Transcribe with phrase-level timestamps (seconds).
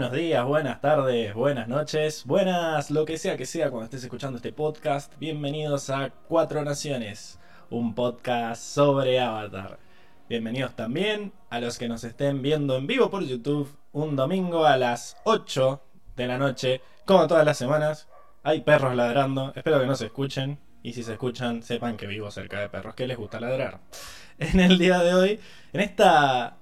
[0.00, 4.38] Buenos días, buenas tardes, buenas noches, buenas lo que sea que sea cuando estés escuchando
[4.38, 5.12] este podcast.
[5.18, 9.78] Bienvenidos a Cuatro Naciones, un podcast sobre Avatar.
[10.26, 14.78] Bienvenidos también a los que nos estén viendo en vivo por YouTube un domingo a
[14.78, 15.82] las 8
[16.16, 18.08] de la noche, como todas las semanas.
[18.42, 22.30] Hay perros ladrando, espero que no se escuchen y si se escuchan sepan que vivo
[22.30, 23.80] cerca de perros que les gusta ladrar.
[24.38, 25.40] En el día de hoy,
[25.74, 26.56] en esta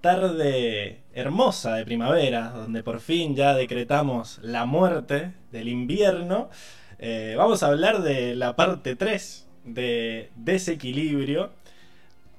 [0.00, 6.48] tarde hermosa de primavera, donde por fin ya decretamos la muerte del invierno,
[6.98, 11.52] eh, vamos a hablar de la parte 3 de Desequilibrio,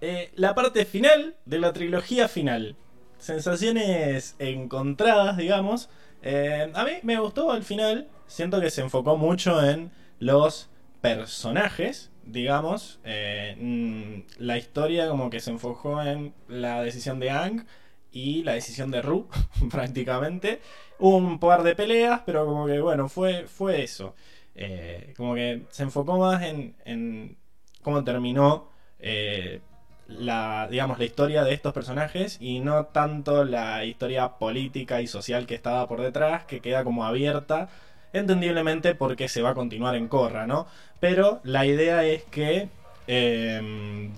[0.01, 2.75] eh, la parte final de la trilogía final.
[3.17, 5.89] Sensaciones encontradas, digamos.
[6.21, 10.69] Eh, a mí me gustó al final, siento que se enfocó mucho en los
[11.01, 17.65] personajes digamos, mm, la historia como que se enfocó en la decisión de Ang
[18.13, 19.27] y la decisión de Ru,
[19.71, 20.61] prácticamente.
[20.99, 24.15] Un par de peleas, pero como que bueno, fue, fue eso.
[24.55, 27.37] Eh, como que se enfocó más en, en
[27.81, 29.61] cómo terminó eh,
[30.07, 35.45] la, digamos, la historia de estos personajes y no tanto la historia política y social
[35.47, 37.69] que estaba por detrás, que queda como abierta
[38.13, 40.67] entendiblemente porque se va a continuar en Corra, ¿no?
[40.99, 42.69] Pero la idea es que
[43.07, 44.11] em,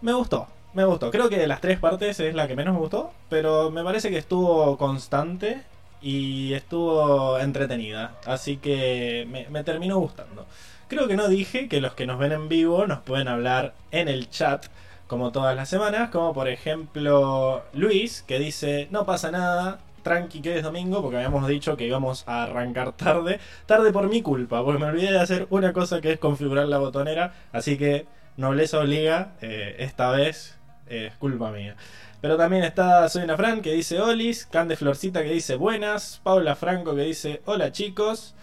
[0.00, 1.10] me gustó, me gustó.
[1.10, 4.10] Creo que de las tres partes es la que menos me gustó, pero me parece
[4.10, 5.62] que estuvo constante
[6.02, 10.46] y estuvo entretenida, así que me, terminó gustando.
[10.88, 14.08] Creo que no dije que los que nos ven en vivo nos pueden hablar en
[14.08, 14.66] el chat
[15.06, 20.58] como todas las semanas, como por ejemplo Luis, que dice, no pasa nada, tranqui que
[20.58, 23.40] es domingo, porque habíamos dicho que íbamos a arrancar tarde.
[23.66, 26.78] Tarde por mi culpa, porque me olvidé de hacer una cosa que es configurar la
[26.78, 27.32] botonera.
[27.52, 30.58] Así que nobleza obliga, eh, esta vez
[30.88, 31.76] es culpa mía.
[32.20, 36.56] Pero también está Soy una Fran que dice Olis, Cande Florcita que dice buenas, Paula
[36.56, 38.34] Franco que dice hola chicos,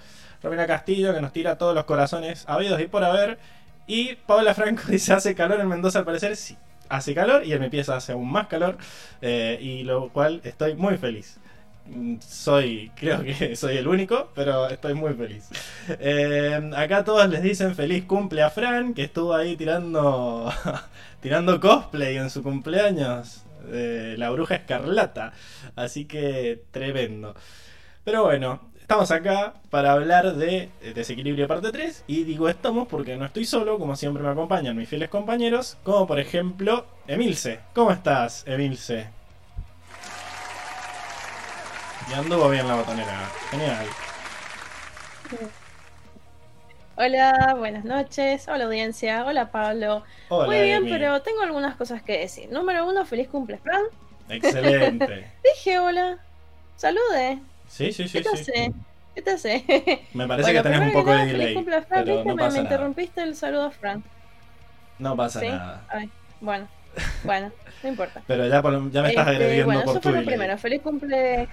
[0.44, 3.40] Romina Castillo que nos tira todos los corazones habidos y por haber.
[3.88, 6.58] Y Paula Franco dice hace calor en Mendoza al parecer, sí,
[6.90, 8.78] hace calor y en mi pieza hace aún más calor,
[9.22, 11.41] eh, y lo cual estoy muy feliz
[12.28, 15.50] soy, creo que soy el único, pero estoy muy feliz.
[16.00, 20.52] Eh, acá todos les dicen feliz cumple a Fran, que estuvo ahí tirando,
[21.22, 23.44] tirando cosplay en su cumpleaños
[24.18, 25.34] la bruja escarlata.
[25.76, 27.36] Así que tremendo.
[28.04, 32.04] Pero bueno, estamos acá para hablar de Desequilibrio parte 3.
[32.08, 36.08] Y digo estamos porque no estoy solo, como siempre me acompañan mis fieles compañeros, como
[36.08, 37.60] por ejemplo Emilce.
[37.74, 39.21] ¿Cómo estás, Emilce?
[42.12, 43.30] Y anduvo bien la botonera.
[43.50, 43.86] Genial.
[46.96, 48.48] Hola, buenas noches.
[48.48, 49.26] Hola audiencia.
[49.26, 50.04] Hola Pablo.
[50.30, 52.50] Hola, Muy bien, pero tengo algunas cosas que decir.
[52.52, 53.84] Número uno, feliz cumple, Fran.
[54.30, 55.32] Excelente.
[55.44, 56.18] Dije hola.
[56.76, 57.40] Salude.
[57.68, 58.42] Sí, sí, sí, ¿Qué te sí.
[58.52, 58.74] hace?
[59.16, 59.64] ¿Qué te hace?
[60.14, 61.32] Me parece Bueno, que tenés un poco de delay.
[61.40, 62.06] Feliz cumple Fran.
[62.06, 62.76] Pero no me, pasa me nada.
[62.76, 64.04] interrumpiste el saludo a Fran.
[65.00, 65.48] No pasa ¿Sí?
[65.48, 65.86] nada.
[65.90, 66.68] Ay, bueno.
[67.24, 67.52] Bueno,
[67.84, 68.22] no importa.
[68.28, 70.58] Pero ya, por- ya me estás Este, agrediendo bueno, por eso tu fue lo primero.
[70.58, 71.48] Feliz cumple.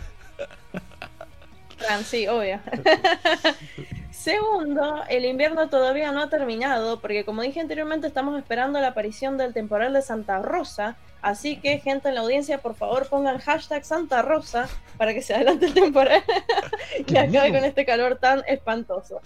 [1.77, 2.61] Fran, sí, obvio.
[4.11, 9.39] Segundo, el invierno todavía no ha terminado, porque como dije anteriormente, estamos esperando la aparición
[9.39, 10.97] del temporal de Santa Rosa.
[11.23, 15.35] Así que, gente en la audiencia, por favor pongan hashtag Santa Rosa para que se
[15.35, 16.23] adelante el temporal
[17.07, 19.21] y acabe con este calor tan espantoso.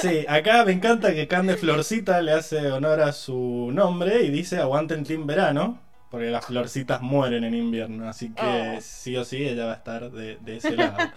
[0.00, 4.58] Sí, acá me encanta que Cande Florcita le hace honor a su nombre y dice
[4.58, 5.80] aguanten Team Verano,
[6.14, 8.80] porque las florcitas mueren en invierno, así que Oh.
[8.80, 10.96] sí o sí ella va a estar de, de ese lado.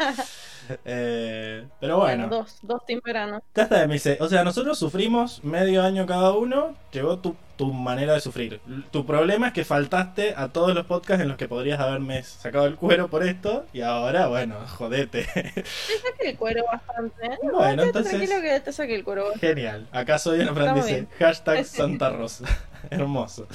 [0.84, 3.42] Eh, pero bueno, dos, dos team verano.
[3.56, 7.74] ya está, me dice, o sea, nosotros sufrimos medio año cada uno, llegó tu, tu
[7.74, 8.62] manera de sufrir.
[8.92, 12.66] Tu problema es que faltaste a todos los podcasts en los que podrías haberme sacado
[12.68, 15.24] el cuero por esto y ahora, bueno, jodete.
[15.34, 17.26] Te saqué el cuero bastante.
[17.26, 17.38] ¿eh?
[17.44, 19.26] No, Bueno, quédate entonces- tranquilo que te saqué el cuero.
[19.40, 19.88] Genial.
[19.92, 22.46] Acá soy una Fran dice hashtag Santa Rosa.
[22.92, 23.48] Hermoso.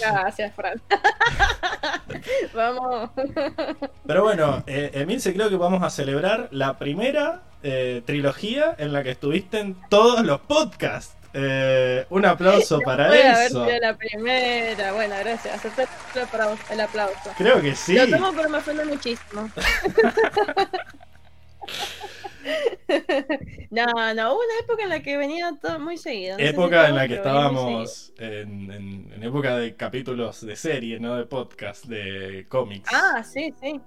[0.00, 0.80] Gracias, Fran.
[2.54, 3.10] Vamos.
[4.06, 9.02] Pero bueno, eh, Emilce, creo que vamos a celebrar la primera eh, trilogía en la
[9.02, 11.14] que estuviste en todos los podcasts.
[11.32, 13.64] Eh, un aplauso para Puede haber eso.
[13.64, 14.92] sido la primera.
[14.92, 15.64] Bueno, gracias.
[15.64, 15.82] Acepto
[16.16, 16.62] el aplauso.
[16.70, 17.30] El aplauso.
[17.38, 17.94] Creo que sí.
[17.94, 19.48] Lo tomo, pero me ofende muchísimo.
[23.70, 26.32] no, no, hubo una época en la que venía todo muy seguido.
[26.32, 30.56] no sé si Época en la que estábamos en, en- en época de capítulos de
[30.56, 32.90] serie, no de podcast, de cómics.
[32.92, 33.80] Ah, sí, sí.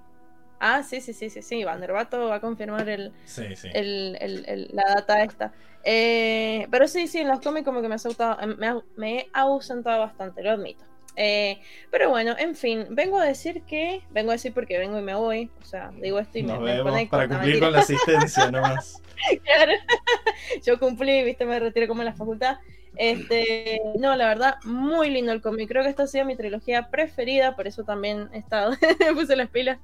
[0.60, 1.64] Ah, sí, sí, sí, sí, sí.
[1.66, 3.68] Vanderbato va a confirmar el, Sí, sí.
[3.74, 5.52] el- el- el- la data esta.
[5.84, 9.30] Eh, pero sí, sí, en los cómics como que me, ha ausentado- me, me he
[9.34, 10.84] ausentado bastante, lo admito.
[11.16, 11.60] Eh,
[11.92, 14.02] pero bueno, en fin, vengo a decir que.
[14.12, 15.50] Vengo a decir porque vengo y me voy.
[15.62, 19.00] O sea, digo esto y Nos me, vemos para cumplir con la asistencia nomás.
[19.44, 19.72] Claro.
[20.66, 22.58] Yo cumplí, viste, me retiré como en la facultad.
[22.98, 25.70] Este, no, la verdad, muy lindo el cómic.
[25.70, 28.74] Creo que esta ha sido mi trilogía preferida, por eso también he estado,
[29.16, 29.80] puse las pilas.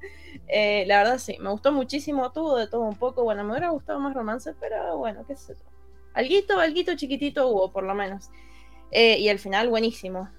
[0.50, 3.24] Eh, la verdad, sí, me gustó muchísimo, tuvo de todo un poco.
[3.24, 5.79] Bueno, me hubiera gustado más romance, pero bueno, qué sé yo.
[6.14, 8.30] Alguito, alguito chiquitito hubo, por lo menos.
[8.92, 10.30] Eh, y el final, buenísimo.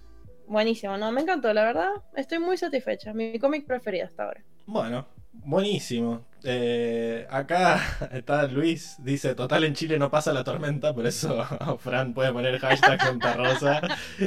[0.47, 1.91] Buenísimo, no, me encantó, la verdad.
[2.17, 3.13] Estoy muy satisfecha.
[3.13, 4.43] Mi cómic preferido hasta ahora.
[4.67, 6.27] Bueno, buenísimo.
[6.43, 7.81] Eh, acá
[8.13, 11.45] está Luis, dice, total en Chile no pasa la tormenta, por eso
[11.79, 13.81] Fran puede poner hashtag Santa Rosa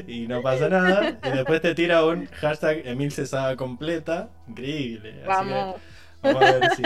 [0.07, 1.19] y no pasa nada.
[1.23, 4.29] Y después te tira un hashtag Emil Cesada completa.
[4.47, 5.23] Increíble.
[5.27, 5.53] Así que
[6.21, 6.83] vamos a ver si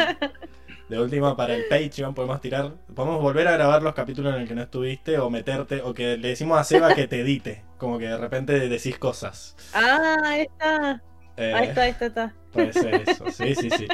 [0.87, 4.47] de última para el Patreon podemos tirar, podemos volver a grabar los capítulos en el
[4.47, 7.97] que no estuviste o meterte, o que le decimos a Seba que te edite, como
[7.99, 9.55] que de repente decís cosas.
[9.71, 11.03] Ah, ahí está.
[11.37, 12.35] Eh, Ahí está, ahí está, está.
[12.51, 13.87] Puede ser eso, sí, sí, sí.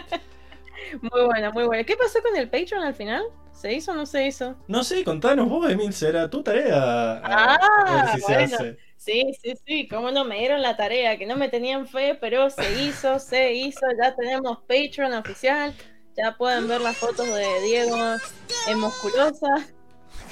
[1.02, 1.84] Muy buena, muy buena.
[1.84, 3.24] ¿Qué pasó con el Patreon al final?
[3.52, 4.58] ¿Se hizo o no se hizo?
[4.68, 7.20] No sé, contanos vos, Emil, será tu tarea.
[7.24, 8.36] Ah, a ver si bueno.
[8.36, 8.78] se hace.
[8.98, 12.50] Sí, sí, sí, cómo no me dieron la tarea, que no me tenían fe, pero
[12.50, 15.74] se hizo, se hizo, ya tenemos Patreon oficial,
[16.18, 17.96] ya pueden ver las fotos de Diego
[18.68, 19.48] en musculosa.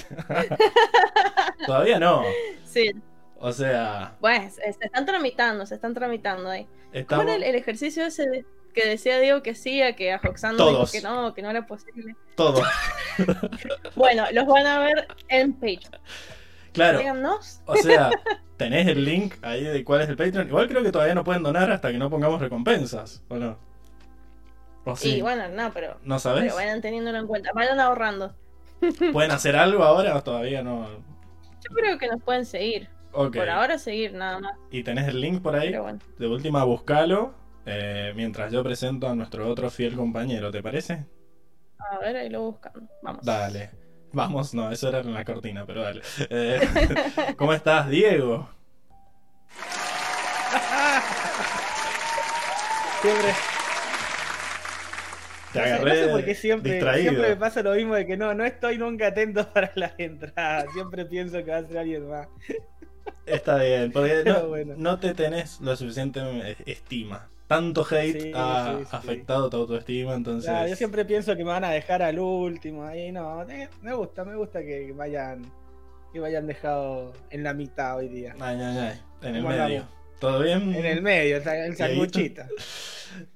[1.66, 2.24] Todavía no.
[2.66, 2.92] Sí,
[3.40, 6.66] O sea, pues se están tramitando, se están tramitando ahí.
[6.66, 7.26] ¿Cómo estamos.
[7.26, 10.56] era el, el ejercicio ese de- que decía Diego que sí, a que a dijo
[10.56, 10.92] Todos.
[10.92, 12.16] que no, que no era posible?
[12.36, 12.62] Todo.
[13.96, 16.02] Bueno, los van a ver en Patreon.
[16.72, 17.00] Claro.
[17.00, 17.62] Síganos.
[17.66, 18.10] O sea,
[18.58, 20.48] tenés el link ahí de cuál es el Patreon.
[20.48, 23.60] Igual creo que todavía no pueden donar hasta que no pongamos recompensas, ¿o no?
[24.84, 25.18] ¿O sí?
[25.18, 26.44] Y bueno, no, pero, ¿No sabes?
[26.44, 28.36] pero vayan teniéndolo en cuenta, vayan ahorrando.
[29.14, 30.88] ¿Pueden hacer algo ahora o todavía no?
[30.90, 32.90] Yo creo que nos pueden seguir.
[33.12, 33.36] Ok.
[33.36, 34.58] Por ahora seguir nada más.
[34.72, 35.70] ¿Y tenés el link por ahí?
[35.70, 36.00] Pero bueno.
[36.18, 37.34] De última, buscalo.
[37.66, 41.06] eh, mientras yo presento a nuestro otro fiel compañero, ¿te parece?
[41.92, 42.88] A ver, ahí lo buscando.
[43.04, 43.24] Vamos.
[43.24, 43.70] Dale.
[44.14, 46.02] Vamos, no, eso era en la cortina, pero dale.
[46.30, 46.60] Eh,
[47.38, 48.50] ¿Cómo estás, Diego?
[53.02, 53.34] Siempre,
[55.52, 57.12] Te agarré no sé por qué siempre, distraído.
[57.12, 60.72] siempre me pasa lo mismo de que no, no estoy nunca atento para las entradas.
[60.74, 62.28] Siempre pienso que va a ser alguien más.
[63.26, 64.76] Está bien, porque no, bueno.
[64.78, 67.30] no te tenés lo suficiente eh, estima.
[67.48, 68.96] Tanto hate Sí, ha sí, sí.
[68.96, 70.46] afectado tu autoestima, entonces...
[70.46, 72.86] Ya, yo siempre pienso que me van a dejar al último.
[72.86, 73.46] Ahí no,
[73.82, 75.44] me gusta, me gusta que vayan,
[76.14, 78.36] que vayan dejado en la mitad hoy día.
[78.40, 79.64] Ay, ay, ay, en el ¿Cómo medio.
[79.66, 79.94] andamos?
[80.20, 80.74] ¿Todo bien?
[80.74, 82.44] En el medio, el sanguchito.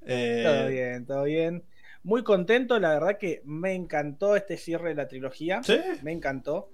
[0.07, 1.63] Eh, Todo bien, todo bien.
[2.05, 5.63] Muy contento, la verdad que me encantó este cierre de la trilogía.
[5.63, 5.79] ¿Sí?
[6.03, 6.69] me encantó.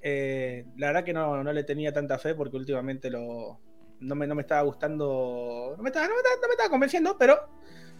[0.00, 3.58] Eh, la verdad que no, no le tenía tanta fe porque últimamente lo,
[3.98, 6.70] no, me, no me estaba gustando, no me estaba, no me estaba, no me estaba
[6.70, 7.48] convenciendo, pero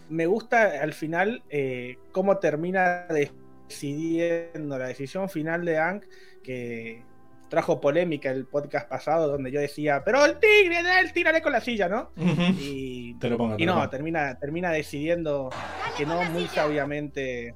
[0.07, 6.05] me gusta al final eh, cómo termina decidiendo la decisión final de Hank,
[6.41, 7.03] que
[7.51, 11.59] trajo polémica el podcast pasado donde yo decía, pero el tigre, él tírale con la
[11.59, 12.11] silla, ¿no?
[12.57, 13.57] Y, Te lo pongo.
[13.57, 13.89] te y lo no, pongo.
[13.89, 15.49] termina, termina decidiendo
[15.97, 17.53] que no muy sabiamente.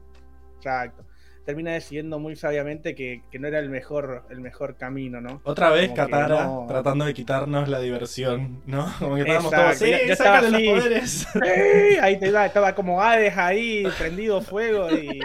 [0.58, 1.05] Exacto.
[1.46, 5.42] Termina decidiendo muy sabiamente que, que no era el mejor, el mejor camino, ¿no?
[5.44, 8.92] Otra vez como Katara no- tratando de quitarnos la diversión, ¿no?
[9.00, 10.66] Como que estábamos Exacto, todos, sí, ya sácale estaba los así.
[10.66, 11.28] poderes.
[11.34, 11.98] ¡Sí!
[12.02, 15.20] Ahí te iba, estaba como Hades ahí, prendido fuego, y,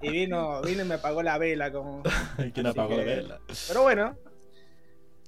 [0.00, 1.70] y vino, vino y me apagó la vela.
[1.72, 2.02] Como...
[2.52, 3.40] ¿Quién Así apagó la vela?
[3.68, 4.16] Pero bueno.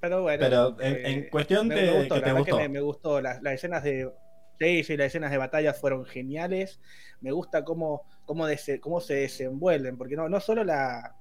[0.01, 0.39] Pero bueno.
[0.41, 2.57] Pero en, eh, en cuestión de me gustó, que la te gustó.
[2.57, 3.21] que me, me gustó.
[3.21, 4.11] Las, las escenas de.
[4.59, 6.79] Sí, sí, las escenas de batalla fueron geniales.
[7.21, 8.45] Me gusta cómo, cómo,
[8.81, 11.15] cómo se desenvuelven, porque no, no solo la,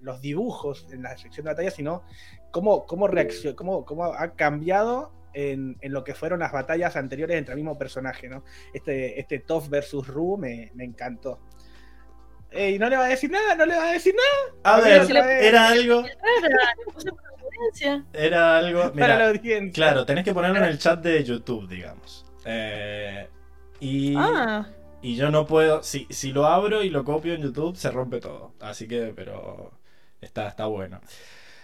[0.00, 2.02] los dibujos en la sección de batalla, sino
[2.50, 7.36] cómo, cómo, reaccion- cómo, cómo ha cambiado en, en lo que fueron las batallas anteriores
[7.36, 8.44] entre el mismo personaje, ¿no?
[8.72, 11.40] Este, este Toph versus Ru me, me encantó.
[12.50, 14.80] Ey, no le va a decir nada, no le va a decir nada A A
[14.80, 16.02] ver, era algo,
[18.12, 18.92] era algo.
[18.92, 19.72] para la Mira, audiencia.
[19.84, 22.24] claro, tenés que ponerlo en el chat de YouTube, digamos.
[22.44, 23.28] Eh,
[23.80, 24.66] y, Ah,
[25.02, 25.82] y yo no puedo.
[25.82, 28.52] Si, si lo abro y lo copio en YouTube, se rompe todo.
[28.60, 29.72] Así que, pero.
[30.20, 31.00] Está, está bueno.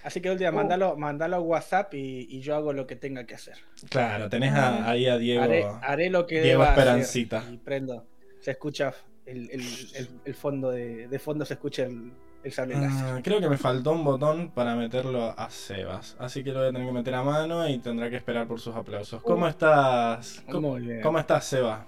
[0.05, 0.53] Así que última, Oh.
[0.53, 3.57] mandalo, mandalo a WhatsApp y, y yo hago lo que tenga que hacer.
[3.89, 5.43] Claro, tenés a- ahí a Diego.
[5.43, 6.83] Haré, haré lo que Diego deba hacer.
[6.85, 7.45] Esperancita.
[7.51, 8.05] Y prendo.
[8.41, 8.93] Se escucha
[9.25, 9.61] el, el,
[9.95, 12.13] el, el fondo de, de fondo se escucha el,
[12.45, 12.75] el sable.
[12.77, 16.17] Ah, creo que me faltó un botón para meterlo a Sebas.
[16.21, 18.61] Así que lo voy a tener que meter a mano y tendrá que esperar por
[18.61, 19.23] sus aplausos.
[19.23, 19.49] ¿Cómo Uh.
[19.49, 20.45] estás?
[20.51, 21.87] ¿Cómo, cómo estás, Seba?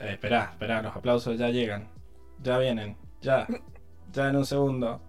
[0.00, 1.88] Eh, esperá, esperá, los aplausos ya llegan.
[2.42, 2.96] Ya vienen.
[3.22, 3.46] Ya.
[4.12, 5.00] Ya en un segundo.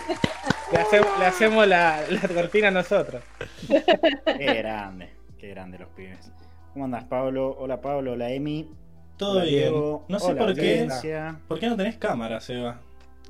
[0.71, 3.23] Le hacemos, le hacemos la, la cortina nosotros.
[3.67, 6.31] Qué grande, qué grande los pibes.
[6.73, 7.55] ¿Cómo andas, Pablo?
[7.57, 8.13] Hola, Pablo.
[8.13, 8.69] Hola, Emi.
[9.17, 9.59] Todo Hola, bien.
[9.71, 10.05] Diego.
[10.07, 10.61] No sé Hola, por qué.
[10.61, 11.39] audiencia.
[11.47, 12.79] ¿Por qué no tenés cámara, Seba?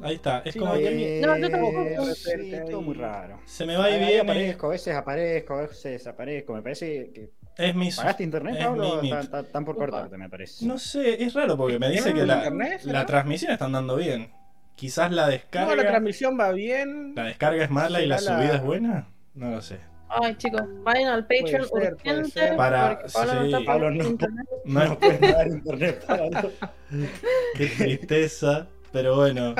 [0.01, 0.39] Ahí está.
[0.46, 1.82] Es Sí, como no, que yo- No, yo tampoco.
[1.82, 3.39] Eh, Sí, todo muy raro.
[3.46, 4.20] se me va y Ahí viene.
[4.20, 6.53] aparezco, a veces aparezco, a veces desaparezco.
[6.53, 7.32] Me parece que.
[7.59, 7.91] Es mi.
[7.91, 9.01] ¿Pagaste internet, es Pablo?
[9.01, 10.65] mi- Están- Están por cortarte, me parece.
[10.65, 12.19] No sé, es raro porque me dice ¿No?
[12.19, 12.49] que la,
[12.83, 14.31] la transmisión está andando bien.
[14.75, 15.75] Quizás la descarga.
[15.75, 17.13] No, la transmisión va bien.
[17.15, 19.07] la descarga es mala y la subida es buena.
[19.35, 19.77] No lo sé.
[20.11, 22.53] Ay, chicos, vayan al Patreon Puede ser, puede urgente.
[22.57, 23.45] Para- Pablo no sí.
[23.53, 24.03] está Pablo, no.
[24.05, 24.45] internet.
[24.65, 26.51] No, No puedes dar internet, Pablo.
[27.55, 28.67] qué tristeza.
[28.91, 29.53] Pero bueno.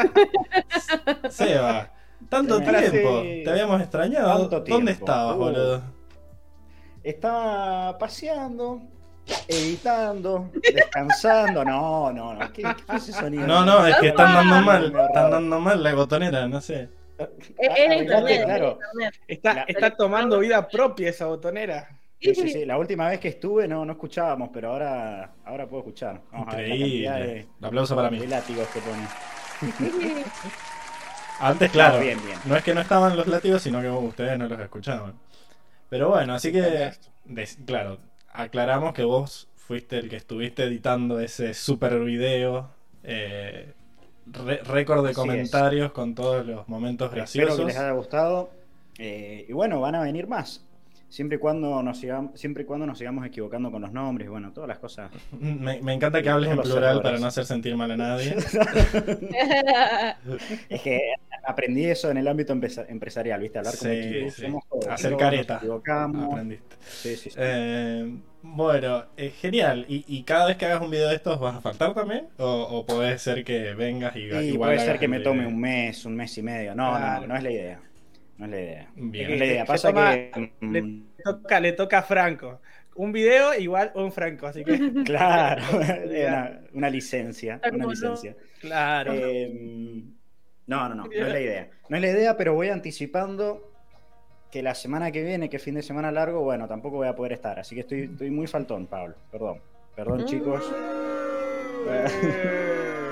[1.30, 1.92] Seba,
[2.30, 3.22] tanto tiempo.
[3.24, 3.42] sí.
[3.44, 4.48] Te habíamos extrañado.
[4.48, 4.90] ¿Dónde tiempo.
[4.90, 5.40] estabas, Uh.
[5.40, 5.84] boludo?
[7.04, 8.82] Estaba paseando,
[9.48, 11.64] editando, descansando.
[11.64, 12.54] No, no, no.
[12.54, 13.48] ¿Qué, qué fue ese sonido?
[13.48, 14.86] No, no, es que están dando mal.
[15.08, 16.90] Están dando mal la botonera, no sé.
[17.18, 18.80] Es Ah, era internet, era claro.
[18.94, 19.16] internet.
[19.28, 21.90] Está, está tomando vida propia esa botonera.
[22.22, 22.66] Sí, sí, sí.
[22.66, 26.22] La última vez que estuve no, no escuchábamos, pero ahora, ahora puedo escuchar.
[26.32, 27.48] Vamos a ver la cantidad Increíble.
[27.60, 28.20] de, Aplauso para mí.
[28.20, 29.08] de látigos que pone.
[31.40, 31.98] Antes, claro.
[31.98, 32.38] No, bien, bien.
[32.46, 35.14] No es que no estaban los látigos, sino que ustedes no los escuchaban.
[35.90, 36.92] Pero bueno, así que,
[37.66, 38.00] claro,
[38.32, 42.70] aclaramos que vos fuiste el que estuviste editando ese super video,
[43.04, 43.74] eh,
[44.66, 45.18] récord de Así es.
[45.18, 47.58] comentarios con todos los momentos Espero graciosos.
[47.60, 48.52] que les haya gustado.
[48.98, 50.64] Eh, y bueno, van a venir más.
[51.10, 54.52] Siempre y cuando nos sigamos, siempre y cuando nos sigamos equivocando con los nombres, bueno,
[54.54, 55.12] todas las cosas.
[55.32, 57.02] Me, me encanta que hables en plural errores.
[57.02, 58.36] para no hacer sentir mal a nadie.
[60.70, 61.02] Es que
[61.44, 63.58] aprendí eso en el ámbito empresarial, ¿viste?
[63.60, 64.30] Hablar Sí, equipo.
[64.30, 64.42] sí.
[64.44, 65.54] Somos todos, Hacer todos careta.
[65.56, 66.34] Nos equivocamos.
[66.34, 66.76] Aprendiste.
[66.80, 67.36] Sí, sí, sí.
[67.38, 69.86] Eh, bueno, eh, genial.
[69.88, 72.28] ¿Y, y cada vez que hagas un video de estos vas a faltar también?
[72.38, 75.60] ¿O, o puede ser que vengas y Y igual puede ser que me tome un
[75.60, 76.76] mes, un mes y medio.
[76.76, 77.82] No, no, no es la idea.
[78.40, 78.92] No es la idea.
[78.96, 79.32] Bien.
[79.34, 79.62] Es la idea.
[79.62, 80.52] Se Pasa toma- que.
[80.62, 82.62] le- mm, Toca, le toca a Franco.
[82.96, 84.78] Un video igual un Franco, así que.
[85.06, 85.62] Claro,
[86.10, 87.62] una, una licencia.
[87.72, 88.36] Una licencia.
[88.62, 89.14] Claro.
[89.14, 90.04] Eh,
[90.68, 91.70] no, no, no, no es la idea.
[91.90, 93.72] No es la idea, pero voy anticipando
[94.52, 97.16] que la semana que viene, que es fin de semana largo, bueno, tampoco voy a
[97.16, 97.60] poder estar.
[97.60, 99.16] Así que estoy, estoy muy faltón, Pablo.
[99.32, 99.62] Perdón.
[99.96, 100.64] Perdón, chicos.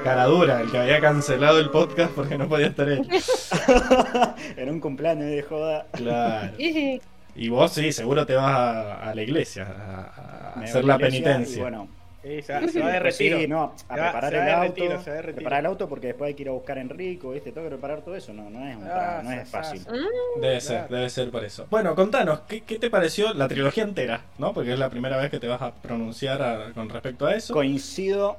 [0.04, 3.08] Cara dura, el que había cancelado el podcast porque no podía estar él.
[4.58, 5.86] en un cumpleaños de joda.
[5.94, 6.54] Claro.
[7.39, 11.58] Y- vos sí, seguro te vas a, a la iglesia a, hacer la penitencia.
[11.58, 11.88] Y bueno,
[12.24, 13.38] Sí, se, va, se va de retiro.
[13.38, 14.66] sí, no, a va- preparar el auto.
[14.82, 15.01] retiro.
[15.36, 17.51] Preparar el auto porque después hay que ir a buscar a Enrico, ¿viste?
[17.51, 18.34] Tengo que preparar todo eso.
[18.34, 19.82] No, no es, un Ah, no es sa- fácil.
[19.82, 20.96] sa- Mm, Debe ser, Claro.
[20.96, 21.68] debe ser por eso.
[21.70, 24.22] Bueno, contanos, ¿qué, qué te pareció la trilogía entera?
[24.39, 24.51] ¿No?
[24.54, 27.54] Porque es la primera vez que te vas a pronunciar a- con respecto a eso.
[27.54, 28.38] Coincido.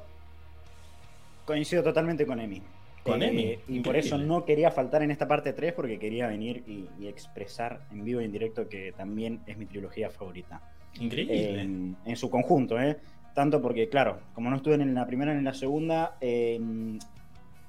[1.49, 2.61] Coincido totalmente con Emi.
[3.03, 6.27] Con Eh, Emi, Y por eso no quería faltar en esta parte 3 porque quería
[6.27, 10.61] venir y, y expresar en vivo y en directo que también es mi trilogía favorita.
[10.99, 11.61] Increíble.
[11.61, 12.97] En, en su conjunto, ¿eh?
[13.33, 16.59] Tanto porque, claro, como no estuve en la primera ni en la segunda, eh,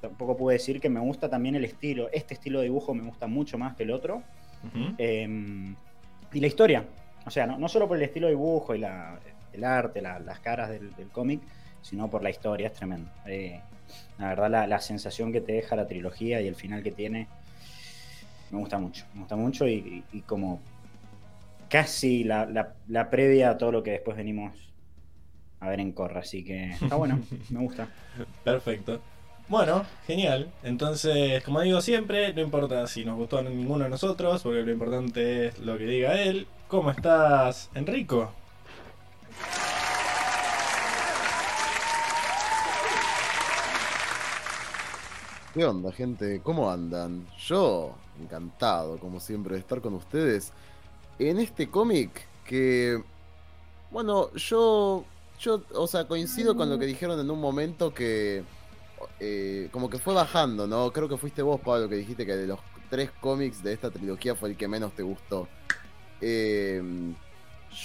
[0.01, 2.09] tampoco puedo decir que me gusta también el estilo.
[2.13, 4.23] Este estilo de dibujo me gusta mucho más que el otro.
[4.99, 5.75] Eh,
[6.33, 6.85] y la historia.
[7.27, 9.19] O sea, no, no solo por el estilo de dibujo y la,
[9.53, 11.41] el arte, la- las caras del, del cómic,
[11.83, 13.11] sino por la historia, es tremendo.
[13.27, 13.61] Eh,
[14.21, 17.27] la verdad, la, la sensación que te deja la trilogía y el final que tiene,
[18.51, 19.05] me gusta mucho.
[19.15, 20.61] Me gusta mucho y, y- y como
[21.69, 24.53] casi la, la- la previa a todo lo que después venimos
[25.61, 26.21] a ver en Corra.
[26.21, 27.89] Así que está bueno, me gusta.
[28.45, 29.01] Perfecto.
[29.49, 30.49] Bueno, genial.
[30.63, 34.71] Entonces, como digo siempre, no importa si nos gustó a ninguno de nosotros, porque lo
[34.71, 36.47] importante es lo que diga él.
[36.69, 38.33] ¿Cómo estás, Enrico?
[45.53, 46.41] ¿Qué onda, gente?
[46.45, 47.27] ¿Cómo andan?
[47.37, 50.53] Yo, encantado, como siempre, de estar con ustedes
[51.19, 53.03] en este cómic que,
[53.91, 55.05] bueno, yo,
[55.41, 58.45] yo, o sea, coincido con lo que dijeron en un momento que,
[59.19, 60.93] eh, como que fue bajando, ¿no?
[60.93, 64.37] Creo que fuiste vos, Pablo, que dijiste que de los tres cómics de esta trilogía
[64.37, 65.49] fue el que menos te gustó.
[66.21, 66.81] Eh,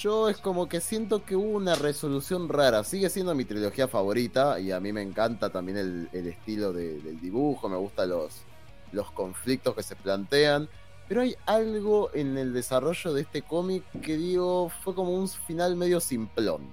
[0.01, 2.83] yo es como que siento que hubo una resolución rara.
[2.83, 7.19] Sigue siendo mi trilogía favorita y a mí me encanta también el, estilo de- del
[7.21, 8.41] dibujo, me gustan los,
[8.91, 10.67] los conflictos que se plantean.
[11.07, 15.75] Pero hay algo en el desarrollo de este cómic que digo fue como un final
[15.75, 16.63] medio simplón.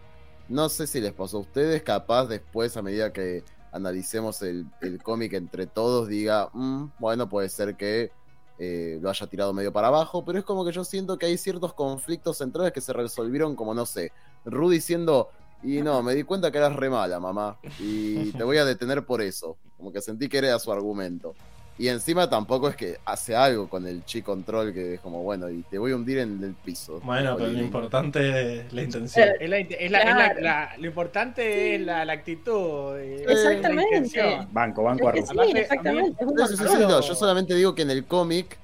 [0.48, 5.02] No sé si les pasó a ustedes, capaz después a medida que analicemos el, el
[5.02, 8.10] cómic entre todos diga, "Mm, bueno, puede ser que
[8.58, 11.38] eh, lo haya tirado medio para abajo, pero es como que yo siento que hay
[11.38, 14.12] ciertos conflictos centrales que se resolvieron como, no sé,
[14.44, 15.30] Ru diciendo,
[15.62, 19.04] y no, me di cuenta que eras re mala, mamá, y te voy a detener
[19.04, 21.34] por eso, como que sentí que era su argumento.
[21.82, 25.50] Y encima tampoco es que hace algo con el chi control que es como, bueno,
[25.50, 27.00] y te voy a hundir en el piso.
[27.02, 29.30] Bueno, pero lo importante es la intención.
[29.40, 32.94] Es la- es la- es la- lo importante es la, la actitud.
[32.98, 34.46] eh, Exactamente.
[34.52, 36.24] Banco, banco a Es que sí, exactamente.
[36.24, 38.58] No, no, yo solamente digo que en el cómic,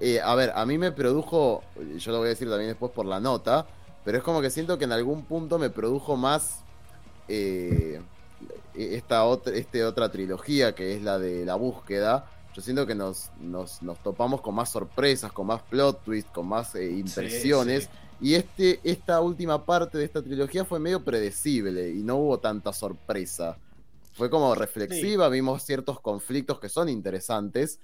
[0.00, 1.62] eh, a ver, a mí me produjo,
[1.96, 3.66] yo lo voy a decir también después por la nota,
[4.04, 6.64] pero es como que siento que en algún punto me produjo más
[7.28, 8.00] eh,
[8.74, 12.26] esta otra, este otra trilogía que es la de la búsqueda.
[12.54, 16.46] Yo siento que nos, nos, nos topamos con más sorpresas, con más plot twist, con
[16.46, 17.84] más eh, impresiones.
[17.84, 22.38] Sí, Y este, esta última parte de esta trilogía fue medio predecible y no hubo
[22.38, 23.58] tanta sorpresa.
[24.12, 27.80] Fue como reflexiva, vimos ciertos conflictos que son interesantes,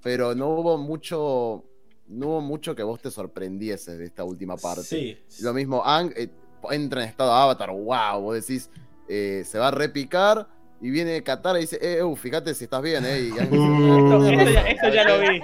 [0.00, 1.64] pero no hubo mucho,
[2.06, 4.82] no hubo mucho que vos te sorprendieses de esta última parte.
[4.84, 5.18] Sí.
[5.40, 6.30] Lo mismo, Ang eh,
[6.70, 8.70] entra en estado avatar, wow, vos decís,
[9.08, 10.46] eh, se va a repicar
[10.82, 13.18] y viene Katara y dice, eh, uh, fíjate si estás bien, eh.
[13.20, 15.40] Y dice, Esto, esto ya, esto ya lo vi.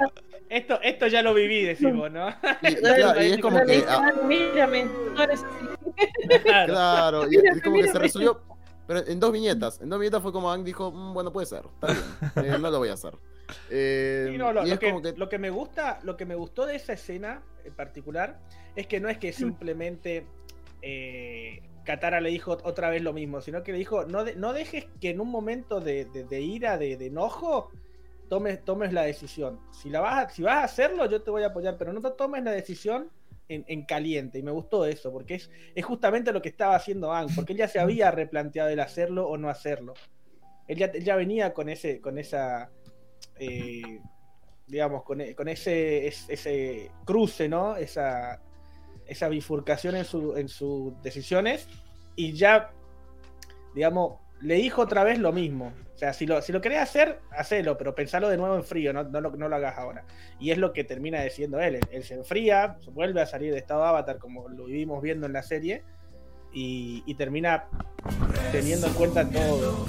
[0.51, 2.29] Esto, esto ya lo viví, decimos, ¿no?
[2.63, 6.39] Y, y claro, y es como que, ah, "Ah, Mírame, no eres así".
[6.67, 7.31] Claro.
[7.31, 8.41] Y es como que se resolvió.
[8.87, 9.81] Pero en dos viñetas.
[9.83, 11.93] En dos viñetas fue como Ang dijo, "Mm, bueno, puede ser, está
[12.41, 12.55] bien.
[12.55, 13.13] eh, no lo voy a hacer.
[13.71, 15.13] Eh, Sí, no, lo, y lo es que, como que.
[15.13, 18.39] lo que me gusta, lo que me gustó de esa escena en particular
[18.75, 20.25] es que no es que simplemente
[20.81, 24.87] eh, Katara le dijo otra vez lo mismo, sino que le dijo no, no dejes
[25.01, 27.71] que en un momento de, de- ira, de, enojo,
[28.29, 29.59] tomes, tomes la decisión.
[29.73, 32.03] Si la vas a, si vas a hacerlo, yo te voy a apoyar, pero no
[32.03, 33.09] te tomes la decisión
[33.49, 34.39] en, en caliente.
[34.39, 37.59] Y me gustó eso, porque es, es justamente lo que estaba haciendo Ang, porque él
[37.59, 39.95] ya se había replanteado el hacerlo o no hacerlo.
[40.67, 42.71] Él ya, venía con ese, con esa
[43.39, 43.99] eh,
[44.67, 47.77] digamos, con, con ese, es- ese cruce, ¿no?
[47.77, 48.43] Esa,
[49.09, 51.67] esa bifurcación en, su, en sus decisiones
[52.15, 52.71] y ya,
[53.75, 55.73] digamos, le dijo otra vez lo mismo.
[55.95, 58.93] O sea, si lo, si lo querés hacer, hacelo, pero pensalo de nuevo en frío,
[58.93, 60.05] no, no, lo- no lo hagas ahora.
[60.39, 61.81] Y es lo que termina diciendo él.
[61.91, 65.43] Él, se enfría, vuelve a salir de estado avatar como lo vivimos viendo en la
[65.43, 65.83] serie
[66.53, 67.65] y termina
[68.53, 69.85] teniendo en cuenta todo.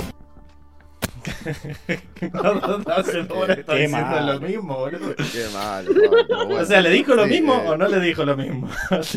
[2.33, 4.25] No, no, no, se pone está Qué diciendo mal.
[4.27, 5.15] lo mismo, boludo.
[5.15, 6.55] Qué mal, no, bueno.
[6.61, 8.69] O sea, ¿le dijo lo Sí, mismo eh, o no le dijo lo mismo?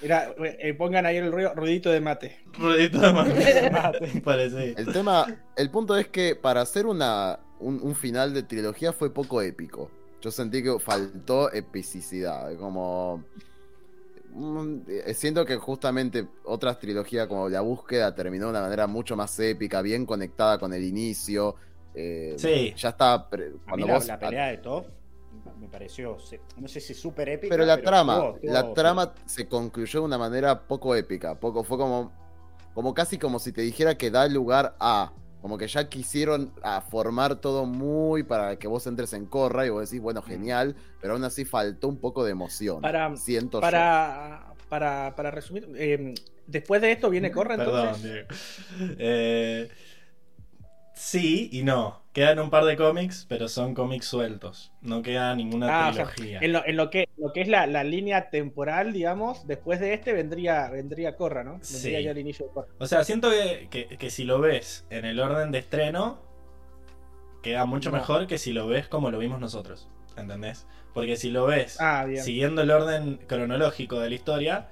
[0.00, 2.38] Mira, eh, pongan ahí el ruido, ruidito de mate.
[2.56, 4.20] Ruedito de mate.
[4.24, 4.74] Parece.
[4.76, 9.12] El tema, el punto es que para hacer una, un, un final de trilogía fue
[9.12, 9.90] poco épico.
[10.20, 13.24] Yo sentí que faltó epicidad, como...
[14.88, 19.38] eh, Siento que justamente otras trilogías como La Búsqueda terminó de una manera mucho más
[19.40, 21.54] épica, bien conectada con el inicio.
[21.94, 22.74] eh, Sí.
[22.76, 23.28] Ya está...
[23.66, 24.86] Cuando la, vos, la pelea de Toph
[25.60, 26.16] me pareció,
[26.58, 27.52] no sé si súper épica.
[27.54, 31.64] Pero la trama, estuvo- estuvo- la trama se concluyó de una manera poco épica, poco,
[31.64, 32.12] fue como,
[32.74, 36.80] como casi como si te dijera que da lugar a, como que ya quisieron a
[36.80, 41.14] formar todo muy para que vos entres en corra y vos decís, bueno, genial, pero
[41.14, 42.80] aún así faltó un poco de emoción.
[42.80, 43.60] Para- siento yo.
[43.60, 46.14] Para, para, para resumir, eh,
[46.46, 48.02] después de esto viene Corra Perdón, entonces.
[48.76, 48.94] Diego.
[48.98, 49.70] Eh,
[50.94, 52.02] sí y no.
[52.18, 54.72] Quedan un par de cómics, pero son cómics sueltos.
[54.80, 56.40] No queda ninguna Ah, o sea, trilogía.
[56.42, 59.94] en, lo, en lo que, lo que es la, la línea temporal, digamos, después de
[59.94, 61.52] este vendría, vendría Corra, ¿no?
[61.52, 62.02] Vendría Sí.
[62.04, 62.68] ya el inicio de Corra.
[62.80, 66.18] O sea, siento que, que- que si lo ves en el orden de estreno,
[67.40, 67.98] queda mucho No.
[67.98, 69.88] mejor que si lo ves como lo vimos nosotros.
[70.16, 70.66] ¿Entendés?
[70.94, 74.68] Porque si lo ves Ah, siguiendo el orden cronológico de la historia,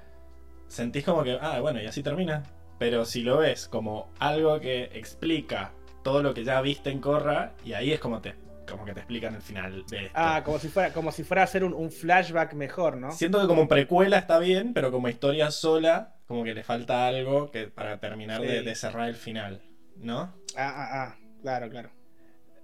[0.67, 2.43] sentís como que, ah, bueno, y así termina.
[2.81, 5.71] Pero si lo ves como algo que explica
[6.07, 8.35] todo lo que ya viste en Corra, y ahí es como te
[8.69, 10.11] como que te explican el final de esto.
[10.15, 13.13] Ah, como si fuera, como si fuera a hacer un, un flashback mejor, ¿no?
[13.13, 17.51] Siento que como precuela está bien, pero como historia sola, como que le falta algo
[17.53, 18.65] que para terminar de, Sí.
[18.65, 19.63] de cerrar el final,
[19.97, 20.35] ¿no?
[20.57, 21.91] Ah, ah, ah, claro, claro.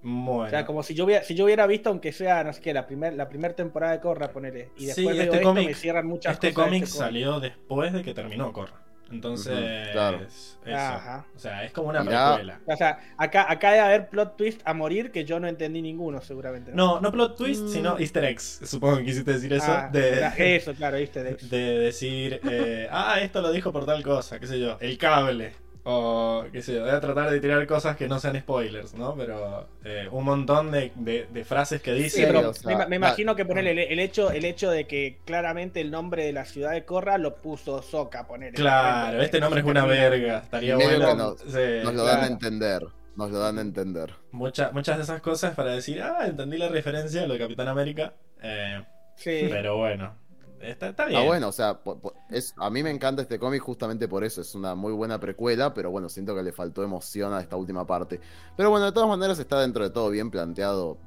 [0.02, 0.42] Bueno.
[0.46, 2.74] O sea, como si yo hubiera, si yo hubiera visto, aunque sea, no sé qué,
[2.74, 4.70] la primera la primer temporada de Corra, ponele.
[4.76, 6.66] Y Sí, después veo este esto, cómic- me cierran muchas este cosas.
[6.68, 7.06] cómic este cómic.
[7.08, 8.82] salió después de que terminó Corra.
[9.12, 10.20] Entonces, Ujú, claro.
[10.26, 10.58] eso.
[10.74, 11.26] Ajá.
[11.36, 12.60] O sea, es como una precuela.
[12.66, 16.20] O sea, acá, acá debe haber plot twist a morir que yo no entendí ninguno,
[16.22, 16.72] seguramente.
[16.74, 17.68] No, no plot twist, Mm.
[17.68, 18.60] sino easter eggs.
[18.64, 19.66] Supongo que quisiste decir eso.
[19.68, 21.22] Ah, de, eso, claro, viste.
[21.22, 24.96] De, de decir, eh, ah, esto lo dijo por tal cosa, qué sé yo, el
[24.98, 25.52] cable.
[25.84, 29.16] O qué sé yo, voy a tratar de tirar cosas que no sean spoilers, ¿no?
[29.16, 32.26] Pero eh, un montón de, de- de frases que Sí, dice.
[32.28, 35.80] pero o sea, me, imagino que ponerle el, el hecho, el hecho de que claramente
[35.80, 38.54] el nombre de la ciudad de Corra lo puso Soca, poner.
[38.54, 40.38] Claro, este nombre es una verga.
[40.38, 41.08] Estaría bueno.
[41.08, 42.82] que nos- sí, Nos lo dan a entender,
[43.16, 44.14] nos lo dan a entender.
[44.30, 47.66] Mucha- muchas de esas cosas para decir, ah, entendí la referencia a lo de Capitán
[47.66, 48.12] América.
[48.40, 48.80] Eh,
[49.16, 49.46] Sí.
[49.50, 50.14] Pero bueno,
[50.62, 51.20] Está, está bien.
[51.20, 54.22] Ah, bueno, o sea, po- po- es, a mí me encanta este cómic justamente por
[54.24, 54.40] eso.
[54.40, 57.86] Es una muy buena precuela, pero bueno, siento que le faltó emoción a esta última
[57.86, 58.20] parte.
[58.56, 60.98] Pero bueno, de todas maneras está dentro de todo bien planteado,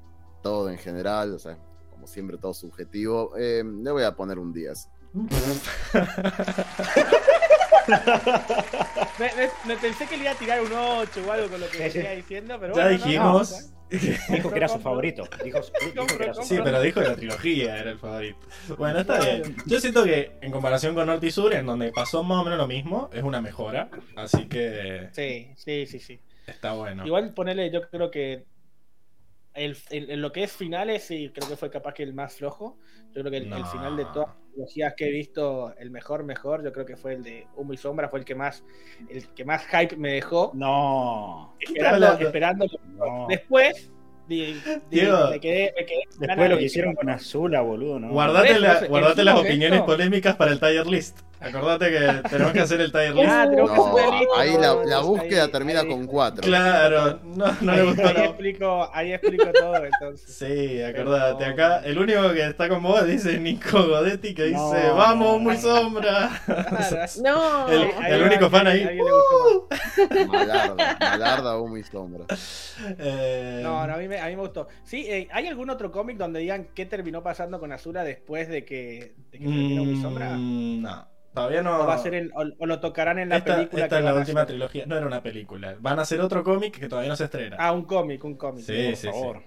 [0.44, 1.58] todo en general, o sea,
[1.90, 3.32] como siempre, todo subjetivo.
[3.38, 4.90] Eh, le voy a poner un 10.
[9.20, 11.70] Me, me- me pensé que le iba a tirar un 8 o algo con lo
[11.70, 13.70] que venía diciendo, pero Ya bueno, no, dijimos.
[14.30, 15.24] Dijo que era su favorito.
[15.44, 15.60] Dijo,
[15.94, 18.40] dijo que era su Sí, pero dijo que la trilogía era el favorito.
[18.78, 19.56] Bueno, está bien.
[19.66, 22.58] Yo siento que en comparación con Norte y Sur, en donde pasó más o menos
[22.60, 23.90] lo mismo, es una mejora.
[24.16, 26.20] Así que Sí, sí, sí, sí.
[26.48, 27.06] está bueno.
[27.06, 28.46] Igual ponerle, yo creo que
[29.54, 32.36] el, el- en lo que es finales, sí, creo que fue capaz que el más
[32.36, 32.78] flojo.
[33.14, 33.66] Yo creo que el, el No.
[33.66, 37.24] final de todas trilogías que he visto, el mejor, mejor, yo creo que fue el
[37.24, 38.64] de Humo y Sombra, fue el que más,
[39.10, 40.52] el que más hype me dejó.
[40.56, 41.54] No.
[41.60, 42.66] ¿Qué estás Esperando, esperando.
[42.98, 43.28] no.
[43.30, 43.92] Después,
[44.28, 45.30] di- di- Diego.
[45.30, 48.10] me quedé, me quedé Después lo que hicieron con Azula, boludo, ¿no?
[48.12, 51.20] Guardate, la- guardate las momento- opiniones polémicas para el tier list.
[51.46, 53.28] Acordate que tenemos que hacer el tier list.
[53.36, 56.42] Ah, tenemos que No, hacer el listo, ahí la, ahí- búsqueda termina ahí- con 4.
[56.44, 58.08] Claro, no, no le gustó.
[58.08, 60.34] ahí la- explico, ahí explico todo, entonces.
[60.36, 61.46] Sí, acordate.
[61.46, 65.40] Acá el único que está con vos dice Nico Godetti que dice: No, ¡Vamos, no,
[65.40, 65.62] muy no.
[65.62, 66.42] sombra!
[66.46, 67.06] Claro.
[67.24, 67.68] No.
[67.70, 68.84] El- Ahí el va, único fan a ahí.
[68.84, 70.28] alguien le gustó más.
[70.28, 72.26] Malarda, malarda, humo y sombra.
[73.00, 74.68] Eh, No, no, a mí me, a mí me gustó.
[74.84, 78.66] Sí, eh, ¿hay algún otro cómic donde digan qué terminó pasando con Azura después de
[78.66, 80.32] que, de que terminó mi sombra?
[80.38, 81.82] mm, no, todavía no.
[81.82, 84.00] ¿O, va a ser en- o, o lo tocarán en la esta película esta que
[84.00, 84.48] es la última hacer?
[84.56, 84.86] trilogía.
[84.88, 85.76] No era una película.
[85.80, 87.58] Van a hacer otro cómic que todavía no se estrena.
[87.60, 88.64] Ah, un cómic, un cómic.
[88.66, 89.38] Sí, por sí, favor.
[89.40, 89.46] sí.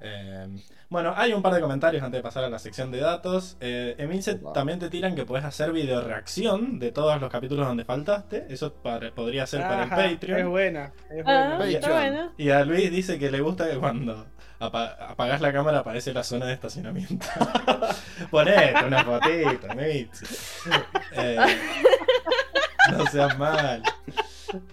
[0.00, 0.46] Eh,
[0.90, 3.56] bueno, hay un par de comentarios antes de pasar a la sección de datos.
[3.60, 4.52] Eh, Emilce Opa.
[4.52, 8.46] también te tiran que puedes hacer video reacción de todos los capítulos donde faltaste.
[8.48, 10.38] Eso para- podría ser para el Patreon.
[10.40, 11.66] Es buena, es Ah, buena.
[11.68, 12.12] está Patreon.
[12.14, 12.32] bueno.
[12.38, 14.26] Y a Luis dice que le gusta que cuando
[14.60, 17.26] apa- apagás la cámara aparece la zona de estacionamiento.
[18.30, 20.24] Ponete una fotito, Mitzi.
[21.12, 21.36] Eh,
[22.92, 23.82] no seas mal.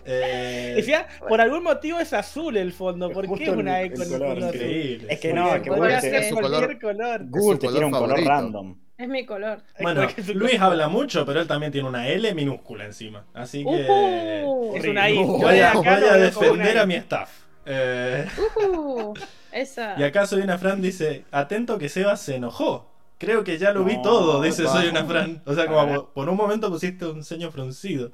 [0.06, 3.10] Eh, Decía, por algún motivo es azul el fondo.
[3.12, 4.56] ¿Por qué es una el- E el con el color, fondo azul?
[4.56, 5.14] increíble.
[5.14, 6.96] Es que no, es que podría Google ser cualquier color.
[6.98, 7.26] color.
[7.30, 8.76] Google te tira un color random.
[8.98, 9.62] Es mi color.
[9.82, 10.64] Bueno, Luis color.
[10.72, 13.26] habla mucho, pero él también tiene una L minúscula encima.
[13.34, 14.44] Así que.
[14.46, 15.18] Uh, Es una I.
[15.22, 17.30] Voy a, acá voy a defender a mi staff.
[17.66, 18.26] Eh,
[18.70, 19.14] uh,
[19.56, 19.96] esa.
[20.00, 22.92] y acá soy una Fran dice: Atento que Seba se enojó.
[23.18, 24.74] Creo que ya lo vi No, todo, dice va.
[24.74, 25.42] Soy una Fran.
[25.46, 28.12] O sea, como por- un momento pusiste un ceño fruncido.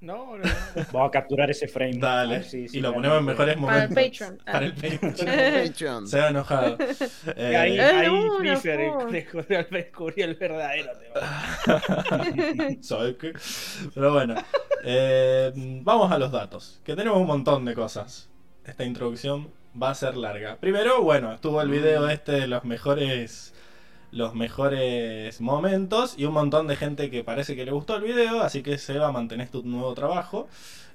[0.00, 0.50] No, no, no.
[0.92, 1.96] Vamos a capturar ese frame.
[1.98, 2.44] Dale.
[2.52, 4.04] y lo ponemos en mejores Para el momentos.
[4.04, 4.38] Patreon.
[4.44, 4.52] Ah.
[4.52, 4.74] Para el
[5.70, 6.06] Patreon.
[6.08, 6.76] Se ha enojado.
[6.78, 9.06] Y Eh, ahí, Eh, ahí no, Freezer no.
[9.06, 11.26] descubrió, el- verdadero tema.
[13.94, 14.34] Pero bueno,
[14.84, 18.28] eh, vamos a los datos, que tenemos un montón de cosas.
[18.64, 19.48] Esta introducción
[19.80, 20.56] va a ser larga.
[20.56, 23.52] Primero, bueno, estuvo el video este de los mejores
[24.12, 28.40] los mejores momentos y un montón de gente que parece que le gustó el video,
[28.40, 30.48] así que Seba, mantenés tu nuevo trabajo.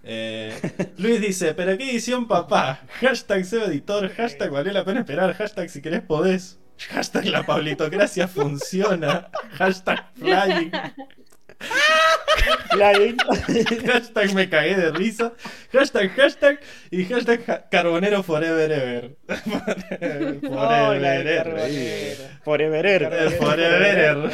[0.03, 0.55] Eh,
[0.97, 5.69] Luis dice, pero qué edición papá, hashtag Seba Editor, hashtag valió la pena esperar, hashtag
[5.69, 10.71] si querés podés, hashtag la pablitocracia funciona, hashtag flying,
[13.87, 15.33] Hashtag me cagué de risa,
[15.71, 19.15] hashtag hashtag y hashtag ja- carbonero forever ever.
[20.41, 21.45] Forever ever.
[22.43, 22.85] Forever.
[22.85, 24.31] Eh, Forever ever.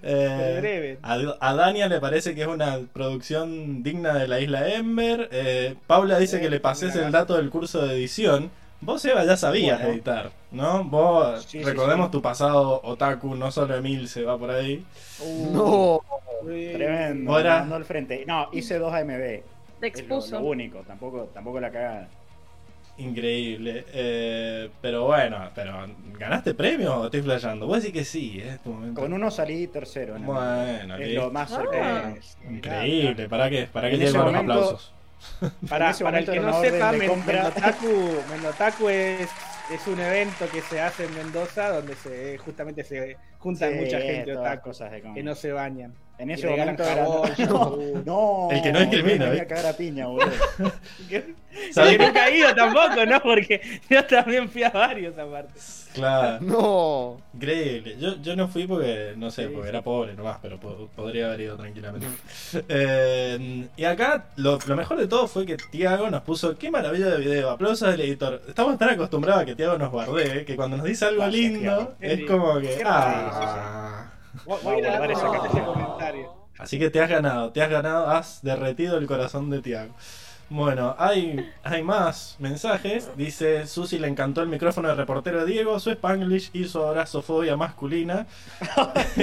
[0.00, 0.98] Forever.
[1.02, 5.28] a, a Dania le parece que es una producción digna de la isla Ember.
[5.32, 8.50] Eh, Paula dice que le pases el dato del curso de edición.
[8.84, 9.94] Vos, Eva, ya sabías Bueno.
[9.94, 10.82] editar, ¿no?
[10.84, 12.12] Vos, Sí, recordemos sí.
[12.12, 14.84] tu pasado otaku, no solo Emil se va por ahí.
[15.20, 16.00] Uh, No.
[16.44, 17.32] Tremendo.
[17.32, 18.24] Ahora- Mandó al frente.
[18.26, 19.42] No, hice dos AMB.
[19.78, 20.40] Te Es lo, expuso.
[20.40, 20.80] lo único.
[20.80, 22.08] Tampoco, tampoco la cagada.
[22.98, 23.84] Increíble.
[23.92, 25.86] Eh, pero bueno, pero
[26.18, 27.66] ¿ganaste premio o estoy flasheando?
[27.68, 28.58] Vos decís que sí, ¿eh?
[28.64, 29.00] Tu momento.
[29.00, 30.16] Con uno salí tercero.
[30.16, 31.56] en el- Bueno, es lo más Ah.
[31.56, 32.16] cercano.
[32.50, 33.28] Increíble.
[33.28, 33.68] ¿Para qué?
[33.72, 34.92] ¿Para qué ese los aplausos?
[35.68, 36.92] Para, el que no sepa.
[36.92, 39.28] Mendotaku, Mendotaku es,
[39.70, 44.00] es un evento que se hace en Mendoza donde se justamente se juntan Sí, mucha
[44.00, 45.94] gente otaku cosas de que no se bañan.
[46.22, 47.04] En ese momento era.
[47.36, 48.02] shampoo.
[48.06, 49.40] No, El que no discrimina, Me ¿eh?
[49.40, 50.30] a cagar a piña, boludo.
[51.72, 51.98] ¿Sabes?
[51.98, 53.20] que nunca he ido tampoco, ¿no?
[53.22, 55.52] Porque yo también fui a varios aparte.
[55.94, 56.38] Claro.
[56.44, 57.20] no.
[57.34, 57.96] Increíble.
[57.98, 59.68] Yo, yo no fui porque, no sé, Sí, porque sí.
[59.70, 62.06] era pobre nomás, pero po- podría haber ido tranquilamente.
[62.68, 67.06] Eh, y acá lo, lo mejor de todo fue que Tiago nos puso, qué maravilla
[67.06, 68.40] de video, aplausos al editor.
[68.48, 71.94] Estamos tan acostumbrados a que Tiago nos guardee, que cuando nos dice algo Gracias, lindo,
[72.00, 72.80] es como que...
[72.84, 74.08] Ah.
[74.44, 76.32] Voy Voy a guardar ese comentario.
[76.58, 79.94] Así que te has ganado, te has ganado, has derretido el corazón de Tiago.
[80.48, 83.08] Bueno, hay, hay más mensajes.
[83.16, 88.26] Dice, Susi le encantó el micrófono de reportero Diego, su spanglish y su abrazofobia masculina.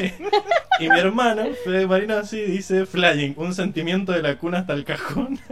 [0.80, 5.39] y mi hermano, Fede Marinazzi, dice, flying, un sentimiento de la cuna hasta el cajón.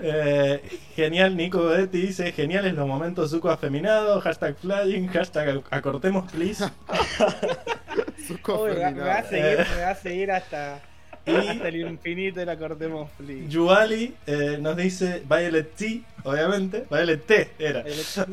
[0.00, 0.62] Eh,
[0.94, 6.64] genial, Nico Godetti dice, geniales los momentos suco afeminado, hashtag flying, hashtag acortemos please.
[8.34, 9.66] Me, va- me va a seguir, Eh.
[9.76, 10.80] me va a seguir hasta,
[11.26, 13.48] Y hasta el infinito y la cortemos please.
[13.48, 17.84] Yuali eh, nos dice, Violet T, obviamente, Violet T era.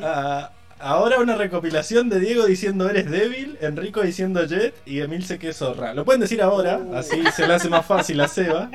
[0.02, 5.50] Ah, ahora una recopilación de Diego diciendo eres débil, Enrico diciendo Jet y Emilce que
[5.50, 5.92] es zorra.
[5.94, 8.70] Lo pueden decir ahora, así se le hace más fácil a Seba.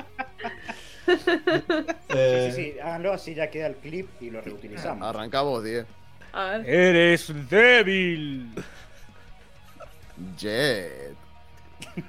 [2.10, 5.08] Eh, Sí, sí, háganlo así ya queda el clip y lo reutilizamos.
[5.08, 5.84] Arrancamos, Die.
[6.34, 6.70] A ver.
[6.70, 8.50] Eres débil.
[10.38, 11.16] Jet.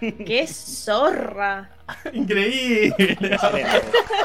[0.00, 1.70] ¡Qué zorra!
[2.12, 2.94] Increíble.
[2.98, 3.70] Excelente.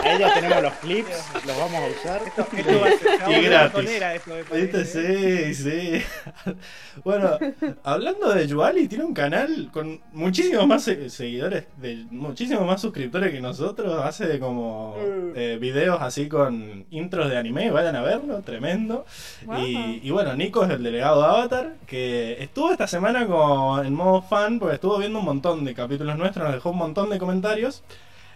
[0.03, 1.09] Ahí ya tenemos los clips,
[1.45, 2.21] los vamos a usar.
[2.27, 3.89] Esto, esto va a ser Y gratis.
[3.89, 4.85] esto parece.
[4.85, 6.03] Sí, sí.
[7.03, 7.37] Bueno,
[7.83, 13.31] hablando de Yuali, tiene un canal con muchísimos más se- seguidores, de muchísimos más suscriptores
[13.31, 14.03] que nosotros.
[14.03, 14.95] Hace como
[15.35, 19.05] eh, videos así con intros de anime, vayan a verlo, tremendo.
[19.45, 19.59] Wow.
[19.65, 23.93] Y, y bueno, Nico es el delegado de Avatar, que estuvo esta semana con, en
[23.93, 27.17] modo fan, porque estuvo viendo un montón de capítulos nuestros, nos dejó un montón de
[27.17, 27.46] comentarios.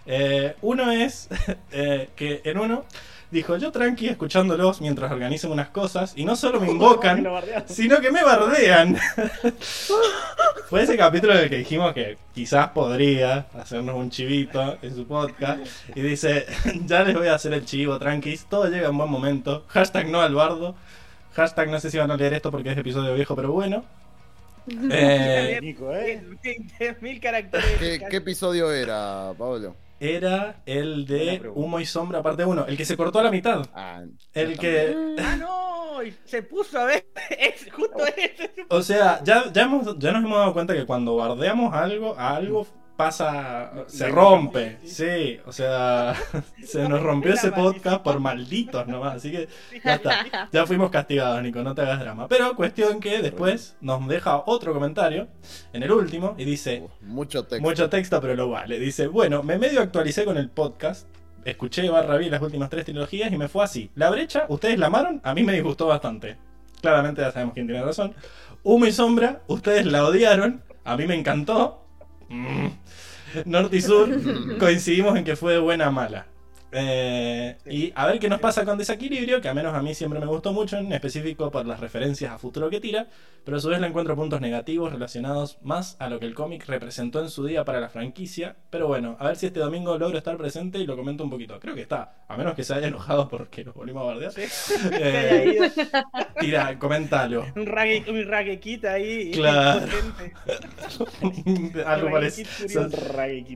[0.06, 1.30] Eh, uno es
[1.72, 2.86] eh, que en uno
[3.32, 7.26] dijo, yo tranqui escuchándolos mientras organizan unas cosas, y no solo me invocan,
[7.66, 8.98] sino que me bardean.
[10.70, 15.06] Fue ese capítulo en el que dijimos que quizás podría hacernos un chivito en su
[15.06, 15.60] podcast.
[15.96, 16.46] Y dice,
[16.86, 19.66] ya les voy a hacer el chivo, tranquis, todo llega en buen momento.
[19.68, 20.76] Hashtag no al bardo.
[21.34, 23.84] Hashtag no sé si van a leer esto porque es episodio viejo, pero bueno.
[24.92, 26.24] Eh, Nico, ¿eh?
[26.44, 27.78] 20.000 caracteres.
[27.80, 29.76] ¿Qué, qué episodio era, Pablo?
[30.02, 31.48] era el de.
[31.54, 32.66] Humo y Sombra, parte 1.
[32.66, 33.64] El que se cortó a la mitad.
[33.76, 34.02] Ah,
[34.34, 35.16] El que...
[35.20, 37.06] Ah, no, se puso a ver.
[37.30, 38.50] Es justo ese.
[38.70, 42.36] O sea, ya, ya, hemos, ya nos hemos dado cuenta que cuando bardeamos algo, a
[42.36, 42.66] algo
[43.02, 44.78] pasa, se rompe.
[44.84, 46.14] Sí, o sea,
[46.64, 49.16] se nos rompió ese podcast por malditos nomás.
[49.16, 49.50] Así que
[49.84, 50.26] ya está.
[50.52, 52.28] Ya fuimos castigados, Nico, no te hagas drama.
[52.28, 55.28] Pero cuestión que después nos deja otro comentario
[55.74, 57.68] en el último y dice, mucho texto.
[57.68, 58.78] mucho texto, pero lo vale.
[58.78, 61.08] Dice, bueno, me medio actualicé con el podcast.
[61.44, 63.90] Escuché barra vi las últimas tres trilogías y me fue así.
[63.96, 66.38] La brecha, ustedes la amaron, a mí me disgustó bastante.
[66.82, 68.14] Claramente ya sabemos quién tiene razón.
[68.64, 71.82] Humo y sombra, ustedes la odiaron, a mí me encantó.
[72.32, 72.68] Mm.
[73.46, 74.10] Norte y sur,
[74.60, 76.31] coincidimos en que fue de buena a mala.
[76.72, 80.20] Eh, y a ver qué nos pasa con Desequilibrio, que a menos a mí siempre
[80.20, 83.08] me gustó mucho, en específico por las referencias a futuro que tira,
[83.44, 86.66] pero a su vez le encuentro puntos negativos relacionados más a lo que el cómic
[86.68, 88.56] representó en su día para la franquicia.
[88.70, 91.60] Pero bueno, a ver si este domingo logro estar presente y lo comento un poquito.
[91.60, 94.34] Creo que está, a menos que se haya enojado porque nos volvimos a bardear.
[94.34, 94.48] Que
[94.94, 95.72] Eh,
[96.40, 97.46] tira, comentalo.
[97.56, 99.32] un rague, un raguequita ahí.
[99.32, 99.88] Claro.
[101.86, 102.90] Algo parecido.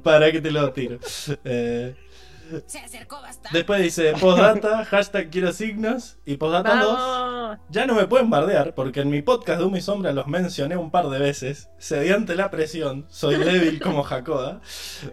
[0.04, 1.00] Para que te lo tiro.
[1.44, 1.96] Eh,
[2.68, 3.58] Se acercó bastante.
[3.58, 6.94] después dice postdata, hashtag quiero signos y postdata 2.
[6.94, 7.60] Vamos.
[7.70, 10.78] Ya no me pueden bardear porque en mi podcast de Humo y Sombra los mencioné
[10.78, 11.70] un par de veces.
[11.80, 14.62] Cedí ante la presión, soy débil como Jacoda.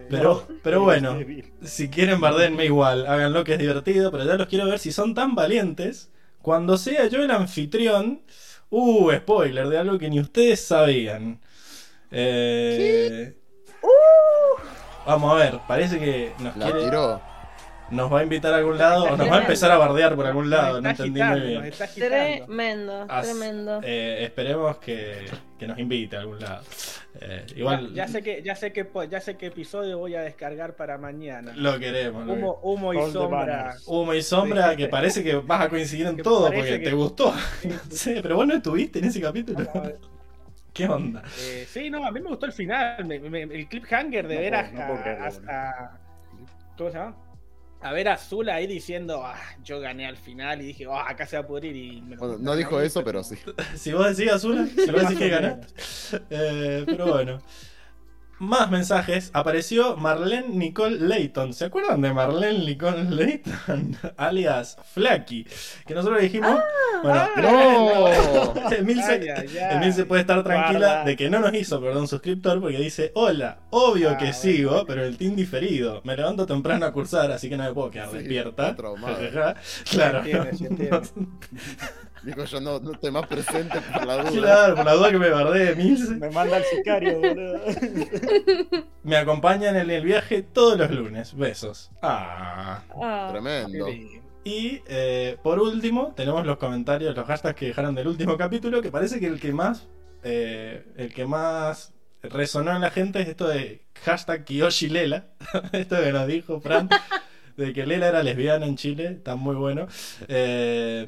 [0.09, 1.17] Pero, pero bueno,
[1.63, 5.13] si quieren bardeenme igual, háganlo que es divertido, pero ya los quiero ver si son
[5.13, 6.11] tan valientes.
[6.41, 8.23] Cuando sea yo el anfitrión,
[8.69, 11.39] uh, spoiler de algo que ni ustedes sabían.
[12.11, 13.33] Eh,
[15.05, 17.21] Vamos a ver, parece que nos, La quiere- tiró.
[17.91, 20.25] nos va a invitar a algún lado o nos va a empezar a bardear por
[20.25, 21.71] algún lado, no entendí muy bien.
[21.95, 23.81] Tremendo, As- tremendo.
[23.83, 25.25] eh, esperemos que,
[25.59, 26.63] que nos invite a algún lado.
[27.21, 30.15] Eh, igual Ya, ya sé que, ya sé que, po- ya sé qué episodio voy
[30.15, 31.51] a descargar para mañana.
[31.55, 32.25] lo queremos.
[32.25, 33.37] lo Humo, humo y the sombra.
[33.45, 33.83] banners.
[33.87, 34.77] Humo y sombra, Sí.
[34.77, 37.31] que parece que vas a coincidir en Que todo parece porque que- te gustó.
[37.91, 39.59] sí, pero vos no estuviste en ese capítulo.
[39.75, 39.99] Ver.
[40.73, 41.21] ¿Qué onda?
[41.39, 43.05] Eh, sí, no, a mí me gustó el final.
[43.05, 45.99] me- me- el cliffhanger de No ver puedo- hasta, no creerlo, hasta-
[46.77, 47.15] ¿Cómo se llama?
[47.81, 51.27] A ver a Azul ahí diciendo, ah, yo gané al final y dije, ah, acá
[51.27, 53.35] se va a pudrir y me lo Bueno, no dijo eso, pero sí.
[53.75, 55.67] Si vos decís Azula, si vos decís que ganaste.
[56.29, 57.41] Eh, pero bueno.
[58.43, 59.29] Más mensajes.
[59.33, 61.53] Apareció Marlene Nicole Layton.
[61.53, 63.97] ¿Se acuerdan de Marlene Nicole Layton?
[64.17, 65.47] Alias Flaky.
[65.87, 66.59] Que nosotros dijimos.
[67.01, 68.71] bueno, Ah, ¡No!
[68.77, 69.77] Emilce, Ay, ay, ay.
[69.77, 71.05] Emilce puede estar tranquila Guarda.
[71.05, 74.37] de que no nos hizo perder un suscriptor porque dice: Hola, obvio Ah, que bueno.
[74.39, 76.01] sigo, pero el team diferido.
[76.03, 78.75] Me levanto temprano a cursar, así que no me puedo quedar Sí, despierta.
[79.89, 80.19] claro.
[80.19, 81.01] entiende, se entiende.
[82.23, 84.31] Digo yo, no, no estoy más presente por la duda.
[84.31, 86.15] Claro, por la duda que me bardé Milce.
[86.15, 87.59] Me manda el sicario, boludo.
[89.03, 91.35] Me acompañan en el viaje todos los lunes.
[91.35, 91.91] Besos.
[92.01, 92.81] Ah.
[93.01, 93.87] Ah, Tremendo.
[94.45, 98.91] Y eh, por último, tenemos los comentarios, los hashtags que dejaron del último capítulo, que
[98.91, 99.87] parece que el que más
[100.23, 105.27] eh, el que más resonó en la gente es esto de hashtag Kiyoshi Lela.
[105.73, 106.89] esto que nos dijo Fran,
[107.57, 109.87] de que Lela era lesbiana en Chile, está muy bueno.
[110.27, 111.05] Eh,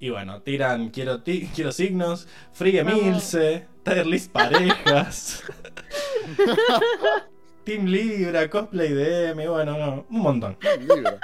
[0.00, 2.82] y bueno, tiran quiero, ti- quiero signos, Free.
[2.82, 5.44] Milce, tier list parejas.
[7.64, 10.56] Team Libra, cosplay DM, bueno, no, un montón.
[10.80, 11.18] Libra.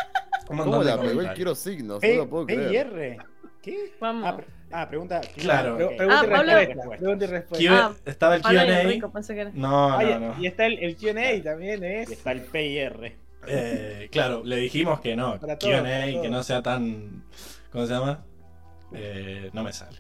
[0.49, 1.97] Un ¿Cómo montón de la pegó el quiero signos?
[1.97, 2.87] No P, lo puedo creer.
[2.93, 3.19] R.
[3.63, 3.95] ¿Qué?
[4.01, 4.29] Vamos.
[4.29, 5.21] Ah, pre- ah, pregunta.
[5.37, 5.77] Claro.
[5.77, 6.53] Pre- Pregunta Ah, y Pablo.
[6.55, 6.97] respuesta.
[6.99, 7.87] Pregunta y respuesta.
[7.87, 8.53] Ah, estaba el QA.
[9.55, 10.35] No, y- no, no.
[10.41, 12.11] Y está el, el QA también, Y es.
[12.11, 13.17] está el P y R.
[13.49, 15.41] Eh, claro, le dijimos que no.
[15.41, 17.25] QA, que no sea tan.
[17.73, 18.25] ¿Cómo se llama?
[18.93, 19.99] Eh, no me sale.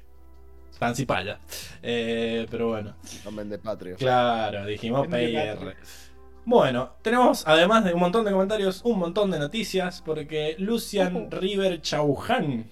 [0.78, 1.38] Tan cipaya.
[1.82, 2.96] Eh, pero bueno.
[3.26, 3.96] Amén de patrio.
[3.96, 5.76] Claro, dijimos PIR.
[6.44, 11.30] Bueno, tenemos además de un montón de comentarios, un montón de noticias, porque Lucian.
[11.30, 12.66] River Chauhan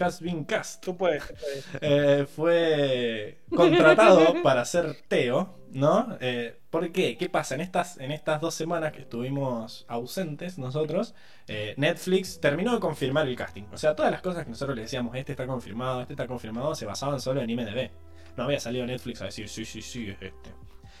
[0.00, 0.84] has been cast.
[0.84, 1.66] Tú puedes, tú puedes.
[1.80, 6.16] Eh, fue contratado para ser Teo, ¿no?
[6.20, 7.16] Eh, ¿Por qué?
[7.16, 7.54] ¿Qué pasa?
[7.54, 11.14] En estas, en estas dos semanas que estuvimos ausentes nosotros,
[11.48, 13.64] eh, Netflix terminó de confirmar el casting.
[13.72, 16.74] O sea, todas las cosas que nosotros le decíamos, este está confirmado, este está confirmado,
[16.74, 17.90] se basaban solo en IMDB.
[18.36, 20.50] No había salido Netflix a decir, sí, sí, sí, es este.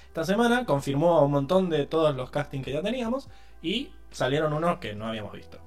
[0.08, 3.28] Esta semana confirmó un montón de todos los castings que ya teníamos
[3.62, 5.58] y salieron unos que no habíamos visto.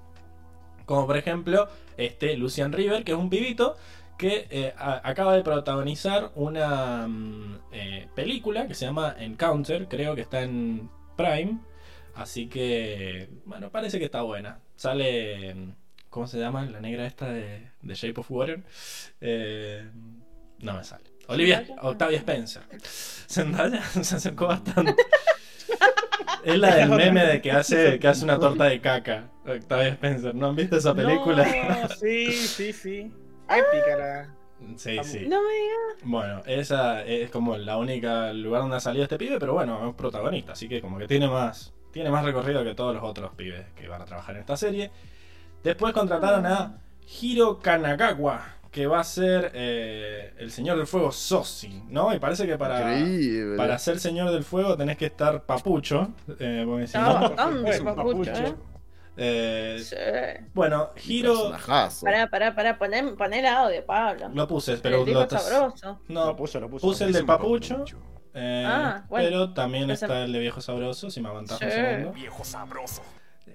[0.85, 3.77] Como por ejemplo, este Lucian River, que es un pibito
[4.23, 10.15] que eh, a- acaba de protagonizar una mm, eh, película que se llama Encounter, creo
[10.15, 11.57] que está en Prime.
[12.15, 14.59] Así que, bueno, parece que está buena.
[14.77, 15.71] Sale, mm,
[16.09, 16.63] ¿cómo se llama?
[16.65, 18.63] La negra esta de, de Shape of Water.
[19.19, 19.85] Eh,
[20.59, 21.03] no me sale.
[21.27, 21.65] Olivia.
[21.81, 22.63] Octavia Spencer.
[22.81, 24.95] Zendaya se acercó bastante.
[26.45, 29.29] Es la del meme de que hace, que hace una torta de caca.
[29.45, 30.33] Octavia Spencer.
[30.33, 31.45] ¿No han visto esa película?
[31.45, 33.11] No, sí, sí, sí.
[33.49, 34.29] Épica la.
[34.77, 35.25] Sí, sí.
[35.27, 36.03] No me digas.
[36.03, 39.95] Bueno, esa es como la única lugar donde ha salido este pibe, pero bueno, es
[39.95, 43.65] protagonista, así que como que tiene más, tiene más recorrido que todos los otros pibes
[43.75, 44.89] que van a trabajar en esta serie.
[45.63, 46.77] Después contrataron a
[47.21, 52.13] Hiro Kanagawa, que va a ser eh, el Señor del Fuego Sosi, ¿no?
[52.13, 53.57] Y parece que para, Increíble.
[53.57, 57.19] para ser Señor del Fuego tenés que estar papucho, eh, porque si Estaba
[57.51, 58.57] no- Es un papucho, papucho.
[59.17, 59.79] ¿Eh?
[59.83, 59.95] Sí.
[60.53, 61.51] bueno, Hiro.
[62.01, 64.29] Pará, pará, pará, poné, poné el audio, Pablo.
[64.33, 65.99] lo puse, pero lo sabroso.
[66.07, 66.87] no, Lo puso, lo puso.
[66.87, 67.83] Puse el del papucho.
[68.33, 69.27] eh, Ah, bueno.
[69.27, 72.11] Pero también Ese- está el de viejo sabroso, si me aguantas un segundo.
[72.13, 73.01] Viejo sabroso.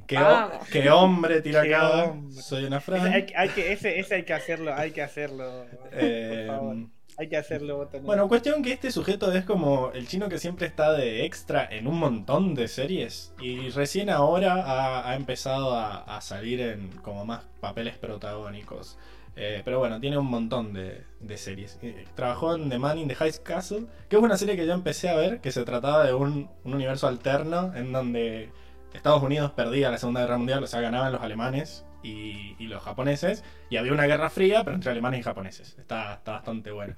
[0.07, 2.05] ¿Qué, hombre tira Qué acá.
[2.05, 2.41] hombre.
[2.41, 3.13] Soy una Ese hay, Fran.
[3.37, 5.67] hay que, ese, ese hay que hacerlo, hay que hacerlo.
[5.93, 6.77] Eh, por favor.
[7.19, 8.07] Hay que hacerlo, botanero.
[8.07, 11.89] bueno, cuestión que este sujeto es como el chino que siempre está de extra en
[11.89, 17.99] un montón de series y recién ahora ha, empezado a, salir en como más papeles
[17.99, 18.99] protagónicos.
[19.35, 21.05] Eh, pero bueno, tiene un montón de,
[21.37, 21.81] series.
[21.83, 25.09] Eh, Trabajó en The Man the High Castle, que es una serie que yo empecé
[25.09, 28.51] a ver, que se trataba de un, un universo alterno en donde
[28.95, 32.83] Estados Unidos perdía la Segunda Guerra Mundial, o sea, ganaban los alemanes y, y los
[32.83, 35.77] japoneses, y había una guerra fría, pero entre alemanes y japoneses.
[35.79, 36.95] Está, está bastante bueno.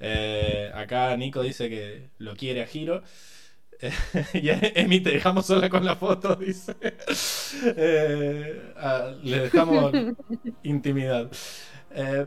[0.00, 3.02] Eh, acá Nico dice que lo quiere a Hiro.
[4.34, 6.76] y Emi, te dejamos sola con la foto, dice.
[7.76, 9.92] Eh, ah, le dejamos
[10.62, 11.30] intimidad.
[11.90, 12.26] Eh,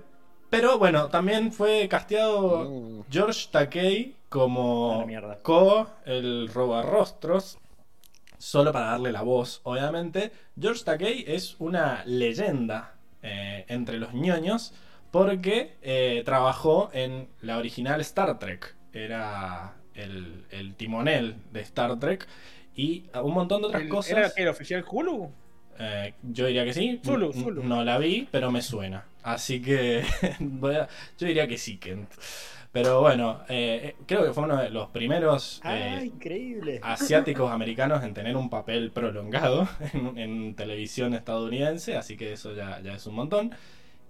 [0.50, 3.04] pero bueno, también fue casteado Mm.
[3.10, 5.06] George Takei como.
[5.42, 7.58] Ko, el robarrostros,
[8.38, 10.32] solo para darle la voz, obviamente.
[10.60, 14.74] George Takei es una leyenda eh, entre los ñoños
[15.12, 18.76] porque eh, trabajó en la original Star Trek.
[18.94, 22.28] Era el, el timonel de Star Trek
[22.76, 24.12] y un montón de otras El- cosas.
[24.12, 25.32] ¿Era el oficial Hulu?
[25.80, 27.02] Eh, yo diría que sí.
[27.04, 27.64] Zulu, N- Zulu.
[27.64, 29.06] No la vi, pero me suena.
[29.24, 30.04] Así que
[30.40, 32.10] yo diría que sí, Kent.
[32.76, 36.82] Pero bueno, eh, eh, creo que fue uno de los primeros Ah, eh, increíble.
[36.84, 42.82] asiáticos americanos en tener un papel prolongado en, en televisión estadounidense, así que eso ya,
[42.82, 43.52] ya es un montón.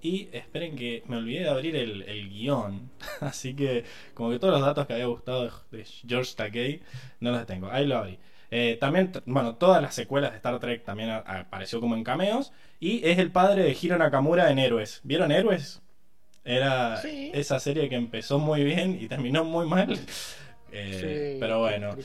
[0.01, 2.89] Y esperen que me olvidé de abrir el, el guion,
[3.21, 3.83] así que
[4.15, 6.81] como que todos los datos que había gustado de, George Takei
[7.19, 7.69] no los tengo.
[7.71, 8.17] Ahí lo abrí.
[8.49, 12.51] Eh, también, bueno, todas las secuelas de Star Trek también apareció como en cameos.
[12.79, 15.01] Y es el padre de Hiro Nakamura en Héroes.
[15.03, 15.83] ¿Vieron Héroes?
[16.45, 17.31] Era Sí.
[17.33, 19.97] esa serie que empezó muy bien y terminó muy mal.
[20.77, 21.95] Eh, Sí, pero bueno,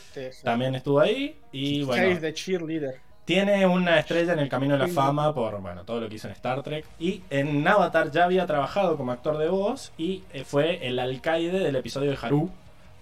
[0.45, 1.35] también estuvo ahí.
[1.51, 3.01] Y bueno, cheerleader.
[3.25, 4.87] Tiene una estrella en el Camino de la.
[4.89, 6.85] Fama por bueno, todo lo que hizo en Star Trek.
[7.01, 11.59] Y en Avatar ya había trabajado como actor de voz y eh, fue el alcaide
[11.59, 12.49] del episodio de Haru.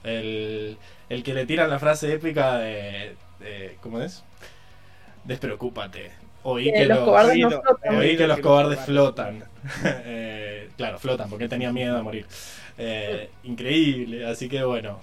[0.05, 0.79] El,
[1.11, 4.25] el que le tiran la frase épica de, de- ¿Cómo es?
[5.25, 6.13] Despreocúpate.
[6.51, 7.97] Oí Que que, los los, cobardes no flotan.
[7.97, 9.45] oí que los que cobardes los flotan.
[9.85, 12.27] Eh, claro, flotan porque él tenía miedo de morir.
[12.79, 14.27] Eh, increíble.
[14.27, 15.01] Así que bueno,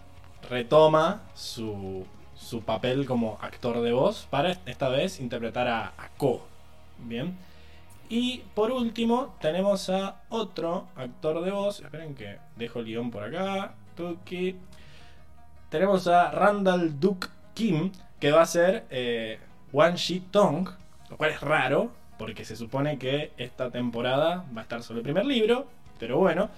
[0.49, 6.45] retoma su, su papel como actor de voz para esta vez interpretar a, a Ko.
[6.99, 7.35] Bien.
[8.09, 11.79] Y por último, tenemos a otro actor de voz.
[11.81, 13.73] Esperen que dejo el guion por acá.
[13.95, 14.55] Tuki.
[15.69, 19.39] Tenemos a Randall Duke Kim, que va a ser eh,
[19.73, 20.69] Wan Shi Tong,
[21.15, 25.03] lo cual es raro, porque se supone que esta temporada va a estar sobre el
[25.03, 25.65] primer libro,
[25.97, 26.49] pero bueno.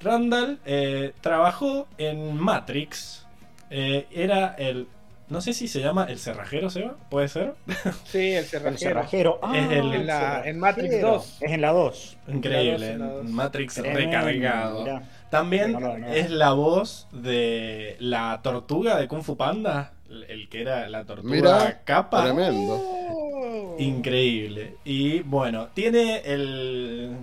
[0.00, 3.24] Randall eh, trabajó en Matrix.
[3.70, 4.88] Eh, era el.
[5.28, 6.96] No sé si se llama el cerrajero, Seba.
[7.08, 7.54] ¿Puede ser?
[8.04, 8.78] Sí, el El cerrajero.
[8.78, 9.40] cerrajero.
[9.40, 11.12] Ah, Es el- En, la, en Matrix cerrajero.
[11.12, 11.36] 2.
[11.42, 12.16] Es en la 2.
[12.26, 12.90] Increíble.
[12.90, 13.24] en la dos.
[13.26, 14.80] Matrix Tremendo, recargado.
[14.82, 15.02] mirá.
[15.30, 16.08] También No, no, no.
[16.08, 19.92] es la voz de la tortuga de Kung Fu Panda.
[20.28, 22.24] El que era la tortuga Mira, capa.
[22.24, 22.74] Tremendo.
[22.74, 23.76] Oh.
[23.78, 24.76] Increíble.
[24.84, 27.16] Y bueno, tiene el.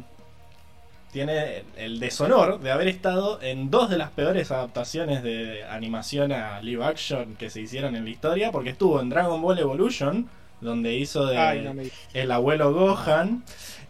[1.12, 6.62] Tiene el deshonor de haber estado en dos de las peores adaptaciones de animación a
[6.62, 10.30] live action que se hicieron en la historia, porque estuvo en Dragon Ball Evolution,
[10.62, 13.44] donde hizo de Ay, no me el abuelo Gohan,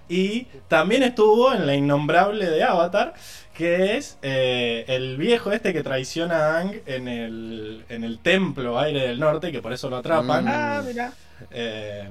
[0.07, 3.13] y también estuvo en la innombrable de Avatar,
[3.59, 8.79] que es eh, el viejo este que traiciona a Aang en el, en el templo
[8.79, 10.45] aire del norte, que por eso lo atrapan.
[10.45, 10.47] Mm.
[10.49, 11.11] Ah, mira.
[11.51, 12.07] Eh,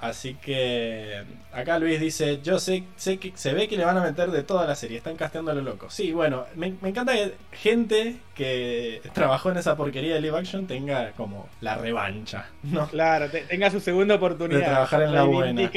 [0.00, 4.02] así que acá Luis dice, yo sé, sé que se ve que le van a
[4.02, 5.88] meter de toda la serie, están casteando a lo loco.
[5.90, 10.66] Sí, bueno, me, me encanta que gente que trabajó en esa porquería de live action
[10.66, 12.88] tenga como la revancha, ¿no?
[12.88, 14.58] Claro, te- tenga su segunda oportunidad.
[14.60, 15.70] De trabajar en la buena.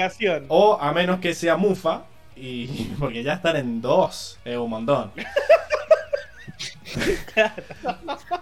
[0.50, 2.04] O a menos que sea Mufa,
[2.42, 5.12] y porque ya están en dos, es un montón.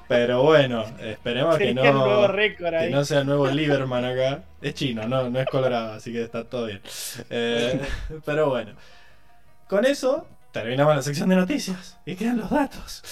[0.08, 4.44] Pero bueno, esperemos que no, que no sea el nuevo Lieberman acá.
[4.62, 6.82] Es chino, no, no es colorado, así que está todo bien.
[7.30, 7.80] Eh,
[8.26, 8.72] pero bueno,
[9.68, 13.04] con eso terminamos la sección de noticias y quedan los datos.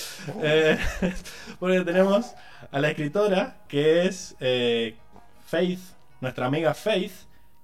[0.41, 0.77] Eh,
[1.59, 2.33] porque tenemos
[2.71, 4.95] a la escritora que es eh,
[5.45, 5.81] Faith,
[6.21, 7.13] nuestra amiga Faith,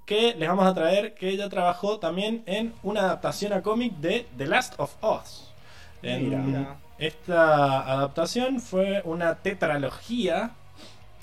[0.05, 4.25] que les vamos a traer que ella trabajó también en una adaptación a cómic de
[4.37, 5.49] The Last of Us.
[6.01, 6.75] Mira.
[6.97, 10.51] Esta adaptación fue una tetralogía,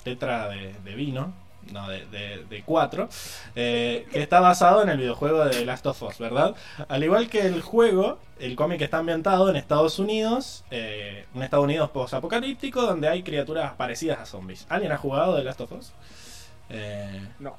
[0.03, 1.33] tetra de, de vino,
[1.71, 3.07] no, de, de- de cuatro,
[3.55, 6.55] eh, que está basado en el videojuego de The Last of Us, ¿verdad?
[6.89, 11.63] Al igual que el juego, el cómic está ambientado en Estados Unidos, eh, un Estados
[11.65, 14.65] Unidos post-apocalíptico donde hay criaturas parecidas a zombies.
[14.69, 15.91] ¿Alguien ha jugado The Last of Us?
[16.69, 17.55] Eh, No.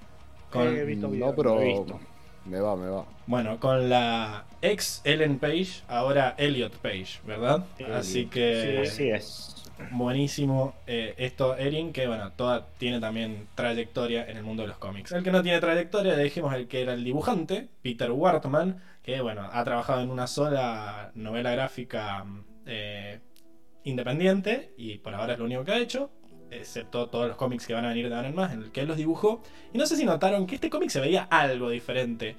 [0.53, 1.99] Con- He visto No, pero lo he visto.
[2.45, 3.05] me va, me va.
[3.27, 7.65] Bueno, con la ex Ellen Page, ahora Elliot Page, ¿verdad?
[7.79, 7.97] Elliot.
[7.97, 9.65] Así que Así es.
[9.93, 14.79] buenísimo eh, esto, Erin, que bueno, toda tiene también trayectoria en el mundo de los
[14.79, 15.13] cómics.
[15.13, 19.21] El que no tiene trayectoria, le dijimos el que era el dibujante, Peter Wartman, que
[19.21, 22.25] bueno, ha trabajado en una sola novela gráfica
[22.67, 23.21] eh,
[23.85, 26.11] independiente y por ahora es lo único que ha hecho.
[26.53, 28.83] Excepto todos los cómics que van a venir de ahora en más, en el que
[28.83, 29.43] él los dibujó.
[29.73, 32.37] Y no sé si notaron que este cómic se veía algo diferente.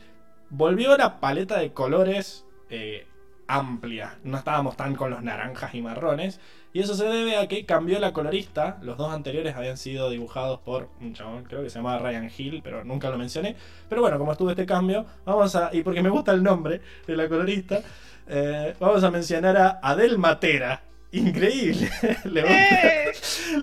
[0.50, 3.08] Volvió la paleta de colores eh,
[3.48, 4.20] amplia.
[4.24, 6.40] No estábamos tan con los naranjas y marrones.
[6.74, 8.80] Y eso se debe a que cambió la colorista.
[8.82, 12.62] Los dos anteriores habían sido dibujados por un chabón, creo que se llamaba Ryan Hill,
[12.64, 13.56] pero nunca lo mencioné.
[13.90, 15.70] Pero bueno, como estuvo este cambio, vamos a.
[15.72, 17.82] Y porque me gusta el nombre de la colorista,
[18.28, 20.82] eh, vamos a mencionar a Adel Matera.
[21.14, 21.90] Increíble.
[22.26, 23.12] le gusta, ¡Eh!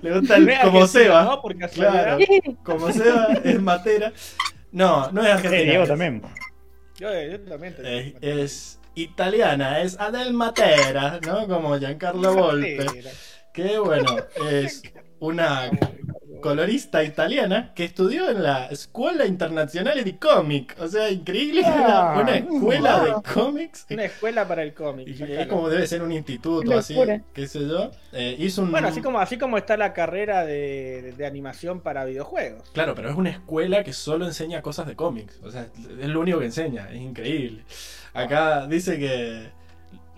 [0.02, 1.24] le gusta el- como Seba.
[1.24, 1.42] ¿no?
[1.42, 2.18] Por casualidad.
[2.18, 2.56] Claro.
[2.64, 4.12] Como Seba es Matera.
[4.72, 5.62] No, no es Eh, argentina.
[5.64, 6.22] Diego es- también.
[6.98, 7.74] Yo, yo también.
[7.74, 11.46] te- es, es italiana, es Adel Matera, ¿no?
[11.48, 12.86] Como Giancarlo Volpe.
[13.52, 14.16] Que bueno,
[14.50, 14.82] es
[15.18, 15.70] una
[16.40, 20.76] colorista italiana que estudió en la Escuela Internacional de Cómic.
[20.78, 21.62] O sea, increíble.
[21.64, 23.06] Ah, una escuela wow.
[23.06, 23.86] de cómics.
[23.90, 25.08] Una escuela para el cómic.
[25.08, 26.96] Y es como debe ser un instituto, así,
[27.32, 27.90] qué sé yo.
[28.12, 28.70] Eh, hizo un...
[28.70, 32.70] Bueno, así como, así como está la carrera de, de- animación para videojuegos.
[32.72, 35.38] Claro, pero es una escuela que solo enseña cosas de cómics.
[35.42, 35.68] O sea,
[36.00, 36.90] es lo único que enseña.
[36.90, 37.64] Es increíble.
[38.12, 39.50] Acá dice que...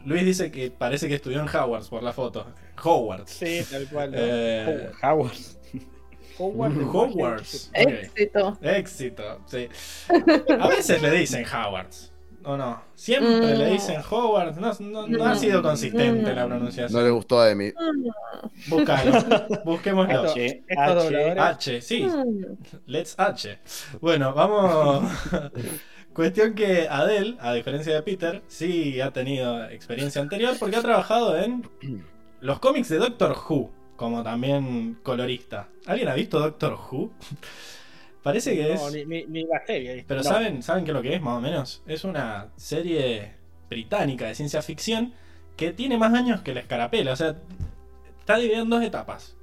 [0.04, 2.44] Luis dice que parece que estudió en Hogwarts por la foto.
[2.82, 3.30] Hogwarts.
[3.30, 4.10] Sí, tal cual.
[4.10, 4.16] ¿no?
[4.18, 5.32] Eh, Howard.
[6.38, 6.76] Hogwarts.
[6.92, 7.70] Hogwarts.
[7.70, 7.88] Ok.
[7.88, 8.58] Éxito.
[8.62, 9.68] Éxito, sí.
[10.58, 12.08] A veces le dicen Howards.
[12.44, 12.82] ¿O no?
[12.96, 13.58] Siempre Mm.
[13.58, 14.56] le dicen Howard.
[14.58, 17.04] No, no- no ha sido consistente la No pronunciación.
[17.04, 17.72] le gustó a Emi.
[18.68, 19.12] Búscalo.
[19.64, 20.22] Busquémoslo.
[20.30, 22.02] H, H, H, sí.
[22.02, 22.56] Mm.
[22.86, 23.58] Let's H.
[24.00, 25.04] Bueno, vamos.
[26.12, 31.38] Cuestión que Adele, a diferencia de Peter, sí ha tenido experiencia anterior porque ha trabajado
[31.38, 31.66] en
[32.40, 33.70] los cómics de Doctor Who,
[34.02, 35.68] como también colorista.
[35.86, 37.12] ¿Alguien ha visto Doctor Who?
[38.24, 38.92] Parece que No, es.
[38.94, 40.04] ni, ni, ni la serie.
[40.08, 40.28] Pero No.
[40.28, 41.82] ¿saben, ¿saben qué es lo que es, más o menos?
[41.86, 43.34] Es una serie
[43.70, 45.12] británica de ciencia ficción
[45.56, 47.12] que tiene más años que la escarapela.
[47.12, 47.36] O sea,
[48.18, 49.36] está dividida en dos etapas.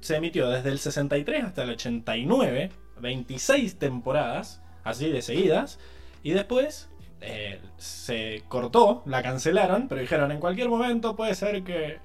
[0.00, 5.78] Se emitió desde el 63 hasta el 89, 26 temporadas, así de seguidas.
[6.22, 6.88] Y después
[7.20, 11.98] eh, se cortó, la cancelaron, pero dijeron en cualquier momento puede ser que,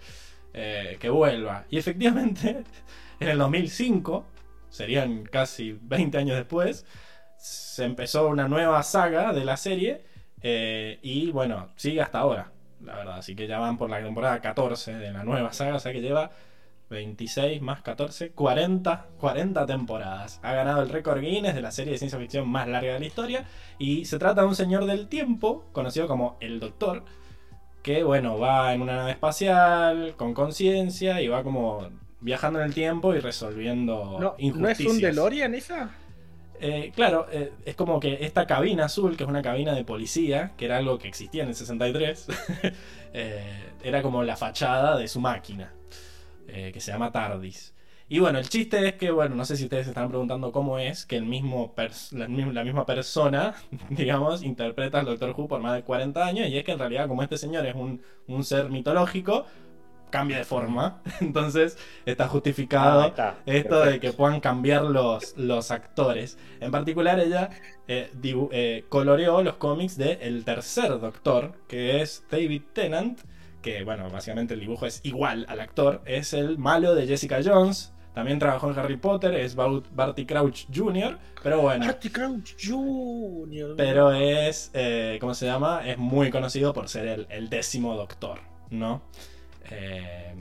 [0.54, 1.66] eh, que vuelva.
[1.70, 2.64] Y efectivamente,
[3.20, 4.26] en el 2005,
[4.70, 6.86] serían casi 20 años después,
[7.38, 10.06] se empezó una nueva saga de la serie
[10.41, 12.51] eh, y bueno, sigue hasta ahora,
[12.82, 13.18] la verdad.
[13.18, 16.01] Así que ya van por la temporada 14 de la nueva saga, o sea que
[16.01, 16.32] lleva
[16.89, 20.39] 26 más 14, 40, 40 temporadas.
[20.43, 23.06] Ha ganado el récord Guinness de la serie de ciencia ficción más larga de la
[23.06, 23.45] historia
[23.80, 27.04] y se trata de un señor del tiempo, conocido como el Doctor,
[27.84, 31.90] que bueno, va en una nave espacial con conciencia y va como
[32.22, 34.44] viajando en el tiempo y resolviendo No, ¿No es
[34.80, 34.92] injusticias.
[34.92, 35.92] un DeLorean esa?
[36.62, 40.54] Eh, claro, eh, es como que esta cabina azul, que es una cabina de policía,
[40.56, 42.28] que era algo que existía en el 63,
[43.14, 43.44] eh,
[43.84, 45.74] era como la fachada de su máquina,
[46.48, 47.74] que se llama TARDIS.
[48.10, 50.78] Y bueno, el chiste es que, bueno, no sé si ustedes se están preguntando cómo
[50.80, 51.74] es que el mismo
[52.12, 53.56] la, la misma persona,
[53.89, 57.08] digamos, interpreta al Doctor Who por más de 40 años, y es que en realidad
[57.08, 59.45] como este señor es un, un ser mitológico,
[60.10, 63.41] cambia de forma, entonces está justificado Ah, está.
[63.45, 66.38] esto de que puedan cambiar los, los actores.
[66.60, 67.49] En particular, ella
[67.88, 68.12] eh,
[68.51, 73.20] eh, coloreó los cómics de El Tercer Doctor, que es David Tennant,
[73.62, 76.01] que, bueno, básicamente el dibujo es igual al actor.
[76.06, 77.93] Es el malo de Jessica Jones.
[78.14, 81.86] También trabajó en Harry Potter, es Barty Crouch Jr., pero bueno.
[81.86, 83.74] Marty Crouch Jr.
[83.76, 85.82] Pero es, eh, ¿cómo se llama?
[85.88, 88.39] Es muy conocido por ser el, el décimo doctor,
[88.70, 89.01] ¿no?
[89.72, 90.36] Eh,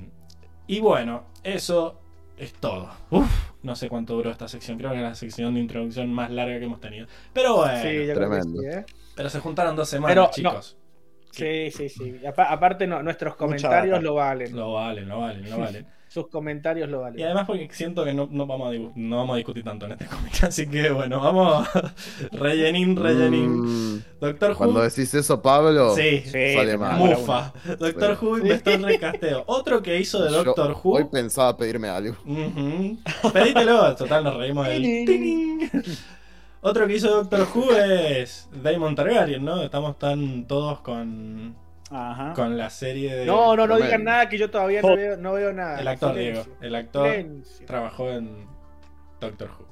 [0.67, 1.99] y bueno, eso
[2.37, 2.91] es todo.
[3.11, 3.31] Uf,
[3.63, 6.59] no sé cuánto duró esta sección, creo que es la sección de introducción más larga
[6.59, 7.07] que hemos tenido.
[7.33, 8.61] Pero bueno, Sí, yo creo que Tremendo.
[8.61, 8.85] sí, ¿eh?
[9.17, 10.31] pero se juntaron dos semanas, Pero, no.
[10.31, 10.77] chicos.
[11.31, 12.21] Sí, sí, sí.
[12.27, 14.55] Aparte, no, nuestros comentarios lo valen.
[14.55, 15.87] Lo valen, lo valen, lo valen.
[16.13, 17.19] Sus comentarios lo valen.
[17.19, 19.93] Y además porque siento que no, no vamos, a no vamos a discutir tanto en
[19.93, 21.67] este cómic, así que bueno, vamos.
[22.33, 23.95] rellenín, rellenín.
[23.97, 24.57] Mm, Doctor Who.
[24.59, 26.99] cuando decís eso, Pablo, Sí, Sí, Sale mal.
[26.99, 27.55] Mufa.
[27.79, 28.27] Doctor Sí.
[28.27, 29.45] Who inventó el recasteo.
[29.47, 30.97] Otro que hizo de yo Doctor Who.
[30.97, 32.15] hoy pensaba pedirme algo.
[32.27, 32.99] Ujú.
[33.33, 35.71] Pedítelo, total, nos reímos del.
[36.61, 39.63] Otro que hizo Doctor Who es Damon Targaryen, ¿no?
[39.63, 41.57] Estamos tan todos con,
[41.93, 42.33] Ajá.
[42.35, 43.27] con la serie de.
[43.27, 45.79] No, no, no digan nada que yo todavía no veo, no veo nada.
[45.81, 46.45] El actor, Silencio.
[46.45, 46.59] Diego.
[46.63, 47.67] El actor Silencio.
[47.67, 48.47] trabajó en
[49.21, 49.67] Doctor Who.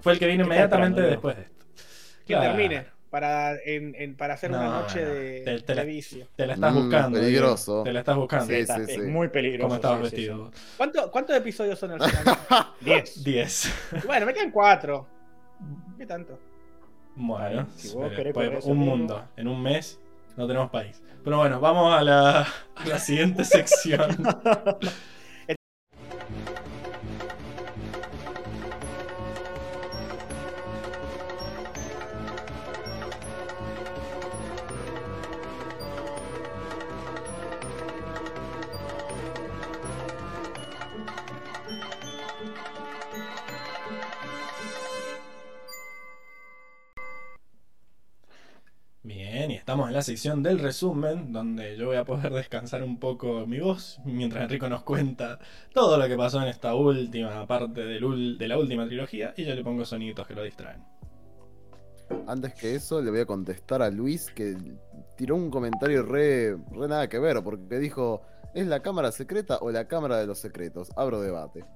[0.00, 1.64] Fue el que vino ¿Qué inmediatamente después de esto.
[2.26, 2.56] Que Claro.
[2.56, 2.86] termine.
[3.10, 5.10] Para, en, en- para hacer una No, noche no.
[5.10, 6.28] de, Te- te la- de vicio.
[6.36, 7.18] Te la estás Mm, buscando.
[7.18, 7.24] Diego.
[7.26, 7.82] peligroso.
[7.82, 8.46] Te la estás buscando.
[8.46, 9.00] Sí, Está- sí, es sí.
[9.00, 9.64] muy peligroso.
[9.66, 10.50] ¿Cómo estabas sí, sí, vestido?
[10.76, 12.36] ¿Cuánto- ¿Cuántos episodios son al final?
[12.80, 13.24] Diez.
[13.24, 13.74] 10.
[14.06, 15.08] bueno, me quedan cuatro.
[15.98, 16.38] ¿Qué tanto?
[17.16, 19.24] Bueno, Si vos eh, querés pues, correr ese un mundo.
[19.36, 19.98] En un mes
[20.36, 21.02] no tenemos país.
[21.22, 24.16] Pero bueno, vamos a la, a la siguiente sección.
[50.00, 54.42] la sección del resumen, donde yo voy a poder descansar un poco mi voz mientras
[54.44, 55.38] Enrico nos cuenta
[55.74, 59.44] todo lo que pasó en esta última parte del ul- de la última trilogía y
[59.44, 60.82] yo le pongo soniditos que lo distraen.
[62.26, 64.56] Antes que eso, le voy a contestar a Luis que
[65.18, 68.22] tiró un comentario re, re nada que ver, porque dijo,
[68.54, 70.90] ¿es la cámara secreta o la cámara de los secretos?
[70.96, 71.58] Abro debate.
[71.60, 71.66] De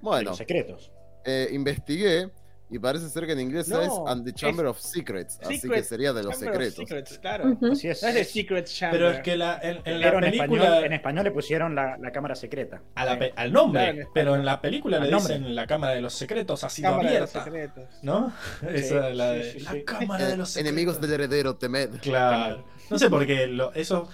[0.00, 0.92] Bueno, Los secretos.
[1.24, 2.30] eh, investigué
[2.70, 5.82] y parece ser que en inglés No, es And the Chamber of Secrets, así que
[5.82, 6.74] sería de los secretos.
[6.74, 7.50] Secrets, claro.
[7.52, 7.72] Ujú.
[7.72, 8.02] Así es.
[8.02, 8.98] No es de Secret Chamber.
[9.00, 10.62] Pero es que la, en, en la Pero en película...
[10.64, 12.82] español, en español le pusieron la, la cámara secreta.
[12.94, 14.12] a la pe- al nombre, Claro, en español.
[14.14, 15.38] pero en la película le nombre.
[15.38, 17.44] dicen la cámara de los secretos ha sido Cámara de los abierta.
[17.72, 17.98] secretos.
[18.02, 18.32] ¿No?
[18.70, 19.82] Esa la de sí, sí, la sí.
[19.84, 20.72] cámara de los Eh, secretos.
[20.72, 21.90] enemigos del heredero, temed.
[22.02, 22.64] Claro.
[22.90, 24.08] No sé por qué lo- eso.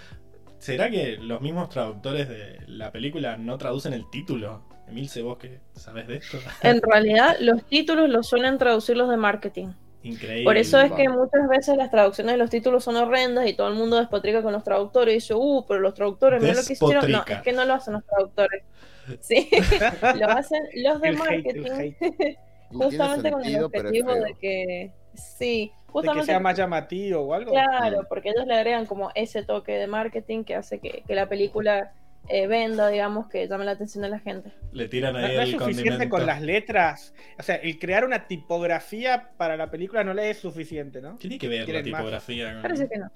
[0.58, 4.62] ¿Será que los mismos traductores de la película no traducen el título?
[4.94, 6.38] Emilce, vos que sabes de esto.
[6.62, 9.72] En realidad, los títulos los suelen traducir los de marketing.
[10.04, 10.44] Increíble.
[10.44, 13.68] Por eso es que muchas veces las traducciones de los títulos son horrendas y todo
[13.68, 16.74] el mundo despotrica con los traductores y dice, uh, pero los traductores, mira lo que
[16.74, 17.10] hicieron.
[17.10, 18.62] No, es que no lo hacen los traductores.
[19.20, 19.50] Sí,
[20.18, 22.38] lo hacen los de El marketing, hate.
[22.72, 27.52] Justamente con el objetivo de que, sí, De que sea más llamativo o algo.
[27.52, 31.28] Claro, porque ellos le agregan como ese toque de marketing que hace que, que la
[31.28, 31.92] película
[32.28, 34.52] eh, venda, digamos, que llame la atención de la gente.
[34.72, 36.16] Le tiran No, ahí no es el suficiente condimento.
[36.16, 37.14] con las letras.
[37.38, 41.18] O sea, el crear una tipografía para la película no le es suficiente, ¿no?
[41.18, 41.84] ¿Qué tiene que ver la más.
[41.84, 42.58] tipografía?
[42.62, 43.10] Parece que no.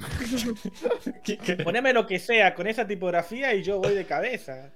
[1.64, 4.70] Poneme lo que sea con esa tipografía y yo voy de cabeza.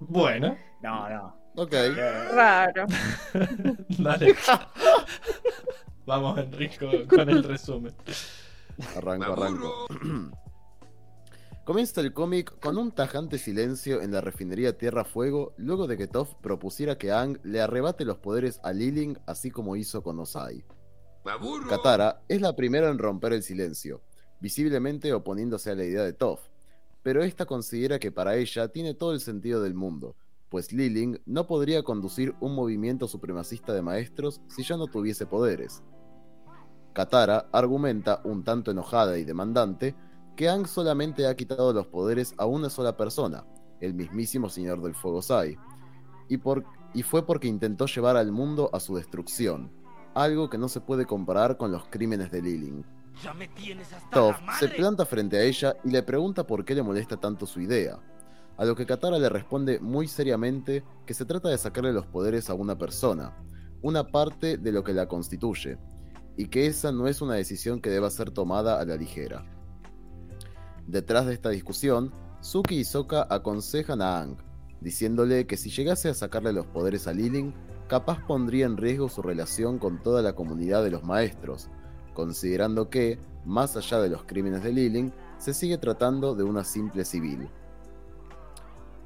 [0.00, 1.36] Bueno, No, no.
[1.56, 1.74] Ok.
[2.32, 2.86] Raro.
[3.98, 4.34] dale.
[6.06, 7.92] Vamos, Enrico, con el resumen.
[8.96, 9.86] Arranco, arranco.
[11.68, 16.06] Comienza el cómic con un tajante silencio en la refinería Tierra Fuego luego de que
[16.06, 20.64] Toph propusiera que Aang le arrebate los poderes a Liling así como hizo con Osai.
[21.68, 24.00] Katara es la primera en romper el silencio,
[24.40, 26.40] visiblemente oponiéndose a la idea de Toph,
[27.02, 30.16] pero esta considera que para ella tiene todo el sentido del mundo,
[30.48, 35.82] pues Liling no podría conducir un movimiento supremacista de maestros si ya no tuviese poderes.
[36.94, 39.94] Katara argumenta, un tanto enojada y demandante,
[40.38, 43.44] que Aang solamente ha quitado los poderes a una sola persona,
[43.80, 45.56] el mismísimo Señor del Fuego Sai,
[46.28, 46.64] y, por-
[46.94, 49.72] y fue porque intentó llevar al mundo a su destrucción,
[50.14, 52.84] algo que no se puede comparar con los crímenes de Liling.
[54.12, 57.60] Toph se planta frente a ella y le pregunta por qué le molesta tanto su
[57.60, 57.98] idea,
[58.56, 62.48] a lo que Katara le responde muy seriamente que se trata de sacarle los poderes
[62.48, 63.36] a una persona,
[63.82, 65.78] una parte de lo que la constituye,
[66.36, 69.44] y que esa no es una decisión que deba ser tomada a la ligera.
[70.88, 74.38] Detrás de esta discusión, Suki y Sokka aconsejan a Aang,
[74.80, 77.52] diciéndole que si llegase a sacarle los poderes a Liling,
[77.88, 81.68] capaz pondría en riesgo su relación con toda la comunidad de los maestros,
[82.14, 87.04] considerando que, más allá de los crímenes de Liling, se sigue tratando de una simple
[87.04, 87.50] civil.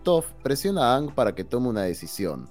[0.04, 2.48] Toph presiona a Aang para que tome una decisión,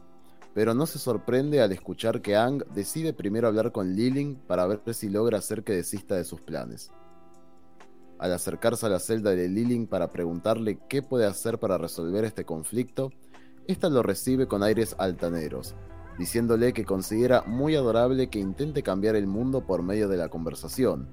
[0.54, 4.82] pero no se sorprende al escuchar que Aang decide primero hablar con Liling para ver
[4.94, 6.92] si logra hacer que desista de sus planes.
[8.22, 12.46] Al acercarse a la celda de Liling para preguntarle qué puede hacer para resolver este
[12.46, 13.12] conflicto,
[13.66, 15.74] ésta lo recibe con aires altaneros,
[16.20, 21.10] diciéndole que considera muy adorable que intente cambiar el mundo por medio de la conversación,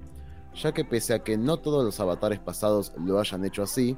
[0.53, 3.97] ya que pese a que no todos los avatares pasados lo hayan hecho así,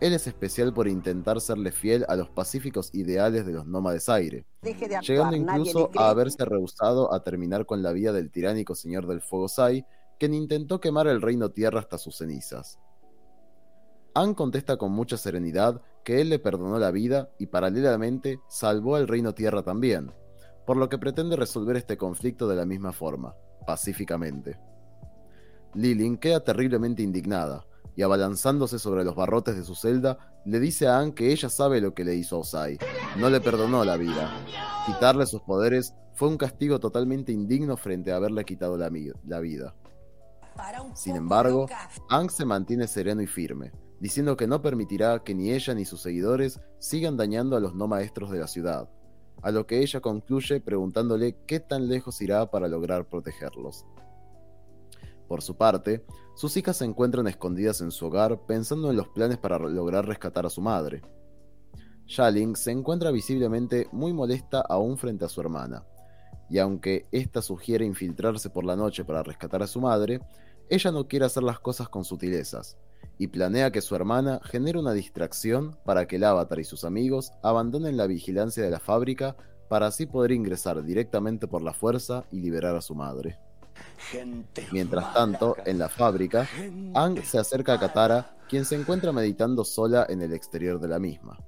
[0.00, 4.46] él es especial por intentar serle fiel a los pacíficos ideales de los nómades aire,
[5.06, 9.46] llegando incluso a haberse rehusado a terminar con la vida del tiránico señor del fuego
[9.46, 9.84] Sai,
[10.18, 12.78] quien intentó quemar el reino tierra hasta sus cenizas.
[14.14, 19.06] An contesta con mucha serenidad que él le perdonó la vida y paralelamente salvó al
[19.06, 20.12] reino tierra también,
[20.66, 23.34] por lo que pretende resolver este conflicto de la misma forma,
[23.66, 24.58] pacíficamente.
[25.74, 27.64] Lilin queda terriblemente indignada,
[27.94, 31.80] y abalanzándose sobre los barrotes de su celda, le dice a Anne que ella sabe
[31.80, 32.78] lo que le hizo a Osai.
[33.18, 34.30] No le perdonó la vida.
[34.86, 38.90] Quitarle sus poderes fue un castigo totalmente indigno frente a haberle quitado la,
[39.24, 39.74] la vida.
[40.94, 41.66] Sin embargo.
[42.08, 46.00] Aang se mantiene sereno y firme, diciendo que no permitirá que ni ella ni sus
[46.00, 48.88] seguidores sigan dañando a los no maestros de la ciudad,
[49.42, 53.84] a lo que ella concluye preguntándole qué tan lejos irá para lograr protegerlos.
[55.28, 56.04] Por su parte,
[56.34, 60.46] sus hijas se encuentran escondidas en su hogar pensando en los planes para lograr rescatar
[60.46, 61.02] a su madre.
[62.06, 65.84] Shaling se encuentra visiblemente muy molesta aún frente a su hermana,
[66.48, 70.20] y aunque ésta sugiere infiltrarse por la noche para rescatar a su madre,
[70.70, 72.76] ella no quiere hacer las cosas con sutilezas,
[73.18, 77.32] y planea que su hermana genere una distracción para que el avatar y sus amigos
[77.42, 79.36] abandonen la vigilancia de la fábrica
[79.68, 83.38] para así poder ingresar directamente por la fuerza y liberar a su madre.
[84.72, 86.48] Mientras tanto, en la fábrica,
[86.94, 90.98] Aang se acerca a Katara, quien se encuentra meditando sola en el exterior de la
[90.98, 91.38] misma.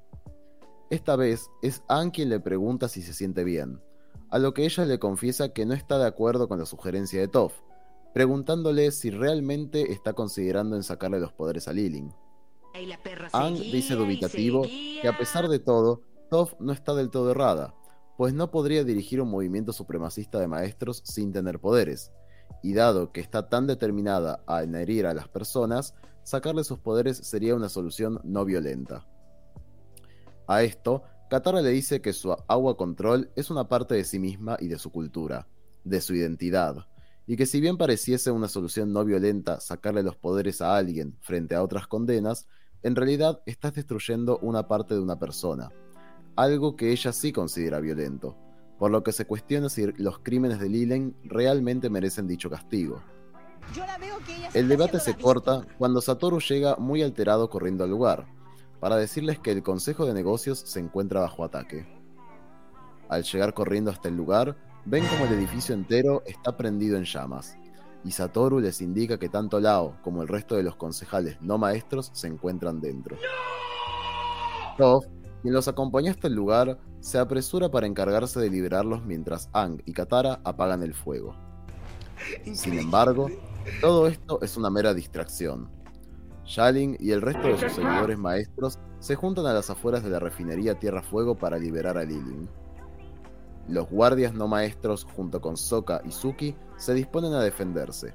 [0.90, 3.80] Esta vez es Aang quien le pregunta si se siente bien,
[4.28, 7.28] a lo que ella le confiesa que no está de acuerdo con la sugerencia de
[7.28, 7.54] Toph,
[8.12, 12.12] preguntándole si realmente está considerando en sacarle los poderes a Lilin.
[13.32, 17.74] Aang dice dubitativo que a pesar de todo, Toph no está del todo errada,
[18.16, 22.12] pues no podría dirigir un movimiento supremacista de maestros sin tener poderes,
[22.62, 27.54] y dado que está tan determinada a herir a las personas, sacarle sus poderes sería
[27.54, 29.06] una solución no violenta.
[30.46, 34.56] A esto, Katara le dice que su agua control es una parte de sí misma
[34.60, 35.48] y de su cultura,
[35.84, 36.86] de su identidad,
[37.30, 41.54] y que si bien pareciese una solución no violenta sacarle los poderes a alguien frente
[41.54, 42.48] a otras condenas,
[42.82, 45.70] en realidad estás destruyendo una parte de una persona,
[46.34, 48.36] algo que ella sí considera violento,
[48.80, 53.00] por lo que se cuestiona si los crímenes de Lilen realmente merecen dicho castigo.
[54.52, 58.26] El debate se corta cuando Satoru llega muy alterado corriendo al lugar,
[58.80, 61.86] para decirles que el Consejo de Negocios se encuentra bajo ataque.
[63.08, 67.56] Al llegar corriendo hasta el lugar, ven como el edificio entero está prendido en llamas,
[68.04, 72.10] y Satoru les indica que tanto Lao como el resto de los concejales no maestros
[72.14, 73.16] se encuentran dentro.
[74.78, 75.04] Toph,
[75.42, 79.92] quien los acompaña hasta el lugar, se apresura para encargarse de liberarlos mientras Ang y
[79.92, 81.34] Katara apagan el fuego.
[82.52, 83.28] Sin embargo,
[83.80, 85.70] todo esto es una mera distracción.
[86.44, 90.18] Shalin y el resto de sus seguidores maestros se juntan a las afueras de la
[90.18, 92.48] refinería Tierra Fuego para liberar a Lilin.
[93.70, 98.14] Los guardias no maestros junto con Sokka y Suki se disponen a defenderse,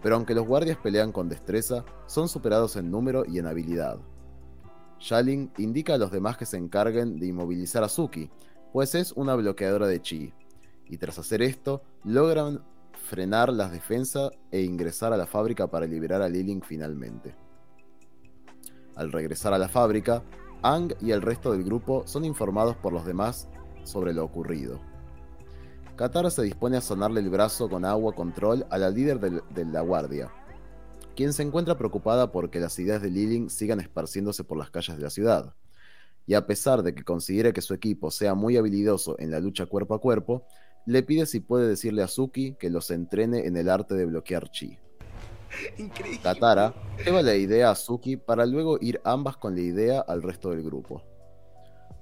[0.00, 3.98] pero aunque los guardias pelean con destreza, son superados en número y en habilidad.
[5.00, 8.30] Shalin indica a los demás que se encarguen de inmovilizar a Suki,
[8.72, 10.32] pues es una bloqueadora de chi,
[10.88, 16.22] y tras hacer esto, logran frenar las defensas e ingresar a la fábrica para liberar
[16.22, 17.34] a Lilin finalmente.
[18.94, 20.22] Al regresar a la fábrica,
[20.62, 23.48] Ang y el resto del grupo son informados por los demás
[23.84, 24.80] sobre lo ocurrido.
[25.96, 29.80] Katara se dispone a sonarle el brazo con agua control a la líder de la
[29.80, 30.32] guardia,
[31.14, 35.02] quien se encuentra preocupada porque las ideas de Lilin sigan esparciéndose por las calles de
[35.02, 35.54] la ciudad.
[36.26, 39.66] Y a pesar de que considere que su equipo sea muy habilidoso en la lucha
[39.66, 40.46] cuerpo a cuerpo,
[40.86, 44.50] le pide si puede decirle a Suki que los entrene en el arte de bloquear
[44.50, 44.78] chi.
[46.22, 46.74] Katara
[47.04, 50.64] lleva la idea a Suki para luego ir ambas con la idea al resto del
[50.64, 51.02] grupo.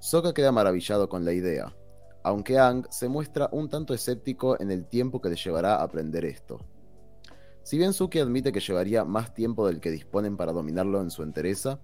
[0.03, 1.73] Sokka queda maravillado con la idea,
[2.23, 6.25] aunque Ang se muestra un tanto escéptico en el tiempo que le llevará a aprender
[6.25, 6.59] esto.
[7.63, 11.23] Si bien Suki admite que llevaría más tiempo del que disponen para dominarlo en su
[11.23, 11.79] entereza,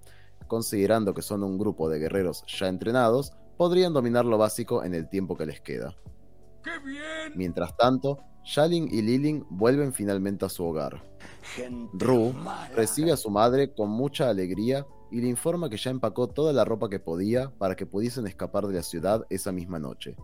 [0.48, 5.08] considerando que son un grupo de guerreros ya entrenados, podrían dominar lo básico en el
[5.08, 5.96] tiempo que les queda.
[7.36, 11.02] Mientras tanto, Shalin y Lilin vuelven finalmente a su hogar.
[11.94, 12.36] Ru
[12.76, 16.66] recibe a su madre con mucha alegría y le informa que ya empacó toda la
[16.66, 20.16] ropa que podía para que pudiesen escapar de la ciudad esa misma noche.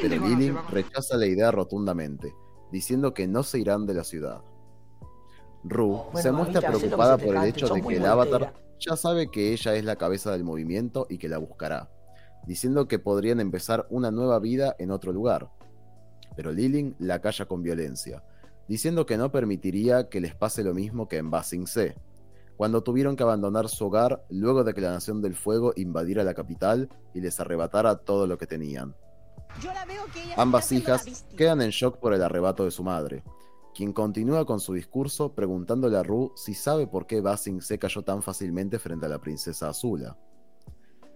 [0.00, 2.34] Pero Lilin rechaza la idea rotundamente,
[2.70, 4.42] diciendo que no se irán de la ciudad.
[5.64, 9.74] Ru se muestra preocupada por el hecho de que el avatar ya sabe que ella
[9.74, 11.90] es la cabeza del movimiento y que la buscará,
[12.46, 15.50] diciendo que podrían empezar una nueva vida en otro lugar,
[16.36, 18.22] pero Lilin la calla con violencia,
[18.68, 21.96] diciendo que no permitiría que les pase lo mismo que en Basing C,
[22.58, 26.34] cuando tuvieron que abandonar su hogar luego de que la Nación del Fuego invadiera la
[26.34, 28.96] capital y les arrebatara todo lo que tenían.
[30.36, 33.22] Ambas hijas quedan en shock por el arrebato de su madre,
[33.76, 38.02] quien continúa con su discurso preguntándole a Ru si sabe por qué Basing C cayó
[38.02, 40.18] tan fácilmente frente a la princesa Azula.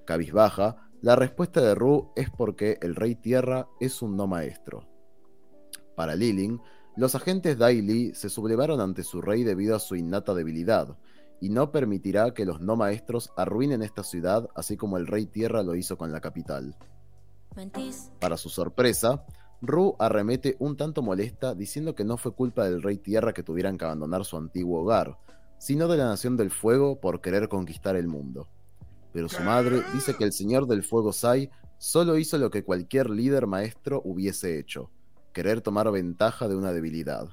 [0.04, 4.86] Cabizbaja, la respuesta de Ru es porque el Rey Tierra es un no maestro.
[5.96, 6.60] Para Lilin,
[6.94, 10.96] los agentes Dai Li se sublevaron ante su rey debido a su innata debilidad,
[11.42, 15.64] y no permitirá que los no maestros arruinen esta ciudad así como el rey tierra
[15.64, 16.76] lo hizo con la capital.
[18.20, 19.26] Para su sorpresa,
[19.60, 23.76] Ru arremete un tanto molesta diciendo que no fue culpa del rey tierra que tuvieran
[23.76, 25.18] que abandonar su antiguo hogar,
[25.58, 28.48] sino de la nación del fuego por querer conquistar el mundo.
[29.12, 33.10] Pero su madre dice que el señor del fuego Sai solo hizo lo que cualquier
[33.10, 34.92] líder maestro hubiese hecho,
[35.32, 37.30] querer tomar ventaja de una debilidad.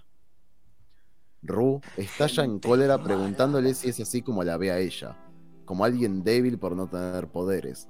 [1.42, 5.18] Ru estalla en cólera preguntándole si es así como la ve a ella,
[5.66, 7.88] como alguien débil por no tener poderes.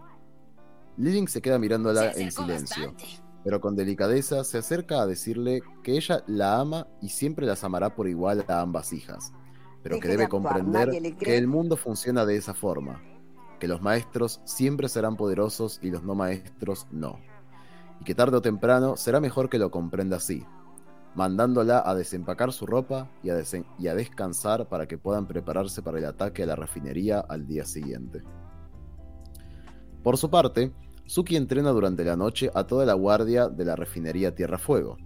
[0.97, 2.93] Lilin se queda mirándola en silencio,
[3.43, 7.95] pero con delicadeza se acerca a decirle que ella la ama y siempre las amará
[7.95, 9.31] por igual a ambas hijas,
[9.81, 13.01] pero que debe comprender que el mundo funciona de esa forma,
[13.59, 17.19] que los maestros siempre serán poderosos y los no maestros no
[17.99, 20.45] y que tarde o temprano será mejor que lo comprenda así,
[21.15, 26.43] mandándola a desempacar su ropa y a, descansar para que puedan prepararse para el ataque
[26.43, 28.21] a la refinería al día siguiente.
[30.03, 30.71] Por su parte,
[31.05, 34.97] Suki entrena durante la noche a toda la guardia de la refinería Tierra Fuego.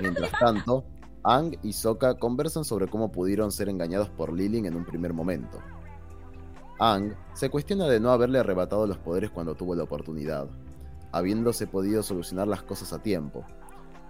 [0.00, 0.84] Mientras tanto,
[1.22, 5.58] Ang y Sokka conversan sobre cómo pudieron ser engañados por Lilin en un primer momento.
[6.78, 10.48] Ang se cuestiona de no haberle arrebatado los poderes cuando tuvo la oportunidad,
[11.10, 13.44] habiéndose podido solucionar las cosas a tiempo.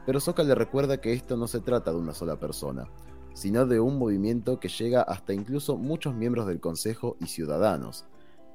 [0.07, 2.88] Pero Sokka le recuerda que esto no se trata de una sola persona,
[3.34, 8.07] sino de un movimiento que llega hasta incluso muchos miembros del Consejo y ciudadanos,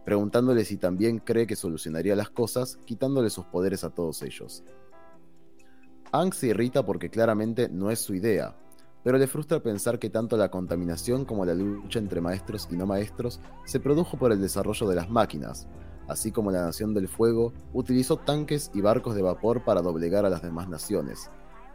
[0.06, 4.64] preguntándole si también cree que solucionaría las cosas quitándole sus poderes a todos ellos.
[6.14, 8.56] Ang se irrita porque claramente no es su idea,
[9.04, 12.86] pero le frustra pensar que tanto la contaminación como la lucha entre maestros y no
[12.86, 15.68] maestros se produjo por el desarrollo de las máquinas,
[16.08, 20.30] así como la Nación del Fuego, utilizó tanques y barcos de vapor para doblegar a
[20.30, 21.30] las demás naciones,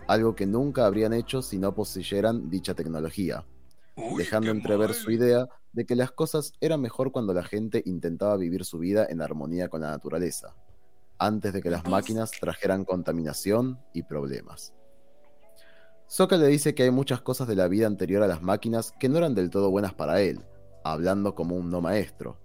[0.07, 3.45] algo que nunca habrían hecho si no poseyeran dicha tecnología,
[4.17, 8.65] dejando entrever su idea de que las cosas eran mejor cuando la gente intentaba vivir
[8.65, 10.55] su vida en armonía con la naturaleza,
[11.19, 14.73] antes de que las máquinas trajeran contaminación y problemas.
[16.09, 19.09] Sokka le dice que hay muchas cosas de la vida anterior a las máquinas que
[19.09, 20.41] no eran del todo buenas para él,
[20.85, 22.39] hablando como un no maestro,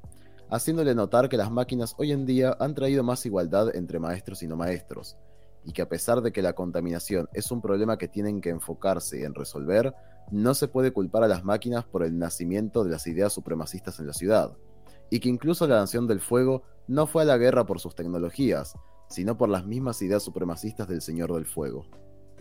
[0.50, 4.48] haciéndole notar que las máquinas hoy en día han traído más igualdad entre maestros y
[4.48, 5.16] no maestros,
[5.64, 9.24] y que a pesar de que la contaminación es un problema que tienen que enfocarse
[9.24, 9.94] en resolver,
[10.32, 14.08] no se puede culpar a las máquinas por el nacimiento de las ideas supremacistas en
[14.08, 14.58] la ciudad,
[15.10, 18.76] y que incluso la Nación del Fuego no fue a la guerra por sus tecnologías,
[19.10, 21.86] sino por las mismas ideas supremacistas del Señor del Fuego.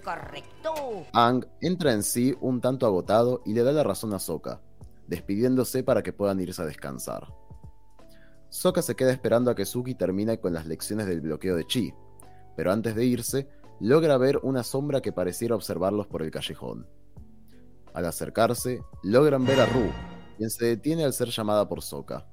[0.05, 0.73] Correcto.
[1.13, 4.63] Ang entra en sí un tanto agotado y le da la razón a Sokka,
[5.09, 7.27] despidiéndose para que puedan irse a descansar.
[8.49, 11.93] Sokka se queda esperando a que Suki termine con las lecciones del bloqueo de Chi,
[12.57, 13.49] pero antes de irse,
[13.81, 16.87] logra ver una sombra que pareciera observarlos por el callejón.
[17.95, 19.91] Al acercarse, logran ver a Ru,
[20.37, 22.27] quien se detiene al ser llamada por Sokka.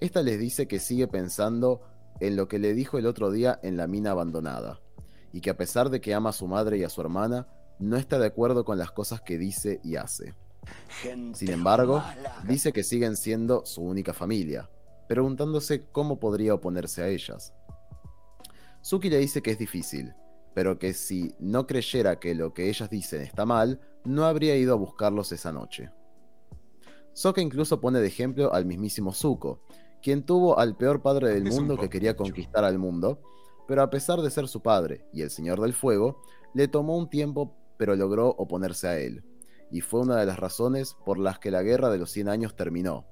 [0.00, 1.82] Esta les dice que sigue pensando
[2.20, 4.80] en lo que le dijo el otro día en la mina abandonada,
[5.32, 7.48] y que a pesar de que ama a su madre y a su hermana,
[7.78, 10.34] no está de acuerdo con las cosas que dice y hace.
[11.34, 12.02] Sin embargo,
[12.46, 14.70] dice que siguen siendo su única familia,
[15.08, 17.52] preguntándose cómo podría oponerse a ellas.
[18.82, 20.12] Suki le dice que es difícil,
[20.54, 24.74] pero que si no creyera que lo que ellas dicen está mal, no habría ido
[24.74, 25.90] a buscarlos esa noche.
[27.12, 29.62] Sokka incluso pone de ejemplo al mismísimo Zuko,
[30.02, 33.22] quien tuvo al peor padre del mundo que quería conquistar al mundo,
[33.68, 36.20] pero a pesar de ser su padre y el Señor del Fuego,
[36.52, 39.24] le tomó un tiempo pero logró oponerse a él,
[39.70, 42.56] y fue una de las razones por las que la guerra de los 100 años
[42.56, 43.06] terminó,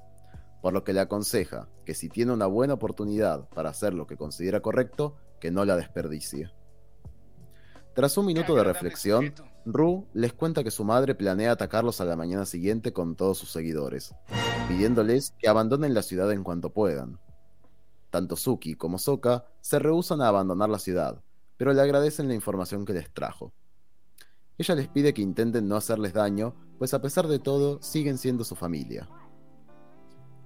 [0.62, 4.16] por lo que le aconseja que si tiene una buena oportunidad para hacer lo que
[4.16, 6.50] considera correcto, que no la desperdicie.
[7.94, 9.34] Tras un minuto de reflexión,
[9.66, 13.50] Ru les cuenta que su madre planea atacarlos a la mañana siguiente con todos sus
[13.50, 14.14] seguidores,
[14.68, 17.18] pidiéndoles que abandonen la ciudad en cuanto puedan.
[18.10, 21.22] Tanto Suki como Sokka se rehusan a abandonar la ciudad,
[21.56, 23.52] pero le agradecen la información que les trajo.
[24.56, 28.44] Ella les pide que intenten no hacerles daño, pues a pesar de todo siguen siendo
[28.44, 29.08] su familia.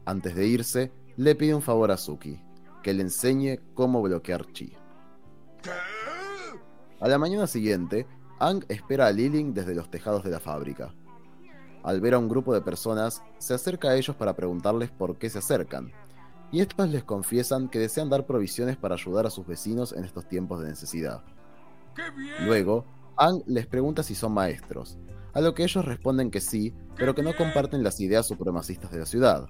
[0.06, 2.40] Antes de irse, le pide un favor a Suki,
[2.82, 4.76] que le enseñe cómo bloquear chi.
[7.00, 8.06] A la mañana siguiente,
[8.40, 10.94] Ang espera a Liling desde los tejados de la fábrica.
[11.82, 15.30] Al ver a un grupo de personas, se acerca a ellos para preguntarles por qué
[15.30, 15.92] se acercan,
[16.50, 20.28] y estos les confiesan que desean dar provisiones para ayudar a sus vecinos en estos
[20.28, 21.22] tiempos de necesidad.
[22.44, 22.86] Luego,
[23.16, 24.98] Ang les pregunta si son maestros,
[25.32, 28.98] a lo que ellos responden que sí, pero que no comparten las ideas supremacistas de
[28.98, 29.46] la ciudad.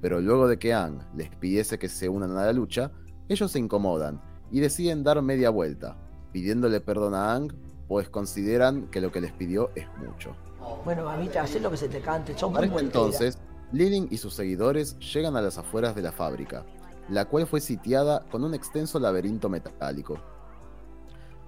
[0.00, 2.90] Pero luego de que Ang les pidiese que se unan a la lucha,
[3.28, 5.96] ellos se incomodan y deciden dar media vuelta,
[6.30, 7.52] pidiéndole perdón a Ang,
[7.88, 10.36] pues consideran que lo que les pidió es mucho.
[10.84, 12.38] Bueno, mamita, haz lo que se te cante.
[12.38, 13.38] Son muy entonces,
[13.72, 16.64] Liling y sus seguidores llegan a las afueras de la fábrica,
[17.08, 20.18] la cual fue sitiada con un extenso laberinto metálico.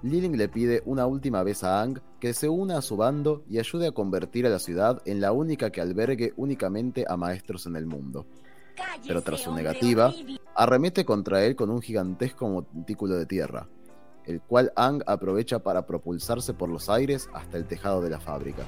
[0.01, 3.59] Liling le pide una última vez a Ang que se una a su bando y
[3.59, 7.75] ayude a convertir a la ciudad en la única que albergue únicamente a maestros en
[7.75, 8.25] el mundo.
[9.07, 10.13] Pero tras su negativa,
[10.55, 13.67] arremete contra él con un gigantesco montículo de tierra,
[14.25, 18.63] el cual Ang aprovecha para propulsarse por los aires hasta el tejado de la fábrica.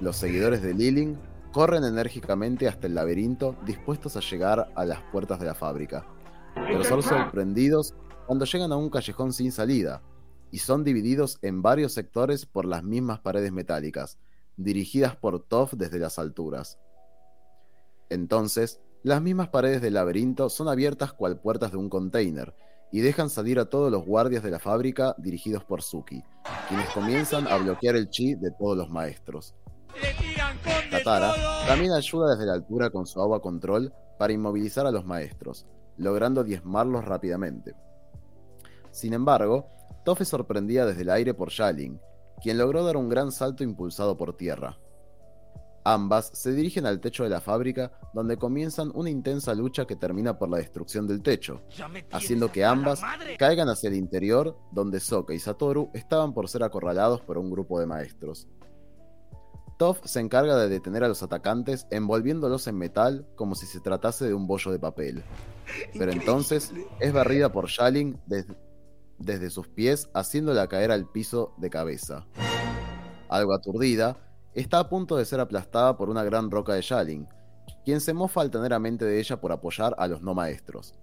[0.00, 1.18] Los seguidores de Liling
[1.52, 6.06] corren enérgicamente hasta el laberinto dispuestos a llegar a las puertas de la fábrica,
[6.54, 7.94] pero son sorprendidos
[8.26, 10.02] cuando llegan a un callejón sin salida
[10.50, 14.18] y son divididos en varios sectores por las mismas paredes metálicas,
[14.56, 16.78] dirigidas por Toph desde las alturas.
[18.10, 22.54] Entonces, las mismas paredes del laberinto son abiertas cual puertas de un container
[22.90, 26.22] y dejan salir a todos los guardias de la fábrica dirigidos por Suki,
[26.68, 29.54] quienes comienzan a bloquear el chi de todos los maestros.
[30.90, 31.34] Katara
[31.66, 36.44] también ayuda desde la altura con su agua control para inmovilizar a los maestros, logrando
[36.44, 37.74] diezmarlos rápidamente.
[38.90, 39.66] Sin embargo,
[40.04, 42.00] Toph es sorprendida desde el aire por Shalin,
[42.40, 44.78] quien logró dar un gran salto impulsado por tierra.
[45.86, 50.38] Ambas se dirigen al techo de la fábrica, donde comienzan una intensa lucha que termina
[50.38, 51.60] por la destrucción del techo,
[52.10, 53.02] haciendo que ambas
[53.38, 57.78] caigan hacia el interior, donde Sokka y Satoru estaban por ser acorralados por un grupo
[57.80, 58.48] de maestros.
[59.76, 64.24] Toph se encarga de detener a los atacantes envolviéndolos en metal como si se tratase
[64.24, 65.22] de un bollo de papel.
[65.98, 68.46] Pero entonces es barrida por Shalin des-
[69.18, 72.24] desde sus pies haciéndola caer al piso de cabeza.
[73.28, 74.16] Algo aturdida,
[74.54, 77.28] está a punto de ser aplastada por una gran roca de Shalin,
[77.84, 80.94] quien se mofa altaneramente de ella por apoyar a los no maestros.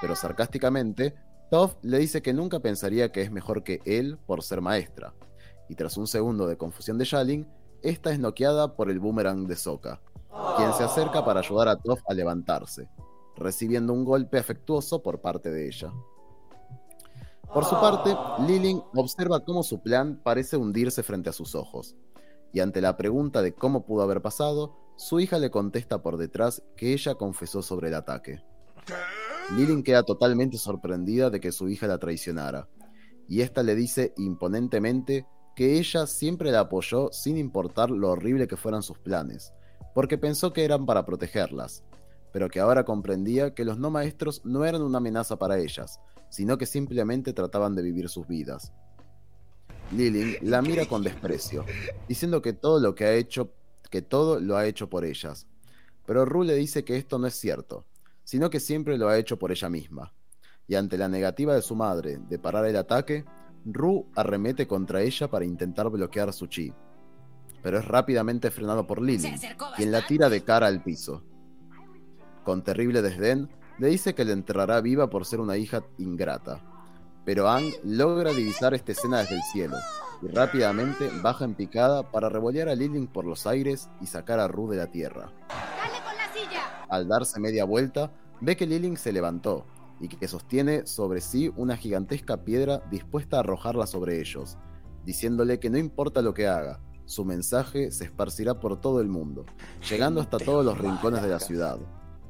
[0.00, 1.14] Pero sarcásticamente,
[1.50, 5.14] Toph le dice que nunca pensaría que es mejor que él por ser maestra,
[5.68, 7.48] y tras un segundo de confusión de Shalin,
[7.82, 10.00] esta es noqueada por el boomerang de Sokka,
[10.56, 12.88] quien se acerca para ayudar a Toph a levantarse,
[13.36, 15.92] recibiendo un golpe afectuoso por parte de ella.
[17.52, 18.16] Por su parte,
[18.46, 21.96] Lilin observa cómo su plan parece hundirse frente a sus ojos,
[22.52, 26.62] y ante la pregunta de cómo pudo haber pasado, su hija le contesta por detrás
[26.76, 28.42] que ella confesó sobre el ataque.
[29.56, 32.68] Lilin queda totalmente sorprendida de que su hija la traicionara,
[33.28, 35.26] y esta le dice imponentemente
[35.56, 39.52] que ella siempre la apoyó sin importar lo horrible que fueran sus planes,
[39.94, 41.84] porque pensó que eran para protegerlas,
[42.32, 46.58] pero que ahora comprendía que los no maestros no eran una amenaza para ellas, sino
[46.58, 48.72] que simplemente trataban de vivir sus vidas.
[49.92, 51.64] Lilin la mira con desprecio,
[52.08, 53.52] diciendo que todo lo que ha hecho,
[53.90, 55.46] que todo lo ha hecho por ellas.
[56.06, 57.86] Pero Ru le dice que esto no es cierto,
[58.24, 60.12] sino que siempre lo ha hecho por ella misma.
[60.66, 63.24] Y ante la negativa de su madre de parar el ataque,
[63.64, 66.72] Ru arremete contra ella para intentar bloquear su chi,
[67.62, 69.34] pero es rápidamente frenado por Lilin,
[69.76, 71.24] quien la tira de cara al piso.
[72.44, 76.62] Con terrible desdén, le dice que la enterrará viva por ser una hija ingrata,
[77.24, 79.76] pero Ang logra divisar esta escena desde el cielo
[80.22, 84.48] y rápidamente baja en picada para revolear a Lilin por los aires y sacar a
[84.48, 85.32] Ru de la tierra.
[86.88, 89.66] Al darse media vuelta, ve que Lilin se levantó
[90.00, 94.58] y que sostiene sobre sí una gigantesca piedra dispuesta a arrojarla sobre ellos,
[95.04, 99.44] diciéndole que no importa lo que haga, su mensaje se esparcirá por todo el mundo,
[99.88, 101.78] llegando hasta todos los rincones de la ciudad,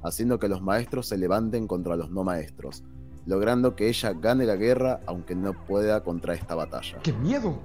[0.02, 2.82] haciendo que los maestros se levanten contra los no maestros,
[3.30, 6.98] logrando que ella gane la guerra aunque no pueda contra esta batalla.
[7.00, 7.60] ¡Qué miedo!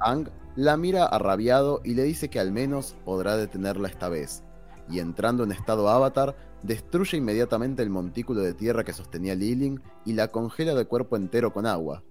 [0.00, 4.42] Ang la mira arrabiado y le dice que al menos podrá detenerla esta vez,
[4.90, 10.14] y entrando en estado avatar, destruye inmediatamente el montículo de tierra que sostenía Lilin y
[10.14, 12.02] la congela de cuerpo entero con agua,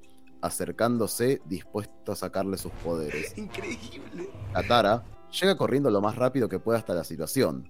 [0.42, 3.34] acercándose dispuesto a sacarle sus poderes.
[3.38, 4.30] Increíble.
[4.54, 5.04] Katara
[5.38, 7.70] llega corriendo lo más rápido que pueda hasta la situación,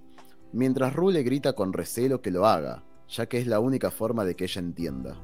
[0.52, 4.26] mientras Ru le grita con recelo que lo haga, ya que es la única forma
[4.26, 5.16] de que ella entienda.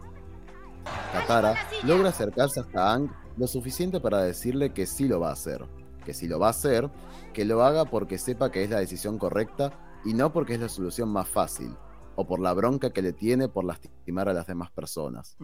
[1.11, 5.65] Katara logra acercarse hasta Ang lo suficiente para decirle que sí lo va a hacer,
[6.05, 6.89] que si lo va a hacer,
[7.33, 9.71] que lo haga porque sepa que es la decisión correcta
[10.05, 11.75] y no porque es la solución más fácil,
[12.15, 15.37] o por la bronca que le tiene por lastimar a las demás personas.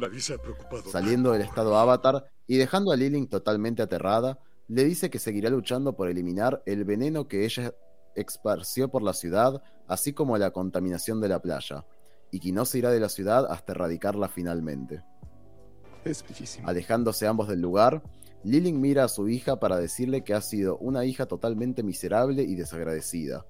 [0.92, 5.96] Saliendo del estado avatar y dejando a Lilin totalmente aterrada, le dice que seguirá luchando
[5.96, 7.74] por eliminar el veneno que ella
[8.16, 11.86] esparció por la ciudad, así como la contaminación de la playa,
[12.32, 15.04] y que no se irá de la ciudad hasta erradicarla finalmente.
[16.04, 16.68] Es bellísimo.
[16.68, 18.04] Alejándose ambos del lugar,
[18.44, 22.56] Lilin mira a su hija para decirle que ha sido una hija totalmente miserable y
[22.56, 23.46] desagradecida,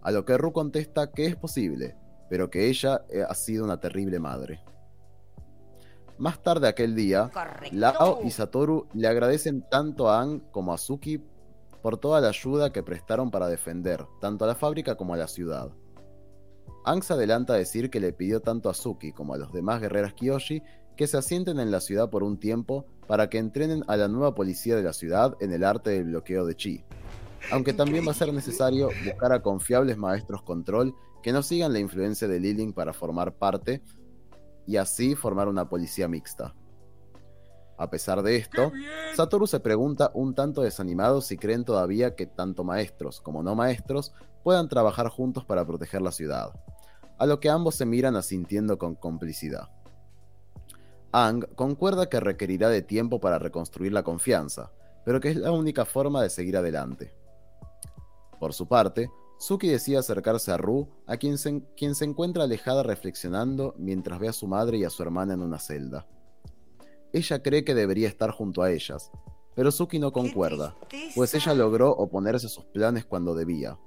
[0.00, 1.96] a lo que Ru contesta que es posible,
[2.30, 4.62] pero que ella eh, ha sido una terrible madre.
[6.16, 7.30] Más tarde aquel día,
[7.72, 11.22] Lao y Satoru le agradecen tanto a Ang como a Suki
[11.82, 15.28] por toda la ayuda que prestaron para defender tanto a la fábrica como a la
[15.28, 15.70] ciudad.
[16.84, 19.80] Ang se adelanta a decir que le pidió tanto a Suki como a los demás
[19.80, 20.62] guerreras Kyoshi
[20.96, 24.34] que se asienten en la ciudad por un tiempo para que entrenen a la nueva
[24.34, 26.84] policía de la ciudad en el arte del bloqueo de chi.
[27.52, 31.78] Aunque también va a ser necesario buscar a confiables maestros control que no sigan la
[31.78, 33.82] influencia de Lilin para formar parte
[34.66, 36.54] y así formar una policía mixta.
[37.78, 38.72] A pesar de esto,
[39.14, 44.12] Satoru se pregunta un tanto desanimado si creen todavía que tanto maestros como no maestros
[44.42, 46.52] puedan trabajar juntos para proteger la ciudad,
[47.18, 49.68] a lo que ambos se miran asintiendo con complicidad.
[51.12, 54.72] Ang concuerda que requerirá de tiempo para reconstruir la confianza,
[55.04, 57.14] pero que es la única forma de seguir adelante.
[58.38, 62.82] Por su parte, Suki decide acercarse a Ru, a quien se, quien se encuentra alejada
[62.82, 66.06] reflexionando mientras ve a su madre y a su hermana en una celda.
[67.12, 69.10] Ella cree que debería estar junto a ellas,
[69.54, 70.76] pero Suki no concuerda,
[71.14, 73.78] pues ella logró oponerse a sus planes cuando debía.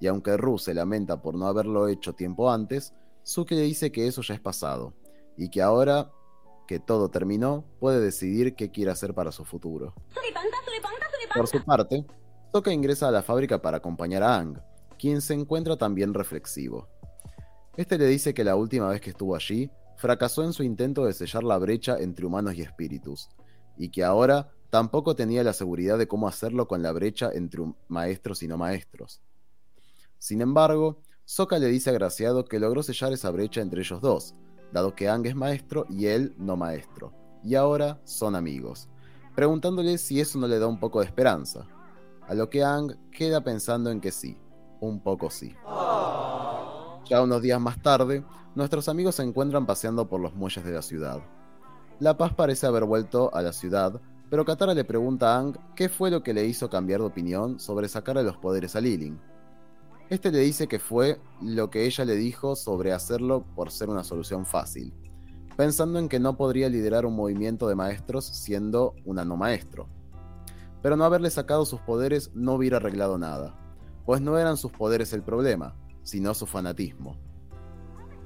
[0.00, 4.06] Y aunque Ru se lamenta por no haberlo hecho tiempo antes, Suki le dice que
[4.06, 4.94] eso ya es pasado,
[5.36, 6.10] y que ahora
[6.66, 9.92] que todo terminó, puede decidir qué quiere hacer para su futuro.
[11.34, 12.06] Por su parte,
[12.52, 14.58] Sokka ingresa a la fábrica para acompañar a Ang,
[14.98, 16.88] quien se encuentra también reflexivo.
[17.76, 21.12] Este le dice que la última vez que estuvo allí, fracasó en su intento de
[21.12, 23.28] sellar la brecha entre humanos y espíritus,
[23.76, 28.42] y que ahora tampoco tenía la seguridad de cómo hacerlo con la brecha entre maestros
[28.42, 29.20] y no maestros.
[30.20, 34.34] Sin embargo, Sokka le dice agraciado que logró sellar esa brecha entre ellos dos,
[34.70, 38.90] dado que Ang es maestro y él no maestro, y ahora son amigos,
[39.34, 41.66] preguntándole si eso no le da un poco de esperanza,
[42.28, 44.36] a lo que Ang queda pensando en que sí,
[44.80, 45.54] un poco sí.
[47.06, 48.22] Ya unos días más tarde,
[48.54, 51.22] nuestros amigos se encuentran paseando por los muelles de la ciudad.
[51.98, 53.98] La Paz parece haber vuelto a la ciudad,
[54.28, 57.58] pero Katara le pregunta a Ang qué fue lo que le hizo cambiar de opinión
[57.58, 59.18] sobre sacarle los poderes a Lilin.
[60.10, 64.02] Este le dice que fue lo que ella le dijo sobre hacerlo por ser una
[64.02, 64.92] solución fácil,
[65.56, 69.86] pensando en que no podría liderar un movimiento de maestros siendo una no maestro.
[70.82, 73.56] Pero no haberle sacado sus poderes no hubiera arreglado nada,
[74.04, 77.16] pues no eran sus poderes el problema, sino su fanatismo.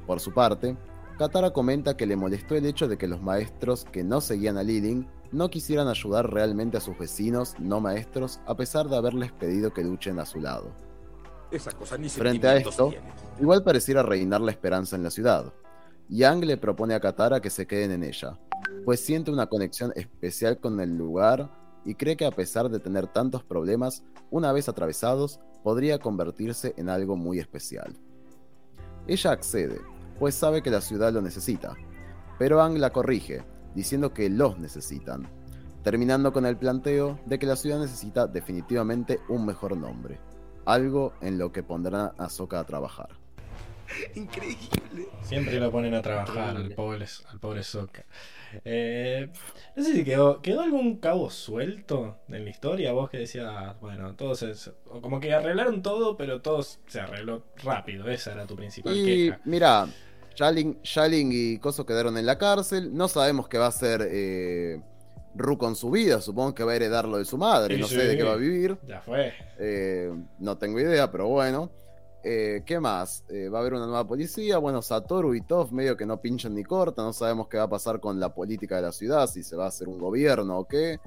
[0.07, 0.79] Por su parte,
[1.19, 4.63] Katara comenta que le molestó el hecho de que los maestros que no seguían a
[4.63, 9.75] Lilin no quisieran ayudar realmente a sus vecinos no maestros a pesar de haberles pedido
[9.75, 10.73] que luchen a su lado.
[11.51, 13.07] Esa cosa ni Frente a esto, tiene.
[13.41, 15.53] igual pareciera reinar la esperanza en la ciudad.
[16.09, 18.39] Yang le propone a Katara que se queden en ella,
[18.85, 21.51] pues siente una conexión especial con el lugar
[21.85, 26.89] y cree que a pesar de tener tantos problemas, una vez atravesados, podría convertirse en
[26.89, 27.97] algo muy especial.
[29.07, 29.81] Ella accede,
[30.19, 31.75] pues sabe que la ciudad lo necesita,
[32.39, 35.29] pero Ang la corrige, diciendo que los necesitan,
[35.83, 40.19] terminando con el planteo de que la ciudad necesita definitivamente un mejor nombre,
[40.67, 43.09] algo en lo que pondrán a Sokka a trabajar.
[44.15, 45.09] Increíble.
[45.23, 48.05] Siempre lo ponen a trabajar al pobre, al pobre Sokka.
[48.65, 49.31] Eh,
[49.77, 52.93] no sé si quedó, quedó algún cabo suelto en la historia.
[52.93, 57.45] Vos que decías, bueno, todos es, o como que arreglaron todo, pero todo se arregló
[57.63, 58.09] rápido.
[58.09, 59.41] Esa era tu principal Y queja.
[59.45, 59.87] mira,
[60.35, 62.95] Shalin, Shalin y Coso quedaron en la cárcel.
[62.95, 64.81] No sabemos qué va a hacer eh,
[65.35, 66.21] Ru con su vida.
[66.21, 67.77] Supongo que va a heredar lo de su madre.
[67.77, 67.97] Sí, no sí.
[67.97, 68.79] sé de qué va a vivir.
[68.87, 69.33] Ya fue.
[69.59, 71.71] Eh, no tengo idea, pero bueno.
[72.23, 73.25] Eh, ¿Qué más?
[73.29, 74.59] Eh, va a haber una nueva policía.
[74.59, 77.05] Bueno, Satoru y Toph medio que no pinchan ni cortan.
[77.05, 79.65] No sabemos qué va a pasar con la política de la ciudad, si se va
[79.65, 80.99] a hacer un gobierno o qué.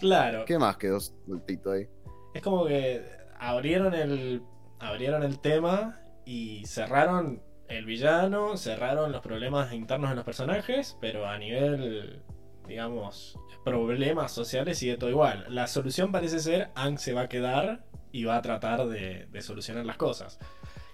[0.00, 0.44] Claro.
[0.44, 1.88] ¿Qué más quedó sueltito ahí?
[2.34, 3.02] Es como que
[3.38, 4.42] abrieron el,
[4.78, 11.26] abrieron el tema y cerraron el villano, cerraron los problemas internos de los personajes, pero
[11.26, 12.22] a nivel,
[12.66, 15.46] digamos, problemas sociales sigue todo igual.
[15.48, 19.84] La solución parece ser, Ang se va a quedar y va a tratar de, solucionar
[19.84, 20.38] las cosas.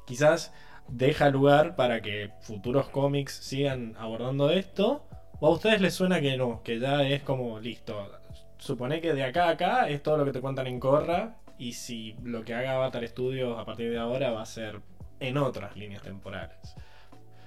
[0.06, 0.52] Quizás
[0.88, 5.06] deja lugar para que futuros cómics sigan abordando esto,
[5.40, 8.10] o a ustedes les suena que no, que ya es como listo.
[8.58, 11.74] Supone que de acá a acá es todo lo que te cuentan en Corra, y
[11.74, 14.80] si lo que haga Avatar Studios a partir de ahora va a ser
[15.20, 16.74] en otras líneas temporales.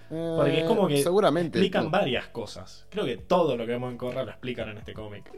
[0.10, 2.86] Porque es como Eh, que seguramente explican varias cosas.
[2.90, 5.32] Creo que todo lo que vemos en Corra lo explican en este cómic.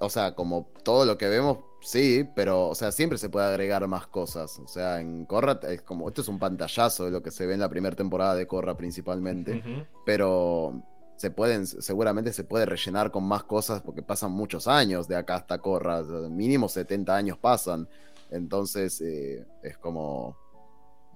[0.00, 3.86] o sea, como todo lo que vemos, sí, pero, o sea, siempre se puede agregar
[3.86, 4.58] más cosas.
[4.58, 7.54] O sea, en Korra es como, esto es un pantallazo de lo que se ve
[7.54, 9.62] en la primera temporada de Korra principalmente,
[10.04, 10.82] pero
[11.16, 15.34] se pueden, seguramente se puede rellenar con más cosas porque pasan muchos años de acá
[15.34, 17.88] hasta sea, mínimo 70 años pasan.
[18.30, 20.36] Entonces, eh, es como,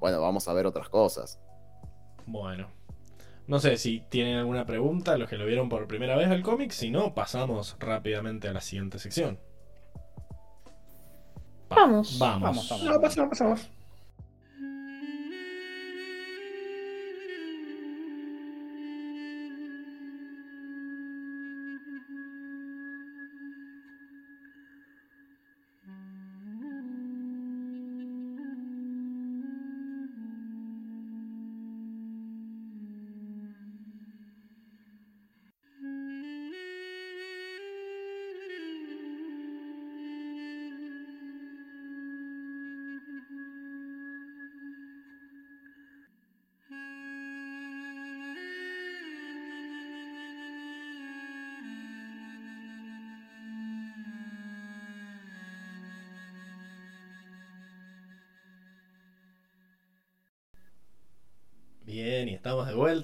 [0.01, 1.39] bueno, vamos a ver otras cosas.
[2.27, 2.69] Bueno.
[3.47, 6.71] No sé si tienen alguna pregunta los que lo vieron por primera vez al cómic.
[6.71, 9.39] Si no, pasamos rápidamente a la siguiente sección.
[11.71, 12.19] Va- Vamos.
[12.19, 12.43] Vamos.
[12.43, 12.85] Vamos, vamos.
[12.85, 13.71] No, pasamos, pasamos.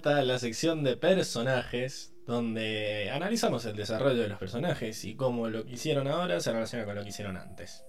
[0.04, 5.72] La sección de personajes, donde analizamos el desarrollo de los personajes y cómo lo que
[5.72, 7.84] hicieron ahora se relaciona con lo que hicieron antes.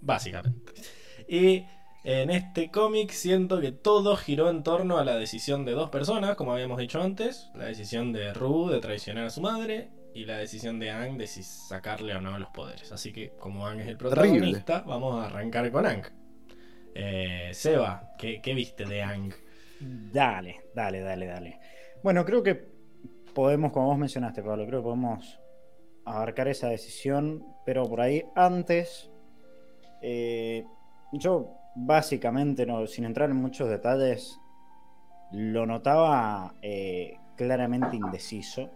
[0.00, 0.72] Básicamente.
[1.28, 1.64] Y
[2.04, 6.36] en este cómic siento que todo giró en torno a la decisión de dos personas,
[6.36, 7.50] como habíamos dicho antes.
[7.54, 11.26] La decisión de Ru de traicionar a su madre y la decisión de Ang de
[11.26, 12.92] si sacarle o no los poderes.
[12.92, 16.04] Así que como Ang es el protagonista, vamos a arrancar con Ang.
[16.94, 19.32] Eh, Seba, ¿qué, qué viste de Ang?
[19.82, 21.60] Dale, dale, dale, dale.
[22.02, 22.54] Bueno, creo que
[23.34, 25.40] podemos, como vos mencionaste, Pablo, creo que podemos
[26.04, 29.10] abarcar esa decisión, pero por ahí antes,
[30.00, 30.64] eh,
[31.12, 34.38] yo básicamente, no, sin entrar en muchos detalles,
[35.32, 38.70] lo notaba eh, claramente indeciso.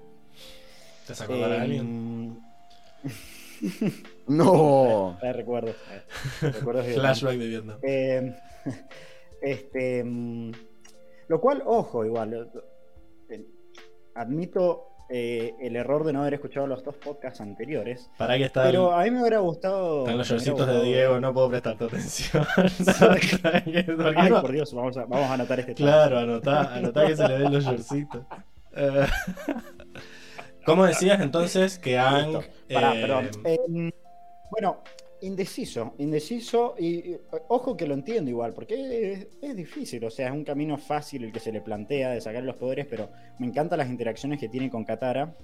[1.07, 2.43] ¿Te sacó a Eh, alguien?
[4.27, 5.19] No.
[5.23, 6.53] De
[6.87, 7.01] Vietnam.
[7.01, 7.78] Flashback de Vietnam.
[7.83, 8.37] Eh,
[9.41, 10.53] este, mm,
[11.28, 12.51] lo cual, ojo, igual,
[13.31, 13.44] eh,
[14.15, 18.65] admito eh, el error de no haber escuchado los dos podcasts anteriores, Para que está
[18.65, 20.01] pero a mí me hubiera gustado...
[20.01, 22.44] Están los shortcitos de Diego, no puedo prestarte atención.
[22.57, 27.16] Porque Ay, no- por Dios, vamos a, vamos a anotar este Claro, anotá, anotá que
[27.16, 28.23] se le ven los shortcitos.
[28.74, 29.07] Eh,
[30.66, 31.97] ¿Cómo decías entonces que.
[31.97, 32.43] Listo.
[32.73, 33.31] Pará, eh, perdón.
[33.44, 33.93] Eh,
[34.51, 34.82] bueno,
[35.27, 37.16] indeciso, indeciso y
[37.48, 41.32] ojo que lo entiendo igual, porque es, difícil, o sea, es un camino fácil el
[41.32, 44.70] que se le plantea de sacar los poderes, pero me encantan las interacciones que tiene
[44.70, 45.35] con Katara.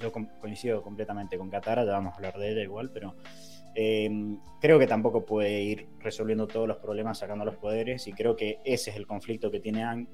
[0.00, 3.14] Yo coincido completamente con Katara, ya vamos a hablar de ella igual, pero
[3.74, 4.10] eh,
[4.60, 8.58] creo que tampoco puede ir resolviendo todos los problemas sacando los poderes y creo que
[8.64, 10.08] ese es el conflicto que tiene Ang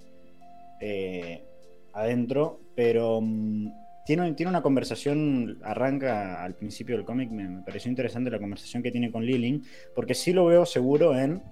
[0.81, 1.43] eh,
[1.95, 7.89] adentro, pero mm, tiene, tiene una conversación, arranca al principio del cómic, me, me pareció
[7.91, 9.65] interesante la conversación que tiene con Lilin,
[9.95, 11.43] porque sí lo veo seguro en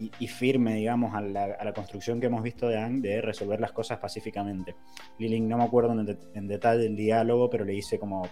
[0.00, 3.20] y, y firme, digamos, a la, a la construcción que hemos visto de Ang de
[3.20, 4.76] resolver las cosas pacíficamente.
[5.18, 8.28] Lilin, no me acuerdo en, de- en detalle el diálogo, pero le dice como,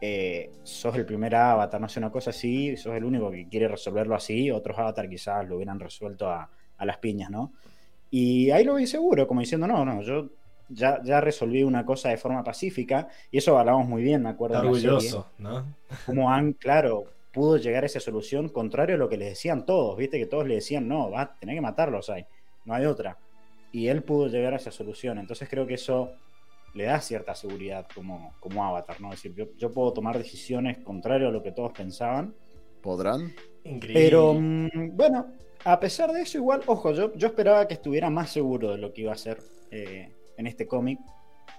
[0.00, 3.68] eh, sos el primer avatar, no sé, una cosa así, sos el único que quiere
[3.68, 7.52] resolverlo así, otros avatar quizás lo hubieran resuelto a, a las piñas, ¿no?
[8.10, 10.28] Y ahí lo vi seguro, como diciendo, no, no, yo
[10.68, 14.56] ya, ya resolví una cosa de forma pacífica, y eso hablamos muy bien, me acuerdo.
[14.56, 15.66] Está serie, orgulloso, ¿no?
[16.04, 19.96] Como Ang, claro, pudo llegar a esa solución, contrario a lo que les decían todos,
[19.96, 22.24] viste que todos le decían, no, va, tenés que matarlos ahí,
[22.64, 23.18] no hay otra.
[23.72, 26.12] Y él pudo llegar a esa solución, entonces creo que eso
[26.74, 29.12] le da cierta seguridad como, como avatar, ¿no?
[29.12, 32.34] Es decir, yo, yo puedo tomar decisiones contrario a lo que todos pensaban,
[32.82, 33.34] ¿Podrán?
[33.64, 34.00] Increíble.
[34.00, 35.26] pero mm, bueno,
[35.64, 38.92] a pesar de eso, igual, ojo, yo, yo esperaba que estuviera más seguro de lo
[38.92, 39.38] que iba a hacer
[39.72, 40.98] eh, en este cómic,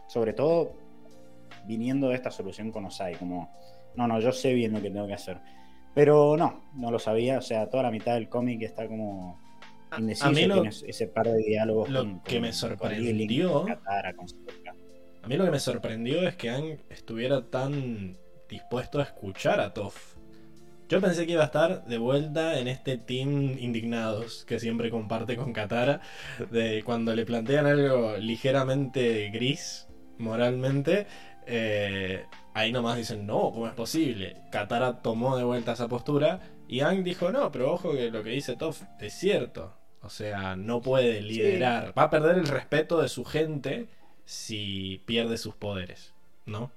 [0.07, 0.73] sobre todo
[1.65, 3.49] viniendo de esta solución con Osai, como,
[3.95, 5.37] no, no, yo sé bien lo que tengo que hacer.
[5.93, 9.39] Pero no, no lo sabía, o sea, toda la mitad del cómic está como
[9.97, 13.09] indeciso, a mí lo- ese par de diálogos lo con, que con- me sorprendió-
[13.61, 14.13] con Katara.
[15.23, 18.15] A mí lo que me sorprendió es que Ang estuviera tan
[18.47, 20.15] dispuesto a escuchar a Toph.
[20.89, 25.35] Yo pensé que iba a estar de vuelta en este team indignados que siempre comparte
[25.35, 25.99] con Katara,
[26.49, 29.87] de cuando le plantean algo ligeramente gris
[30.17, 31.07] moralmente,
[31.45, 34.37] eh, ahí nomás dicen, no, ¿cómo es posible?
[34.49, 36.39] Katara tomó de vuelta esa postura
[36.69, 39.73] y Ang dijo, no, pero ojo que lo que dice Toph es cierto.
[40.01, 41.93] O sea, no puede liderar.
[41.97, 43.89] Va a perder el respeto de su gente
[44.23, 46.13] si pierde sus poderes,
[46.45, 46.71] ¿no?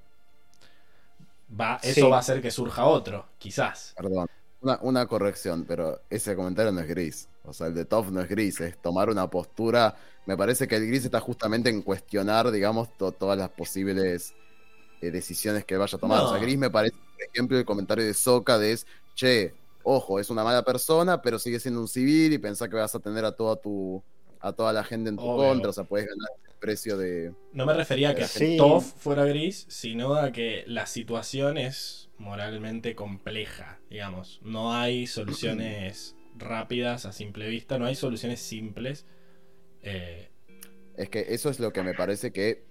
[1.58, 2.10] Va, eso Sí.
[2.10, 3.92] va a hacer que surja otro, quizás.
[3.96, 4.26] Perdón.
[4.62, 7.28] Una, una corrección, pero ese comentario no es gris.
[7.44, 9.96] O sea, el de Top no es gris, es tomar una postura.
[10.26, 14.34] Me parece que el gris está justamente en cuestionar, digamos, to- todas las posibles
[15.00, 16.18] eh, decisiones que vaya a tomar.
[16.22, 16.28] No.
[16.28, 20.20] O sea, gris me parece, por ejemplo, el comentario de Soka de es, che, ojo,
[20.20, 23.24] es una mala persona, pero sigue siendo un civil y pensá que vas a tener
[23.24, 24.02] a toda tu
[24.40, 25.48] a toda la gente en tu Obvio.
[25.48, 27.34] contra, o sea, puedes ganar el precio de...
[27.52, 28.56] No me refería a que Sí.
[28.56, 34.40] Toph fuera gris, sino a que la situación es moralmente compleja, digamos.
[34.42, 39.06] No hay soluciones rápidas a simple vista, no hay soluciones simples.
[39.82, 40.28] Eh,
[40.96, 42.64] Es que eso es lo que me parece que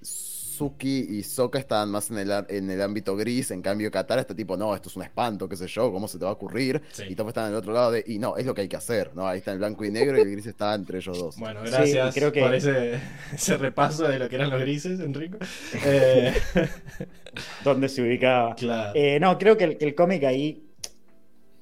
[0.59, 4.35] Suki y Soka estaban más en el, en el ámbito gris, en cambio Katara está
[4.35, 6.81] tipo, no, esto es un espanto, qué sé yo, ¿cómo se te va a ocurrir?
[6.91, 7.03] Sí.
[7.09, 8.75] Y Top está en el otro lado de, y no, es lo que hay que
[8.75, 9.25] hacer, ¿no?
[9.25, 11.37] Ahí está el blanco y negro y el gris está entre ellos dos.
[11.37, 12.99] bueno, Sí, gracias creo que- por ese,
[13.33, 15.37] ese repaso de lo que eran los grises, Enrico.
[15.85, 16.33] Eh,
[17.63, 18.55] ¿Dónde se ubicaba?
[18.55, 18.91] claro.
[18.95, 20.65] Eh, no, creo que el, que el cómic ahí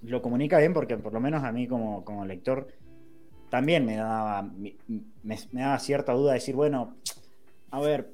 [0.04, 2.68] lo comunica bien porque por lo menos a mí como, como lector
[3.50, 4.76] también me daba, me,
[5.24, 6.98] me daba cierta duda de decir, bueno,
[7.72, 8.10] a ver,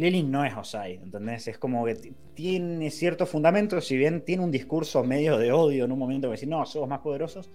[0.00, 1.48] Lilin no es Osai, ¿entendés?
[1.48, 1.94] Es como que
[2.34, 6.32] tiene cierto fundamento, si bien tiene un discurso medio de odio en un momento que
[6.32, 7.50] decir, no, somos más poderosos.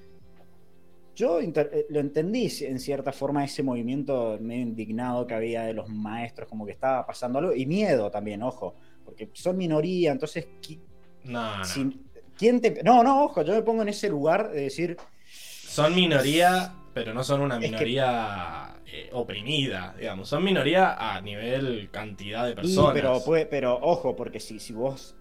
[1.15, 5.87] Yo eh, lo entendí en cierta forma ese movimiento medio indignado que había de los
[5.89, 8.75] maestros, como que estaba pasando algo, y miedo también, ojo,
[9.05, 10.79] porque son minoría, entonces, ¿qui-
[11.25, 11.63] No, no.
[11.63, 11.99] si-
[12.35, 12.81] ¿quién te...?
[12.83, 17.23] No, no, ojo, yo me pongo en ese lugar de decir, Son minoría, pero no
[17.23, 20.29] son una Es que- minoría eh, oprimida, digamos.
[20.29, 22.93] Son minoría a nivel cantidad de Y, personas.
[22.93, 25.15] pero, puede- pero ojo, porque si, si vos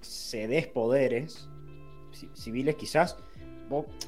[0.00, 1.48] cedes poderes
[2.12, 3.16] ci- civiles, quizás,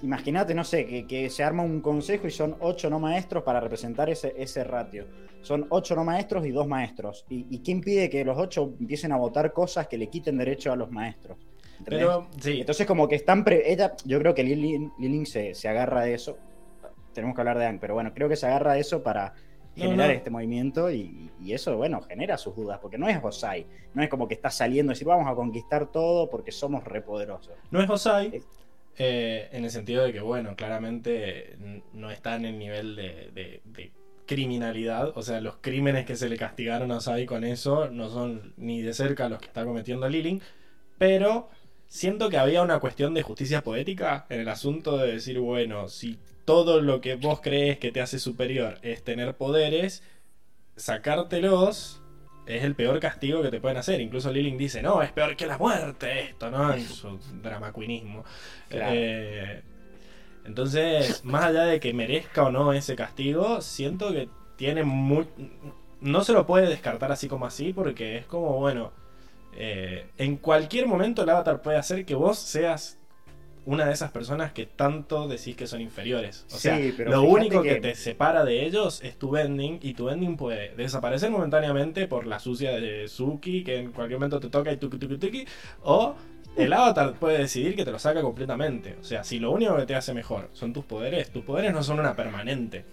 [0.03, 3.61] imagínate, no sé, que, que se arma un consejo y son ocho no maestros para
[3.61, 5.07] representar ese, ese ratio.
[5.43, 7.25] Son ocho no maestros y dos maestros.
[7.29, 10.73] ¿Y, y qué impide que los ocho empiecen a votar cosas que le quiten derecho
[10.73, 11.39] a los maestros?
[11.85, 13.45] Pero, sí, Entonces, como que están.
[13.45, 16.37] pre- ella, yo creo que Lilin, Lilin se, se agarra de eso.
[17.13, 19.35] Tenemos que hablar de Ang, pero bueno, creo que se agarra de eso para
[19.77, 20.15] generar no.
[20.15, 24.09] este movimiento y, y eso, bueno, genera sus dudas, porque no es Osai, no es
[24.09, 27.55] como que está saliendo y decir vamos a conquistar todo porque somos repoderosos.
[27.71, 28.49] No es Osai, Es-
[29.01, 31.57] eh, en el sentido de que, bueno, claramente
[31.93, 33.93] no está en el nivel de, de- de
[34.27, 35.17] criminalidad.
[35.17, 38.83] O sea, los crímenes que se le castigaron a Osai con eso no son ni
[38.83, 40.43] de cerca los que está cometiendo Lilin.
[40.99, 41.49] Pero
[41.87, 46.19] siento que había una cuestión de justicia poética en el asunto de decir, bueno, si
[46.49, 50.03] todo lo que vos crees que te hace superior es tener poderes,
[50.77, 52.01] sacártelos
[52.47, 54.01] es el peor castigo que te pueden hacer.
[54.01, 56.73] Incluso Lilin dice, no, es peor que la muerte esto, ¿no?
[56.73, 58.25] En su drama queenismo.
[58.71, 58.93] Claro.
[58.95, 59.63] Eh,
[60.47, 65.29] entonces, más allá de que merezca o no ese castigo, siento que tiene muy...
[66.01, 68.93] No se lo puede descartar así como así, porque es como, bueno,
[69.53, 72.99] eh, en cualquier momento el avatar puede hacer que vos seas
[73.71, 76.47] una de esas personas que tanto decís que son inferiores.
[76.53, 77.75] O sea, pero lo único que...
[77.75, 82.27] que- te separa de ellos es tu bending y tu bending puede desaparecer momentáneamente por
[82.27, 85.45] la sucia de Suki que en cualquier momento te toca y tuki tuki tuki
[85.83, 86.15] o
[86.57, 88.97] el avatar puede decidir que te lo saca completamente.
[89.01, 91.83] O sea, si lo único que te hace mejor son tus poderes, tus poderes no
[91.83, 92.85] son una permanente.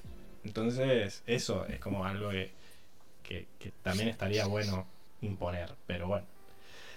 [0.43, 2.51] Entonces, eso es como algo que,
[3.23, 4.85] que- que también estaría bueno
[5.21, 5.69] imponer.
[5.87, 6.25] Pero bueno.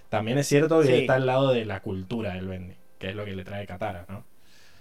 [0.08, 0.92] También es cierto que Sí.
[0.94, 4.04] está al lado de la cultura del bending, que es lo que le trae Katara,
[4.08, 4.24] ¿no?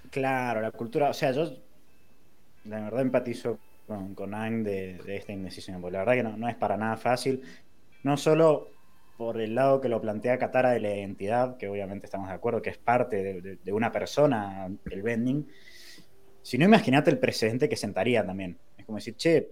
[0.09, 1.51] Claro, la cultura, o sea, yo
[2.65, 6.37] la verdad empatizo con, con Ang de, de esta indecisión, porque la verdad que no,
[6.37, 7.41] no es para nada fácil,
[8.03, 8.67] no solo
[9.17, 12.61] por el lado que lo plantea Katara de la identidad, que obviamente estamos de acuerdo
[12.61, 15.47] que es parte de, de- de una persona, el bending,
[16.41, 18.57] sino imagínate el precedente que sentaría también.
[18.77, 19.49] Es como decir, che,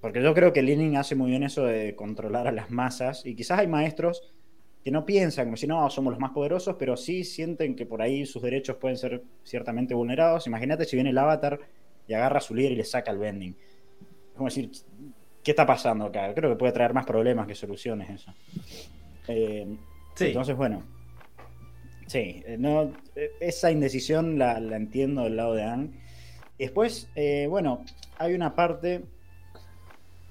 [0.00, 3.34] porque yo creo que Lenin hace muy bien eso de controlar a las masas, y
[3.34, 4.32] quizás hay maestros
[4.82, 8.00] que no piensan como si no, somos los más poderosos, pero sí sienten que por
[8.02, 10.46] ahí sus derechos pueden ser ciertamente vulnerados.
[10.46, 11.60] Imagínate si viene el avatar
[12.06, 13.52] y agarra a su líder y le saca el bending.
[13.52, 14.70] Es como decir,
[15.42, 16.32] ¿qué está pasando acá?
[16.34, 18.34] Creo que puede traer más problemas que soluciones eso.
[19.28, 19.66] Eh,
[20.14, 20.26] Sí.
[20.26, 20.82] Entonces, bueno.
[22.06, 25.90] Sí, eh, no, eh, esa indecisión la, la entiendo del lado de Anne.
[26.58, 27.84] Y después, eh, bueno,
[28.18, 29.02] hay una parte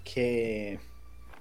[0.04, 0.80] que.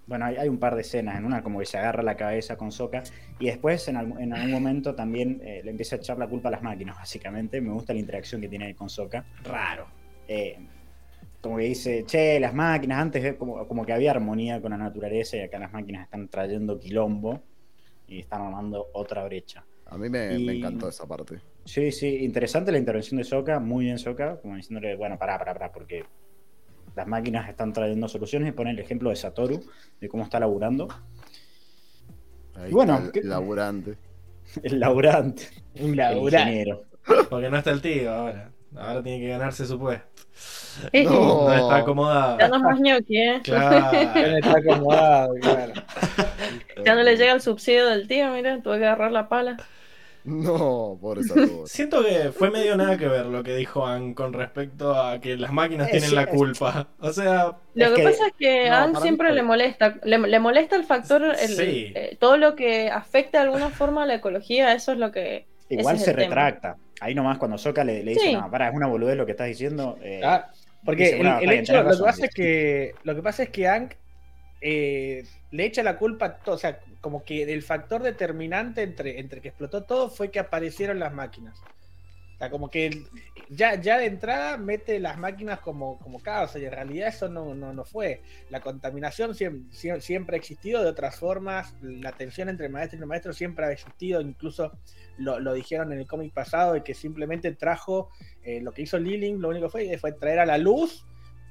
[0.08, 1.16] Bueno, hay, hay un par de escenas.
[1.18, 3.02] En una, como que se agarra la cabeza con Soca.
[3.38, 6.48] Y después, en, algún- en algún momento, también eh, le empieza a echar la culpa
[6.48, 7.60] a las máquinas, básicamente.
[7.60, 9.24] Me gusta la interacción que tiene ahí con Soca.
[9.44, 9.86] Raro.
[10.26, 10.58] Eh,
[11.40, 14.76] como que dice, che, las máquinas, antes eh, como, como que había armonía con la
[14.78, 17.42] naturaleza y acá las máquinas están trayendo quilombo
[18.08, 19.64] y están armando otra brecha.
[19.86, 21.36] A mí me, me encantó esa parte.
[21.64, 25.52] Sí, sí, interesante la intervención de Soka, muy bien Soka, como diciéndole, bueno, pará, pará,
[25.52, 26.04] pará, porque
[26.98, 29.64] las máquinas están trayendo soluciones y pone el ejemplo de Satoru,
[30.00, 30.88] de cómo está laburando.
[32.54, 33.96] Ahí Y bueno, está el ¿qué- laburante.
[34.62, 35.42] El laburante,
[35.74, 36.48] Un el laburante.
[36.48, 36.84] ingeniero.
[37.28, 38.50] Porque no está el tío ahora.
[38.76, 40.06] Ahora tiene que ganarse su puesto.
[41.04, 41.48] No.
[41.48, 42.38] No está acomodado.
[42.38, 43.40] Ya no es más ñoqui, ¿eh?
[43.44, 43.98] Claro.
[44.18, 45.72] Él está acomodado, claro.
[46.84, 49.56] Ya no le llega el subsidio del tío, mira, tuve que agarrar la pala.
[50.28, 51.66] No, pobre Satoru.
[51.66, 55.36] Siento que fue medio nada que ver lo que dijo Ann con respecto a que
[55.36, 56.88] las máquinas Eh, tienen la es- culpa.
[57.00, 59.32] O sea, Lo Es que, que- pasa es que no, a Ann para mí siempre
[59.32, 61.92] le molesta, le, le molesta el factor, el- Sí.
[61.94, 65.46] eh, todo lo que afecte de alguna forma a la ecología, eso es lo que...
[65.70, 66.28] Igual es se el tema.
[66.28, 66.76] retracta.
[67.00, 68.32] Ahí nomás cuando Soka le, le dice, Sí.
[68.34, 69.98] no, pará, es una boludez lo que estás diciendo.
[70.02, 70.50] eh, Ah,
[70.84, 73.42] porque Dice, el, bueno, el bien, hecho, lo que pasa es que lo que pasa
[73.44, 73.88] es que
[74.60, 79.20] eh, le echa la culpa a todo, o sea, como que el factor determinante entre,
[79.20, 81.60] entre que explotó todo fue que aparecieron las máquinas.
[81.60, 83.02] O sea, como que
[83.48, 87.52] ya, ya de entrada mete las máquinas como, como causa y en realidad eso no,
[87.52, 88.22] no, no fue.
[88.48, 93.08] La contaminación siempre, siempre ha existido de otras formas, la tensión entre maestro y no
[93.08, 94.70] maestro siempre ha existido, incluso
[95.16, 98.10] lo, lo dijeron en el cómic pasado, de que simplemente trajo
[98.44, 101.08] eh, lo que hizo Liling, lo único que fue fue traer a la luz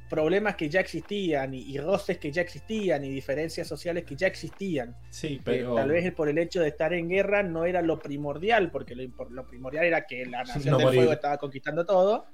[0.10, 4.28] problemas que ya existían y, y roces que ya existían y diferencias sociales que ya
[4.28, 4.96] existían.
[5.10, 5.76] sí, Eh, pero.
[5.76, 9.30] tal vez por el hecho de estar en guerra no era lo primordial, porque lo,
[9.30, 11.00] lo primordial era que la Nación No del morir.
[11.02, 12.26] Fuego estaba conquistando todo,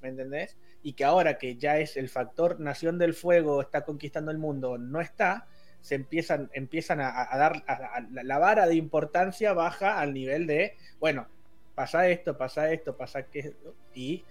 [0.00, 0.56] ¿me entendés?
[0.82, 4.78] Y que ahora que ya es el factor Nación del Fuego está conquistando el mundo,
[4.78, 5.46] no está,
[5.80, 10.12] se empiezan, empiezan a, a dar, a- a- la- la vara de importancia baja al
[10.14, 11.26] nivel de, bueno,
[11.74, 13.52] pasa esto, pasa esto, pasa que
[13.94, 14.24] y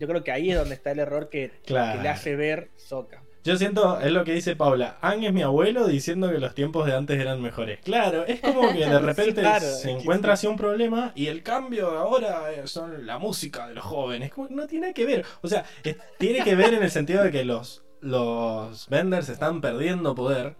[0.00, 1.98] yo creo que ahí es donde está el error que, Claro.
[1.98, 3.22] que le hace ver Soca.
[3.42, 6.84] Yo siento, es lo que dice Paula, Ang es mi abuelo diciendo que los tiempos
[6.86, 7.78] de antes eran mejores.
[7.82, 10.46] Claro, es como que de repente claro, se encuentra sí.
[10.46, 14.30] así un problema y el cambio ahora son la música de los jóvenes.
[14.32, 15.24] Como no tiene que ver.
[15.40, 19.60] O sea, es- tiene que ver en el sentido de que los, los vendors están
[19.62, 20.54] perdiendo poder.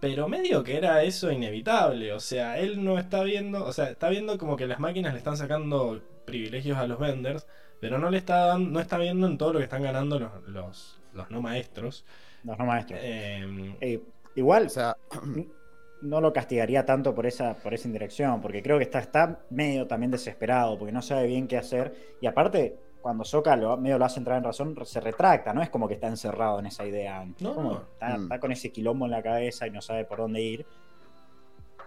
[0.00, 2.12] Pero medio que era eso inevitable.
[2.12, 3.64] O sea, él no está viendo.
[3.64, 7.46] O sea, está viendo como que las máquinas le están sacando privilegios a los vendors.
[7.88, 10.30] Pero no le está dando, no está viendo en todo lo que están ganando los,
[10.48, 12.04] los, los no maestros.
[12.42, 12.98] Los no maestros.
[13.02, 14.00] Eh, Eh,
[14.36, 14.96] igual, O sea,
[16.02, 19.86] no lo castigaría tanto por esa, por esa indirección, porque creo que está, está medio
[19.86, 22.16] también desesperado, porque no sabe bien qué hacer.
[22.20, 25.70] Y aparte, cuando Soka lo, medio lo hace entrar en razón, se retracta, no es
[25.70, 27.26] como que está encerrado en esa idea.
[27.40, 27.72] No, Como.
[27.92, 28.22] Está, Mm.
[28.22, 30.66] está con ese quilombo en la cabeza y no sabe por dónde ir.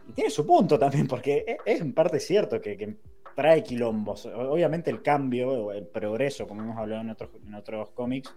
[0.08, 2.96] Y tiene su punto también, porque es, es en parte cierto que, que
[3.38, 4.26] trae quilombos.
[4.26, 8.34] Obviamente el cambio, el progreso, como hemos hablado en otros, en otros cómics,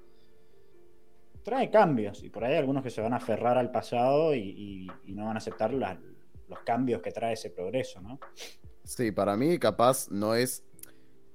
[1.42, 2.22] trae cambios.
[2.22, 5.14] Y por ahí hay algunos que se van a aferrar al pasado y, y- y
[5.14, 5.98] no van a aceptar la-
[6.48, 8.20] los cambios que trae ese progreso, ¿no?
[8.84, 10.64] Sí, para mí capaz no es...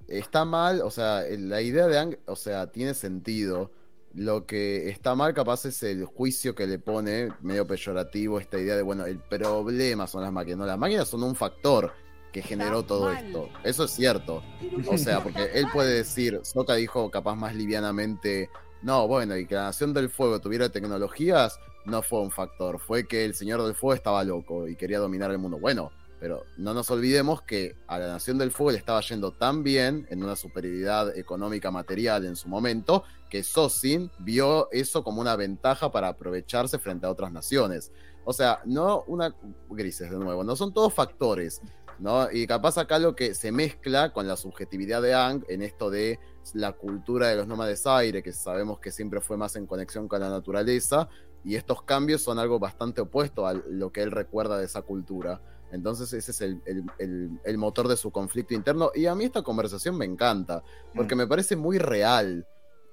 [0.06, 3.72] Está mal, o sea, la idea de Ang, o sea, tiene sentido.
[4.14, 8.76] Lo que está mal capaz es el juicio que le pone, medio peyorativo, esta idea
[8.76, 10.58] de, bueno, el problema son las máquinas.
[10.58, 11.92] No, las máquinas son un factor
[12.36, 13.48] que generó todo esto.
[13.64, 14.42] Eso es cierto.
[14.86, 18.50] O sea, porque él puede decir, Soka dijo capaz más livianamente,
[18.82, 23.08] no, bueno, y que la Nación del Fuego tuviera tecnologías, no fue un factor, fue
[23.08, 25.58] que el Señor del Fuego estaba loco y quería dominar el mundo.
[25.58, 29.62] Bueno, pero no nos olvidemos que a la Nación del Fuego le estaba yendo tan
[29.62, 35.36] bien en una superioridad económica material en su momento, que Sosin vio eso como una
[35.36, 37.92] ventaja para aprovecharse frente a otras naciones.
[38.26, 39.34] O sea, no una
[39.70, 41.62] grises de nuevo, no son todos factores,
[41.98, 42.30] ¿no?
[42.30, 46.18] Y capaz acá lo que se mezcla con la subjetividad de Ang en esto de
[46.54, 50.20] la cultura de los nómades aire, que sabemos que siempre fue más en conexión con
[50.20, 51.08] la naturaleza,
[51.44, 55.40] y estos cambios son algo bastante opuesto a lo que él recuerda de esa cultura.
[55.72, 58.90] Entonces ese es el, el- el- el motor de su conflicto interno.
[58.94, 60.62] Y a mí esta conversación me encanta,
[60.94, 61.18] porque Mm.
[61.18, 62.46] me parece muy real.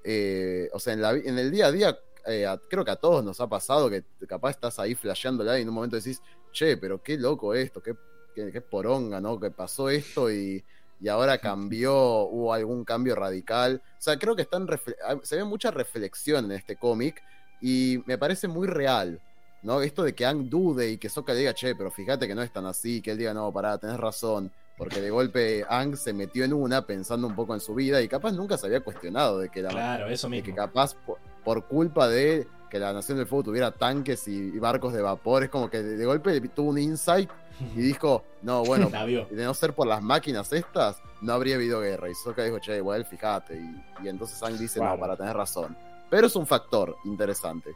[0.04, 2.96] Eh, o sea, en, la en el día a día, eh, a- creo que a
[2.96, 6.20] todos nos ha pasado que capaz estás ahí flasheándola y en un momento decís,
[6.52, 7.94] che, pero qué loco esto, qué,
[8.34, 9.38] qué, qué poronga, ¿no?
[9.38, 10.64] Que pasó esto y,
[11.00, 13.82] y ahora cambió, hubo algún cambio radical.
[13.98, 14.66] O sea, creo que están
[15.06, 17.22] ah, se ve mucha reflexión en este cómic
[17.60, 19.20] y me parece muy real.
[19.62, 19.80] ¿no?
[19.80, 22.42] Esto de que Ang dude y que Sokka le diga, che, pero fíjate que no
[22.42, 26.12] es tan así, que él diga, no, pará, tenés razón, porque de golpe Ang se
[26.12, 29.38] metió en una pensando un poco en su vida y capaz nunca se había cuestionado
[29.38, 30.46] de que, la, claro, eso de mismo.
[30.46, 34.58] que capaz por, por culpa de que la Nación del Fuego tuviera tanques y, y
[34.58, 37.30] barcos de vapor, es como que de, de golpe tuvo un insight
[37.76, 42.10] y dijo, no, bueno, de no ser por las máquinas estas, no habría habido guerra.
[42.10, 43.54] Y Sokka dijo, che, igual, fíjate.
[43.54, 45.76] Y, y entonces Ang dice, no, para tener razón.
[46.10, 47.70] Pero es un factor interesante.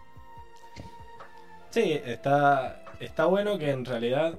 [1.70, 4.36] Sí, está, está bueno que en realidad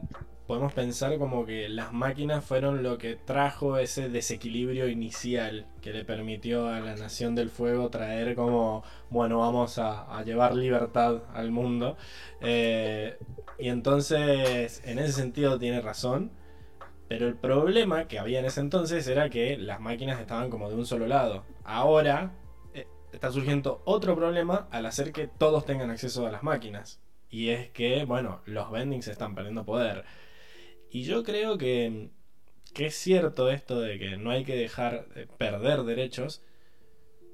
[0.50, 6.04] podemos pensar como que las máquinas fueron lo que trajo ese desequilibrio inicial que le
[6.04, 11.98] permitió a la Nación del Fuego traer como, bueno, vamos a, llevar libertad al mundo.
[12.42, 13.16] Eh,
[13.60, 16.32] y entonces, en ese sentido tiene razón.
[17.08, 20.76] Pero el problema que había en ese entonces era que las máquinas estaban como de
[20.78, 21.44] un solo lado.
[21.64, 22.32] Ahora
[22.74, 27.00] eh, está surgiendo otro problema al hacer que todos tengan acceso a las máquinas.
[27.30, 30.06] Y es que, bueno, los vendings están perdiendo poder.
[30.92, 32.10] Y yo creo que,
[32.74, 36.42] que es cierto esto de que no hay que dejar de perder derechos.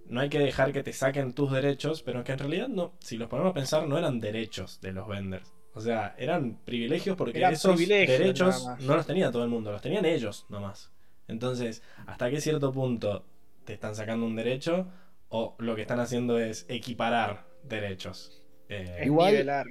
[0.08, 3.18] No hay que dejar que te saquen tus derechos, pero que en realidad no, si
[3.18, 5.52] los ponemos a pensar, no eran derechos de los vendors.
[5.74, 10.06] O sea, eran privilegios porque esos derechos no los tenía todo el mundo, los tenían
[10.06, 10.92] ellos nomás.
[11.28, 13.26] Entonces, ¿hasta qué cierto punto
[13.66, 14.88] te están sacando un derecho
[15.30, 18.44] o lo que están haciendo es equiparar derechos?
[18.70, 19.66] Eh, Igual- nivelar.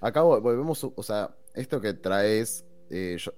[0.00, 3.32] Acá vo- volvemos, o sea, esto que traes, eh, yo-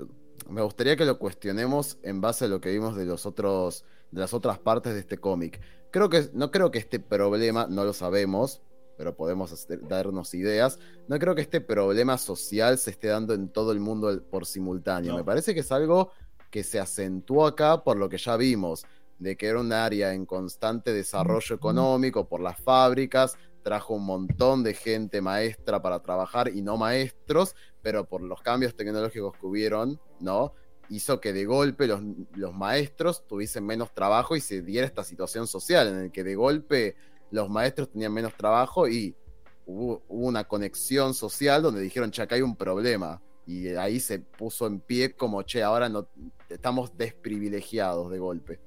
[0.48, 4.20] me gustaría que lo cuestionemos en base a lo que vimos de los otros, de
[4.20, 5.60] las otras partes de este cómic.
[5.90, 8.62] Creo que, no creo que este problema, no lo sabemos,
[8.96, 10.78] pero podemos hacer- darnos ideas.
[11.06, 15.12] No creo que este problema social se esté dando en todo el mundo por simultáneo.
[15.12, 15.18] No.
[15.18, 16.10] Me parece que es algo
[16.50, 18.84] que se acentuó acá por lo que ya vimos,
[19.18, 24.62] de que era un área en constante desarrollo económico por las fábricas, trajo un montón
[24.62, 27.54] de gente maestra para trabajar y no maestros,
[27.89, 30.52] pero por los cambios tecnológicos que hubieron, ¿no?
[30.90, 32.02] Hizo que de golpe los,
[32.35, 36.35] los maestros tuviesen menos trabajo y se diera esta situación social en el que de
[36.35, 36.97] golpe
[37.31, 39.16] los maestros tenían menos trabajo y
[39.65, 43.23] hubo, una conexión social donde dijeron, che, acá hay un problema.
[43.47, 46.10] Y ahí se puso en pie como, che, ahora no
[46.51, 48.60] estamos desprivilegiados de golpe.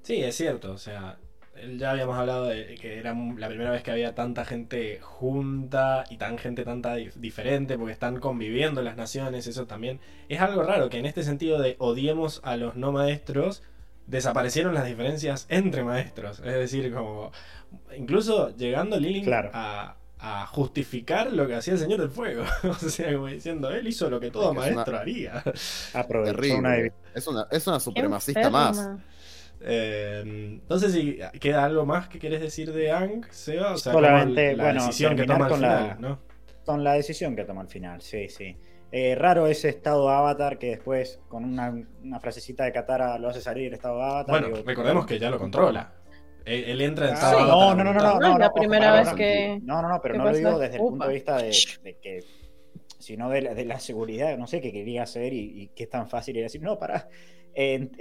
[0.00, 1.18] Sí, es cierto, o sea,
[1.78, 6.16] ya habíamos hablado de que era la primera vez que había tanta gente junta y
[6.16, 10.88] tan gente tanta dif- diferente porque están conviviendo las naciones, eso también es algo raro
[10.90, 13.62] que en este sentido de odiemos a los no maestros
[14.06, 17.30] desaparecieron las diferencias entre maestros, es decir, como
[17.96, 19.50] incluso llegando Lilith Claro.
[19.54, 23.86] a, a justificar lo que hacía el Señor del Fuego, o sea, como diciendo, él
[23.86, 25.42] hizo lo que todo Es que es maestro una- haría.
[25.94, 26.76] Aprovechó una.
[27.14, 28.88] Es una, es una supremacista más.
[29.66, 33.72] Eh, no sé si queda algo más que querés decir de Ang, Seba.
[33.72, 36.18] O sea, Solamente, la bueno, decisión que terminar toma al con la- final, ¿no?
[36.64, 38.56] Con la decisión que toma al final, sí, sí.
[38.92, 43.28] Eh, raro ese estado de avatar que después con una, una frasecita de Katara lo
[43.28, 44.26] hace salir el estado de avatar.
[44.40, 45.92] Bueno, digo, recordemos que ya lo controla.
[46.44, 47.42] Él, él entra en Ah, estado sí.
[47.50, 48.20] avatar No, no, no, no, voluntad.
[48.20, 49.60] no, no, es la ojo, primera vez que.
[49.62, 51.08] No, no, no, pero ¿Qué no lo digo desde el punto Upa.
[51.08, 51.50] de vista de,
[51.82, 52.20] de que,
[52.98, 55.90] sino de la, de la seguridad, no sé qué quería hacer y, y que es
[55.90, 57.08] tan fácil ir a decir, no, para.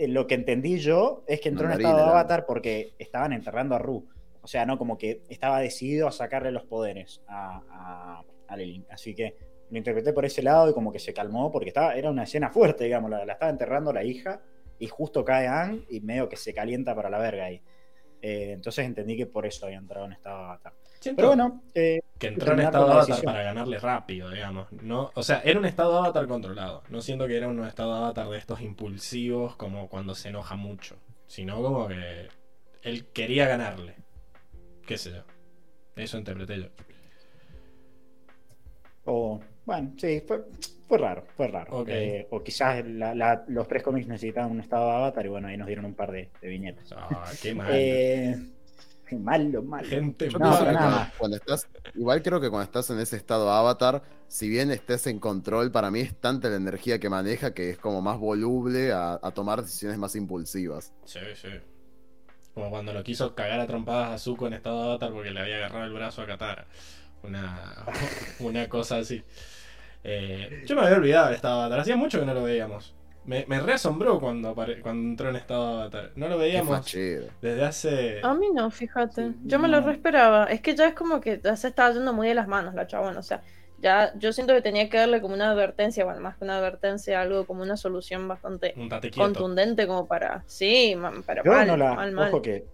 [0.08, 3.80] Lo que entendí yo es que entró en estado de avatar porque estaban enterrando a
[3.80, 4.08] Ru.
[4.42, 8.24] O sea, no, como que estaba decidido a sacarle los poderes a, a.
[8.92, 9.36] Así que
[9.72, 12.52] lo interpreté por ese lado y como que se calmó porque estaba, era una escena
[12.52, 14.42] fuerte, digamos, la, la estaba enterrando la hija
[14.78, 17.62] y justo cae Ang y medio que se calienta para la verga ahí.
[18.22, 20.74] Eh, entonces entendí que por eso había entrado en estado de avatar.
[21.04, 23.34] Siento Pero bueno, eh, que entró en estado avatar decisión.
[23.34, 24.72] para ganarle rápido, digamos.
[24.72, 26.82] No, o sea, era un estado de avatar controlado.
[26.90, 30.56] No siento que era un estado de avatar de estos impulsivos como cuando se enoja
[30.56, 30.96] mucho.
[31.28, 32.30] Sino como que
[32.84, 33.96] él quería ganarle.
[34.88, 35.24] Qué sé yo.
[35.96, 36.68] Eso interpreté yo.
[39.06, 40.44] o bueno, sí, fue,
[40.88, 41.84] fue raro, fue raro.
[41.88, 45.48] Eh, o quizás la- la- los tres cómics necesitaban un estado de avatar y bueno,
[45.48, 46.94] ahí nos dieron un par de, de viñetas.
[46.96, 47.68] Ah, qué mal.
[47.72, 48.38] Eh,
[49.16, 49.88] malo, malo.
[49.88, 51.14] Gente No, que nada cuando, más.
[51.18, 55.20] cuando estás, igual creo que cuando estás en ese estado avatar, si bien estés en
[55.20, 59.20] control, para mí es tanta la energía que maneja que es como más voluble a,
[59.22, 60.94] a tomar decisiones más impulsivas.
[61.06, 61.50] Sí, sí.
[62.54, 65.40] Como cuando lo quiso cagar a trompadas a Zuko en estado de avatar porque le
[65.40, 66.68] había agarrado el brazo a Katara.
[67.24, 67.86] Una,
[68.40, 69.24] una cosa así.
[70.04, 71.80] Eh, yo me había olvidado del estado avatar.
[71.80, 72.94] Hacía mucho que no lo veíamos.
[73.26, 76.12] Me, me reasombró cuando, cuando entró en estado de avatar.
[76.16, 76.86] No lo veíamos
[77.42, 78.20] desde hace.
[78.22, 79.34] A mí no, fíjate.
[79.34, 79.88] Sí, Yo me lo no.
[79.88, 80.46] re esperaba.
[80.46, 82.88] Es que ya es como que ya se estaba yendo muy de las manos la
[82.88, 83.20] chabona.
[83.20, 83.42] O sea,
[83.78, 87.22] ya yo siento que tenía que darle como una advertencia, bueno, más que una advertencia,
[87.22, 90.44] algo como una solución bastante Un contundente como para.
[90.48, 90.96] Sí,
[91.26, 92.28] para Yo mal, no la, mal, mal.
[92.30, 92.68] ojo que,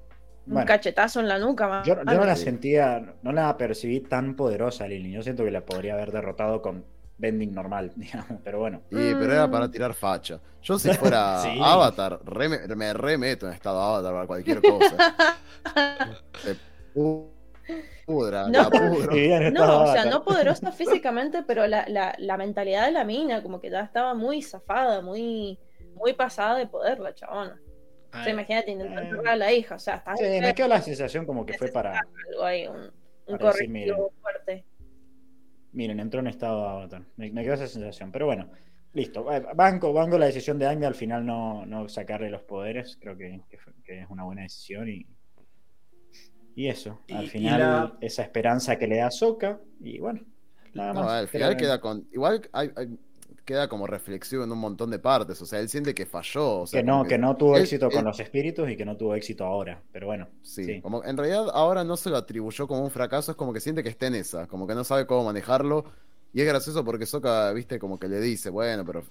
[0.46, 4.02] Un bueno, cachetazo en la nuca, mal, yo, yo no la sentía, no la percibí
[4.02, 5.12] tan poderosa, Lily.
[5.12, 6.86] Yo siento que la podría haber derrotado con
[7.20, 8.82] bending normal, digamos, pero bueno.
[8.90, 9.52] Y, pero era Mm.
[9.52, 10.40] para tirar facha.
[10.62, 11.60] Yo si fuera Sí.
[11.62, 15.16] avatar, re- me, me remeto en estado avatar para cualquier cosa.
[16.44, 16.58] Se
[18.06, 18.64] pudra, No.
[18.64, 19.12] la pudro.
[19.52, 23.60] No, o sea, no poderosa físicamente, pero la, la, la mentalidad de la mina, como
[23.62, 25.60] que ya estaba muy zafada, muy,
[25.96, 27.60] muy pasada de poder la chabona.
[28.12, 29.30] O Ay, sea, imagínate intentar Eh.
[29.30, 32.00] a la hija, o sea, está Sí, me quedó la sensación como que fue para,
[32.32, 32.78] algo ahí, un,
[33.28, 34.66] un para decir, correctivo fuerte.
[35.80, 37.04] Miren, entró en estado de avatar.
[37.16, 38.50] Me, me quedó esa sensación, pero bueno,
[38.94, 39.32] listo.
[39.34, 43.16] Eh, Banco, banco la decisión de Anga al final no, no sacarle los poderes, creo
[43.18, 45.06] que, que fue- que es una buena decisión y,
[46.56, 50.20] y eso, al y final la- esa esperanza que le da Soka y bueno,
[50.74, 51.12] nada No, más.
[51.14, 52.08] al Creo final que- queda con.
[52.12, 52.98] Igual hay- hay-
[53.50, 55.42] queda como reflexivo en un montón de partes.
[55.42, 56.60] O sea, él siente que falló.
[56.62, 58.86] o sea, que no, que no tuvo él- éxito él- con los espíritus y que
[58.86, 60.82] no tuvo éxito ahora, pero bueno, Sí, sí.
[60.82, 63.82] como en realidad ahora no se lo atribuyó como un fracaso, es como que siente
[63.82, 65.86] que está en esa, como que no sabe cómo manejarlo.
[66.32, 69.02] Y es gracioso porque Soka, viste, como que le dice, bueno, pero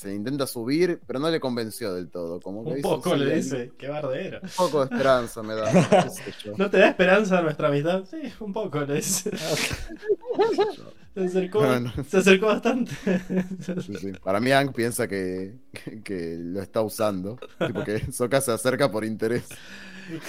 [0.00, 2.40] se intenta subir, pero no le convenció del todo.
[2.40, 3.72] Como que un poco "Sí, le dice.
[3.76, 4.40] Qué bardero.
[4.42, 5.70] Un poco de esperanza me da.
[6.10, 6.22] sé
[6.56, 8.04] ¿No te da esperanza nuestra amistad?
[8.10, 9.30] Sí, un poco le dice.
[10.76, 10.92] yo.
[11.14, 11.92] Se acercó, No, no.
[12.08, 12.92] se acercó bastante.
[13.82, 14.12] Sí, sí.
[14.24, 17.38] Para mí, Ang piensa que, que, que lo está usando.
[17.66, 19.48] Tipo que Soka se acerca por interés.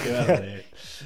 [0.03, 0.64] Qué bardero.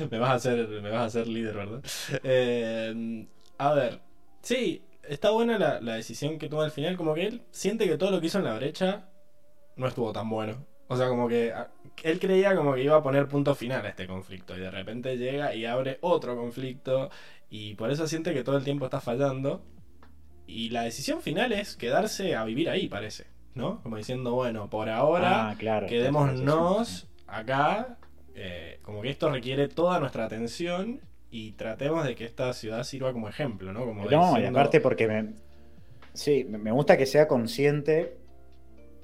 [0.10, 1.84] Me vas a hacer, me vas a hacer líder, ¿verdad?
[2.24, 3.28] Eh,
[3.60, 4.02] a ver,
[4.42, 6.98] sí, está buena la, la decisión que toma al final.
[6.98, 9.10] Como que él siente que todo lo que hizo en la brecha
[9.76, 10.66] no estuvo tan bueno.
[10.88, 11.72] O sea, como que a-
[12.04, 14.56] él creía como que iba a poner punto final a este conflicto.
[14.56, 17.10] Y de repente llega y abre otro conflicto.
[17.50, 19.64] Y por eso siente que todo el tiempo está fallando.
[20.48, 23.26] Y la decisión final es quedarse a vivir ahí, parece.
[23.56, 23.82] ¿No?
[23.82, 25.88] Como diciendo, bueno, por ahora Ah, claro.
[25.88, 27.98] quedémonos acá.
[28.36, 31.00] eh, como que esto requiere toda nuestra atención
[31.30, 33.86] y tratemos de que esta ciudad sirva como ejemplo, ¿no?
[33.86, 35.34] Como No, y aparte porque me,
[36.14, 38.18] sí, me me gusta que sea consciente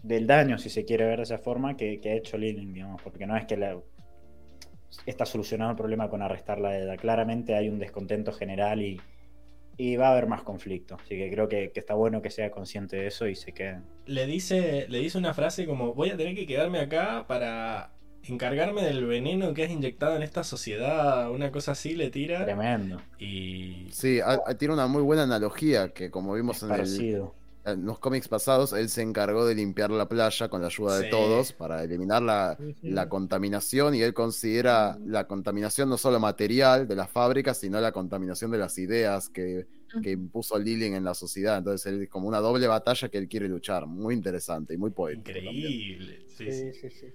[0.04, 3.02] del daño, si se quiere ver de esa forma, que, que ha hecho Lilin, digamos,
[3.02, 3.78] porque no es que la,
[5.06, 6.98] está solucionado el problema con arrestar la deuda.
[6.98, 9.00] Claramente hay un descontento general y,
[9.78, 10.96] y va a haber más conflicto.
[10.96, 13.82] Así que creo que, que está bueno que sea consciente de eso y se quede.
[14.06, 17.92] le dice, le dice una frase como voy a tener que quedarme acá para
[18.24, 23.02] encargarme del veneno que has inyectado en esta sociedad, una cosa así le tira Tremendo.
[23.20, 27.34] y Sí, a- a- tiene una muy buena analogía que, como vimos en, el- Parecido.
[27.66, 31.10] en los cómics pasados, él se encargó de limpiar la playa con la ayuda de
[31.10, 36.96] todos para eliminar la, la contaminación y él considera la contaminación no solo material de
[36.96, 39.66] las fábricas, sino la contaminación de las ideas que,
[40.02, 41.58] que impuso Lillian en la sociedad.
[41.58, 43.86] Entonces, él como una doble batalla que él quiere luchar.
[43.88, 45.26] Muy interesante y muy poético.
[45.34, 45.56] también.
[45.56, 46.20] increíble.
[46.30, 46.72] Sí, sí.
[46.74, 47.06] Sí, sí, sí.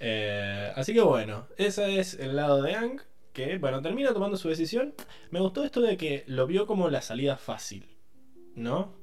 [0.00, 3.00] Eh, así que bueno, ese es el lado de Ang,
[3.32, 4.94] que bueno, termina tomando su decisión.
[5.30, 7.86] Me gustó esto de que lo vio como la salida fácil,
[8.54, 8.94] ¿no?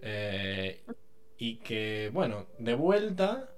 [0.00, 0.84] Eh,
[1.36, 3.50] y que, bueno, de vuelta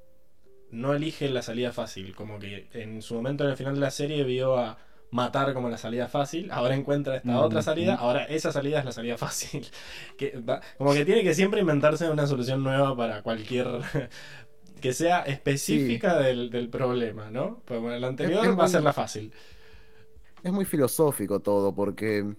[0.70, 3.90] no elige la salida fácil, como que en su momento en el final de la
[3.90, 4.78] serie vio a
[5.10, 7.98] matar como la salida fácil, ahora encuentra esta Mm, otra salida, mm.
[8.00, 9.66] ahora esa salida es la salida fácil.
[10.18, 10.42] Que
[10.78, 13.66] como que tiene que siempre inventarse una solución nueva para cualquier...
[14.80, 17.62] que sea específica del, del problema, ¿no?
[17.64, 19.32] Pues bueno, la anterior Es- es va a ser la fácil.
[20.42, 22.36] es muy filosófico todo, porque,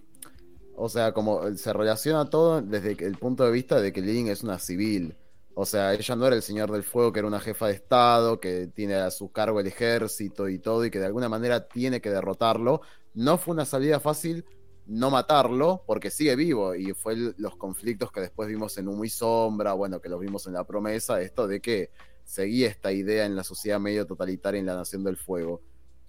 [0.74, 4.42] o sea, como se relaciona todo desde el punto de vista de que Lin es
[4.42, 5.16] una civil.
[5.54, 8.38] O sea, ella no era el señor del fuego, que era una jefa de Estado,
[8.40, 12.00] que tiene a su cargo el ejército y todo, y que de alguna manera tiene
[12.00, 12.80] que derrotarlo.
[13.14, 14.44] No fue una salida fácil
[14.86, 19.04] no matarlo, porque sigue vivo, y fue el- los conflictos que después vimos en Humo
[19.04, 21.90] y Sombra, bueno, que los vimos en La Promesa, esto de que
[22.28, 25.62] seguía esta idea en la sociedad medio totalitaria en la Nación del Fuego.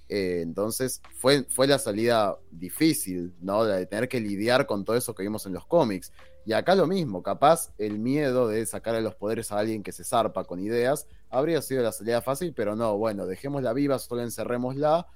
[0.09, 3.63] Eh, entonces fue, fue la salida difícil, ¿no?
[3.63, 6.11] La de tener que lidiar con todo eso que vimos en los cómics.
[6.45, 10.03] Y acá lo mismo, capaz el miedo de sacarle los poderes a alguien que se
[10.03, 15.07] zarpa con ideas habría sido la salida fácil, pero no, bueno, dejémosla viva, solo encerrémosla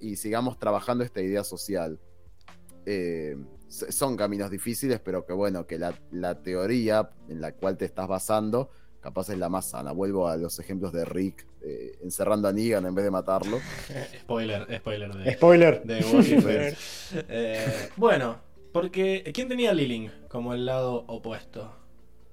[0.00, 2.00] y sigamos trabajando esta idea social.
[2.86, 3.36] Eh,
[3.68, 8.08] son caminos difíciles, pero que bueno, que la, la teoría en la cual te estás
[8.08, 8.70] basando
[9.00, 9.92] capaz es la más sana.
[9.92, 13.58] Vuelvo a los ejemplos de Rick eh, encerrando a Negan en vez de matarlo.
[14.20, 15.82] Spoiler, spoiler de, Spoiler.
[15.84, 16.76] de.
[17.28, 18.38] Eh, bueno,
[18.72, 21.74] porque ¿quién tenía a Liling como el lado opuesto?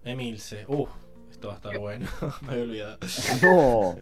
[0.03, 0.65] Emilce.
[0.67, 0.89] Uf,
[1.31, 2.07] esto va a estar bueno.
[2.41, 2.97] Me había olvidado.
[3.41, 3.97] No,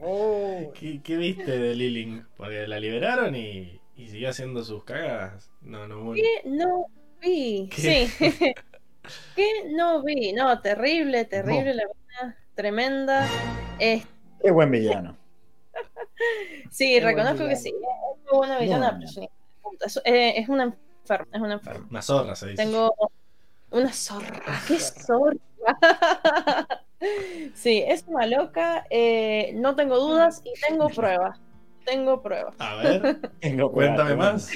[0.00, 2.24] Oh, ¿Qué, qué viste de Liling?
[2.36, 5.50] Porque la liberaron y, y siguió haciendo sus cagas.
[5.62, 6.20] No, no, muy...
[6.20, 6.86] ¿Qué no
[7.22, 7.68] vi?
[7.74, 8.08] ¿Qué?
[8.08, 8.54] Sí.
[9.34, 10.32] ¿Qué no vi?
[10.32, 13.28] No, terrible, terrible, la verdad, tremenda.
[13.78, 14.06] Es-
[14.42, 15.16] Qué buen villano.
[16.70, 17.68] sí, Qué reconozco que sí.
[17.68, 19.16] Es muy buena villana, pero es
[19.96, 21.86] una eh, es una enferma, es una enferma.
[21.90, 22.62] Una zorra se dice.
[22.64, 22.94] Tengo
[23.70, 24.42] una zorra.
[24.66, 25.36] ¿Qué zorra?
[27.54, 28.86] sí, es una loca.
[28.90, 31.38] eh, no tengo dudas y tengo pruebas.
[31.84, 32.54] Tengo pruebas.
[32.58, 34.50] A ver, Tengo cuéntame más.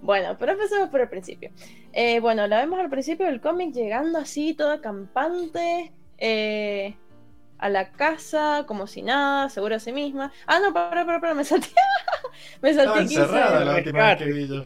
[0.00, 1.50] Bueno, pero empecemos por el principio.
[1.92, 6.94] Eh, bueno, la vemos al principio del cómic llegando así, toda campante, eh,
[7.58, 10.30] a la casa, como si nada, segura de sí misma.
[10.46, 11.68] Ah, no, para, para, para, me salté.
[12.62, 13.20] me Estaba salté 15.
[13.22, 14.24] encerrada la última vez Rescate.
[14.24, 14.64] que vi yo.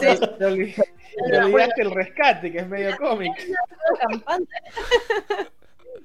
[0.00, 3.32] Sí, te olvid- te no, olvidaste el rescate, que es medio cómic.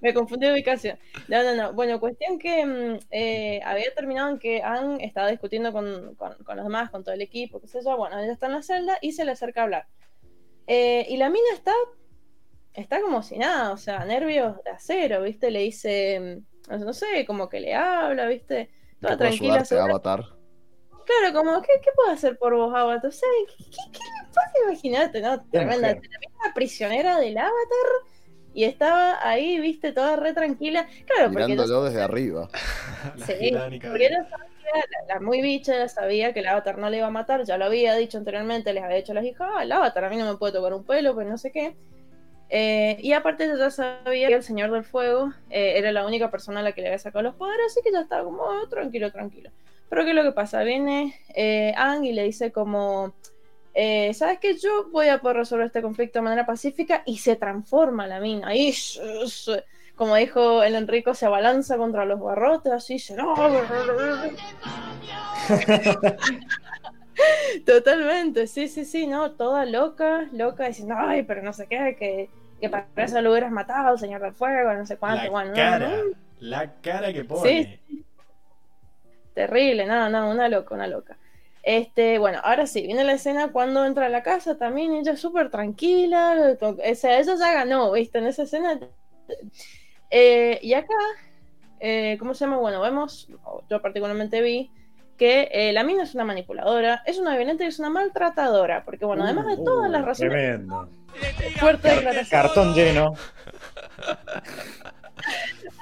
[0.04, 1.00] me confundí de ubicación.
[1.28, 1.74] No, no, no.
[1.74, 6.58] Bueno, cuestión que mm, eh, había terminado en que Han estaba discutiendo con, con- con
[6.58, 7.98] los demás, con todo el equipo, qué sé yo.
[7.98, 9.88] Bueno, ella está en la celda y se le acerca a hablar.
[10.68, 11.74] Eh, y la mina está,
[12.74, 15.52] está como si nada, o sea, nervios de acero, ¿viste?
[15.52, 18.70] Le dice, mm, no sé, como que le habla, ¿viste?
[19.00, 19.46] Toda ¿Te puedo tranquila.
[19.54, 20.24] ayudarte, segura- Avatar?
[21.06, 23.10] Claro, como, ¿qué, qué puedo hacer por vos, Avatar?
[23.10, 23.28] O sea,
[23.58, 24.00] ¿qué, qué, qué
[24.34, 24.52] pasa?
[24.68, 25.44] Imagínate, ¿no?
[25.50, 25.96] Tremenda.
[26.46, 27.88] La prisionera del Avatar
[28.54, 30.88] y estaba ahí, viste, toda re tranquila.
[31.06, 32.50] Claro, porque Mirándolo desde arriba.
[33.26, 36.98] Sí, porque ella sabía, la, la muy bicha ya sabía que el Avatar no le
[36.98, 39.64] iba a matar, ya lo había dicho anteriormente, les había dicho a las hijas, ah,
[39.64, 41.76] el Avatar a mí no me puede tocar un pelo, pues no sé qué.
[42.50, 46.30] Eh, y aparte ella ya sabía que el Señor del Fuego eh, era la única
[46.30, 48.62] persona a la que le había sacado los poderes, así que ya estaba como, "Ah,
[48.70, 49.50] tranquilo, tranquilo.
[49.90, 50.64] Pero ¿qué es lo que pasa?
[50.64, 53.14] Viene eh, Aang y le dice como,
[53.74, 54.56] eh, ¿sabes qué?
[54.58, 58.48] Yo voy a poder resolver este conflicto de manera pacífica y se transforma la mina.
[58.50, 58.74] Ahí,
[59.96, 63.16] como dijo el Enrico, se abalanza contra los barrotes, así, se...
[67.66, 72.30] Totalmente, sí, sí, sí, no, toda loca, loca, diciendo, ay, pero no sé qué, que,
[72.60, 75.56] que para eso lo hubieras matado, señor del fuego, no sé cuánto, La bueno, no,
[75.56, 75.90] cara.
[75.90, 75.96] no,
[76.40, 77.80] La cara que pone.
[79.34, 81.18] Terrible, no, no, una loca, una loca.
[81.64, 85.50] Este, bueno, ahora sí, viene la escena cuando entra a la casa también, ella súper
[85.50, 88.18] tranquila, o sea, ella ya ganó, ¿viste?
[88.18, 88.80] En esa escena.
[90.10, 90.94] Eh, y acá,
[91.80, 92.58] eh, ¿cómo se llama?
[92.58, 93.30] Bueno, vemos,
[93.70, 94.72] yo particularmente vi,
[95.18, 99.06] que eh, la mina es una manipuladora, es una violenta y es una maltratadora, porque
[99.06, 100.90] bueno, además de todas las razones Tremendo.
[101.60, 103.14] fuertes declaraciones, Cartón lleno.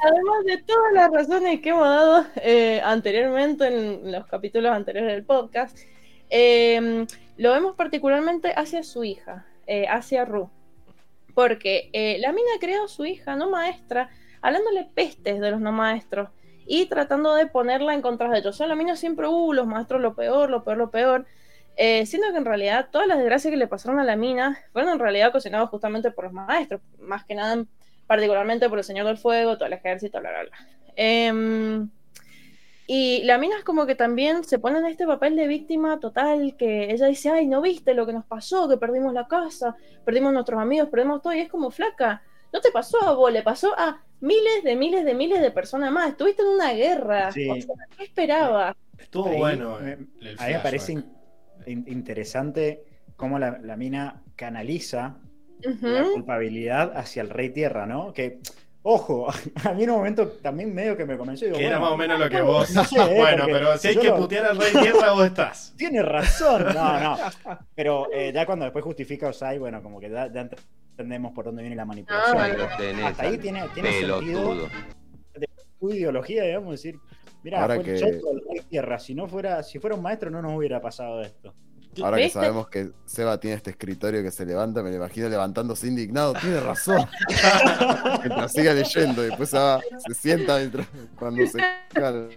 [0.04, 5.26] además de todas las razones que hemos dado eh, anteriormente en los capítulos anteriores del
[5.26, 5.78] podcast,
[6.30, 7.06] eh,
[7.42, 10.52] lo vemos particularmente hacia su hija, eh, hacia Ru.
[11.34, 14.10] Porque eh, la mina creado a su hija, no maestra,
[14.42, 16.30] hablándole pestes de los no maestros
[16.68, 18.56] y tratando de ponerla en contra de ellos.
[18.56, 21.26] O sea, la mina siempre, uh, los maestros lo peor, lo peor, lo peor.
[21.78, 24.92] Eh, siendo que en realidad todas las desgracias que le pasaron a la mina fueron
[24.92, 27.66] en realidad ocasionadas justamente por los maestros, más que nada
[28.12, 30.52] particularmente por el Señor del Fuego, todo el ejército, bla, bla, bla.
[30.98, 31.90] Em,
[32.86, 36.58] y la mina es como que también se pone en este papel de víctima total,
[36.58, 40.34] que ella dice, ay, no viste lo que nos pasó, que perdimos la casa, perdimos
[40.34, 42.22] nuestros amigos, perdimos todo, y es como flaca,
[42.52, 45.90] no te pasó a vos, le pasó a miles de miles de miles de personas
[45.90, 47.50] más, estuviste en una guerra, Sí.
[47.50, 48.76] o sea, ¿qué esperaba?
[48.98, 49.80] Estuvo Ahí bueno.
[49.80, 51.06] el A mí me parece in-
[51.66, 52.84] in- interesante
[53.16, 55.16] cómo la, la mina canaliza
[55.82, 58.14] la culpabilidad hacia el rey tierra, ¿no?
[58.14, 58.40] Que,
[58.84, 59.28] ojo,
[59.64, 61.48] a mí en un momento también medio que me convenció.
[61.48, 62.72] Digo, Que era más o menos lo que vos.
[62.72, 65.74] No sé, bueno, porque pero si hay que lo- putear al rey tierra, vos estás.
[65.78, 66.66] Tiene razón.
[66.74, 67.18] No, no.
[67.76, 70.50] Pero eh, ya cuando después justifica Osai, bueno, como que ya, ya
[70.92, 72.38] entendemos por dónde viene la manipulación.
[72.38, 74.68] Ah, pero Lo tenés hasta ahí tiene, tiene sentido pelotudo.
[75.80, 77.00] tu ideología, digamos, decir,
[77.44, 79.00] mira, fue que- el choto del rey tierra.
[79.00, 81.54] Si no fuera, si fuera un maestro, no nos hubiera pasado esto.
[82.02, 85.88] Ahora que sabemos que Seba tiene este escritorio que se levanta, me lo imagino levantándose
[85.88, 86.34] indignado.
[86.34, 87.06] Tiene razón.
[88.20, 90.88] mientras siga leyendo, y después se, va- se sienta mientras,
[91.18, 91.60] cuando se
[91.94, 92.28] calma.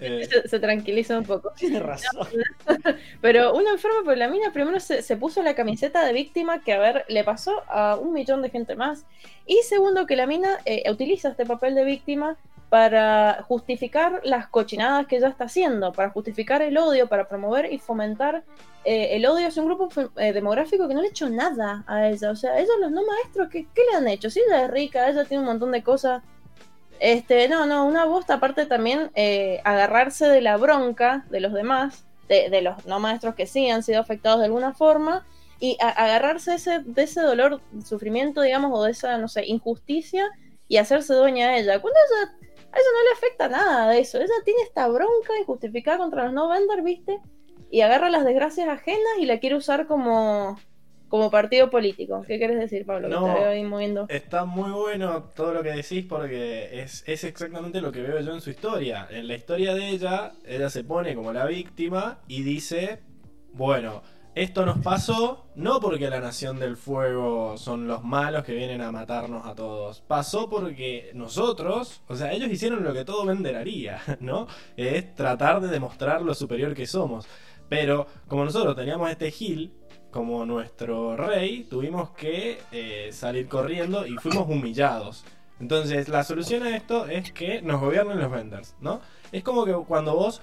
[0.00, 1.52] Eh, Se, se tranquiliza un poco.
[1.56, 2.26] Tiene razón.
[3.20, 6.72] Pero uno enfermo, pero la mina primero se, se puso la camiseta de víctima que,
[6.72, 9.04] a ver, le pasó a un millón de gente más.
[9.46, 12.36] Y segundo, que la mina eh, utiliza este papel de víctima
[12.68, 17.78] para justificar las cochinadas que ella está haciendo, para justificar el odio, para promover y
[17.78, 18.44] fomentar
[18.84, 22.08] eh, el odio hacia un grupo eh, demográfico que no le ha hecho nada a
[22.08, 22.30] ella.
[22.30, 24.28] O sea, ellos los no maestros, ¿qué, qué le han hecho?
[24.28, 26.22] Si ella es rica, ella tiene un montón de cosas.
[27.00, 32.04] Este, no, no, una bosta, aparte también eh, agarrarse de la bronca de los demás,
[32.28, 35.24] de, de los no maestros que sí han sido afectados de alguna forma,
[35.60, 40.28] y agarrarse ese, de ese dolor, sufrimiento, digamos, o de esa, no sé, injusticia,
[40.68, 41.80] y hacerse dueña de ella.
[41.80, 42.37] Cuando ella,
[42.72, 46.32] a ella no le afecta nada de eso, ella tiene esta bronca injustificada contra los
[46.32, 47.20] no vender, ¿viste?
[47.70, 50.58] Y agarra las desgracias ajenas y la quiere usar como,
[51.08, 52.24] como partido político.
[52.26, 53.08] ¿Qué quieres decir, Pablo?
[53.08, 53.26] No.
[53.26, 54.06] Que te veo ahí moviendo.
[54.08, 58.32] Está muy bueno todo lo que decís porque es, es exactamente lo que veo yo
[58.32, 59.06] en su historia.
[59.10, 63.00] En la historia de ella, ella se pone como la víctima y dice,
[63.52, 64.02] bueno,
[64.38, 68.92] esto nos pasó no porque la Nación del Fuego son los malos que vienen a
[68.92, 70.00] matarnos a todos.
[70.06, 74.46] Pasó porque nosotros, o sea, ellos hicieron lo que todo vender haría, ¿no?
[74.76, 77.26] Es tratar de demostrar lo superior que somos.
[77.68, 79.72] Pero como nosotros teníamos este Gil
[80.12, 85.24] como nuestro rey, tuvimos que eh, salir corriendo y fuimos humillados.
[85.60, 89.00] Entonces, la solución a esto es que nos gobiernen los vendors, ¿no?
[89.32, 90.40] Es como que cuando vos,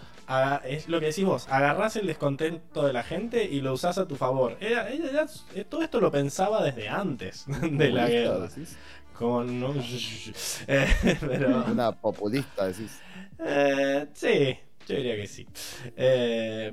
[0.64, 4.07] es lo que decís vos, agarrás el descontento de la gente y lo usás a
[4.07, 4.57] tu favor.
[4.60, 5.28] Ella, ella ya-
[5.60, 8.48] eh, todo esto lo pensaba desde antes de la guerra.
[8.48, 8.78] decís.
[9.18, 9.64] Con,
[10.68, 12.99] eh, pero, Una populista, decís.
[13.40, 14.57] eh, sí,
[14.88, 15.48] yo diría que sí.
[15.95, 16.72] Eh,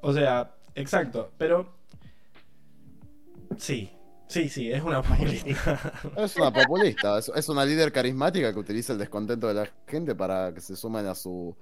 [0.00, 1.74] o sea, exacto, pero
[3.58, 3.90] sí,
[4.28, 5.80] sí, sí, es una populista.
[6.16, 10.14] Es una populista, es, es una líder carismática que utiliza el descontento de la gente
[10.14, 11.56] para que se sumen a su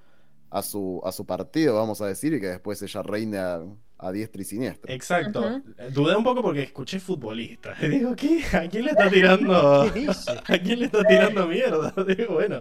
[0.51, 3.61] a su a su partido, vamos a decir, y que después ella reine a,
[3.99, 4.93] a diestra y siniestra.
[4.93, 5.41] Exacto.
[5.41, 5.63] Ujú.
[5.91, 7.75] Dudé un poco porque escuché futbolista.
[7.81, 8.45] Y digo, ¿qué?
[8.53, 9.83] ¿A quién le está tirando?
[10.47, 11.93] ¿A quién le está tirando mierda?
[12.07, 12.61] Digo, bueno.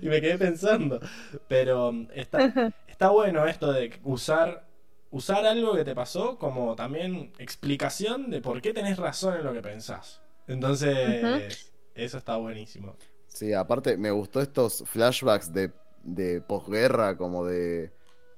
[0.00, 1.00] Y me quedé pensando.
[1.46, 4.67] Pero está, está bueno esto de usar,
[5.10, 9.52] usar algo que te pasó como también explicación de por qué tenés razón en lo
[9.52, 10.20] que pensás.
[10.46, 12.96] Entonces, eso está buenísimo.
[13.28, 15.72] Sí, aparte me gustó estos flashbacks de,
[16.02, 17.92] de posguerra, como de.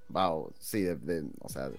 [0.08, 1.70] Wow, sí, de, de- o sea,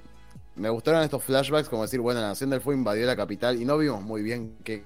[0.55, 3.65] me gustaron estos flashbacks como decir, bueno, la Nación del Fuego invadió la capital y
[3.65, 4.84] no vimos muy bien qué,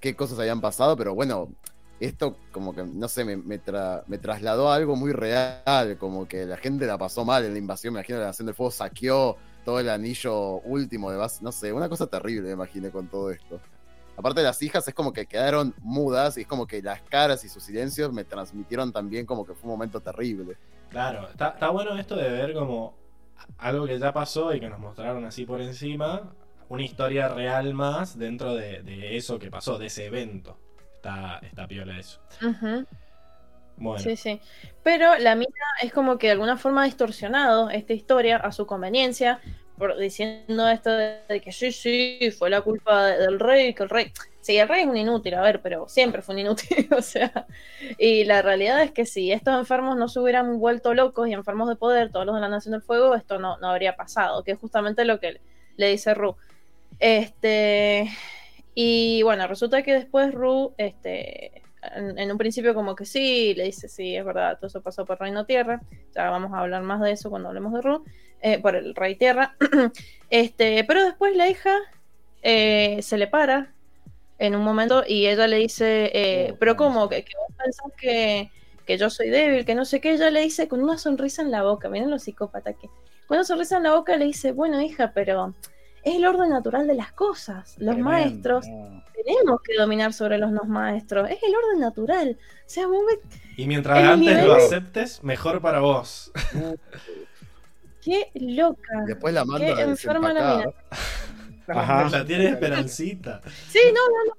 [0.00, 1.48] qué cosas habían pasado, pero bueno,
[2.04, 6.44] esto como que, no sé, me, me, tra- trasladó a algo muy real, como que
[6.46, 9.36] la gente la pasó mal en la invasión, me imagino la Nación del Fuego saqueó
[9.64, 13.30] todo el anillo último de base, no sé, una cosa terrible me imaginé con todo
[13.30, 13.60] esto.
[14.16, 17.48] Aparte las hijas es como que quedaron mudas y es como que las caras y
[17.48, 20.56] sus silencios me transmitieron también como que fue un momento terrible.
[20.90, 22.94] Claro, está, está bueno esto de ver como
[23.58, 26.34] algo que ya pasó y que nos mostraron así por encima,
[26.68, 30.58] una historia real más dentro de, de eso que pasó, de ese evento.
[31.02, 32.20] Está, está piola eso.
[33.76, 34.40] Bueno, Sí, sí.
[34.84, 35.48] Pero la mina
[35.82, 39.40] es como que de alguna forma ha distorsionado esta historia a su conveniencia,
[39.76, 43.88] por diciendo esto de, que sí, sí, fue la culpa de- del rey, que el
[43.88, 44.12] rey.
[44.40, 47.46] Sí, el rey es un inútil, a ver, pero siempre fue un inútil, o sea.
[47.98, 51.68] Y la realidad es que si estos enfermos no se hubieran vuelto locos y enfermos
[51.68, 54.52] de poder, todos los de la Nación del Fuego, esto no, no habría pasado, que
[54.52, 55.40] es justamente lo que
[55.76, 56.36] le dice Ru.
[57.00, 58.08] Este.
[58.74, 61.62] Y bueno, resulta que después Ru, este,
[61.94, 65.04] en, en un principio como que sí, le dice, sí, es verdad, todo eso pasó
[65.04, 65.82] por Reino Tierra,
[66.14, 68.04] ya vamos a hablar más de eso cuando hablemos de Ru,
[68.40, 69.56] eh, por el Rey Tierra,
[70.30, 71.76] este, pero después la hija
[72.42, 73.72] eh, se le para,
[74.42, 76.76] en un momento y ella le dice, eh, Oh, pero.
[76.76, 77.08] ¿cómo?
[77.08, 78.50] ¿Que, que vos pensás que,
[78.84, 79.64] que yo soy débil?
[79.64, 80.14] Que no sé qué.
[80.14, 82.88] Ella le dice con una sonrisa en la boca, miren los psicópatas que...
[83.28, 85.54] Con una sonrisa en la boca le dice, bueno hija, pero
[86.04, 87.76] es el orden natural de las cosas.
[87.78, 88.66] Los Tremendo, maestros
[89.14, 91.30] tenemos que dominar sobre los no maestros.
[91.30, 92.38] Es el orden natural.
[92.40, 92.86] O sea,
[93.56, 96.32] Y mientras El antes nivel- lo aceptes, mejor para vos.
[98.02, 99.04] qué loca.
[99.06, 100.84] Después la manda Qué a enferma la desempacar.
[101.68, 102.08] Ajá.
[102.10, 103.40] La tiene esperancita.
[103.68, 104.38] Sí, no, no, no.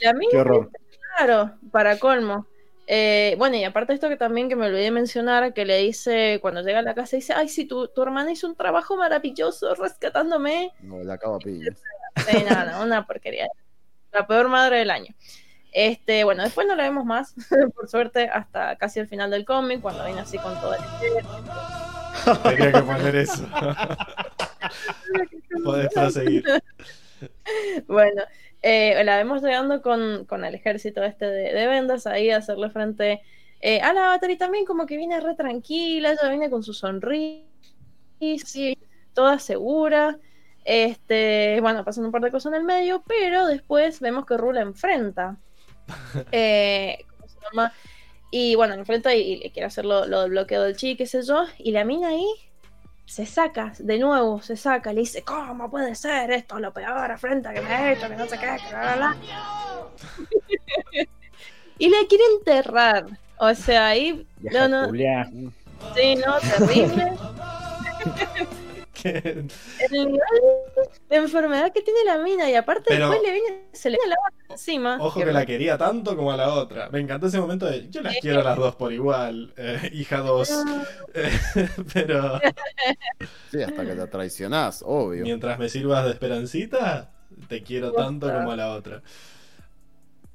[0.00, 0.70] La mina Qué horror.
[1.18, 2.46] Claro, para colmo.
[2.86, 6.62] Eh, bueno, y aparte esto que también que me olvidé mencionar, que le dice, cuando
[6.62, 10.72] llega a la casa, dice, ay, sí, tu, tu hermana hizo un trabajo maravilloso rescatándome.
[10.80, 11.80] No, la acaba a piñas.
[12.28, 13.48] Sí, nada, no, una porquería.
[14.12, 15.14] La peor madre del año.
[15.72, 17.34] Este, bueno, después no la vemos más,
[17.74, 20.80] por suerte, hasta casi el final del cómic, cuando viene así con todo el
[22.42, 23.48] Tenía que poner eso.
[25.64, 26.44] Podés proseguir.
[27.86, 28.22] Bueno,
[28.62, 32.70] eh, la vemos llegando con, con el ejército este de, de vendas ahí a hacerle
[32.70, 33.22] frente
[33.60, 36.74] eh, a la Avatar y también como que viene re tranquila, ella viene con su
[36.74, 37.46] sonrisa,
[38.44, 38.78] sí,
[39.14, 40.18] toda segura.
[40.64, 44.62] Este, bueno, pasan un par de cosas en el medio, pero después vemos que Rula
[44.62, 45.38] enfrenta.
[46.32, 47.72] Eh, ¿cómo se llama?
[48.30, 51.06] Y bueno, enfrenta y, y le quiere hacer lo, lo del bloqueo del chi, qué
[51.06, 52.26] sé yo, y la mina ahí
[53.12, 57.52] se saca, de nuevo se saca, le dice, ¿cómo puede ser esto lo peor afrenta
[57.52, 59.16] que me ha hecho, que no sé qué, que bla, bla, bla"?
[61.78, 63.04] y le quiere enterrar.
[63.36, 64.90] O sea, ahí, no, no,
[65.94, 67.12] sí, no, terrible.
[69.02, 69.46] Que-
[69.90, 70.20] El nivel
[71.10, 74.10] de enfermedad que tiene la mina, y aparte Pero- después le viene, se le viene
[74.10, 74.98] la bata encima.
[75.00, 76.88] Ojo que la quería tanto como a la otra.
[76.90, 80.18] Me encantó ese momento de yo las quiero a las dos por igual, eh, hija
[80.18, 80.50] dos.
[81.14, 81.30] Eh,
[81.94, 82.40] pero
[83.50, 85.24] Sí, hasta que la traicionás, obvio.
[85.24, 87.10] mientras me sirvas de esperancita,
[87.48, 89.02] te quiero tanto como a la otra.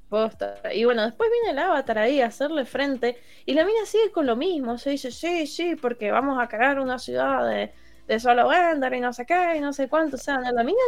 [0.08, 0.56] Posta.
[0.74, 3.18] Y bueno, después viene el avatar ahí a hacerle frente.
[3.44, 4.78] Y la mina sigue con lo mismo.
[4.78, 7.72] Se dice, sí, sí, porque vamos a crear una ciudad de,
[8.08, 10.16] de solo vender y no sé qué, y no sé cuánto.
[10.16, 10.78] O sea, la mina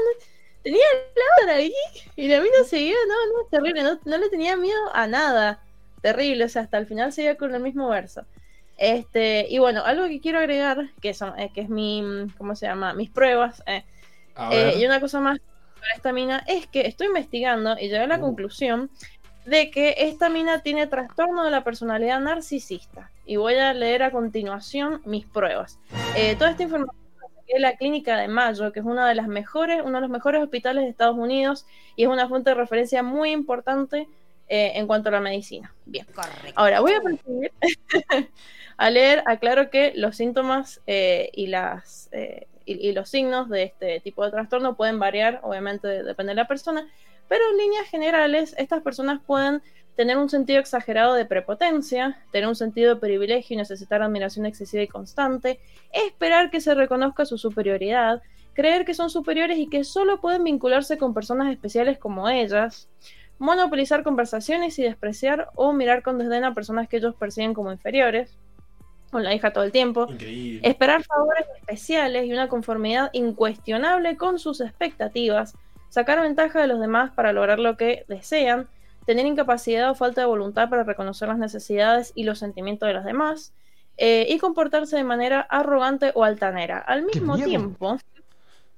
[0.62, 1.72] tenía el avatar ahí.
[2.16, 3.82] Y la mina seguía, no, no, terrible.
[3.82, 5.62] No, no le tenía miedo a nada.
[6.02, 6.44] Terrible.
[6.44, 8.24] O sea, hasta el final seguía con el mismo verso.
[8.78, 12.02] Este, y bueno, algo que quiero agregar, que son, eh, que es mi,
[12.38, 12.94] ¿cómo se llama?
[12.94, 13.62] Mis pruebas.
[13.66, 13.84] eh,
[14.50, 15.38] eh, y una cosa más
[15.74, 18.22] sobre esta mina es que estoy investigando y llegué a la Uh.
[18.22, 18.90] conclusión
[19.44, 23.10] de que esta mina tiene trastorno de la personalidad narcisista.
[23.26, 25.78] Y voy a leer a continuación mis pruebas.
[26.16, 26.96] Eh, toda esta información
[27.52, 30.42] de la clínica de Mayo, que es una de las mejores, uno de los mejores
[30.42, 31.66] hospitales de Estados Unidos
[31.96, 34.08] y es una fuente de referencia muy importante
[34.48, 35.72] eh, en cuanto a la medicina.
[35.86, 36.06] Bien.
[36.14, 36.52] Correcto.
[36.56, 37.52] Ahora voy a proceder
[38.76, 43.64] a leer, aclaro que los síntomas eh, y, las, eh, y, y los signos de
[43.64, 46.88] este tipo de trastorno pueden variar, obviamente depende de la persona,
[47.28, 49.62] pero en líneas generales estas personas pueden
[50.00, 54.82] tener un sentido exagerado de prepotencia, tener un sentido de privilegio y necesitar admiración excesiva
[54.82, 55.60] y constante,
[55.92, 58.22] esperar que se reconozca su superioridad,
[58.54, 62.88] creer que son superiores y que solo pueden vincularse con personas especiales como ellas,
[63.38, 68.38] monopolizar conversaciones y despreciar o mirar con desdén a personas que ellos perciben como inferiores,
[69.10, 70.66] con la hija todo el tiempo, increíble.
[70.66, 75.58] esperar favores especiales y una conformidad incuestionable con sus expectativas,
[75.90, 78.66] sacar ventaja de los demás para lograr lo que desean,
[79.10, 83.04] tener incapacidad o falta de voluntad para reconocer las necesidades y los sentimientos de los
[83.04, 83.52] demás,
[83.96, 86.78] eh, y comportarse de manera arrogante o altanera.
[86.78, 87.98] Al mismo tiempo,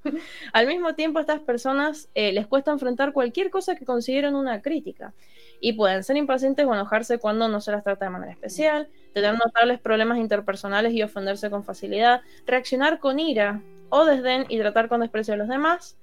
[0.55, 4.63] al mismo tiempo a estas personas eh, les cuesta enfrentar cualquier cosa que consideren una
[4.63, 5.13] crítica
[5.61, 9.35] y pueden ser impacientes o enojarse cuando no se las trata de manera especial, tener
[9.35, 13.61] notables problemas interpersonales y ofenderse con facilidad, reaccionar con ira
[13.91, 15.99] o desdén y tratar con desprecio a los demás,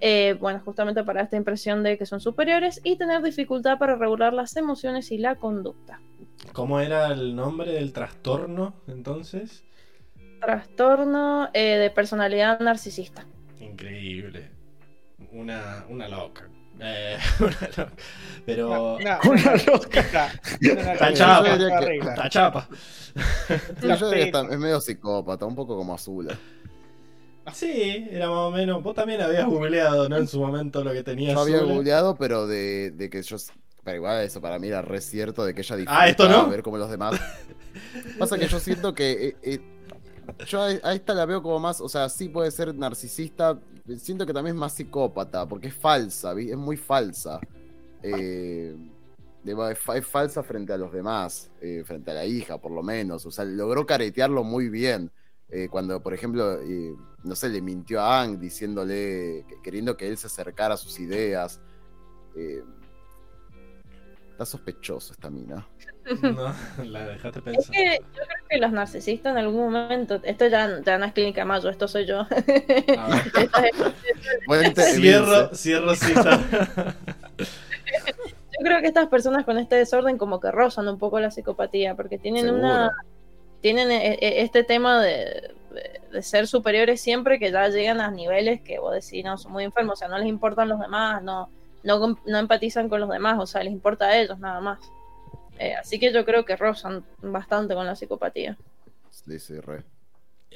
[0.00, 4.32] eh, bueno, justamente para esta impresión de que son superiores, y tener dificultad para regular
[4.32, 6.00] las emociones y la conducta.
[6.52, 9.64] ¿Cómo era el nombre del trastorno entonces?
[10.40, 13.26] Trastorno eh, de personalidad narcisista.
[13.60, 14.50] Increíble.
[15.32, 16.48] Una, una loca.
[16.80, 17.92] Eh, una loca.
[18.46, 18.96] Pero.
[18.96, 20.32] Una, Una loca.
[20.60, 21.54] Está chapa.
[21.54, 22.68] Está chapa.
[24.50, 26.36] Es medio psicópata, un poco como Azula.
[27.52, 28.82] Sí, era más o menos.
[28.82, 30.16] Vos también habías googleado, ¿no?
[30.16, 31.34] En su momento lo que tenías.
[31.34, 33.36] Yo había googleado, pero de, de que yo.
[33.82, 36.48] Pero igual eso para mí era re cierto de que ella Ah, ¿esto no?
[36.48, 37.18] ver como los demás.
[38.18, 39.28] Pasa que yo siento que.
[39.28, 39.60] eh, eh,
[40.46, 41.80] yo a, a esta la veo como más.
[41.80, 43.58] O sea, sí puede ser narcisista.
[43.96, 47.40] Siento que también es más psicópata, porque es falsa, es muy falsa.
[48.02, 48.76] Eh,
[49.42, 51.50] de- es, fa- es falsa frente a los demás,
[51.86, 53.24] frente a la hija, por lo menos.
[53.26, 55.10] O sea, logró caretearlo muy bien.
[55.52, 56.94] Eh, cuando, por ejemplo, eh,
[57.24, 60.98] no sé, le mintió a Ang diciéndole, que- queriendo que él se acercara a sus
[61.00, 61.60] ideas.
[62.36, 62.62] eh,
[64.30, 65.66] está sospechoso esta mina.
[66.22, 66.54] No,
[66.84, 67.72] la dejaste Es pensar.
[67.74, 71.44] que yo creo que los narcisistas en algún momento, esto ya, ya no es clínica
[71.44, 72.26] mayo, esto soy yo.
[72.96, 73.22] Ah,
[74.76, 76.40] es- cierro, cierro cita.
[77.38, 81.94] yo creo que estas personas con este desorden como que rozan un poco la psicopatía,
[81.94, 82.60] porque tienen Seguro.
[82.62, 82.90] una
[83.60, 88.10] tienen e- e- este tema de, de- de ser superiores siempre que ya llegan a
[88.10, 91.22] niveles que vos decís, no, son muy enfermos, o sea, no les importan los demás,
[91.22, 91.48] no,
[91.84, 94.80] no, no empatizan con los demás, o sea, les importa a ellos nada más.
[95.58, 98.56] Eh, así que yo creo que rozan bastante con la psicopatía.
[99.10, 99.82] Sí, sí, re.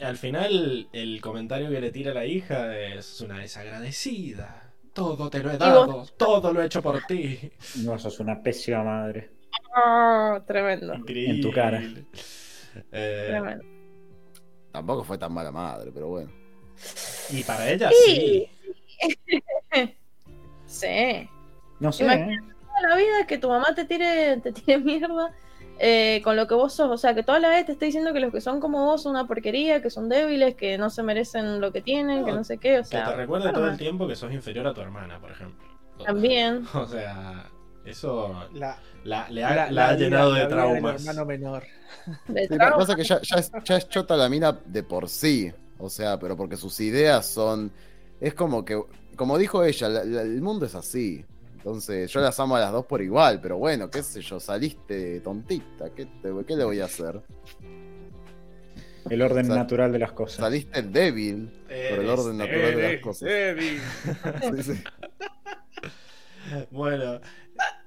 [0.03, 4.73] Al final, el comentario que le tira la hija es una desagradecida.
[4.93, 7.53] Todo te lo he dado, todo lo he hecho por ti.
[7.77, 9.31] No, sos una pésima madre.
[9.77, 11.35] Ah, tremendo, Increíble.
[11.35, 11.83] En tu cara.
[12.93, 13.59] Eh.
[14.73, 16.31] Tampoco fue tan mala madre, pero bueno.
[17.31, 18.49] y para ella Sí.
[18.99, 19.25] sí.
[20.67, 21.29] Sí.
[21.79, 22.05] No sé.
[22.05, 22.35] Imagínate.
[22.35, 22.55] ¿eh?
[22.75, 25.33] toda la vida que tu mamá te tire, te tire mierda
[25.79, 26.91] eh, con lo que vos sos.
[26.91, 29.03] O sea, que toda la vez te esté diciendo que los que son como vos
[29.03, 32.45] son una porquería, que son débiles, que no se merecen lo que tienen, que No,
[32.45, 32.79] sé qué.
[32.79, 35.31] O Que sea, te recuerde todo el tiempo que sos inferior a tu hermana, por
[35.31, 35.65] ejemplo.
[36.05, 36.67] También.
[36.75, 37.47] O sea,
[37.85, 41.01] eso La, la, le ha, la- la ha la vida- llenado de traumas.
[41.06, 41.62] hermano menor.
[42.28, 42.77] de Sí, trauma.
[42.78, 45.52] pasa que ya, ya es, ya es chota la mina de por sí.
[45.78, 47.70] O sea, pero porque sus ideas son.
[48.20, 48.81] Es como que.
[49.16, 51.24] Como dijo ella, la- la- el mundo es así.
[51.56, 55.20] Entonces, yo las amo a las dos por igual, pero bueno, qué sé yo, saliste
[55.20, 55.90] tontita.
[55.94, 57.23] ¿Qué, te- qué le voy a hacer?
[59.11, 60.36] El orden Sal- natural de las cosas.
[60.36, 63.28] Saliste débil por el orden natural de las cosas.
[63.28, 63.81] débil.
[64.65, 64.82] Sí, sí.
[66.70, 67.20] Bueno,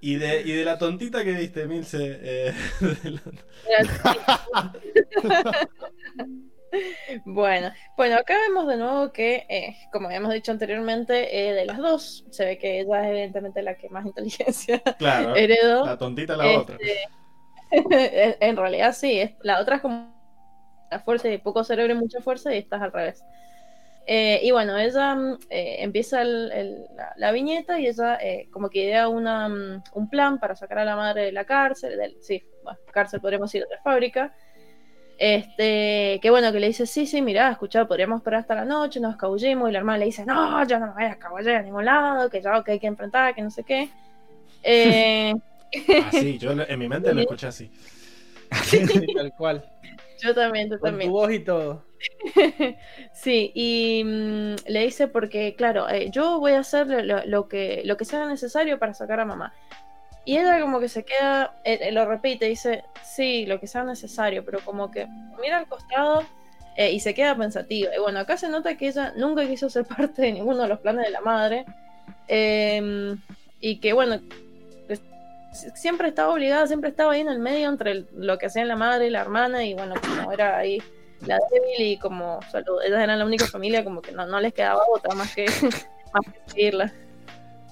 [0.02, 2.19] y de, y de la tontita que diste, Milce.
[2.22, 2.53] eh,
[3.03, 4.73] la-
[7.26, 11.77] Bueno, bueno, acá vemos de nuevo que, eh, como habíamos dicho anteriormente, eh, de las
[11.77, 15.85] dos, se ve que ella es evidentemente la que más inteligencia claro, heredó.
[15.85, 16.77] la tontita la otra.
[17.72, 17.95] Este,
[18.26, 20.14] en- en realidad sí, es- la otra es como
[20.91, 23.23] la fuerza y poco cerebro y mucha fuerza y esta es al revés.
[24.09, 28.47] Eh, y bueno, ella mm, eh, empieza el- el- la, la viñeta y ella eh,
[28.51, 31.97] como que idea una, mm, un plan para sacar a la madre de la cárcel,
[31.97, 34.34] del, sí, bueno, cárcel podríamos ir de la fábrica.
[35.19, 38.99] Este, que bueno, que le dice, sí, sí, mirá, escuchá, podríamos esperar hasta la noche,
[38.99, 41.61] nos escabullimos, y la hermana le dice, no, yo no me voy a escabullir a
[41.63, 43.89] ningún lado, que ya que hay que enfrentar, que no sé qué.
[44.63, 45.34] Eh,
[46.07, 47.69] Así, yo en mi mente lo escuché así.
[48.63, 48.79] Sí,
[49.15, 49.65] tal cual.
[50.21, 51.09] yo también, yo Con también.
[51.09, 51.83] tu voz y todo.
[53.13, 57.81] Sí, y mm, le dice porque, claro, eh, yo voy a hacer lo, lo- que,
[57.85, 59.53] lo que sea necesario para sacar a mamá.
[60.25, 63.83] Y ella como que se queda, eh, eh, lo repite, dice, sí, lo que sea
[63.83, 65.07] necesario, pero como que
[65.41, 66.23] mira al costado
[66.75, 67.95] eh, y se queda pensativa.
[67.95, 70.79] Y bueno, acá se nota que ella nunca quiso ser parte de ninguno de los
[70.79, 71.65] planes de la madre.
[72.27, 73.15] eh,
[73.59, 74.19] y que bueno,
[75.75, 78.75] siempre estaba obligada, siempre estaba ahí en el medio entre el- lo que hacían la
[78.75, 79.63] madre y la hermana.
[79.65, 80.81] Y bueno, como era ahí
[81.25, 84.53] la débil y como solo ellas eran la única familia, como que no, no les
[84.53, 85.45] quedaba otra más que,
[86.13, 86.93] más que seguirla.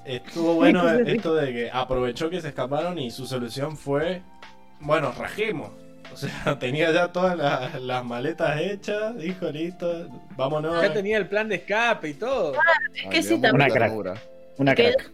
[0.06, 4.22] Estuvo bueno esto de que aprovechó que se escaparon y su solución fue,
[4.80, 5.72] bueno, rajemos.
[6.14, 10.08] O sea, tenía ya todas las, las maletas hechas, dijo, listo,
[10.38, 10.82] vámonos.
[10.82, 12.54] Ya tenía el plan de escape y todo.
[12.94, 13.56] Es que Ay, sí, también.
[13.56, 14.20] Una crack.
[14.58, 15.12] Una crack.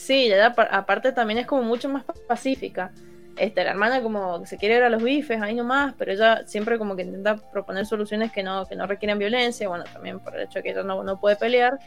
[0.00, 2.90] Sí, ella apa- aparte también es como mucho más pacífica.
[3.36, 6.42] Este, la hermana como que se quiere ir a los bifes ahí nomás, pero ella
[6.46, 10.34] siempre como que intenta proponer soluciones que no, que no requieren violencia, bueno, también por
[10.36, 11.78] el hecho de que ella no, no puede pelear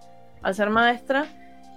[0.44, 1.26] al ser maestra.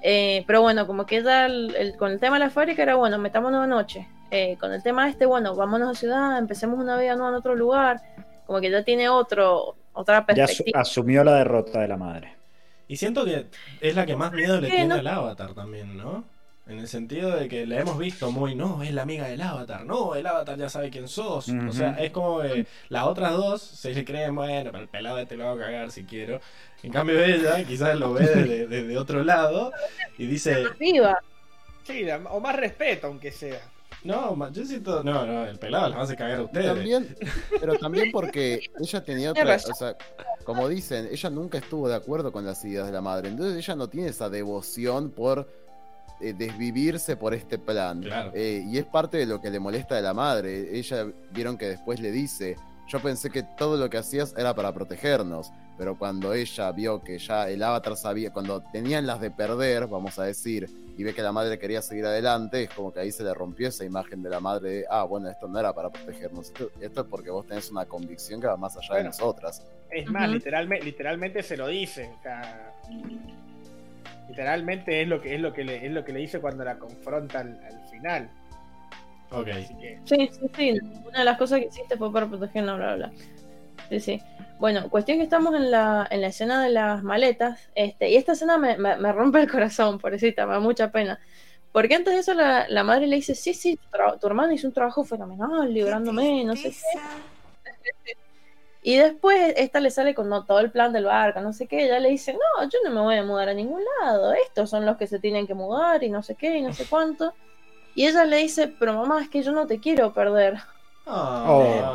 [0.03, 2.97] Eh, pero bueno, como que ella el- el- con el tema de la fábrica era
[2.97, 4.09] bueno, metámonos de noche.
[4.31, 7.55] Eh, con el tema este, bueno, vámonos a ciudad, empecemos una vida nueva en otro
[7.55, 8.01] lugar.
[8.47, 10.81] Como que ya tiene otro, otra Ya perspectiva.
[10.81, 12.36] asumió la derrota de la madre.
[12.89, 13.47] Y siento que
[13.81, 16.25] es la que más miedo le tiene No- al avatar también, ¿no?
[16.69, 19.87] En el sentido de que la hemos visto muy, no, es la amiga del avatar,
[19.87, 21.49] no, el avatar ya sabe quién sos.
[21.49, 25.19] O sea, es como que las otras dos se le creen, bueno, pero el pelado
[25.21, 26.41] este lo va a cagar si quiero.
[26.83, 29.73] En cambio ella quizás lo ve desde, desde otro lado
[30.19, 31.23] y dice, Viva.
[31.85, 33.61] Sí, o más respeto, aunque sea.
[34.05, 36.67] No, ma- yo siento, no, no, el pelado las hace cagar a ustedes.
[36.67, 37.17] También,
[37.61, 39.97] pero también porque ella tenía otra, o sea,
[40.45, 43.75] como dicen, ella nunca estuvo de acuerdo con las ideas de la madre, entonces ella
[43.75, 45.49] no tiene esa devoción por
[46.21, 48.01] eh, desvivirse por este plan.
[48.03, 48.31] Claro.
[48.35, 50.79] Eh, y es parte de lo que le molesta de la madre.
[50.79, 52.57] Ella vieron que después le dice,
[52.89, 57.19] yo pensé que todo lo que hacías era para protegernos, pero cuando ella vio que
[57.19, 61.23] ya el avatar sabía, cuando tenían las de perder, vamos a decir, y ve que
[61.23, 64.31] la madre quería seguir adelante, es como que ahí se le rompió esa imagen de
[64.31, 67.47] la madre de, ah, bueno, esto no era para protegernos, esto, esto es porque vos
[67.47, 69.11] tenés una convicción que va más allá de Bueno.
[69.11, 69.63] nosotras.
[69.91, 72.11] Es más, literalmente, literalmente se lo dice.
[72.19, 72.73] o sea,
[74.29, 76.79] Literalmente es lo que es lo que le, es lo que le dice cuando la
[76.79, 78.29] confronta al, al final.
[79.31, 79.49] Ok.
[79.49, 80.79] Así que Sí, sí, sí.
[81.07, 83.13] Una de las cosas que hiciste fue para protegernos, bla, bla, bla.
[83.89, 84.23] Sí, sí.
[84.59, 87.61] Bueno, cuestión que estamos en la, en la escena de las maletas.
[87.75, 91.19] Este, y esta escena me, me- me rompe el corazón, pobrecita, me da mucha pena.
[91.73, 93.89] Porque antes de eso la, la madre le dice, sí, sí, tu,
[94.19, 96.99] tu hermano hizo un trabajo fenomenal, librándome, no sé qué.
[98.83, 101.85] Y después esta le sale con no, todo el plan del barco, no sé qué.
[101.87, 104.33] Ella le dice, no, yo no me voy a mudar a ningún lado.
[104.33, 106.87] Estos son los que se tienen que mudar y no sé qué y no sé
[106.89, 107.35] cuánto.
[107.97, 110.59] Y ella le dice, pero mamá, es que yo no te quiero perder.
[111.07, 111.91] Ah.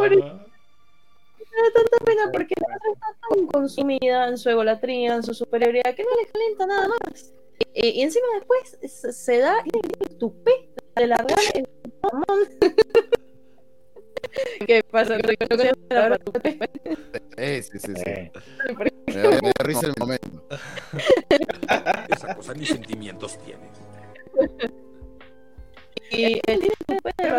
[1.51, 5.33] Me da tanta pena porque la otra está tan consumida en su egolatría, en su
[5.33, 7.33] superioridad, que no le calienta nada más.
[7.73, 8.77] Y, y encima después
[9.15, 11.67] se, da el tupé de largar el
[12.01, 12.39] mamón.
[14.65, 15.45] ¿Qué pasa, Enrique?
[15.49, 16.57] ¿No conoces la tupé?
[17.37, 18.03] Eh, sí, sí, sí.
[18.05, 18.31] Eh,
[19.07, 20.43] Me da, me da risa el momento.
[22.09, 23.69] Esa cosa ni sentimientos tiene.
[26.13, 27.29] Y eh, tiene tupé de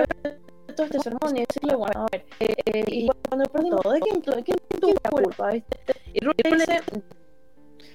[0.75, 4.01] todo este sermón y decirle, bueno, a ver, eh, eh, y cuando perdimos todo, ¿de
[4.01, 5.51] quién, tu- de quién tuvo la culpa?
[5.53, 5.77] ¿viste?
[6.15, 6.81] Y le dice,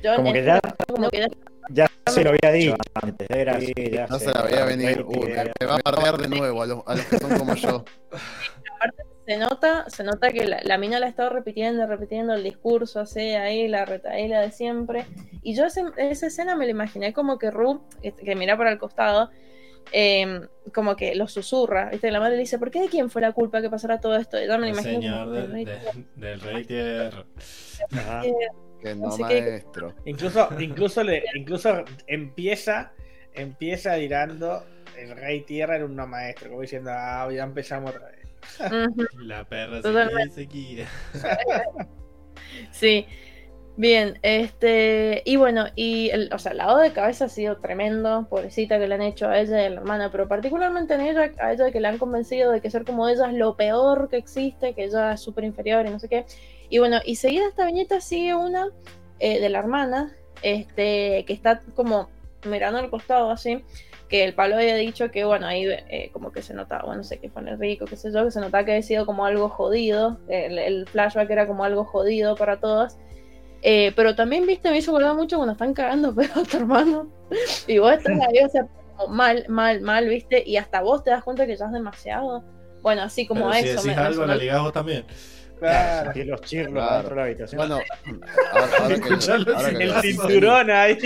[0.04, 1.28] yo Como que este ya- como que ya
[1.70, 3.28] ya se lo había dicho antes.
[3.30, 5.06] Era así, ya No se la veía venir.
[5.06, 7.84] Me va a perder de nuevo a los, a los que son como yo.
[9.26, 13.02] se nota, se nota que la, la mina la ha estado repitiendo, repitiendo el discurso
[13.02, 15.06] así, ahí, la retaíla de siempre.
[15.44, 18.72] Y yo ese- esa escena me la imaginé como que Ru, que, que mira para
[18.72, 19.30] el costado,
[19.92, 20.42] eh,
[20.74, 22.12] como que lo susurra, ¿viste?
[22.12, 24.42] La madre le dice, ¿por qué de quién fue la culpa que pasara todo esto?
[24.42, 25.66] Y yo me El lo imagino señor "Del rey".
[25.66, 25.80] de-
[26.16, 27.26] del rey tierra.
[27.92, 28.22] Ajá.
[28.82, 29.96] Que no Así que- maestro.
[30.06, 32.92] incluso, incluso le, incluso empieza,
[33.34, 34.64] empieza dirando
[34.98, 38.18] el rey tierra era un no maestro, como diciendo, ah, ya empezamos otra vez.
[39.20, 39.82] La perra
[40.34, 40.86] se quiere,
[42.72, 43.06] Sí,
[43.78, 48.28] bien, este, y bueno, y el, o sea, el lado de cabeza ha sido tremendo,
[48.28, 51.32] pobrecita que le han hecho a ella y a la hermana, pero particularmente en ella,
[51.40, 54.18] a ella que le han convencido de que ser como ella es lo peor que
[54.18, 56.26] existe, que ella es súper inferior y no sé qué.
[56.70, 58.68] Y bueno, y seguida esta viñeta sigue una
[59.20, 62.10] eh, de la hermana, este, que está como
[62.46, 63.64] mirando al costado así,
[64.10, 67.04] que el palo había dicho que, bueno, ahí eh, como que se notaba, bueno, no
[67.04, 69.06] sé qué fue en el rico, qué sé yo, que se notaba que había sido
[69.06, 72.98] como algo jodido, el, el flashback era como algo jodido para todas.
[73.62, 77.12] Eh, pero también, viste, me hizo acordar mucho cuando están cagando pero a tu hermano.
[77.68, 78.68] Y vos estás ahí, o sea,
[79.10, 82.44] mal, mal, mal, viste, y hasta vos te das cuenta que ya es demasiado.
[82.82, 83.82] Bueno, así como Pero si eso.
[83.82, 85.06] decís me- me algo, sonó- la ligás vos también.
[85.60, 86.12] Claro.
[86.14, 86.94] Sentí los chirlos Claro.
[86.98, 87.58] dentro de la habitación.
[87.58, 87.80] Bueno,
[88.54, 90.98] ahora, ahora que, ahora que El lo cinturón ahí.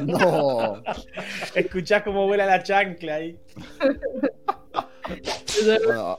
[0.00, 0.82] No,
[1.54, 3.38] Escuchás cómo vuela la chancla ahí.
[5.86, 6.18] bueno,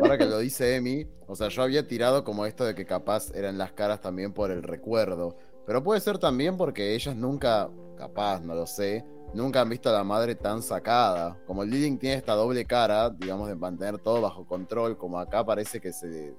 [0.00, 3.30] ahora que lo dice Emi, o sea, yo había tirado como esto de que capaz
[3.34, 5.36] eran las caras también por el recuerdo.
[5.66, 9.04] Pero puede ser también porque ellas nunca, capaz, no lo sé,
[9.34, 11.36] nunca han visto a la madre tan sacada.
[11.46, 15.80] Como Lilling tiene esta doble cara, digamos, de mantener todo bajo control, como acá parece
[15.80, 16.36] que se,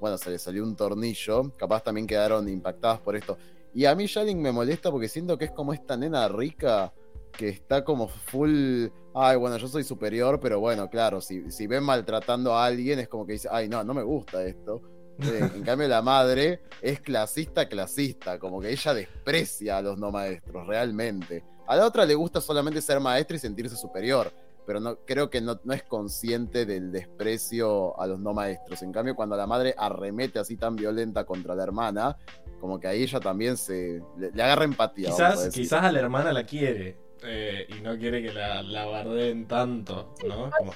[0.00, 3.36] bueno, se le salió un tornillo, capaz también quedaron impactadas por esto.
[3.74, 6.92] Y a mí Shalin me molesta porque siento que es como esta nena rica
[7.32, 11.82] que está como full, ay, bueno, yo soy superior, pero bueno, claro, si, si ven
[11.82, 14.82] maltratando a alguien es como que dice, ay, no, no me gusta esto.
[15.20, 20.10] Eh, en cambio la madre es clasista, clasista, como que ella desprecia a los no
[20.10, 21.44] maestros, realmente.
[21.66, 24.32] A la otra le gusta solamente ser maestra y sentirse superior,
[24.66, 28.82] pero no, creo que no, no es consciente del desprecio a los no maestros.
[28.82, 32.16] En cambio, cuando la madre arremete así tan violenta contra la hermana,
[32.60, 35.08] como que ahí ella también se le, le agarra empatía.
[35.08, 38.86] a Quizás, quizás a la hermana la quiere eh, y no quiere que la, la
[38.86, 40.50] bardeen tanto, ¿no?
[40.56, 40.72] Como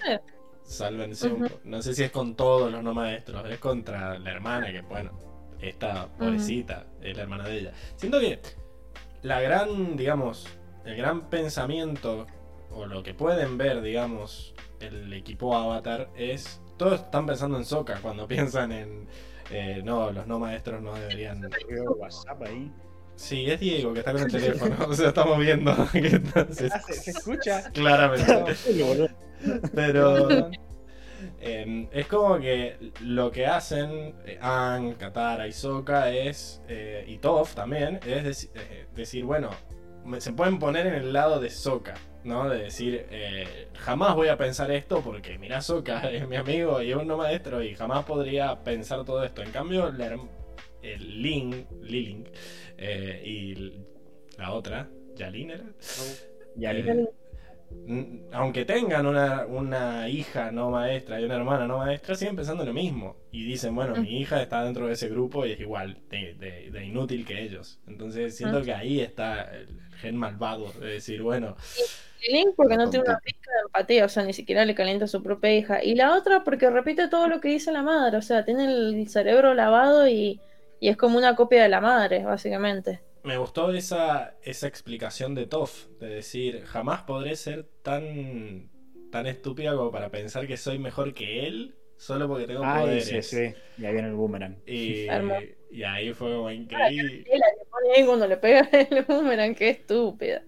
[0.62, 4.30] sálvense un po- No sé si es con todos los no maestros, es contra la
[4.30, 5.12] hermana, que bueno,
[5.60, 7.72] esta pobrecita es la hermana de ella.
[7.96, 8.40] Siento que
[9.22, 10.46] la gran, digamos,
[10.84, 12.26] el gran pensamiento,
[12.70, 16.60] o lo que pueden ver, digamos, el equipo Avatar es.
[16.76, 19.08] Todos están pensando en Soka cuando piensan en.
[19.50, 21.40] eh, no, los no maestros no deberían.
[21.68, 22.70] Veo WhatsApp ahí.
[23.16, 24.76] Sí, es Diego que está con el teléfono.
[24.88, 27.70] O sea, estamos viendo que está- se- Ah, ¿Se, se escucha?
[27.72, 28.54] claramente.
[29.74, 30.50] Pero
[31.40, 37.18] eh, es como que lo que hacen eh, Aang, Katara y Sokka es, eh, y
[37.18, 39.50] Toph también, es eh, decir, bueno,
[40.18, 41.94] se pueden poner en el lado de Sokka,
[42.24, 42.48] ¿no?
[42.48, 46.90] De decir, eh, jamás voy a pensar esto porque mira Sokka es mi amigo y
[46.90, 49.42] es un no maestro y jamás podría pensar todo esto.
[49.42, 50.28] En cambio, herm-
[50.82, 52.28] el Ling, Liling
[52.78, 53.54] eh, y
[54.38, 55.64] la otra, Yalin era.
[56.56, 62.36] Ya Eh, aunque tengan una, una hija no maestra y una hermana no maestra, siguen
[62.36, 63.16] pensando lo mismo.
[63.30, 66.70] Y dicen, bueno, mi hija está dentro de ese grupo y es igual de, de-
[66.70, 67.80] de inútil que ellos.
[67.86, 71.56] Entonces siento que ahí está el gen malvado de decir, bueno,
[72.28, 75.08] Link porque no tiene una pizca de empatía, o sea, ni siquiera le calienta a
[75.08, 75.82] su propia hija.
[75.84, 79.08] Y la otra porque repite todo lo que dice la madre, o sea, tiene el
[79.08, 80.42] cerebro lavado y,
[80.80, 83.00] y es como una copia de la madre, básicamente.
[83.22, 88.70] me gustó esa, esa explicación de Toff, de decir, jamás podré ser tan,
[89.10, 93.04] tan estúpida como para pensar que soy mejor que él solo porque tengo Ay, poderes.
[93.04, 93.54] sí, sí.
[93.78, 94.58] Y ahí viene el boomerang.
[94.66, 95.06] Y,
[95.70, 97.24] y ahí fue como increíble.
[97.26, 100.42] La que pone ahí cuando le pega el boomerang, qué estúpida.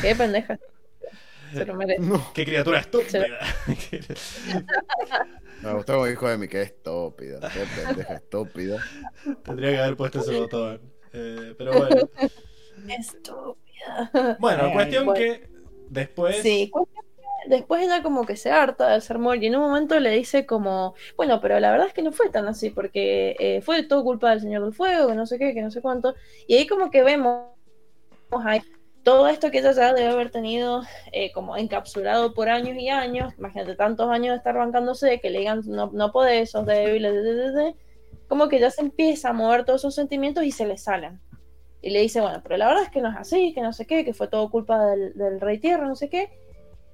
[0.00, 0.58] Qué pendeja.
[1.52, 2.00] Se lo merece.
[2.02, 3.26] No, ¡Qué criatura estúpida!
[5.62, 7.40] me gustó como dijo Emi, que estúpida.
[7.52, 8.78] Qué pendeja estúpida.
[9.44, 10.80] Tendría que haber puesto ese botón.
[11.12, 12.08] Eh, pero bueno.
[12.88, 14.36] Estúpida.
[14.40, 15.20] Bueno, cuestión bueno.
[15.20, 15.48] que
[15.88, 16.36] después.
[16.42, 19.98] Sí, cuestión que después ella como que se harta del sermón y en un momento
[20.00, 23.60] le dice como, bueno, pero la verdad es que no fue tan así porque eh,
[23.62, 26.14] fue todo culpa del Señor del Fuego, que no sé qué, que no sé cuánto.
[26.46, 27.54] Y ahí como que vemos
[28.44, 28.62] ahí
[29.04, 30.82] todo esto que ella ya debe haber tenido
[31.12, 35.40] eh, como encapsulado por años y años, imagínate tantos años de estar bancándose, que le
[35.40, 37.76] digan no, no podés, sos débil, de, de,
[38.28, 41.20] como que ya se empieza a mover todos esos sentimientos y se le salen.
[41.82, 43.86] Y le dice, bueno, pero la verdad es que no es así, que no sé
[43.86, 46.30] qué, que fue todo culpa del, Rey Tierra, no sé qué,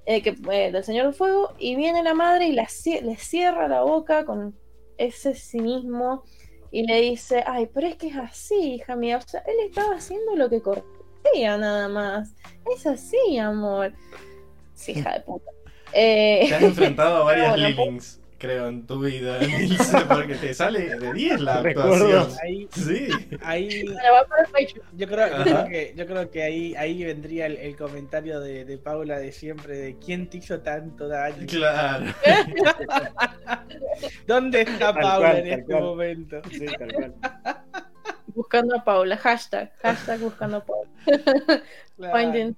[0.05, 2.67] eh, que, eh, del Señor del Fuego, y viene la madre y la,
[3.01, 4.53] le cierra la boca con
[4.97, 6.23] ese cinismo
[6.71, 9.95] y le dice, ay, pero es que es así, hija mía, o sea, él estaba
[9.95, 10.61] haciendo lo que
[11.57, 12.33] nada más,
[12.75, 13.91] es así, amor.
[14.73, 15.51] Sí, hija de puta.
[15.93, 20.53] Eh, Te has enfrentado a varias Bueno, Lilings, creo, en tu vida, Nilce, porque te
[20.53, 22.27] sale de 10 la actuación.
[22.41, 23.07] Ahí, Sí.
[23.43, 23.85] ahí
[24.93, 25.43] yo creo, yo Ajá.
[25.43, 29.31] creo que, yo creo que ahí, ahí vendría el, el comentario de, de Paula de
[29.31, 31.45] siempre de quién te hizo tanto daño.
[31.47, 32.05] Claro.
[34.27, 35.83] ¿Dónde está Tal Paula cual, en este cual.
[35.83, 36.41] momento?
[36.51, 37.13] Sí, tal cual.
[38.35, 40.89] Buscando a Paula, hashtag, hashtag buscando a Paula.
[41.97, 42.17] Claro.
[42.17, 42.55] Finding.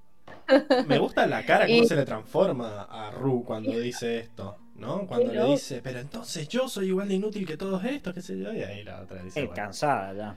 [0.86, 5.06] Me gusta la cara, cómo Y- se le transforma a Ru cuando dice esto, ¿no?
[5.06, 8.38] Cuando le dice, pero entonces yo soy igual de inútil que todos estos, qué sé
[8.38, 9.54] yo, y ahí la otra dice, bueno.
[9.54, 10.36] cansada ya.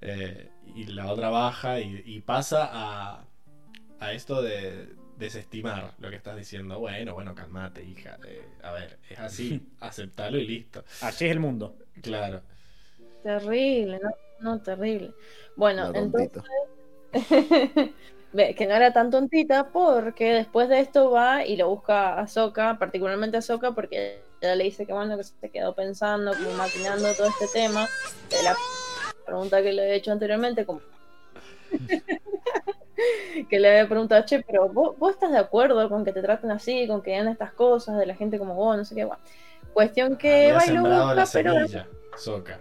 [0.00, 3.24] Eh, y la otra baja y, y pasa a,
[4.00, 4.88] a esto de
[5.18, 6.80] desestimar lo que estás diciendo.
[6.80, 8.18] Bueno, bueno, calmate, hija.
[8.26, 10.84] Eh, a ver, es así, aceptalo y listo.
[11.02, 11.76] Así es el mundo.
[12.02, 12.42] Claro.
[13.22, 14.10] Terrible, no,
[14.44, 15.14] no, terrible.
[15.56, 16.42] Bueno, La entonces,
[18.56, 22.78] que no era tan tontita porque después de esto va y lo busca a Soka,
[22.78, 27.10] particularmente a Soka, porque ella le dice que bueno, que se quedó pensando, como maquinando
[27.14, 27.88] todo este tema
[28.28, 28.54] de la
[29.24, 30.82] pregunta que le había hecho anteriormente, como
[33.48, 36.50] que le había preguntado, che, pero vos, vos estás de acuerdo con que te traten
[36.50, 39.22] así, con que den estas cosas de la gente como vos, no sé qué, bueno.
[39.72, 42.60] Cuestión que Había va y lo busca, la pero semilla, Soca.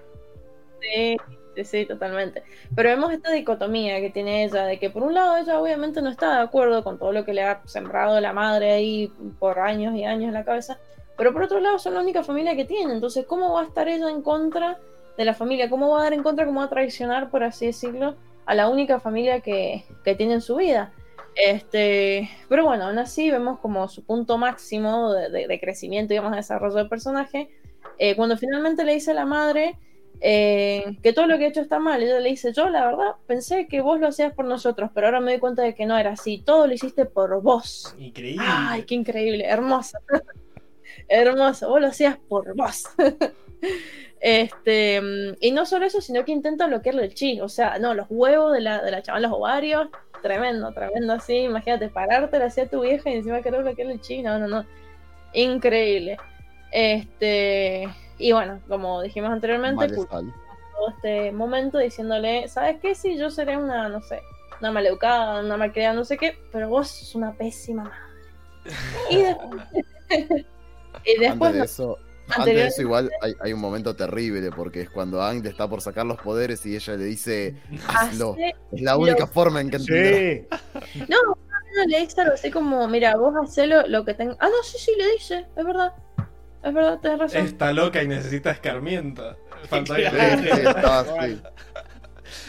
[0.82, 1.18] Sí,
[1.64, 2.44] sí, totalmente.
[2.76, 6.10] Pero vemos esta dicotomía que tiene ella, de que por un lado ella obviamente no
[6.10, 9.96] está de acuerdo con todo lo que le ha sembrado la madre ahí por años
[9.96, 10.80] y años en la cabeza,
[11.18, 13.88] pero por otro lado son la única familia que tiene, entonces ¿cómo va a estar
[13.88, 14.80] ella en contra
[15.18, 15.70] de la familia?
[15.70, 18.16] ¿Cómo va a dar en contra, cómo va a traicionar, por así decirlo,
[18.46, 20.92] a la única familia que, que tiene en su vida?
[21.36, 26.32] Este, pero bueno, aún así vemos como su punto máximo de, de- de crecimiento, digamos,
[26.32, 27.50] de desarrollo del personaje,
[28.00, 29.78] eh, cuando finalmente le dice a la madre
[30.22, 32.02] eh, que todo lo que he hecho está mal.
[32.02, 35.20] Ella le dice, yo la verdad pensé que vos lo hacías por nosotros, pero ahora
[35.20, 36.42] me doy cuenta de que no era así.
[36.46, 37.94] Todo lo hiciste por vos.
[37.98, 38.44] Increíble.
[38.48, 39.98] Ay, qué increíble, hermoso.
[41.08, 42.86] hermoso, vos lo hacías por vos.
[44.22, 45.02] este,
[45.42, 47.42] y no solo eso, sino que intenta bloquearle el chi.
[47.42, 49.90] O sea, no, los huevos de la, de la chaval, los ovarios,
[50.22, 51.36] tremendo, tremendo así.
[51.40, 54.22] Imagínate, pararte hacia tu vieja y encima querer bloquearle el chi.
[54.22, 54.66] No, no, no.
[55.34, 56.18] Increíble.
[56.72, 57.88] Este,
[58.18, 62.96] y bueno, como dijimos anteriormente, todo este momento diciéndole, ¿sabes qué?
[62.96, 64.22] Sí, yo seré una, no sé,
[64.60, 68.76] una maleducada, una malcriada, no sé qué, pero vos sos una pésima madre.
[69.10, 69.36] Y, de-
[71.06, 71.98] y después, Antes de eso,
[72.30, 75.82] antes de eso igual hay, hay un momento terrible porque es cuando Ang está por
[75.82, 77.56] sacar los poderes y ella le dice,
[77.88, 78.34] hazlo.
[78.34, 79.80] hace- Es la única lo- forma en que.
[79.80, 80.48] Sí.
[81.10, 84.38] no, no, le dice algo así como, mira, vos hacelo lo que tengas.
[84.40, 85.94] Ah, no, sí, sí, le dice, es verdad.
[86.64, 87.46] Es verdad, tenés razón.
[87.46, 89.36] Está loca y necesita escarmiento.
[89.70, 90.04] Sí,
[90.84, 91.42] así.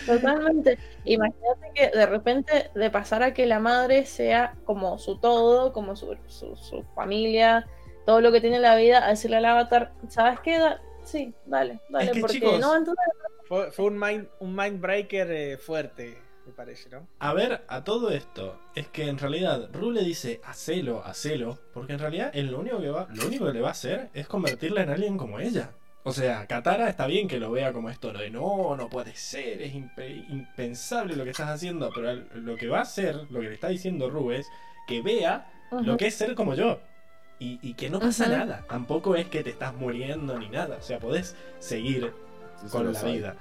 [0.07, 0.79] Totalmente.
[1.05, 5.97] Imagínate que de repente de pasar a que la madre sea como su todo, como
[5.97, 7.67] su, su, su familia,
[8.07, 10.59] todo lo que tiene en la vida, a decirle al avatar, ¿sabes qué?
[10.59, 13.05] Da- sí, dale, dale, que, porque chicos, no entender.
[13.49, 16.19] Fue, fue un mind, un mind breaker eh, fuerte.
[16.55, 17.07] Parece, ¿no?
[17.19, 21.93] A ver, a todo esto, es que en realidad Ru le dice hacelo, hacelo, porque
[21.95, 24.27] en realidad él lo único que va, lo único que le va a hacer es
[24.27, 25.71] convertirla en alguien como ella.
[26.07, 29.15] O sea, Katara está bien que lo vea como esto, lo de no, no puede
[29.17, 33.41] ser, es impe- impensable lo que estás haciendo, pero lo que va a hacer, lo
[33.41, 34.47] que le está diciendo Ru es
[34.87, 36.79] que vea lo que es ser como yo.
[37.41, 38.65] Y, y que no pasa nada.
[38.69, 40.77] Tampoco es que te estás muriendo ni nada.
[40.77, 42.13] O sea, podés seguir
[42.63, 43.13] Sí, con la sabe.
[43.13, 43.37] vida.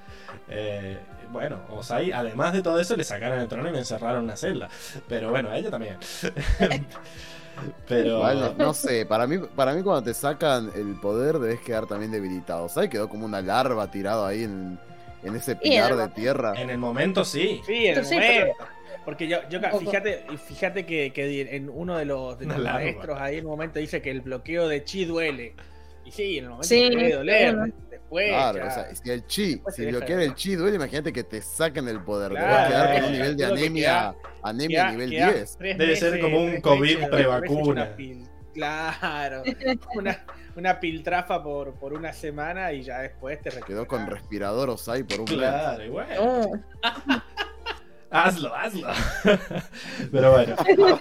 [0.50, 0.98] Eh,
[1.34, 4.38] bueno, Osai, además de todo eso, le sacaron el trono y le encerraron en una
[4.38, 4.70] celda.
[5.08, 5.98] Pero bueno, a ella también.
[7.88, 8.08] Pero.
[8.18, 12.12] Igual, no, sé, para mí, para mí cuando te sacan el poder debes quedar también
[12.12, 12.70] debilitado.
[12.70, 12.90] ¿Sabes?
[12.90, 14.80] Quedó como una larva tirado ahí en,
[15.24, 16.54] en ese en pilar de tierra.
[16.56, 17.62] En el momento sí.
[17.66, 18.54] Sí, en el Sí, momento.
[19.06, 23.38] Porque yo, yo fíjate, y fíjate que, que en uno de los, de maestros ahí
[23.38, 25.56] en un momento dice que el bloqueo de chi duele.
[26.06, 27.74] Y sí, en el momento Sí, puede doler.
[28.14, 28.30] Después.
[28.30, 30.76] Claro, ya- o sea, si el chi, Después si deja bloquear de- el chi duele,
[30.76, 32.30] imagínate que te saquen el poder.
[32.32, 35.32] Te Claro, vas a quedar con un nivel de anemia, queda- anemia queda- nivel queda
[35.34, 35.58] 10.
[35.58, 37.96] tres Debe ser como un COVID prevacuna.
[38.54, 39.42] Claro,
[39.96, 40.26] una,
[40.56, 44.10] una piltrafa por, por una semana y ya después te Quedó con recuperas.
[44.22, 45.26] respirador Osai por un.
[45.26, 45.84] Claro.
[46.16, 46.52] No.
[48.12, 48.90] Hazlo, hazlo.
[50.12, 50.56] Pero bueno,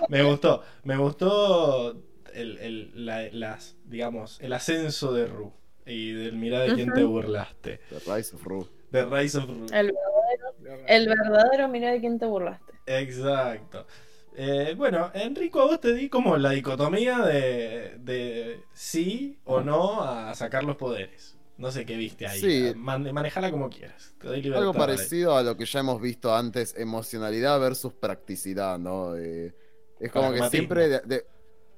[0.09, 0.63] me gustó.
[0.85, 1.91] Me gustó
[2.33, 5.53] el, el- la- las, digamos, el ascenso de Ru.
[5.87, 7.81] Y del mira de quién te burlaste.
[7.89, 8.69] The Rise of Ru.
[8.91, 9.67] De Rise of Ru.
[9.73, 12.73] El verdadero, el verdadero, mira de quién te burlaste.
[12.87, 13.87] Exacto.
[14.35, 20.03] Eh, bueno, Enrico, a vos te di como la dicotomía de, de sí o no
[20.03, 21.37] a sacar los poderes.
[21.59, 22.41] No sé qué viste ahí.
[22.41, 22.73] Sí.
[22.77, 24.15] Man- manejala como quieras.
[24.19, 24.63] Te doy libertad.
[24.63, 29.17] Algo parecido a lo que ya hemos visto antes, emocionalidad versus practicidad, ¿no?
[29.17, 29.55] Eh,
[30.01, 31.27] es como que siempre, de, de-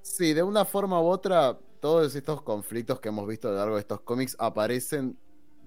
[0.01, 3.75] sí, de una forma u otra, todos estos conflictos que hemos visto a lo largo
[3.75, 5.19] de estos cómics aparecen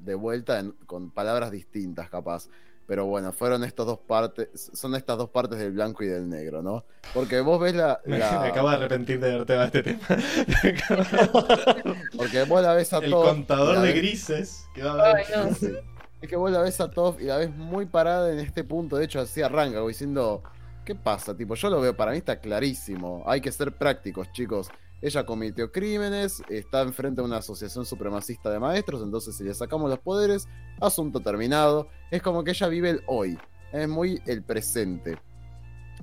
[0.03, 2.47] de vuelta en- con palabras distintas, capaz.
[2.87, 6.63] Pero bueno, fueron estas dos partes, son estas dos partes del blanco y del negro,
[6.63, 6.85] ¿no?
[7.13, 8.01] Porque vos ves la...
[8.05, 9.99] Me, la- me acabo de arrepentir de haberte dado este tema.
[12.17, 15.23] porque vos la ves a El Toph contador de ves- grises que va a Ay,
[15.33, 15.49] haber.
[15.51, 15.55] no.
[15.55, 15.71] Sí.
[16.19, 18.97] Es que vos la ves a Toph y la ves muy parada en este punto.
[18.97, 20.41] De hecho, así arranca, diciendo:
[20.83, 21.37] ¿Qué pasa?
[21.37, 23.21] Tipo, yo lo veo, para mí está clarísimo.
[23.27, 24.67] Hay que ser prácticos, chicos.
[25.01, 29.89] Ella cometió crímenes, está enfrente a una asociación supremacista de maestros, entonces si le sacamos
[29.89, 30.47] los poderes,
[30.81, 31.87] asunto terminado.
[32.09, 33.37] Es como que ella vive el hoy,
[33.71, 35.19] es muy el presente.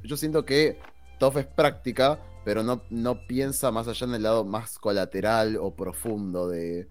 [0.03, 0.79] Yo siento que
[1.19, 5.75] Toph es práctica, pero no, no piensa más allá en el lado más colateral o
[5.75, 6.89] profundo de,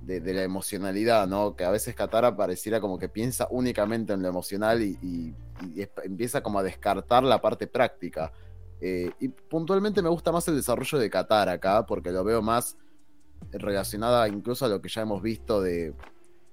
[0.00, 1.56] de, de la emocionalidad, ¿no?
[1.56, 5.34] Que a veces Katara pareciera como que piensa únicamente en lo emocional y, y-
[6.04, 8.32] empieza como a descartar la parte práctica.
[8.84, 12.76] Eh, y puntualmente me gusta más el desarrollo de Katara acá, porque lo veo más
[13.52, 15.94] relacionada incluso a lo que ya hemos visto de,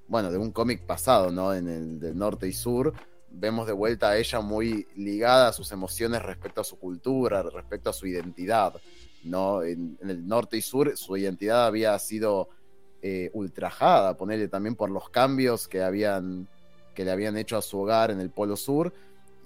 [0.07, 1.55] bueno, de un cómic pasado, ¿no?
[1.55, 2.93] En el norte y sur.
[3.31, 7.89] Vemos de vuelta a ella muy ligada a sus emociones respecto a su cultura, respecto
[7.89, 8.75] a su identidad,
[9.23, 9.63] ¿no?
[9.63, 12.49] En, en el norte y sur su identidad había sido
[13.01, 16.49] eh, ultrajada, ponerle también por los cambios que habían
[16.93, 18.93] que le habían hecho a su hogar en el Polo Sur.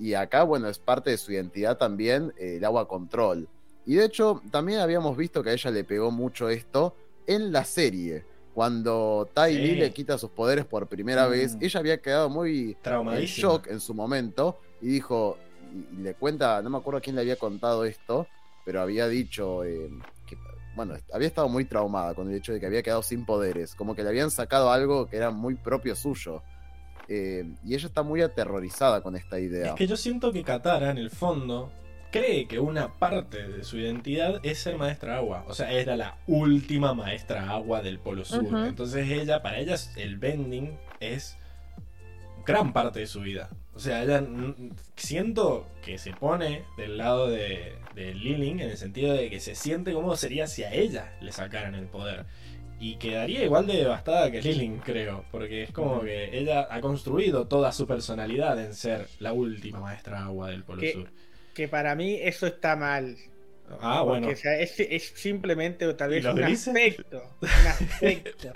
[0.03, 3.47] Y acá, bueno, es parte de su identidad también eh, el agua control.
[3.85, 6.93] Y de hecho, también habíamos visto que a ella le pegó mucho esto
[7.25, 8.25] en la serie.
[8.53, 9.59] Cuando Tai Sí.
[9.61, 11.31] Lee le quita sus poderes por primera Mm.
[11.31, 12.75] vez, ella había quedado muy
[13.21, 15.37] en shock en su momento y dijo,
[15.73, 18.27] y, y le cuenta, no me acuerdo quién le había contado esto,
[18.65, 19.89] pero había dicho eh,
[20.27, 20.37] que,
[20.75, 23.95] bueno, había estado muy traumada con el hecho de que había quedado sin poderes, como
[23.95, 26.43] que le habían sacado algo que era muy propio suyo.
[27.07, 29.69] Eh, y ella está muy aterrorizada con esta idea.
[29.69, 31.71] Es que yo siento que Katara, en el fondo,
[32.11, 35.45] cree que una parte de su identidad es ser maestra agua.
[35.47, 38.45] O sea, era la última maestra agua del Polo Sur.
[38.67, 41.37] Entonces ella, para ella, el bending es
[42.45, 43.49] gran parte de su vida.
[43.75, 44.23] O sea, ella
[44.95, 49.55] siento que se pone del lado de, de Liling en el sentido de que se
[49.55, 52.25] siente como sería si a ella le sacaran el poder.
[52.83, 55.23] Y quedaría igual de devastada que Liling, creo.
[55.31, 60.25] Porque es como que ella ha construido toda su personalidad en ser la última maestra
[60.25, 60.91] agua del Polo ¿Qué?
[60.91, 61.09] Sur.
[61.53, 63.15] Que para mí eso está mal.
[63.79, 64.27] Ah, Porque, bueno.
[64.33, 67.23] o sea, es, es simplemente tal ¿Y vez un aspecto.
[67.41, 68.53] Un aspecto.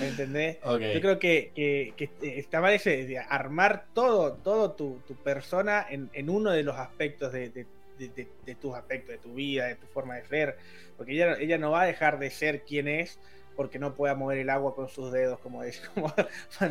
[0.00, 0.58] ¿Me entendés?
[0.64, 5.86] Yo creo que, que- que está mal ese de armar todo, todo tu, tu persona
[5.88, 7.66] en, en uno de los aspectos de, de-
[7.98, 10.56] de- de- de tus aspectos, de tu vida, de tu forma de ser.
[10.96, 13.18] Porque ella, ella no va a dejar de ser quien es
[13.56, 16.12] porque no pueda mover el agua con sus dedos, como, es, como,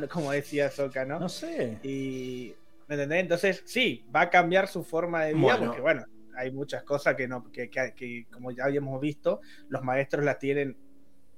[0.09, 1.19] como decía Soka, ¿no?
[1.19, 1.77] No sé.
[1.83, 2.55] Y,
[2.87, 3.19] ¿me entendés?
[3.21, 5.65] Entonces, sí, va a cambiar su forma de vida, Bueno.
[5.67, 6.03] porque bueno,
[6.35, 10.39] hay muchas cosas que no, que, que- que, como ya habíamos visto, los maestros las
[10.39, 10.77] tienen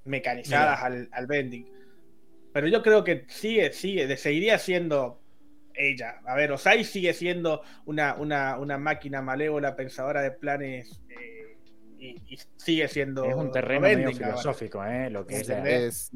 [0.06, 1.68] mecanizadas al, al bending.
[2.54, 5.22] Pero yo creo que sigue, sigue, de- seguiría siendo
[5.74, 6.20] ella.
[6.26, 11.02] A ver, Osai sigue siendo una, una, una máquina malévola, pensadora de planes.
[11.10, 11.41] eh,
[12.02, 13.24] y, y sigue siendo.
[13.26, 15.10] Es un terreno medio filosófico, ¿eh?
[15.10, 15.58] Lo que es la,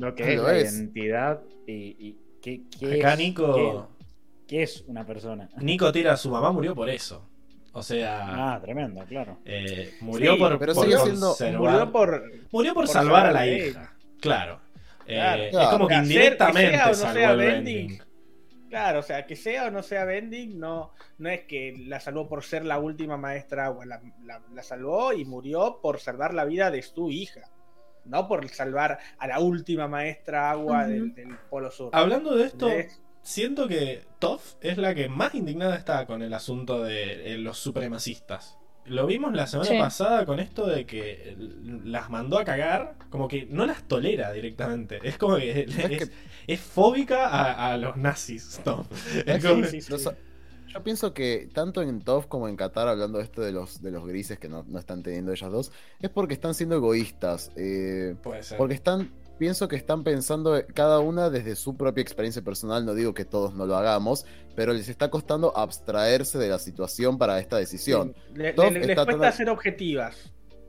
[0.07, 0.73] lo que es lo la es.
[0.73, 4.05] identidad y, y qué, qué Acá es, Nico, qué-
[4.47, 5.49] qué es una persona.
[5.57, 7.29] Nico tira, su mamá murió por eso.
[7.73, 9.39] O sea, Ah, tremendo, claro.
[9.45, 12.31] eh, murió Sí, por, pero por sigue siendo- conservar- Murió por.
[12.51, 13.95] Murió por por salvar a la a hija.
[14.21, 14.61] Claro.
[15.07, 15.61] Eh, Claro.
[15.61, 17.87] Es como que indirectamente sea o no salvó sea el Bending.
[17.89, 18.01] Bending.
[18.69, 22.27] Claro, o sea, que sea o no sea Bending, no, no es que la salvó
[22.27, 26.45] por ser la última maestra agua, la, la- la salvó y murió por salvar la
[26.45, 27.51] vida de su hija,
[28.05, 31.91] no por salvar a la última maestra agua del, del Polo Sur.
[31.93, 32.67] Hablando de esto,
[33.21, 37.57] siento que Toff es la que más indignada está con el asunto de eh, los
[37.59, 38.57] supremacistas.
[38.87, 39.77] Lo vimos la semana Sí.
[39.79, 41.35] pasada con esto de que
[41.83, 44.99] las mandó a cagar, como que no las tolera directamente.
[45.03, 46.09] Es como que es, que-
[46.47, 48.61] es fóbica a, a los nazis.
[48.63, 48.87] Toff.
[49.25, 49.91] Es Sí, como- sí, sí.
[49.91, 50.15] No sa-
[50.67, 53.91] Yo pienso que tanto en TOF como en Qatar, hablando de esto de los, de
[53.91, 55.71] los grises que no, no están teniendo ellas dos,
[56.01, 57.51] es porque están siendo egoístas.
[57.55, 58.57] eh, Puede ser.
[58.57, 62.85] porque están, pienso que están pensando cada una desde su propia experiencia personal.
[62.85, 64.25] No digo que todos no lo hagamos,
[64.55, 68.15] pero les está costando abstraerse de la situación para esta decisión.
[68.33, 70.15] Le- Toff le- les cuesta ser objetivas.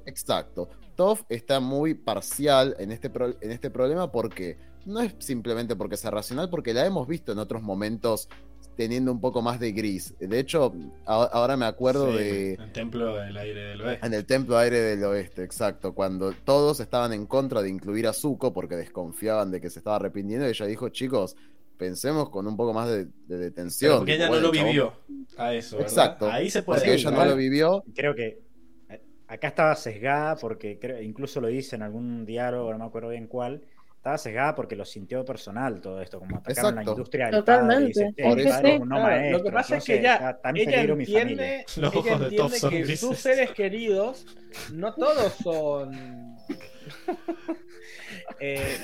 [0.04, 0.68] Exacto.
[0.96, 5.96] TOF está muy parcial en este, pro- en este problema porque no es simplemente porque
[5.96, 8.28] sea racional, porque la hemos visto en otros momentos
[8.76, 10.14] teniendo un poco más de gris.
[10.18, 10.72] De hecho,
[11.06, 14.06] a- ahora me acuerdo Sí, de El templo del aire del oeste.
[14.06, 18.12] en el Templo Aire del Oeste, exacto, cuando todos estaban en contra de incluir a
[18.12, 21.36] Zuko porque desconfiaban de que se estaba arrepintiendo, ella dijo, chicos,
[21.76, 23.90] pensemos con un poco más de, de detención.
[23.90, 24.92] Pero porque ella Bueno, no lo vivió
[25.38, 25.76] a eso.
[25.76, 25.90] ¿verdad?
[25.90, 26.26] Exacto.
[26.30, 27.84] Ahí se puede Porque ella no lo vivió.
[27.94, 28.42] Creo que
[28.88, 33.08] eh, acá estaba sesgada porque creo, incluso lo dice en algún diálogo, no me acuerdo
[33.10, 33.62] bien cuál.
[34.06, 36.74] Estaba sesgada porque lo sintió personal todo esto, como atacaron Exacto.
[36.76, 37.74] la industria del Totalmente.
[37.74, 38.74] padre, dice, Es "Este que padre sí.
[38.76, 42.58] es un no Claro, maestro", lo que pasa es que en ella entiende, ella entiende
[42.60, 43.00] son que grises.
[43.00, 44.24] sus seres queridos
[44.74, 46.36] no todos son
[48.40, 48.78] eh,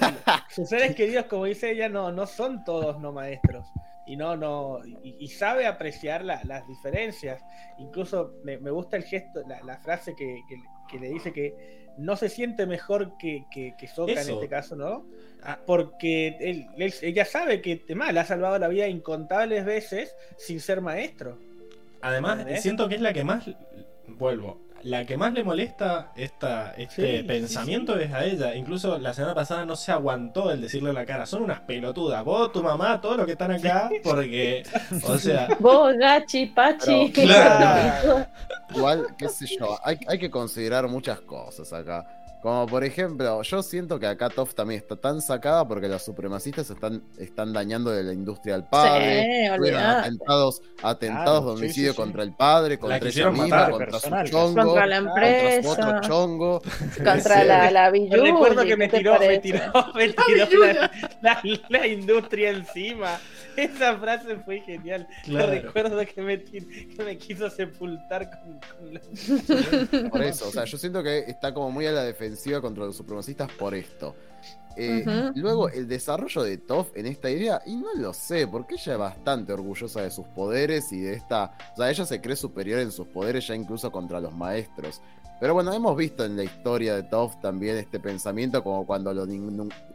[0.51, 3.65] sus seres queridos como dice ella no no son todos no maestros
[4.07, 7.41] y no no y, y sabe apreciar la- las diferencias
[7.79, 10.57] incluso me, me gusta el gesto la, la frase que, que-
[10.93, 11.55] que le dice que
[11.99, 15.05] no se siente mejor que, que, que Sokka en este caso no
[15.45, 20.15] Ah, porque él- él- ella sabe que tema, le ha salvado la vida incontables veces
[20.37, 21.37] sin ser maestro
[22.01, 23.49] Además, siento que es la que más.
[24.07, 24.61] Vuelvo.
[24.85, 28.55] La que más le molesta esta, este Sí, pensamiento es a ella.
[28.55, 31.27] Incluso la semana pasada no se aguantó el decirle en la cara.
[31.27, 32.25] Son unas pelotudas.
[32.25, 33.91] Vos, tu mamá, todos los que están acá.
[34.03, 34.65] Porque,
[35.05, 37.13] o sea, Vos, Gachi, Pachi.
[37.15, 38.27] Pero, claro.
[38.75, 42.07] Igual, qué sé yo, hay, hay que considerar muchas cosas acá.
[42.43, 46.69] Como por ejemplo, yo siento que acá Toff también está tan sacada porque los supremacistas
[46.71, 49.49] están, están dañando de la industria al padre.
[49.63, 52.03] Sí, atentados, atentados Claro, de homicidio sí, sí.
[52.03, 53.71] contra el padre, contra ella misma, matar.
[53.71, 55.69] contra Personal, su chongo, Contra la contra su empresa.
[55.71, 56.63] otro chongo.
[57.05, 59.61] Contra la, la Me Billuyi, recuerdo que me ¿qué te tiró, me tiró,
[59.95, 60.91] me tiró la,
[61.23, 63.21] la- la industria encima.
[63.57, 65.07] Esa frase fue genial.
[65.25, 65.51] Claro.
[65.53, 70.79] Recuerdo que me, que me quiso sepultar con, con la- Por eso, o sea, yo
[70.79, 74.15] siento que está como muy a la defensiva contra los supremacistas por esto.
[74.77, 75.05] Eh.
[75.35, 78.99] Luego, el desarrollo de Toph en esta idea, y no lo sé, porque ella es
[78.99, 81.53] bastante orgullosa de sus poderes y de esta.
[81.75, 85.03] O sea, ella se cree superior en sus poderes ya incluso contra los maestros.
[85.43, 89.27] Pero bueno, hemos visto en la historia de Toph también este pensamiento, como cuando lo,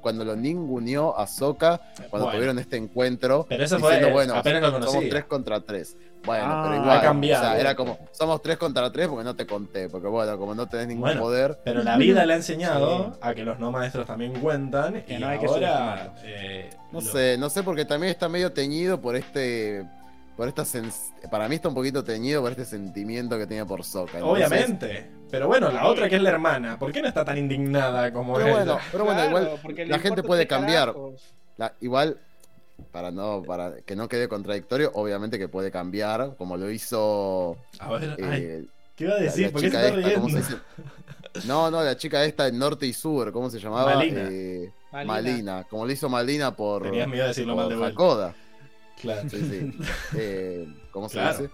[0.01, 1.79] cuando lo ninguneó a Sokka,
[2.09, 2.31] cuando Bueno.
[2.31, 3.45] tuvieron este encuentro.
[3.47, 5.09] Pero eso fue, diciendo, bueno, apenas lo somos conocía.
[5.09, 5.95] tres contra tres.
[6.25, 7.01] Bueno, Ah, pero ha igual.
[7.01, 7.45] cambiado.
[7.45, 9.87] O sea, era como, somos tres contra tres porque no te conté.
[9.87, 11.57] Porque bueno, como no tenés ningún Bueno, poder.
[11.63, 15.01] Pero la vida le ha enseñado a que los no maestros también cuentan.
[15.03, 16.11] Que y no hay que ahora.
[16.11, 16.21] subestimarlos.
[16.25, 19.85] eh, No lo- sé, no sé, porque también está medio teñido por este.
[20.35, 23.79] Por esta sens- Para mí está un poquito teñido por este sentimiento que tenía por.
[23.79, 25.09] Entonces- Obviamente.
[25.29, 28.35] Pero bueno, la otra que es la hermana, ¿por qué no está tan indignada como
[28.35, 28.55] Pero ella?
[28.57, 30.93] bueno, pero bueno, Claro, igual la gente puede cambiar.
[31.57, 32.17] la- igual,
[32.91, 37.57] para no, para que no quede contradictorio, obviamente que puede cambiar, como lo hizo.
[37.79, 39.47] A ver, ay, eh, ¿qué iba a decir?
[39.47, 40.43] la ¿Por qué se está esta, ¿cómo se?
[41.45, 43.95] No, no, la chica esta en Norte y Sur, ¿cómo se llamaba?
[43.95, 44.27] Malina.
[44.31, 45.13] Eh, Malina.
[45.13, 45.63] Malina.
[45.69, 48.35] como lo hizo Malina por, Tenías miedo de decirlo mal de por vuelta.
[49.01, 49.29] Claro.
[49.29, 49.77] Sí, sí.
[50.17, 51.37] Eh, ¿Cómo se Claro.
[51.37, 51.49] dice?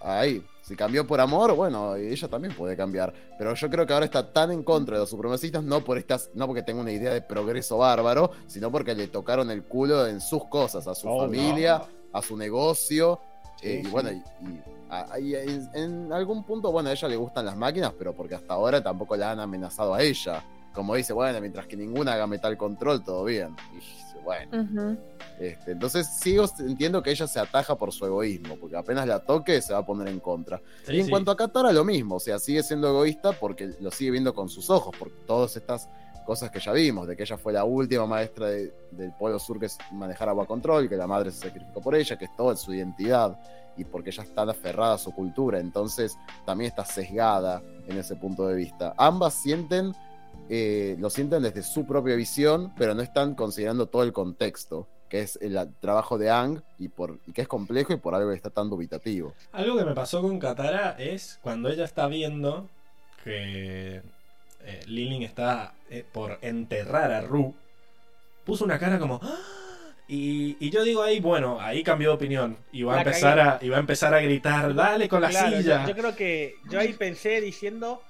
[0.00, 0.42] Ahí.
[0.68, 3.10] Si cambió por amor, bueno, ella también puede cambiar.
[3.38, 6.28] Pero yo creo que ahora está tan en contra de los supremacistas, no por estas,
[6.34, 10.20] no porque tenga una idea de progreso bárbaro, sino porque le tocaron el culo en
[10.20, 11.82] sus cosas, a su Oh, familia,
[12.12, 13.18] a su negocio.
[13.62, 17.08] Sí, eh, y bueno, y, y a- y en, en algún punto, bueno, a ella
[17.08, 20.44] le gustan las máquinas, pero porque hasta ahora tampoco la han amenazado a ella.
[20.74, 23.56] Como dice, bueno, mientras que ninguna haga metal control, todo bien.
[23.74, 23.80] Y
[24.22, 24.62] bueno.
[24.62, 24.96] Ujú.
[25.38, 29.60] Este, entonces sigo entiendo que ella se ataja por su egoísmo, porque apenas la toque
[29.62, 30.60] se va a poner en contra.
[30.84, 31.10] Sí, y en sí.
[31.10, 34.48] cuanto a Katara, lo mismo, o sea, sigue siendo egoísta porque lo sigue viendo con
[34.48, 35.88] sus ojos, por todas estas
[36.26, 39.58] cosas que ya vimos, de que ella fue la última maestra de- del Polo Sur
[39.58, 42.54] que es manejar agua control, que la madre se sacrificó por ella, que es toda
[42.54, 43.38] su identidad,
[43.78, 48.46] y porque ella está aferrada a su cultura, entonces también está sesgada en ese punto
[48.48, 48.92] de vista.
[48.98, 49.94] Ambas sienten,
[50.48, 55.20] eh, lo sienten desde su propia visión, pero no están considerando todo el contexto, que
[55.20, 58.36] es el trabajo de Ang, y, por, y que es complejo y por algo que
[58.36, 59.34] está tan dubitativo.
[59.52, 62.68] Algo que me pasó con Katara es cuando ella está viendo
[63.24, 64.02] que
[64.64, 67.54] eh, Lilin está eh, por enterrar a Ru,
[68.44, 69.20] puso una cara como...
[69.22, 69.36] "¡Ah!".
[70.10, 72.56] Y, y yo digo ahí, bueno, ahí cambió de opinión.
[72.72, 75.58] Y va, a empezar a, y va a empezar a gritar, dale con la Claro,
[75.58, 75.82] silla.
[75.82, 78.00] Yo, yo creo que yo ahí pensé diciendo,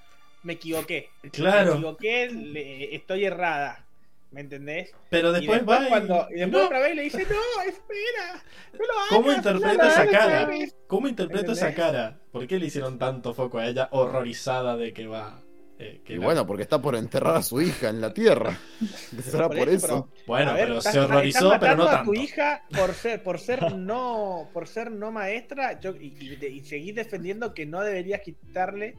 [0.43, 1.11] me equivoqué.
[1.23, 3.85] Me Claro, equivoqué, le- estoy errada.
[4.31, 4.93] ¿Me entendés?
[5.09, 6.67] pero Y después, va y- cuando, y después no.
[6.67, 8.45] otra vez le dice, no, espera.
[8.75, 10.41] No lo hagas, ¿Cómo interpreta esa hagas, cara?
[10.43, 10.77] ¿sabes?".
[10.87, 12.21] ¿Cómo interpreto esa cara?
[12.31, 15.41] ¿Por qué le hicieron tanto foco a ella horrorizada de que va?
[15.81, 18.59] eh, que Y la- bueno, porque está por enterrar a su hija en la tierra.
[19.23, 20.11] Será por eso.
[20.27, 22.01] Bueno, ver, pero estás- se horrorizó, estás pero no tanto.
[22.01, 26.45] a tu hija por ser, por ser no, por ser no maestra, yo, y, y,
[26.47, 28.97] y seguir defendiendo que no deberías quitarle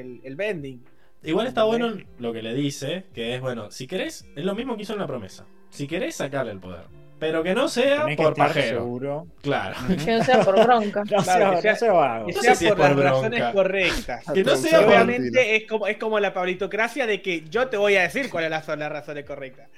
[0.00, 0.84] el, el bending.
[1.24, 4.76] Igual está bueno lo que le dice, que es bueno, si querés, es lo mismo
[4.76, 5.46] que hizo en la promesa.
[5.70, 6.84] Si querés, sacarle el poder.
[7.20, 8.78] Pero que no sea Tenés que por pajero.
[8.80, 9.26] seguro.
[9.42, 9.76] Claro.
[10.04, 11.04] Que no sea por bronca.
[11.08, 12.26] No Claro, sea, que sea- no sea vago.
[12.26, 13.12] Que No sea si es por, por las bronca.
[13.12, 14.24] razones correctas.
[14.34, 14.88] Que no sea por...
[14.88, 18.64] obviamente- es como, es como la pablitocracia de que yo te voy a decir cuáles
[18.64, 19.70] son las razones correctas.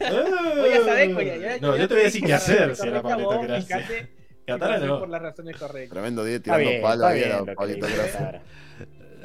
[0.00, 2.74] Voy a saber, ya- ya- No, ya yo te voy a decir qué la hacer
[2.76, 3.76] si era correcta, vos pablitocracia.
[3.78, 4.98] fíjate que Katara va a ser no.
[5.00, 5.90] por las razones correctas.
[5.92, 7.46] Tremendo día tirando bien, palo está ahí a la lo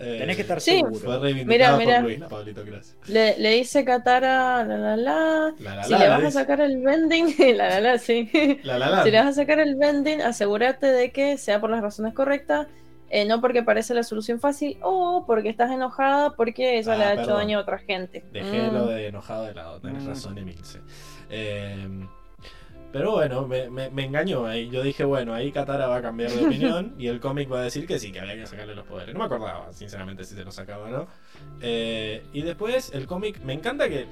[0.03, 0.79] Eh, Tenés que estar Sí.
[0.81, 1.19] Fue seguro.
[1.21, 1.95] reivindicado Mira, mira.
[1.99, 2.95] por Luis, la pablitocracia.
[3.07, 5.53] Le, le dice Katara, la la la.
[5.59, 8.29] La la Si la, le vas a sacar el vending, la la la, sí.
[8.63, 9.03] La la la.
[9.03, 12.67] Si le vas a sacar el vending, asegúrate de que sea por las razones correctas,
[13.09, 17.03] eh, no porque parece la solución fácil o porque estás enojada porque ella Ah, le
[17.03, 18.23] ha hecho daño a otra gente.
[18.31, 18.73] Dejé Mm.
[18.73, 20.07] lo de enojado de lado, tenés Mm.
[20.07, 20.79] razón, Emilce.
[21.29, 21.87] Eh,
[22.91, 24.69] pero bueno, me, me- me engañó ahí.
[24.69, 27.63] Yo dije, bueno, ahí Katara va a cambiar de opinión y el cómic va a
[27.63, 29.13] decir que sí, que había que sacarle los poderes.
[29.13, 31.07] No me acordaba, sinceramente, si se los sacaba o no.
[31.61, 34.05] Eh, y después el cómic, me encanta que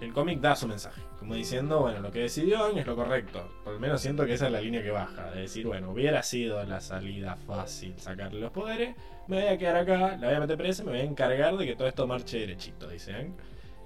[0.00, 1.00] el cómic da su mensaje.
[1.18, 3.50] Como diciendo, bueno, lo que decidió es lo correcto.
[3.64, 5.30] Por lo menos siento que esa es la línea que baja.
[5.30, 8.94] De decir, bueno, hubiera sido la salida fácil sacarle los poderes.
[9.26, 11.66] Me voy a quedar acá, la voy a meter presa, me voy a encargar de
[11.66, 13.34] que todo esto marche derechito, dice Aang.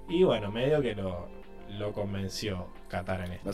[0.09, 1.29] Y bueno, medio que lo,
[1.79, 3.49] lo convenció Katara en esto.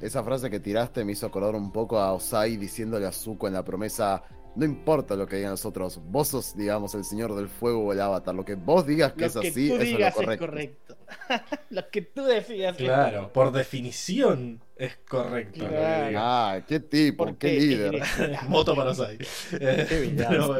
[0.00, 3.54] Esa frase que tiraste me hizo acordar un poco a Osai diciéndole a Zuko en
[3.54, 4.22] la promesa:
[4.54, 7.92] No importa lo que digan los otros, vos sos, digamos, el señor del fuego o
[7.92, 8.34] el avatar.
[8.34, 10.14] Lo que vos digas que Lo es que así, tú eso es lo digas es
[10.16, 10.46] correcto.
[10.46, 10.96] correcto.
[11.70, 12.76] lo que tú decidas.
[12.78, 15.66] es Claro, por definición es correcto.
[15.68, 16.14] que.
[16.16, 17.60] Ah, qué tipo, ¿Por qué qué?
[17.60, 18.02] líder.
[18.48, 19.18] Moto para Osai.
[19.52, 20.54] Eh, Qué villano.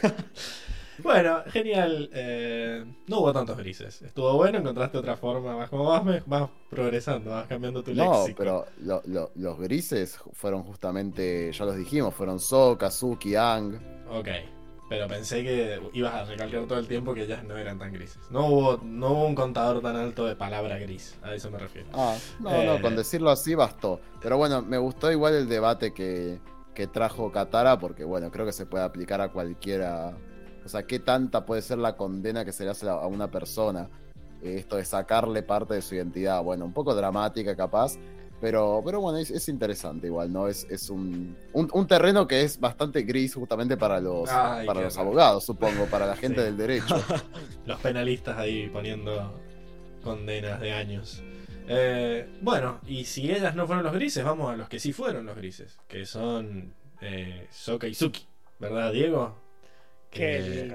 [0.00, 0.14] pero
[1.02, 1.42] bueno.
[1.48, 2.10] Genial.
[2.12, 4.02] eh, no hubo tantos grises.
[4.02, 5.54] Estuvo bueno, encontraste otra forma.
[5.54, 8.36] Vas como vas, vas progresando, vas cambiando tu No, léxico.
[8.38, 13.78] pero lo- lo- los grises fueron justamente, ya los dijimos, fueron Sokka, Suki, Ang.
[14.10, 14.28] Ok.
[14.88, 18.22] Pero pensé que ibas a recalcar todo el tiempo que ellas no eran tan grises.
[18.30, 21.14] No hubo, no hubo un contador tan alto de palabra gris.
[21.22, 21.88] A eso me refiero.
[21.92, 22.64] Ah, no, Eh.
[22.64, 24.00] no, con decirlo así bastó.
[24.22, 26.38] Pero bueno, me gustó igual el debate que,
[26.74, 30.16] que trajo Katara, porque bueno, creo que se puede aplicar a cualquiera.
[30.68, 33.88] O sea, ¿qué tanta puede ser la condena que se le hace a una persona?
[34.42, 36.42] Eh, esto de sacarle parte de su identidad.
[36.42, 37.94] Bueno, un poco dramática capaz,
[38.40, 40.46] pero, pero bueno, es, es interesante igual, ¿no?
[40.46, 44.82] Es, es un, un, un terreno que es bastante gris justamente para los, Ay, para
[44.82, 45.08] los raro.
[45.08, 46.44] abogados, supongo, para la gente Sí.
[46.44, 46.94] del derecho.
[47.66, 49.40] Los penalistas ahí poniendo
[50.04, 51.22] condenas de años.
[51.66, 55.26] Eh, bueno, y si ellas no fueron los grises, vamos a los que sí fueron
[55.26, 58.26] los grises, que son eh, Sokka y Suki,
[58.58, 59.36] ¿verdad, Diego?
[60.10, 60.68] Qué,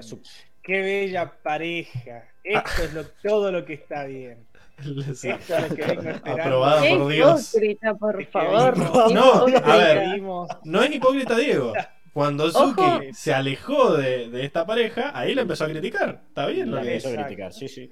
[0.62, 2.24] qué bella pareja.
[2.42, 4.46] Esto es lo, todo lo que está bien.
[5.14, 5.30] Sí.
[5.30, 6.10] Esto es lo que vengo.
[6.42, 7.54] Aprobado Qué por Dios.
[7.54, 8.76] hipócrita, por favor.
[9.12, 10.20] No, a ver.
[10.64, 11.72] No es hipócrita Diego.
[12.12, 13.00] Cuando Suki Ojo.
[13.12, 16.22] se alejó de, de esta pareja, ahí la empezó a criticar.
[16.28, 17.90] Está bien lo La que empezó a criticar, sí, sí.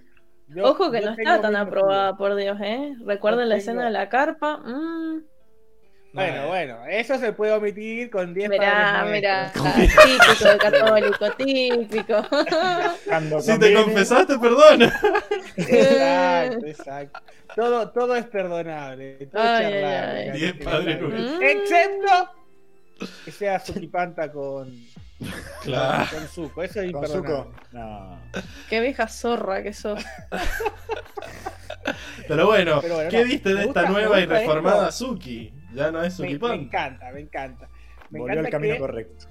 [0.48, 2.94] yo- Ojo que no está tan aprobada, por Dios, ¿eh?
[3.04, 4.58] Recuerden la escena de la carpa.
[4.58, 5.24] mm.
[6.12, 12.26] Bueno, bueno, eso se puede omitir con 10 Mirá, padres mirá, típico de católico, típico.
[13.06, 15.00] Cuando Si te conviene- confesaste, perdona.
[15.56, 17.20] Exacto, exacto.
[17.56, 19.26] Todo, todo es perdonable.
[19.32, 20.26] Todo Ay, es charlable, ay.
[20.28, 21.00] la Diez gente padres.
[21.00, 21.42] Mm.
[21.42, 22.30] Excepto
[23.24, 24.70] que sea Sukipanta con,
[25.62, 26.10] Claro.
[26.12, 27.50] Con Zuko, eso es Con imperdonable.
[27.72, 28.18] No.
[28.68, 30.02] Qué vieja zorra que sos.
[32.28, 35.06] Pero bueno, Pero bueno, ¿qué no, viste de esta nueva y reformada esto.
[35.06, 35.52] Suki?
[35.74, 37.68] Ya no es Me, me encanta, me encanta.
[38.10, 39.26] Me Volvió al encanta camino que, correcto.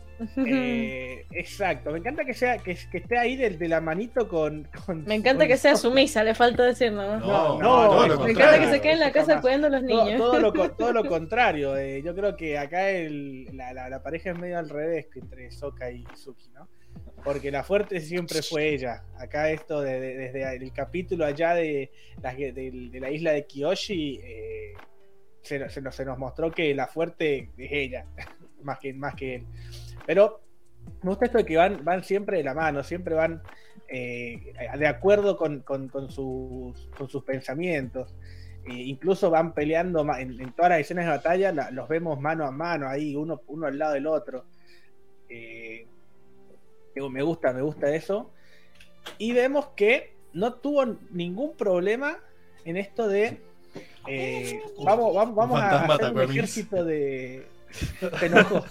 [0.45, 4.67] eh, exacto, me encanta que sea que, que esté ahí de, de la manito con,
[4.85, 7.19] con- Me encanta que sea sumisa, le falta decir ¿no?
[7.19, 9.41] No, No, no, no, me lo Me encanta que se quede en la casa Jamás.
[9.41, 10.17] cuidando a los niños.
[10.17, 11.75] todo lo, todo lo contrario.
[11.77, 15.19] eh, yo creo que acá el, la, la- la pareja es medio al revés que
[15.19, 16.67] entre Soka y Suki, ¿no?
[17.23, 19.03] Porque la fuerte siempre fue ella.
[19.17, 21.91] Acá esto de- de- desde el capítulo allá de
[22.21, 22.51] la, de,
[22.91, 24.73] de la isla de Kiyoshi eh,
[25.41, 28.05] se, nos- mostró que la fuerte es ella,
[28.63, 29.45] más que, más que él.
[30.05, 30.41] Pero
[31.01, 33.41] me gusta esto de que van, van siempre de la mano, siempre van
[33.87, 35.63] eh, de acuerdo con,
[36.09, 38.15] sus, pensamientos.
[38.65, 42.51] Eh, incluso van peleando en, todas las escenas de batalla, la- los vemos mano a
[42.51, 44.45] mano ahí, uno, al lado del otro.
[45.29, 45.87] Eh,
[47.09, 48.31] me gusta, me gusta eso.
[49.17, 52.17] Y vemos que no tuvo ningún problema
[52.65, 53.41] en esto de
[54.07, 57.47] eh, vamos, vamos, vamos a hacer un ejército de.
[58.19, 58.65] Se enojó,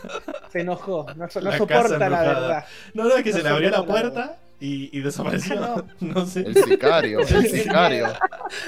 [0.52, 2.65] se enojó, no, so- no La soporta la verdad.
[2.93, 5.55] No, no, es que No se le abrió la puerta y, y desapareció.
[5.59, 5.85] No.
[6.01, 6.40] No sé.
[6.40, 8.09] El sicario, el sicario.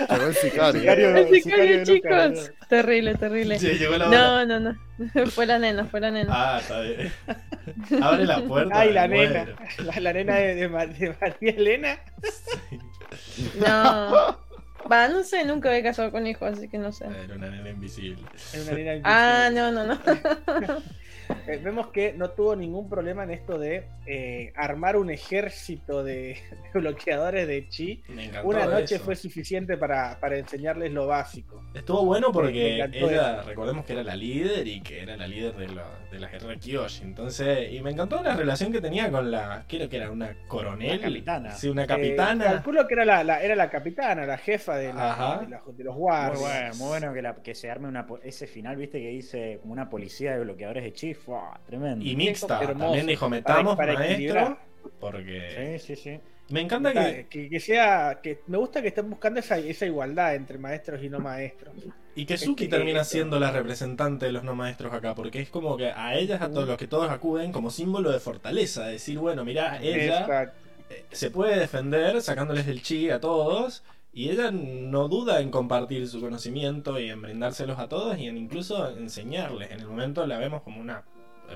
[0.09, 0.81] Llegó el sicario.
[0.81, 2.51] Sicario- El sicario, chicos.
[2.71, 3.59] Terrible, terrible.
[3.59, 4.19] Sí, llegó la hora.
[4.47, 5.27] No, no, no.
[5.33, 6.33] Fue la nena, fue la nena.
[6.35, 7.13] Ah, está bien.
[8.03, 8.79] Abre la puerta.
[8.81, 9.47] Ay, la nena,
[9.85, 11.99] la, la nena de, de Ma- de María Elena.
[13.59, 14.39] No.
[14.91, 17.07] Va, no sé, nunca me he casado con hijos, así que no sé.
[17.07, 18.29] Era una nena invisible.
[18.35, 19.61] Es una nena Ah, invisible.
[19.61, 20.01] no, no, no.
[21.47, 26.37] Eh, vemos que no tuvo ningún problema en esto de eh, armar un ejército de,
[26.75, 28.03] de bloqueadores de chi.
[28.09, 29.05] Me encantó Una noche eso.
[29.05, 31.63] fue suficiente para, para enseñarles lo básico.
[31.75, 35.55] Estuvo bueno Me porque ella, recordemos que era la líder y que era la líder
[35.57, 37.03] de la, de la guerra Kyoshi.
[37.05, 40.99] Entonces, y me encantó la relación que tenía con la, creo que era una coronel.
[40.99, 41.51] Una capitana.
[41.53, 42.45] Sí, una Eh, capitana.
[42.45, 45.85] calculo que era la, la- era la capitana, la jefa de, la- de, la- de
[45.85, 46.41] los Muy guardias.
[46.41, 49.73] bueno, muy bueno que, la- que se arme una, ese final, viste, que dice como
[49.73, 51.15] una policía de bloqueadores de chi.
[51.25, 51.59] ¡Fua!
[51.67, 52.05] Tremendo.
[52.05, 52.61] y mixta.
[52.63, 52.79] hermoso.
[52.87, 54.15] También dijo, metamos para maestro.
[54.15, 54.59] equilibrar.
[55.01, 56.21] Porque Sí, sí, sí.
[56.51, 60.35] me encanta que, que, que sea que me gusta que estén buscando esa, esa igualdad
[60.35, 61.75] entre maestros y no maestros
[62.15, 65.15] y que es Suki que termina esto- siendo la representante de los no maestros acá.
[65.15, 68.21] Porque es como que a ellas, a todos los que todos acuden, como símbolo de
[68.21, 68.85] fortaleza.
[68.87, 70.21] Decir, bueno, mira, ella.
[70.21, 70.55] Exacto.
[70.91, 73.83] eh, se puede defender sacándoles el chi a todos
[74.13, 78.37] y ella no duda en compartir su conocimiento y en brindárselos a todos y en
[78.37, 79.71] incluso enseñarles.
[79.71, 81.05] En el momento la vemos como una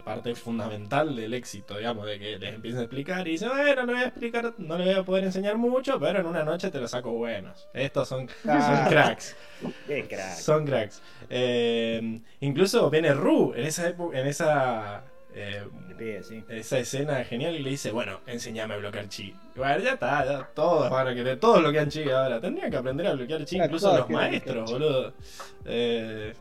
[0.02, 3.86] parte fundamental del éxito, digamos, de que les empieza a explicar y dice, bueno, no
[3.86, 6.70] le voy a explicar, no le voy a poder enseñar mucho, pero en una noche
[6.70, 7.68] te lo saco buenos.
[7.74, 8.86] Estos son, son Ah.
[8.88, 9.36] cracks.
[9.86, 10.34] Qué crack.
[10.36, 11.02] Son cracks.
[11.30, 15.04] Eh, incluso viene Ru en esa época, en esa...
[15.34, 15.64] eh,
[16.22, 16.44] sí.
[16.48, 19.34] esa escena genial y le dice, bueno, enséñame a bloquear chi.
[19.54, 22.40] Bueno, ya está, ya todos van a querer, todos bloquean chi ahora.
[22.40, 25.12] Tendrían que aprender a bloquear chi, Ya, incluso los maestros, boludo.
[25.64, 26.32] Eh,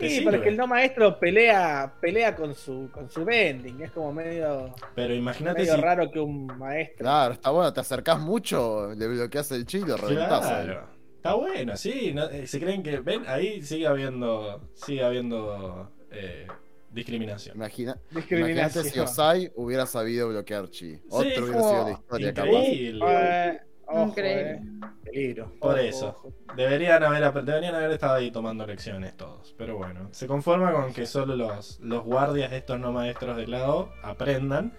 [0.00, 0.30] Sí, sirve.
[0.32, 5.14] porque el no maestro pelea pelea con su con su bending, es como medio, Pero
[5.14, 5.80] imagínate medio si...
[5.80, 6.98] raro que un maestro.
[7.04, 10.40] Claro, está bueno, te acercás mucho, le bloqueas el chi y lo reventás.
[10.40, 10.88] Claro.
[11.16, 12.12] Está bueno, sí.
[12.12, 12.98] no- eh, se creen que...
[12.98, 14.60] Ven, ahí sigue habiendo...
[14.74, 15.92] Sigue habiendo...
[16.10, 16.48] eh,
[16.90, 17.56] discriminación.
[17.56, 18.84] Imagina, imagínate Discriminación.
[18.86, 21.00] si Osai hubiera sabido bloquear chi.
[21.08, 22.48] Otro es hubiera sido la historia, capaz.
[22.50, 23.04] Increíble.
[23.08, 23.60] Eh,
[23.92, 24.50] ojo, Increíble.
[24.52, 24.60] eh.
[25.04, 25.52] Peligro.
[25.60, 26.08] Por Ojo, eso.
[26.08, 26.32] ojo.
[26.56, 29.54] Deberían haber, deberían haber estado ahí tomando lecciones todos.
[29.58, 33.90] Pero bueno, se conforma con que solo los, los guardias, estos no maestros del lado,
[34.02, 34.72] aprendan.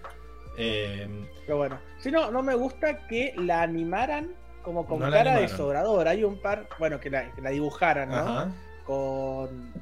[0.56, 1.08] Eh,
[1.46, 5.48] Pero bueno, si no, no me gusta que la animaran como con No cara de
[5.48, 6.08] sobrador.
[6.08, 8.16] Hay un par, bueno, que la, que la dibujaran, ¿no?
[8.16, 8.52] ajá.
[8.86, 9.72] Con,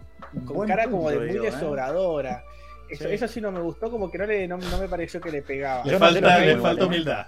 [0.46, 1.52] con Buen cara como de muy digo, de ¿eh?
[2.92, 3.14] Eso Sí.
[3.14, 5.42] eso sí no me gustó, como que no, le, no, no me pareció que le
[5.42, 5.84] pegaba.
[5.84, 6.86] Le no falta, que le falta ¿eh?
[6.86, 7.26] humildad.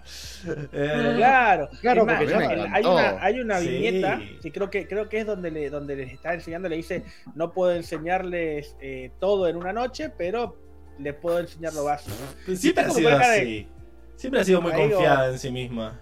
[0.73, 3.68] Eh, Claro, Claro, más, hay, una, hay una Sí.
[3.68, 7.05] viñeta, sí, creo que creo que es donde le, donde les está enseñando, le dice,
[7.34, 10.57] no puedo enseñarles eh, todo en una noche, pero
[10.99, 12.17] les puedo enseñar lo básico.
[12.55, 13.68] Siempre ha sido así.
[14.17, 16.01] Siempre ha sido muy confiada en sí misma.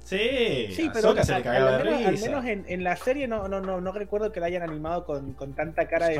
[0.00, 2.26] Sí, Sí, pero se le al, de menos, al risa.
[2.26, 5.32] menos en, en la serie no, no, no, no recuerdo que la hayan animado con,
[5.32, 6.18] con tanta cara de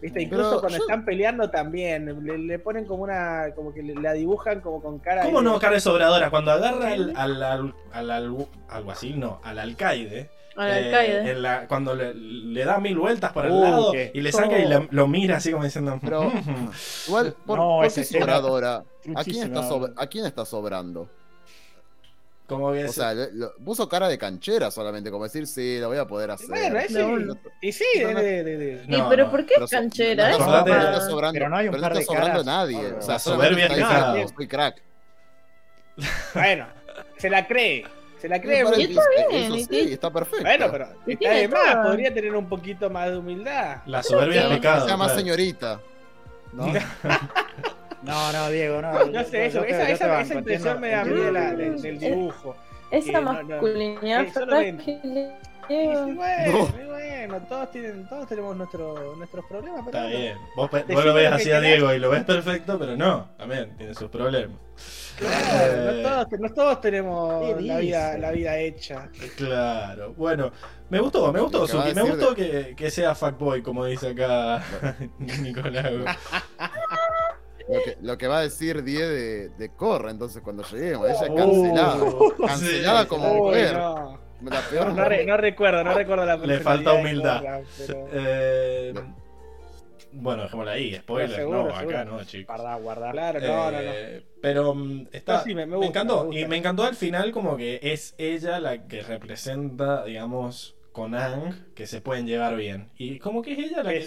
[0.00, 0.26] ¿Viste?
[0.28, 3.94] Pero Incluso cuando yo- están peleando también, le, le ponen como una, como que le-
[3.94, 6.28] la dibujan como con cara ¿Cómo de- no, cara de sobradora?
[6.30, 10.28] Cuando agarra al, al, al, al, al- alguacil, no, al alcaide.
[10.54, 11.30] Al eh, alcaide.
[11.30, 14.32] en la- cuando le, le da mil vueltas para el Uh, lado qué- y le
[14.32, 15.98] saca y le- lo mira así como diciendo.
[16.02, 16.30] Pero-
[17.08, 18.76] Igual, ¿por, No, por qué sobradora?
[18.76, 19.44] ¿A quién, Truchísima.
[19.46, 21.08] está sobra- ¿A quién está sobrando?
[22.46, 25.78] Como que O se- sea, le- lo- puso cara de canchera solamente, como decir, sí,
[25.80, 26.48] lo voy a poder hacer.
[26.48, 27.02] Bueno, ese.
[27.04, 27.36] No.
[27.60, 28.20] Y sí, No, no.
[28.20, 30.28] de, de- No, pero no, ¿por qué Pero es canchera?
[30.28, 32.00] No, Es no, Acordate- pero no está sobrando, Pero no hay un pero par de
[32.00, 32.46] está sobrando caras.
[32.46, 32.92] nadie.
[32.92, 34.28] O sea, soberbia está es diciendo, pecado.
[34.36, 34.82] soy crack.
[36.34, 36.66] Bueno,
[37.18, 37.84] se la cree.
[38.20, 38.62] Se la cree.
[38.78, 40.42] Y está bien, eso y sí, está perfecto.
[40.44, 41.72] Bueno, pero Y está de más.
[41.72, 41.82] todo.
[41.84, 43.78] Podría tener un poquito más de humildad.
[43.86, 44.82] la soberbia es pecado.
[44.82, 45.20] Que sea más claro.
[45.20, 45.80] señorita.
[46.52, 46.72] ¿no?
[48.06, 49.06] No, no, Diego, no.
[49.12, 51.32] No sé, eso, esa, yo te esa, banco, esa impresión me da a mí de
[51.32, 52.56] la- del, dibujo.
[52.90, 54.26] Esa masculinidad.
[54.26, 55.00] Y sí,
[55.68, 56.06] Diego.
[56.14, 59.82] bueno, bueno, todos, tienen, todos tenemos nuestro, nuestros problemas.
[59.84, 60.38] Pero Está bien.
[60.54, 61.60] Vos, pe- vos lo ves así a.
[61.60, 63.30] Diego y lo ves perfecto, pero no.
[63.36, 64.56] También tiene sus problemas.
[65.18, 69.08] Claro, Eh, no, todos, no todos tenemos ¿Qué la vida, la vida hecha.
[69.36, 70.12] Claro.
[70.14, 70.52] Bueno,
[70.90, 71.94] me gustó, me gustó, Suki.
[71.94, 74.62] Me gustó que, que sea fuckboy, como dice acá
[75.18, 75.90] Nicolás.
[77.68, 81.08] Lo que, lo que va a decir Die de, de Corra, entonces, cuando lleguemos.
[81.08, 81.98] Ella es Uh, cancelada.
[82.36, 83.72] sí, Cancelada como mujer.
[83.74, 84.26] no.
[84.42, 87.40] La peor No, re- no recuerdo, no recuerdo la Le falta humildad.
[87.42, 88.94] Corra, pero- Eh,
[90.12, 91.30] bueno, dejémosla ahí, spoiler.
[91.36, 92.04] Seguro, no, acá seguro.
[92.04, 92.56] no, chicos.
[92.56, 93.10] Guarda, guarda.
[93.12, 93.78] Claro, no, no, no.
[93.80, 96.16] Eh, Pero mm, está, No, sí, me- me me, gusta, encantó.
[96.20, 96.40] me gusta.
[96.40, 101.74] Y me encantó al final como que es ella la que representa, digamos, con Ang,
[101.74, 102.90] que se pueden llevar bien.
[102.96, 103.98] Y como que es ella la que...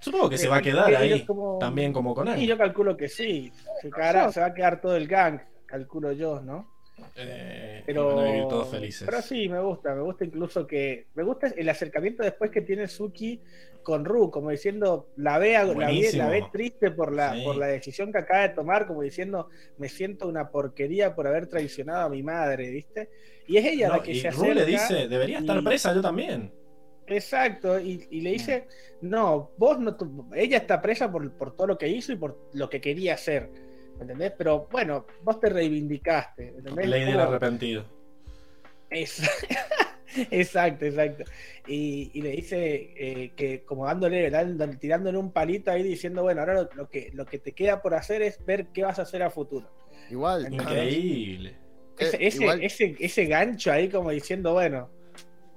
[0.00, 2.38] Supongo que se va a Eh, quedar ahí, como- también como con Ang.
[2.40, 3.50] Y yo calculo que sí.
[3.80, 6.72] Se, quedará- se va a quedar todo el gang, calculo yo, ¿no?
[7.16, 9.02] Eh, Pero, van a vivir todos felices.
[9.04, 11.06] pero sí, me gusta, me gusta incluso que.
[11.14, 13.40] Me gusta el acercamiento después que tiene Suki
[13.82, 17.42] con Ru, como diciendo, la ve, la ve, la ve triste por la, Sí.
[17.44, 21.48] por la decisión que acaba de tomar, como diciendo, me siento una porquería por haber
[21.48, 23.10] traicionado a mi madre, ¿viste?
[23.46, 24.54] Y es ella No, la que y se Ru acerca.
[24.54, 26.50] le dice, debería estar y- presa yo también.
[27.06, 28.66] Exacto, y, y le dice,
[29.02, 32.48] no, vos no, tu- ella está presa por, por todo lo que hizo y por
[32.54, 33.50] lo que quería hacer,
[33.96, 34.32] ¿me ¿entendés?
[34.38, 36.86] Pero bueno, vos te reivindicaste, ¿entendés?
[36.88, 37.84] Ley del arrepentido.
[40.30, 41.24] Exacto, exacto.
[41.66, 46.40] Y, y le dice eh, que como dándole, dándole- tirándole un palito ahí diciendo, bueno,
[46.40, 49.02] ahora lo, lo que, lo que te queda por hacer es ver qué vas a
[49.02, 49.68] hacer a futuro.
[50.10, 50.52] Igual.
[50.52, 51.56] Increíble.
[51.98, 54.88] Ese, Eh, ese, igual- ese, ese gancho ahí como diciendo, bueno,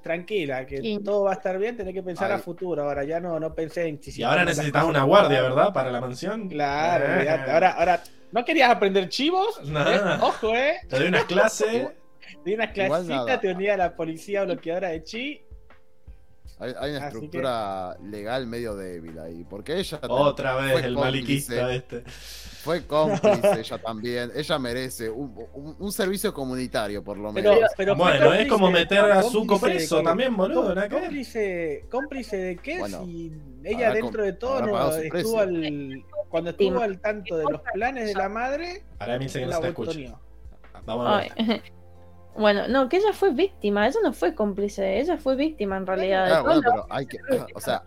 [0.08, 2.84] tranquila, que todo va a estar bien, tenés que pensar a futuro.
[2.84, 5.42] Ahora ya no, no pensé en si Y ahora necesitas una guardia.
[5.42, 5.74] ¿verdad?
[5.74, 6.48] Para la mansión.
[6.50, 7.30] Claro, Eh.
[7.30, 9.62] ahora, ahora, ¿no querías aprender chivos?
[9.66, 9.80] No.
[9.92, 10.00] ¿Eh?
[10.22, 10.78] Ojo, eh.
[10.88, 11.92] Te doy una clase.
[12.46, 15.42] Di una Igual clasita, te unía a la policía bloqueadora de chi.
[16.60, 19.46] Hay, hay una Así estructura legal medio débil ahí.
[19.48, 22.04] Porque ella Otra vez fue el cómplice, maliquista este.
[22.64, 24.32] Fue cómplice ella también.
[24.36, 27.58] Ella merece un, un- un servicio comunitario, por lo menos.
[27.78, 30.74] pero Bueno, es como meter a Zuko preso también, boludo.
[30.90, 33.32] Cómplice, cómplice de qué Bueno, si
[33.64, 38.14] ella dentro de todo no estuvo al, cuando estuvo al tanto de los planes de
[38.16, 39.90] la madre, Ahora me dice que no la se te escucha.
[39.92, 40.20] botoneó.
[40.86, 41.62] Vamos a ver.
[42.38, 46.26] Bueno, no, que ella fue víctima, ella no fue cómplice, ella fue víctima en realidad.
[46.28, 47.18] de Ah, bueno, pero hay que.
[47.56, 47.84] O sea,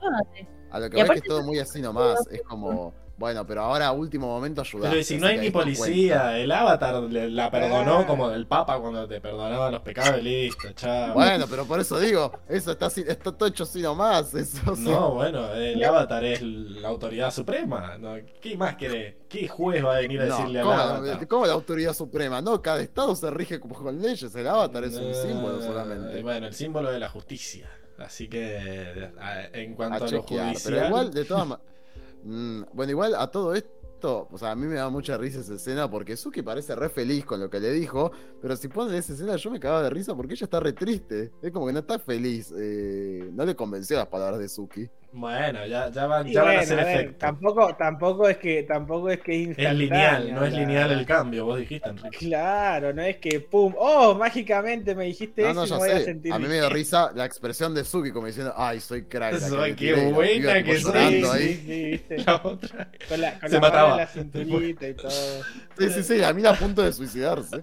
[0.71, 2.27] a lo que Y va es que es todo muy así nomás.
[2.31, 2.93] Es como.
[3.21, 4.93] Bueno, pero ahora a último momento ayudar.
[4.93, 9.07] Pero si no hay ni policía, el avatar le- la perdonó como el Papa cuando
[9.07, 11.13] te perdonaba los pecados listo, chao.
[11.13, 14.33] Bueno, pero por eso digo, eso está, está todo hecho así nomás.
[14.35, 14.85] Eso, sí.
[14.89, 17.99] No, bueno, el avatar es la autoridad suprema.
[17.99, 18.15] ¿no?
[18.41, 19.19] ¿Qué más quiere?
[19.29, 21.29] ¿Qué juez va a venir a No, decirle al ¿cómo, avatar?
[21.29, 22.41] cómo la autoridad suprema?
[22.41, 24.35] No, cada estado se rige como con leyes.
[24.35, 26.23] El avatar es un Eh, símbolo solamente.
[26.23, 27.69] Bueno, el símbolo de la justicia.
[27.99, 30.47] Así que a- en a cuanto a, lo chequear.
[30.47, 30.75] judicial.
[30.75, 31.67] Pero igual, de todas maneras.
[32.23, 35.91] bueno, igual a todo esto, o sea, a mí me da mucha risa esa escena
[35.91, 39.37] porque Suki parece re feliz con lo que le dijo, pero si ponen esa escena
[39.37, 41.33] yo me cagaba de risa porque ella está re triste.
[41.43, 42.53] Es como que no está feliz.
[42.57, 44.89] eh, no le convenció las palabras de Suki.
[45.13, 47.17] Bueno, ya, ya, van, Y ya van a bueno, hacer a ver, efecto.
[47.19, 51.45] tampoco, tampoco es que tampoco es que Es instantáneo, lineal, no es lineal el cambio,
[51.47, 52.19] vos dijiste, Enrique.
[52.19, 55.79] Claro, no es que pum, oh, mágicamente me dijiste No, eso no, y ya me
[55.79, 58.81] voy a sentir A mí me dio risa la expresión de Suki como diciendo, ay,
[58.81, 59.39] soy crack.
[59.39, 61.57] Soy qué tiré", y buena que soy, Sí, ahí.
[61.57, 62.19] sí, viste.
[62.19, 62.91] La otra.
[63.09, 63.97] Con la, con Se la mataba.
[63.97, 65.43] la cinturita y todo.
[65.79, 67.61] Sí, sí, sí, a mí a punto de suicidarse.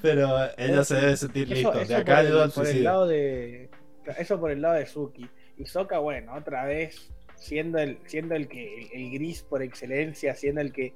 [0.00, 1.80] Pero ella se debe sentir Eso, listo.
[1.80, 2.84] eso De acá por, el, al por el suicidio.
[2.84, 3.70] lado de.
[4.18, 5.28] Eso por el lado de Suki.
[5.56, 10.60] Y Soka, bueno, otra vez, siendo el, siendo el que, el, gris por excelencia, siendo
[10.60, 10.94] el que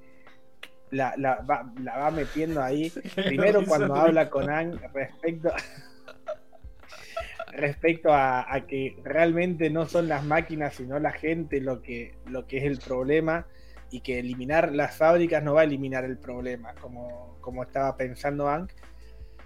[0.91, 2.93] la, la, va, la va metiendo ahí.
[3.15, 5.51] Primero cuando habla con Ang respecto.
[7.53, 12.47] respecto a, a que realmente no son las máquinas, sino la gente lo que, lo
[12.47, 13.47] que es el problema.
[13.89, 18.49] Y que eliminar las fábricas no va a eliminar el problema, como, como estaba pensando
[18.49, 18.69] Ang.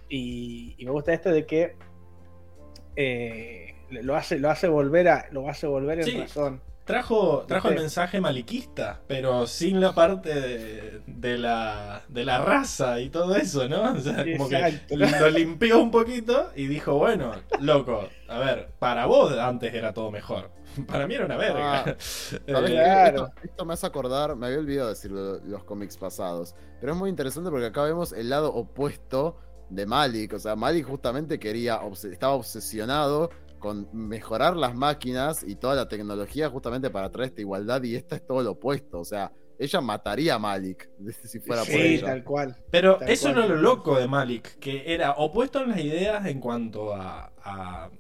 [0.09, 1.77] Y, y me gusta esto de que
[2.97, 6.19] eh, lo hace, lo hace volver a, lo hace volver en Sí.
[6.20, 6.60] razón.
[6.85, 13.01] Trajo, trajo el mensaje maliquista, pero sin la parte de, de la, de la raza
[13.01, 13.93] y todo eso, ¿no?
[13.93, 19.07] O sea, como que lo limpió un poquito y dijo, bueno, loco, a ver, para
[19.07, 20.51] vos antes era todo mejor.
[20.86, 21.81] Para mí era una verga.
[21.81, 21.85] Ah,
[22.33, 22.41] Eh.
[22.47, 23.27] Claro.
[23.27, 27.10] Esto, esto me hace acordar, me había olvidado decirlo los cómics pasados, pero es muy
[27.10, 29.36] interesante porque acá vemos el lado opuesto
[29.69, 30.33] de Malik.
[30.33, 33.31] O sea, Malik justamente quería, estaba obsesionado
[33.61, 38.17] con mejorar las máquinas y toda la tecnología justamente para traer esta igualdad y esta
[38.17, 38.99] es todo lo opuesto.
[38.99, 40.91] O sea, ella mataría a Malik
[41.25, 42.07] si fuera por Sí, ella.
[42.07, 42.57] tal cual.
[42.73, 43.45] Pero Tal eso cual.
[43.45, 47.91] era lo loco de Malik, que era opuesto en las ideas en cuanto a, a,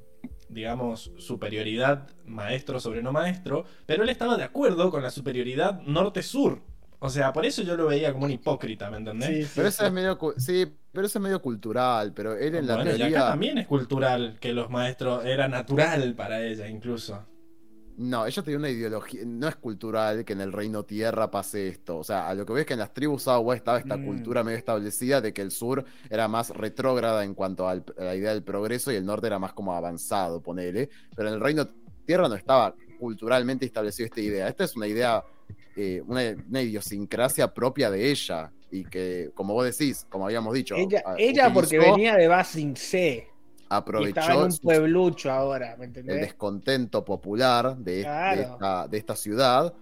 [0.48, 6.62] digamos, superioridad maestro sobre no maestro, pero él estaba de acuerdo con la superioridad norte-sur.
[7.00, 9.28] O sea, por eso yo lo veía como un hipócrita, ¿me entendés?
[9.28, 9.86] Sí, sí, Pero eso sí.
[9.86, 13.22] es medio, sí, pero eso es medio cultural, pero él en la bueno, y acá
[13.22, 13.24] teoría...
[13.24, 17.26] también es cultural que los maestros era natural para ella incluso.
[17.96, 21.98] No, ella tenía una ideología, no es cultural que en el reino tierra pase esto.
[21.98, 24.00] O sea, a lo que ves que en las tribus agua estaba esta Mm.
[24.00, 28.14] cultura medio establecida de que el sur era más retrógrada en cuanto al- a la
[28.16, 30.88] idea del progreso y el norte era más como avanzado, ponele.
[31.14, 31.68] Pero en el reino
[32.06, 34.48] tierra no estaba culturalmente establecido esta idea.
[34.48, 35.22] Esta es una idea,
[35.80, 38.52] eh, una, una idiosincrasia propia de ella.
[38.72, 42.76] Y que, como vos decís, como habíamos dicho, Ella, a- ella porque venía de Basing
[42.76, 43.26] C.
[43.68, 46.20] Aprovechó estaba en un pueblucho ahora, ¿me el entendés?
[46.20, 49.72] descontento popular de, de esta, de esta ciudad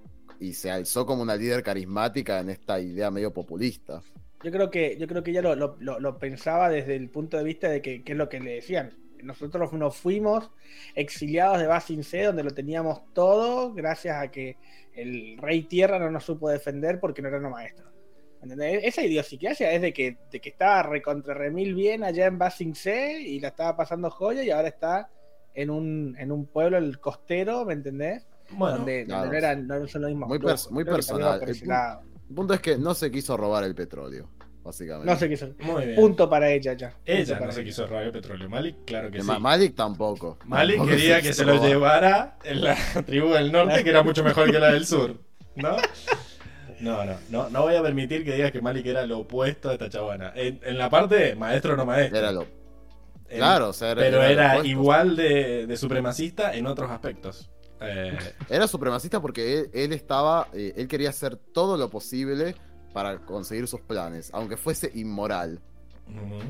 [0.41, 4.01] y se alzó como una líder carismática en esta idea medio populista.
[4.43, 7.37] Yo creo que, yo creo que ella lo, lo- lo- lo pensaba desde el punto
[7.37, 8.93] de vista de que, que es lo que le decían.
[9.23, 10.51] Nosotros nos fuimos
[10.95, 14.57] exiliados de Basing C, donde lo teníamos todo, gracias a que
[14.95, 17.87] el rey tierra no nos supo defender porque no era no maestro.
[18.41, 18.83] ¿Entendés?
[18.85, 23.21] Esa idiosincrasia es de que, de que estaba recontra remil bien allá en Basing C
[23.21, 25.11] y la estaba pasando joya y ahora está
[25.55, 28.29] en un, en un pueblo, el costero, ¿me entendés?
[28.51, 29.23] Bueno, donde, claro.
[29.23, 31.41] donde no, eran, no son los mismos Muy pers- muy personal.
[31.43, 34.31] El punto es que no se quiso robar el petróleo,
[34.69, 35.13] básicamente.
[35.13, 35.57] No sé qué son.
[35.61, 35.97] muy bien.
[35.97, 36.95] Punto para ella ya.
[37.05, 38.49] Ella no se quiso robar el petróleo.
[38.49, 39.27] Malik, claro que sí.
[39.27, 40.39] Ma- Malik tampoco.
[40.47, 41.69] Malik Tampoco quería que quiso se lo robar.
[41.69, 45.17] llevara en la tribu del norte, que era mucho mejor que la del sur.
[45.57, 45.77] ¿No?
[46.81, 49.75] No, no, no, no voy a permitir que digas que Malik era lo opuesto de
[49.75, 50.33] esta chabana.
[50.37, 52.19] En, en la parte maestro no maestro.
[52.19, 52.43] Era lo.
[53.29, 57.51] En- Claro, o sea, era, pero era igual de, de supremacista en otros aspectos.
[57.81, 58.17] Eh,
[58.49, 60.49] Era supremacista porque él, él estaba.
[60.53, 62.55] eh, él quería hacer todo lo posible
[62.93, 65.61] para conseguir sus planes, aunque fuese inmoral.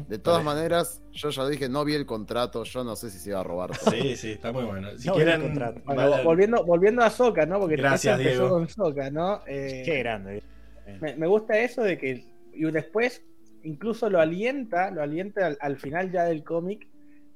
[0.08, 3.30] De todas maneras, yo ya dije, no vi el contrato, yo no sé si se
[3.30, 3.90] iba a robar todo.
[3.90, 4.96] Sí, sí, está muy bueno.
[4.96, 5.42] Si No quieren.
[5.42, 5.80] contrato.
[5.84, 7.58] Bueno, volviendo, volviendo a Soca, ¿no?
[7.58, 8.50] Porque Gracias, empezó Diego.
[8.50, 9.42] con Soca, ¿no?
[9.48, 10.42] Eh, Qué grande.
[11.00, 13.24] me, me gusta eso de que y después
[13.64, 16.86] incluso lo alienta, lo alienta al, al final ya del cómic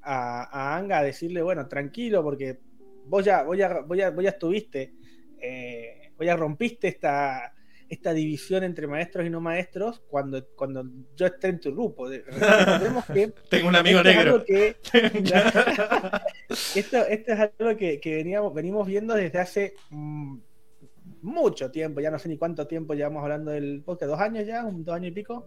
[0.00, 2.60] a, a Anga a decirle, bueno, tranquilo, porque
[3.06, 4.94] vos ya, vos ya, vos ya, vos ya estuviste,
[5.40, 7.52] eh, vos ya rompiste esta,
[7.92, 10.82] esta división entre maestros y no maestros cuando, cuando
[11.14, 12.08] yo esté en tu grupo.
[13.12, 14.44] Que Tengo un amigo esto negro.
[14.44, 14.76] que
[16.74, 20.38] esto, esto es algo que, que veníamos, venimos viendo desde hace mm,
[21.22, 24.64] mucho tiempo, ya no sé ni cuánto tiempo llevamos hablando del podcast, dos años ya,
[24.64, 25.46] un dos años y pico,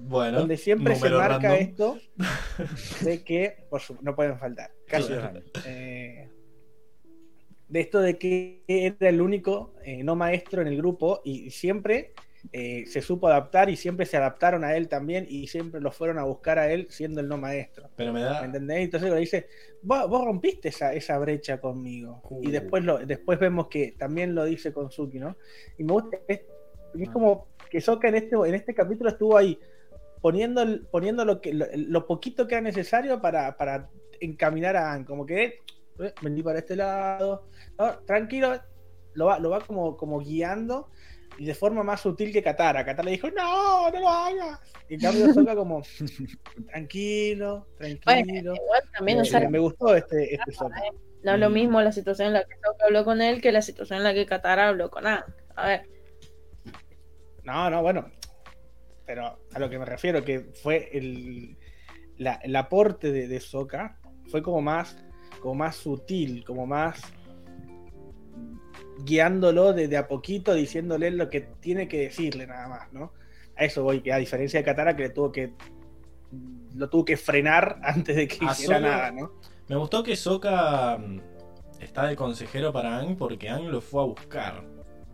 [0.00, 1.54] bueno, donde siempre se marca random.
[1.54, 1.98] esto
[3.04, 5.40] de que, por su- no pueden faltar, Casi Claro.
[5.66, 6.28] eh,
[7.68, 12.12] de esto de que era el único eh, no maestro en el grupo y siempre
[12.52, 16.18] eh, se supo adaptar y siempre se adaptaron a él también y siempre lo fueron
[16.18, 17.90] a buscar a él siendo el no maestro.
[17.96, 18.44] Pero me ¿Me da.
[18.44, 18.78] entendés?
[18.78, 19.48] Entonces le dice,
[19.82, 22.22] vos, vos rompiste esa, esa brecha conmigo.
[22.30, 22.42] Uh.
[22.42, 25.36] Y después lo, después vemos que también lo dice con Suki, ¿no?
[25.76, 26.40] Y me gusta, es,
[26.98, 29.58] es como que Soka en este, en este capítulo estuvo ahí
[30.22, 33.90] poniendo, poniendo lo, que, lo, lo poquito que era necesario para, para
[34.20, 35.04] encaminar a Anne.
[35.04, 35.58] Como que
[36.00, 37.98] eh, vení para este lado, ¿no?
[38.00, 38.60] tranquilo,
[39.14, 40.90] lo va, lo va como, como guiando
[41.38, 42.84] y de forma más sutil que Katara.
[42.84, 44.60] Katara le dijo, no, no lo hagas.
[44.88, 45.82] Y en cambio Soka como,
[46.68, 48.54] tranquilo, Bueno, tranquilo.
[48.54, 50.80] igual también, o Me- sea, me gustó este, este Sokka.
[51.22, 51.52] no es lo Mm.
[51.52, 54.14] mismo la situación en la que Sokka habló con él que la situación en la
[54.14, 55.24] que Katara habló con Aang.
[55.56, 55.82] A ver,
[57.44, 58.10] No, no, bueno.
[59.06, 61.56] Pero a lo que me refiero, que fue el,
[62.18, 63.98] la- el aporte de, de Sokka
[64.30, 64.96] fue como más,
[65.40, 67.00] como más sutil, como más
[69.04, 73.12] guiándolo de, de a poquito, diciéndole lo que tiene que decirle nada más, ¿no?
[73.56, 75.52] A eso voy, que a diferencia de Katara que le tuvo que
[76.74, 79.32] lo tuvo que frenar antes de que A hiciera nada, ¿no?
[79.68, 81.20] Me gustó que Sokka mm,
[81.80, 84.64] está de consejero para Aang porque Aang lo fue a buscar.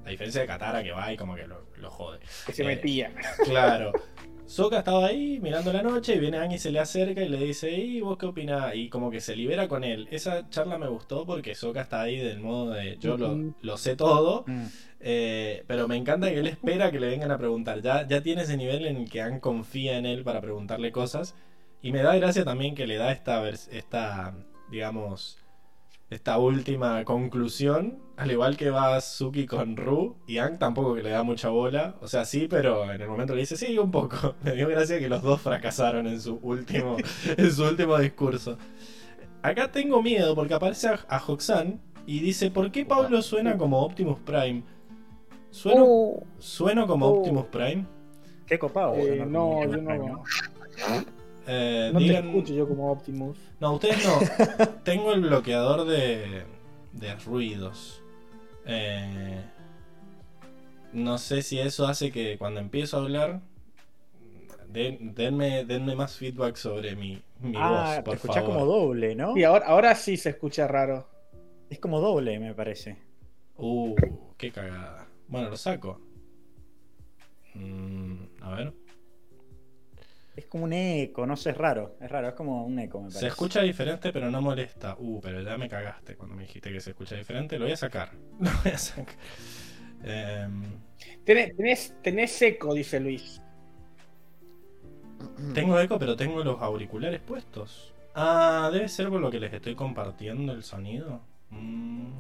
[0.05, 2.19] A diferencia de Katara que va y como que lo, lo jode.
[2.47, 3.13] Que se Eh, metía.
[3.45, 3.93] Claro.
[4.47, 7.71] Sokka estaba ahí mirando la noche y viene y se le acerca y le dice,
[7.73, 8.75] ¿y vos qué opinás?
[8.75, 10.07] Y como que se libera con él.
[10.11, 13.97] Esa charla me gustó porque Sokka está ahí del modo de yo lo, lo sé
[13.97, 14.65] todo, Mm.
[15.01, 17.81] eh, pero me encanta que él espera que le vengan a preguntar.
[17.81, 21.35] Ya, ya tiene ese nivel en el que Aang confía en él para preguntarle cosas.
[21.83, 24.35] Y me da gracia también que le da esta, esta
[24.71, 25.39] digamos,
[26.15, 31.11] esta última conclusión, al igual que va Suki con Ru, y Aang tampoco que le
[31.11, 34.35] da mucha bola, o sea, sí, pero en el momento le dice, sí, un poco.
[34.45, 36.97] Me dio gracia que los dos fracasaron en su último,
[37.37, 38.57] en su último discurso.
[39.43, 43.83] Acá tengo miedo porque aparece a, a Hoxan y dice, ¿por qué Pablo suena como
[43.83, 44.63] Optimus Prime?
[45.51, 47.19] ¿Sueno, Uh, ¿Sueno como Uh.
[47.19, 47.87] Optimus Prime?
[48.47, 48.95] Qué copado.
[48.95, 50.23] Eh, boludo, no, yo no.
[51.47, 53.39] Eh, No te digan- escucho yo como Optimus.
[53.61, 54.19] No, ustedes no.
[54.85, 56.45] Tengo el bloqueador de,
[56.93, 58.03] de ruidos.
[58.67, 59.43] Eh,
[60.93, 63.41] no sé si eso hace que cuando empiezo a hablar,
[64.69, 68.53] den- denme, denme más feedback sobre mi, mi Ah, voz, te por escuchás favor.
[68.55, 69.37] como doble, ¿no?
[69.37, 71.07] Y ahora, ahora sí se escucha raro.
[71.69, 72.97] Es como doble, me parece.
[73.57, 73.95] Uh,
[74.37, 75.07] qué cagada.
[75.29, 76.01] Bueno, lo saco.
[77.55, 78.73] Mm, a ver.
[80.37, 81.97] Es como un eco, no sé, es raro.
[82.01, 83.21] Es raro, es como un eco, me parece.
[83.21, 84.97] Se escucha diferente, pero no molesta.
[84.99, 87.59] Uh, pero ya me cagaste cuando me dijiste que se escucha diferente.
[87.59, 88.11] Lo voy a sacar.
[88.41, 89.15] Lo voy a sacar.
[90.03, 90.63] Em,
[91.25, 93.41] Tenés, eco, dice Luis.
[95.55, 97.95] Tengo eco, pero tengo los auriculares puestos.
[98.15, 101.23] Ah, debe ser por lo que les estoy compartiendo el sonido.
[101.51, 102.13] Mm,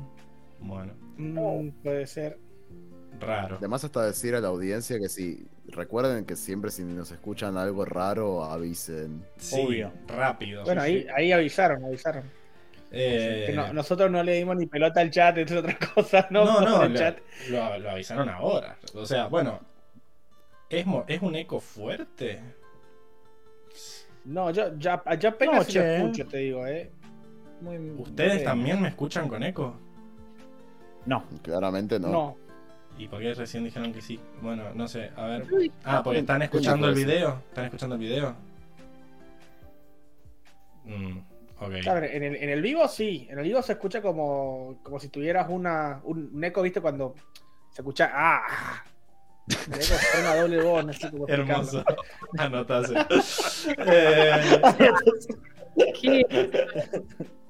[0.60, 2.38] bueno, Mm, puede ser.
[3.20, 3.56] Raro.
[3.58, 7.84] Además hasta decir a la audiencia que si recuerden que siempre si nos escuchan algo
[7.84, 9.24] raro avisen.
[9.36, 9.92] Sí, Obvio.
[10.06, 10.64] rápido.
[10.64, 12.24] Bueno, ahí, ahí avisaron, avisaron.
[12.96, 16.44] Eh, no- nosotros no le dimos ni pelota al chat, entre otras cosas, ¿no?
[16.44, 17.18] no, no, El lo, chat.
[17.50, 18.76] lo- lo avisaron ahora.
[18.94, 19.58] O sea, bueno,
[20.70, 22.40] ¿es, ¿es un eco fuerte?
[24.24, 26.90] No, yo ya, ya apenas escucho, te digo, ¿eh?
[27.60, 29.76] Muy- ¿Ustedes también me escuchan con eco?
[31.06, 31.24] No.
[31.42, 32.08] Claramente no.
[32.08, 32.36] No.
[32.96, 34.20] ¿Y por qué recién dijeron que sí?
[34.40, 35.46] Bueno, no sé, a ver.
[35.84, 37.42] Ah, porque están escuchando el video.
[37.48, 38.34] ¿Están escuchando el video?
[40.84, 41.18] Mm,
[41.58, 41.86] ok.
[41.88, 45.00] A ver, en el, en el vivo sí, en el vivo se escucha como, como
[45.00, 46.80] si tuvieras una, un, un eco, ¿viste?
[46.80, 47.14] Cuando
[47.70, 48.84] se escucha ¡ah!
[49.48, 51.54] Eco es una doble voz, no sé cómo explicarlo.
[51.54, 51.84] Hermoso.
[52.38, 52.94] Anotase.
[53.78, 54.32] Eh,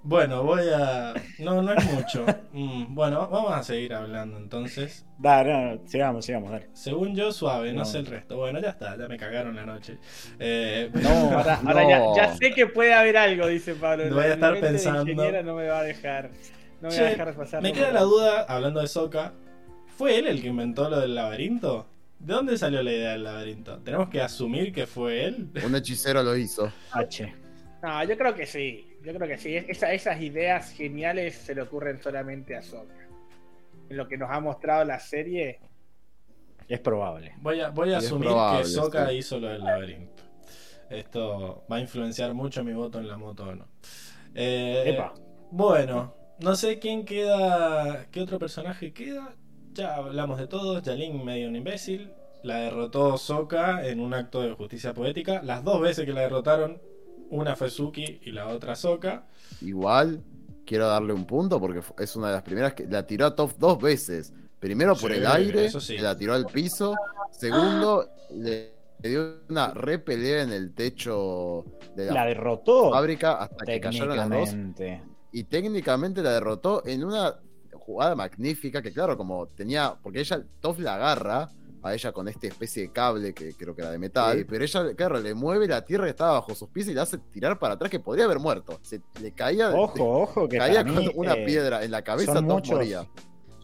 [0.04, 1.14] bueno, voy a.
[1.40, 2.24] No, no es mucho.
[2.54, 5.04] Mm, bueno, vamos a seguir hablando entonces.
[5.18, 6.68] Dale, no, no, sigamos, sigamos, dale.
[6.72, 7.84] Según yo, suave, no, No.
[7.84, 8.36] sé el resto.
[8.36, 9.98] Bueno, ya está, ya me cagaron la noche.
[10.38, 14.04] Eh, No, Ahora, ahora ya, ya sé que puede haber algo, dice Pablo.
[14.14, 15.00] Voy a estar de pensando.
[15.02, 16.30] ingeniera no me va a dejar.
[16.80, 17.60] No me Che, va a dejar de pasar.
[17.62, 19.32] me queda la duda, hablando de Soca.
[19.98, 21.88] ¿Fue él el que inventó lo del laberinto?
[22.20, 23.78] ¿De dónde salió la idea del laberinto?
[23.78, 25.48] ¿Tenemos que asumir que fue él?
[25.66, 26.70] Un hechicero lo hizo.
[26.92, 27.34] H.
[27.82, 28.86] No, yo creo que sí.
[29.04, 29.56] Yo creo que sí.
[29.56, 32.94] Esa- esas ideas geniales se le ocurren solamente a Sokka.
[33.90, 35.60] En lo que nos ha mostrado la serie.
[36.68, 37.34] Es probable.
[37.42, 39.16] Voy a, voy asumir probable, que Soka sí.
[39.16, 40.22] hizo lo del laberinto.
[40.88, 43.68] Esto va a influenciar mucho mi voto en la moto o no.
[44.34, 45.12] Eh, Epa.
[45.50, 48.06] Bueno, no sé quién queda.
[48.10, 49.34] ¿Qué otro personaje queda?
[49.72, 50.82] Ya hablamos de todos.
[50.82, 52.12] Jalin medio un imbécil.
[52.42, 55.42] La derrotó Soka en un acto de justicia poética.
[55.42, 56.80] Las dos veces que la derrotaron,
[57.30, 59.26] una fue Suki y la otra Soka.
[59.60, 60.22] Igual
[60.64, 63.52] quiero darle un punto porque es una de las primeras que la tiró a Top
[63.58, 64.32] dos veces.
[64.58, 65.98] Primero por Sí, el aire, sí.
[65.98, 66.94] la tiró al piso.
[67.30, 68.72] Segundo, le,
[69.02, 74.16] le dio una repelea en el techo de la, La derrotó fábrica hasta que cayeron
[74.16, 74.56] las dos.
[75.32, 77.34] Y técnicamente la derrotó en una
[77.72, 81.50] jugada magnífica que claro, como tenía, porque ella, Toff la agarra
[81.84, 84.44] a ella con esta especie de cable que creo que era de metal, Sí.
[84.48, 87.18] pero ella, claro, le mueve la tierra que estaba bajo sus pies y la hace
[87.18, 88.78] tirar para atrás que podría haber muerto.
[88.82, 92.32] Se le caía, Ojo, ojo, que caía con mí, una eh, piedra en la cabeza,
[92.32, 93.06] son Toff muchos, moría.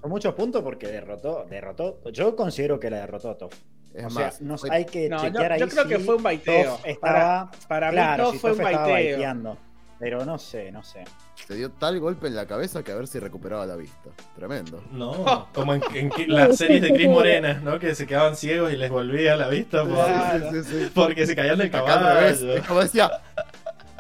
[0.01, 1.99] son muchos puntos porque derrotó, derrotó.
[2.13, 3.53] Yo considero que la derrotó a Top.
[3.95, 5.97] Es o sea, más, nos fue- hay que No, yo, chequear ahí yo creo que
[5.99, 6.79] si fue un baiteo.
[6.85, 9.57] Estaba, Para, para claro, mí si fue un Toph baiteo.
[10.01, 11.05] Pero no sé, no sé.
[11.47, 14.09] se dio tal golpe en la cabeza que a ver si recuperaba la vista.
[14.35, 14.83] Tremendo.
[14.91, 15.83] No, como en,
[16.29, 17.79] las series de Cris Morena, ¿no?
[17.79, 20.51] Que se quedaban ciegos y les volvía la vista por- Claro.
[20.53, 20.91] Sí, sí, sí.
[20.95, 22.39] porque se caían del Acá al revés.
[22.41, 22.55] caballo.
[22.57, 23.11] Es como decía,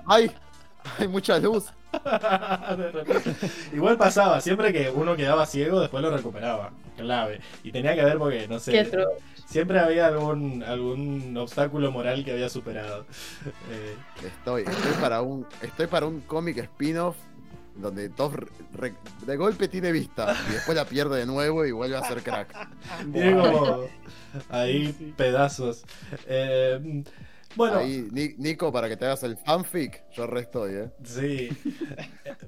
[0.07, 0.31] ¡ay!
[0.99, 1.67] Hay mucha luz.
[1.93, 3.35] De repente.
[3.75, 6.71] Igual pasaba, siempre que uno quedaba ciego, después lo recuperaba.
[6.97, 7.41] Clave.
[7.63, 8.73] Y tenía que ver porque, no sé,
[9.51, 13.07] siempre había algún, algún obstáculo moral que había superado.
[13.71, 13.97] Eh,
[14.27, 17.17] Estoy, estoy para un, estoy para un cómic spin-off
[17.77, 18.95] donde re- re-
[19.27, 22.69] de golpe tiene vista y después la pierde de nuevo y vuelve a ser crack.
[23.13, 23.85] Tiene como
[24.51, 25.85] ahí pedazos.
[26.27, 27.03] Eh,
[27.57, 30.91] bueno, Ahí, Ni- Nico, para que te hagas el fanfic, yo re estoy, ¿eh?
[31.05, 31.49] Sí.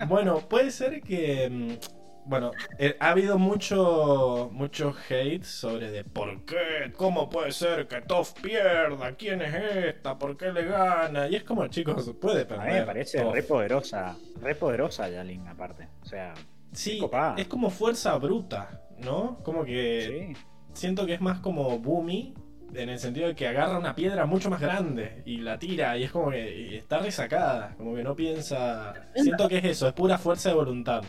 [0.07, 1.79] Bueno, puede ser que.
[2.25, 8.01] Bueno, eh, ha habido mucho, mucho hate sobre de por qué, cómo puede ser que
[8.03, 11.29] Toff pierda, quién es esta, por qué le gana.
[11.29, 12.67] Y es como, chicos, puede A perder.
[12.67, 13.35] mí me parece Toph.
[13.35, 15.89] re poderosa, re poderosa Yalin aparte.
[16.03, 16.33] O sea,
[16.73, 17.35] Sí, copada.
[17.39, 19.39] es como fuerza bruta, ¿no?
[19.43, 20.43] Como que sí.
[20.75, 22.35] siento que es más como Boomy,
[22.75, 26.05] en el sentido de que agarra una piedra mucho más grande y la tira y
[26.05, 28.95] es como que y está resacada, como que no piensa...
[29.15, 31.03] Siento que es eso, es pura fuerza de voluntad.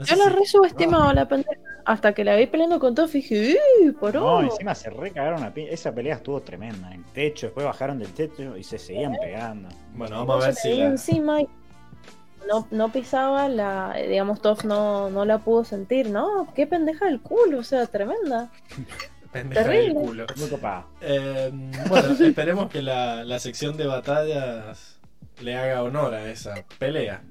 [0.00, 1.60] No Yo la si- re subestimaba la pendeja.
[1.84, 5.42] Hasta que la vi peleando con Toff y dije, ¡Uy, por No, encima se recagaron
[5.44, 6.88] a pi- Esa pelea estuvo tremenda.
[6.92, 9.68] En el techo, después bajaron del techo y se seguían pegando.
[9.94, 10.84] Bueno, vamos a ver si la...
[10.86, 11.48] encima y
[12.48, 16.52] no, no pisaba la, digamos, Toff no, no la pudo sentir, ¿no?
[16.54, 18.50] Qué pendeja del culo, o sea, tremenda.
[19.32, 20.00] pendeja del terrible.
[20.06, 20.26] culo.
[20.36, 20.86] Muy copada.
[21.00, 21.50] Eh,
[21.88, 24.98] bueno, esperemos que la, la sección de batallas
[25.40, 27.22] le haga honor a esa pelea.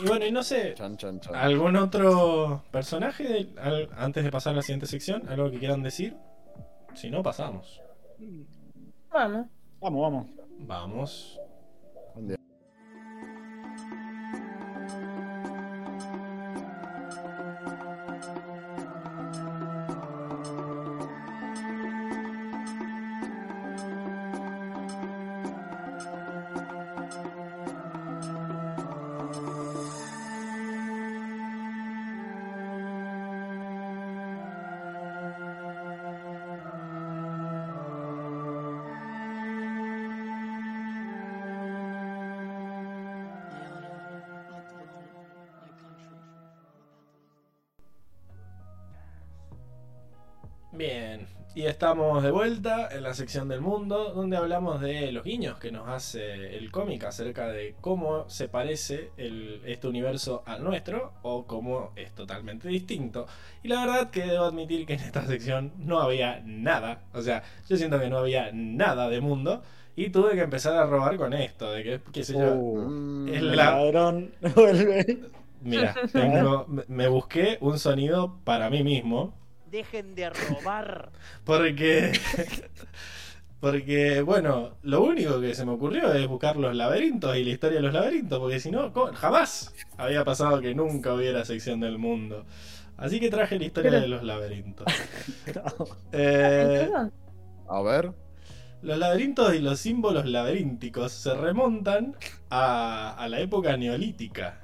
[0.00, 1.34] Y bueno, y no sé, Chan, chan, chan.
[1.34, 5.28] ¿algún otro personaje al- antes de pasar a la siguiente sección?
[5.28, 6.16] ¿Algo que quieran decir?
[6.94, 7.80] Si no, pasamos.
[9.10, 9.46] Vamos.
[9.80, 10.26] Vamos, vamos.
[10.60, 11.40] Vamos.
[50.78, 51.26] Bien,
[51.56, 55.72] y estamos de vuelta en la sección del mundo donde hablamos de los guiños que
[55.72, 61.46] nos hace el cómic acerca de cómo se parece el- este universo al nuestro o
[61.46, 63.26] cómo es totalmente distinto.
[63.64, 67.42] Y la verdad que debo admitir que en esta sección no había nada, o sea,
[67.68, 69.62] yo siento que no había nada de mundo
[69.96, 73.56] y tuve que empezar a robar con esto, de que, qué sé yo, Uh, el
[73.56, 75.18] la- ladrón vuelve.
[75.60, 79.34] mira, tengo, me busqué un sonido para mí mismo.
[79.70, 81.10] Dejen de robar.
[81.44, 82.12] Porque.
[83.60, 87.76] Porque, bueno, lo único que se me ocurrió es buscar los laberintos y la historia
[87.78, 92.46] de los laberintos, porque si no, jamás había pasado que nunca hubiera sección del mundo.
[92.96, 94.86] Así que traje la historia Pero- de los laberintos.
[96.12, 96.88] Eh.
[97.68, 98.12] A ver.
[98.82, 102.14] los laberintos y los símbolos laberínticos se remontan
[102.50, 104.60] a, a la época neolítica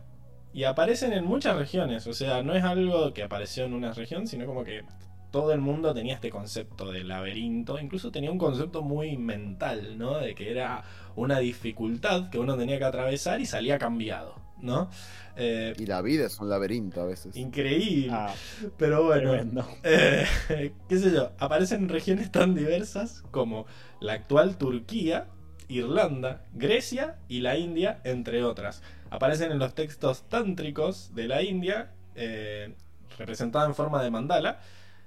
[0.55, 2.07] y aparecen en muchas regiones.
[2.07, 4.85] O sea, no es algo que apareció en una región, sino como que
[5.31, 7.79] todo el mundo tenía este concepto de laberinto.
[7.81, 10.19] Incluso tenía un concepto muy mental, ¿no?
[10.19, 10.85] De que era
[11.17, 14.89] una dificultad que uno tenía que atravesar y salía cambiado, ¿no?
[15.37, 17.37] Eh, Y la vida es un laberinto a veces.
[17.37, 18.11] increíble.
[18.13, 18.33] Ah,
[18.77, 19.67] Pero bueno.
[19.83, 20.25] Eh,
[20.89, 23.67] qué sé yo, aparecen regiones tan diversas como
[24.01, 25.27] la actual Turquía,
[25.67, 28.83] Irlanda, Grecia y la India, entre otras.
[29.15, 32.75] Aparecen en los textos tántricos de la India, eh,
[33.17, 34.59] representada en forma de mandala,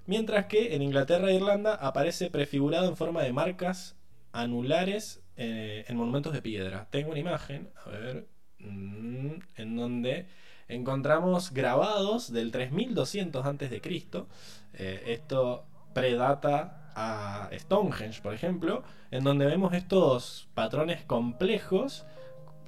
[0.06, 3.98] mientras que en Inglaterra e Irlanda aparece prefigurado en forma de marcas
[4.32, 6.88] anulares eh, en monumentos de piedra.
[6.90, 8.28] Tengo una imagen, a ver,
[8.60, 10.28] mm, en donde
[10.70, 14.30] encontramos grabados del 3200 antes de Cristo.
[14.74, 22.06] Eh, esto predata a Stonehenge, por ejemplo, en donde vemos estos patrones complejos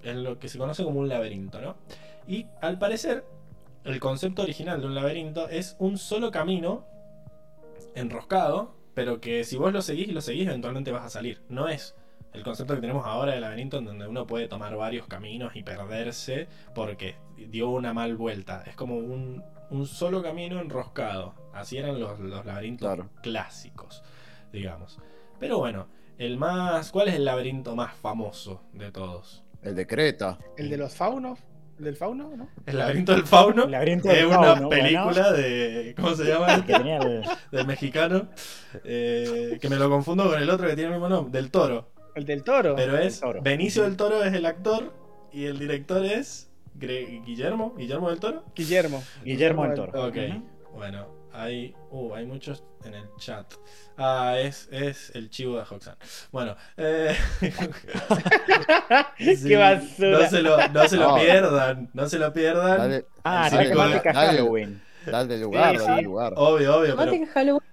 [0.04, 1.76] en lo que se conoce como un laberinto, ¿no?
[2.28, 3.26] Y al parecer,
[3.84, 6.86] el concepto original de un laberinto es un solo camino
[7.96, 11.42] enroscado, pero que si vos lo seguís y lo seguís, eventualmente vas a salir.
[11.50, 11.96] No es
[12.34, 15.64] el concepto que tenemos ahora de laberinto en donde uno puede tomar varios caminos y
[15.64, 17.16] perderse porque
[17.50, 18.64] dio una mal vuelta.
[18.68, 21.34] Es como un, un solo camino enroscado.
[21.54, 23.10] Así eran los, los laberintos Claro.
[23.24, 24.04] clásicos,
[24.54, 25.00] digamos.
[25.40, 25.88] Pero bueno,
[26.18, 26.92] el más.
[26.92, 29.44] ¿Cuál es el laberinto más famoso de todos?
[29.64, 30.38] El de Creta.
[30.58, 31.40] El de los faunos.
[31.78, 32.50] El del fauno, ¿no?
[32.66, 33.64] El laberinto del fauno.
[33.64, 35.94] El laberinto es del una fauno, película de.
[35.96, 36.66] ¿Cómo se llama?
[36.66, 38.28] Que tenía el- del mexicano.
[38.84, 41.92] eh, que me lo confundo con el otro que tiene el mismo nombre, del toro.
[42.16, 42.76] El del toro.
[42.76, 43.22] Pero es.
[43.22, 43.42] Toro.
[43.42, 44.94] Benicio del Toro es el actor
[45.32, 46.50] y el director es.
[46.78, 47.74] Gre- Guillermo.
[47.78, 48.44] Guillermo del Toro.
[48.56, 49.02] Guillermo.
[49.24, 50.06] Guillermo del Toro.
[50.08, 50.16] Ok.
[50.76, 51.08] Bueno,
[51.40, 53.54] hay, uh, hay muchos en el chat.
[53.98, 55.96] Ah, es, es el chivo de Hoxan.
[56.32, 57.16] Bueno, eh,
[59.18, 60.20] sí, Qué basura.
[60.20, 61.16] No se lo, no se lo No.
[61.16, 62.78] pierdan, no se lo pierdan.
[62.78, 64.00] Dale, Ah, dale, dale.
[64.14, 64.82] Halloween.
[65.06, 66.34] dale lugar, Sí, dale lugar.
[66.36, 67.64] Obvio, obvio, pero Halloween.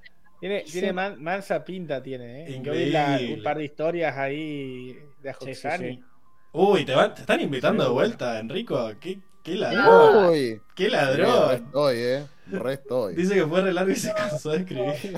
[0.40, 0.72] Tiene, Sí.
[0.72, 2.60] tiene man- mansa pinta, tiene, ¿eh?
[2.62, 6.04] Yo vi la- un par de historias ahí de Sí, sí, Hoxan.
[6.52, 8.90] Uy, te, van- te están invitando de vuelta, Enrico.
[9.00, 10.26] ¿Qué, qué ladrón?
[10.30, 11.54] Uy, ¿Qué ladrón?
[11.54, 12.26] estoy, eh.
[12.50, 13.14] Re estoy.
[13.14, 14.94] Dice que fue re largo y se cansó de escribir.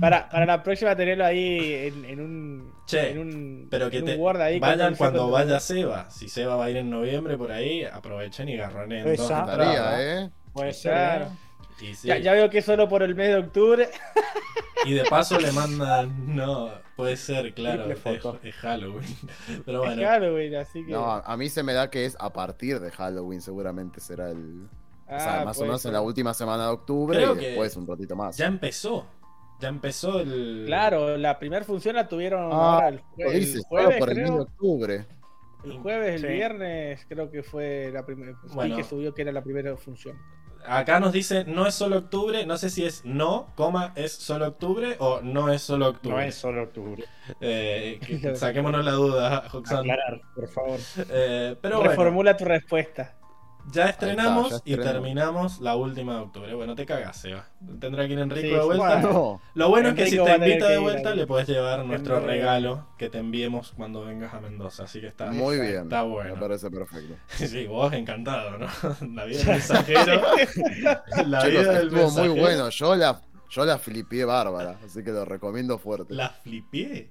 [0.00, 2.72] Para, para la próxima tenerlo ahí en, en un.
[2.86, 6.10] Che, en un, Pero que en te un Word ahí vayan cuando vaya Seba.
[6.10, 9.40] Si Seba va a ir en noviembre por ahí, aprovechen y garronen dos Esa.
[9.40, 9.74] entradas.
[9.74, 10.30] Estaría, eh.
[10.52, 10.92] Puede ser.
[10.92, 11.30] Claro.
[11.80, 12.08] Y, sí.
[12.08, 13.88] Ya, ya veo que es solo por el mes de octubre.
[14.84, 16.36] y de paso le mandan.
[16.36, 17.90] No, puede ser, claro.
[17.90, 17.98] Es,
[18.42, 19.16] es Halloween.
[19.64, 20.92] Pero bueno, Es Halloween, así que.
[20.92, 24.68] No, a mí se me da que es a partir de Halloween, seguramente será el.
[25.10, 27.86] O sea, Ah, más o menos en la última semana de octubre y después un
[27.86, 28.36] ratito más.
[28.36, 29.06] ya empezó.
[29.60, 30.64] Ya empezó el.
[30.66, 34.30] Claro, la primera función la tuvieron Ah, ahora el, jue- el jueves, por el de
[34.30, 35.06] octubre.
[35.64, 36.34] El jueves, el Sí.
[36.34, 38.38] viernes, creo que fue la primera.
[38.54, 38.76] Bueno.
[38.76, 40.16] que subió que era la primera función.
[40.66, 42.44] Acá nos dice no es solo octubre.
[42.46, 46.16] No sé si es no, coma, es solo octubre o no es solo octubre.
[46.16, 47.04] No es solo octubre.
[47.40, 49.38] Eh, que- saquémonos la duda.
[49.52, 50.78] Aclarar, por favor.
[51.10, 51.90] Eh, pero bueno.
[51.90, 53.16] Reformula tu respuesta.
[53.72, 56.54] Ya estrenamos ya y terminamos la última de octubre.
[56.54, 57.44] Bueno, te cagas, Seba.
[57.80, 58.84] Tendrá que ir Enrico Sí, de vuelta.
[59.00, 59.08] bueno.
[59.12, 62.30] No, Lo bueno es que si te invita de vuelta, le puedes llevar nuestro Enrico.
[62.32, 64.84] regalo que te enviemos cuando vengas a Mendoza.
[64.84, 65.82] Así que está, muy bien.
[65.84, 66.40] está Me bueno.
[66.40, 67.14] parece perfecto.
[67.36, 68.66] Sí, vos encantado, ¿no?
[69.14, 70.22] La vida del mensajero.
[71.26, 72.32] la Chicos, vida del estuvo mensajero.
[72.34, 72.68] muy bueno.
[72.70, 76.14] Yo la, yo la flipié bárbara, así que lo recomiendo fuerte.
[76.14, 77.10] La flipié.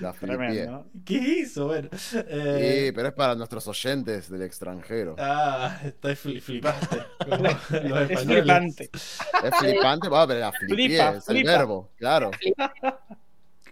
[0.00, 0.12] La.
[0.20, 0.86] Tremendo.
[1.04, 1.66] ¿Qué hizo?
[1.68, 1.88] Bueno.
[1.92, 5.16] eh, Sí, pero es para nuestros oyentes del extranjero.
[5.18, 6.98] Ah, está fli- flipaste.
[7.28, 7.36] Como
[7.88, 8.90] los Es flipante.
[8.92, 11.50] Es flipante, va, pero la flipié, Flipa, es el flipa.
[11.52, 12.30] verbo, claro.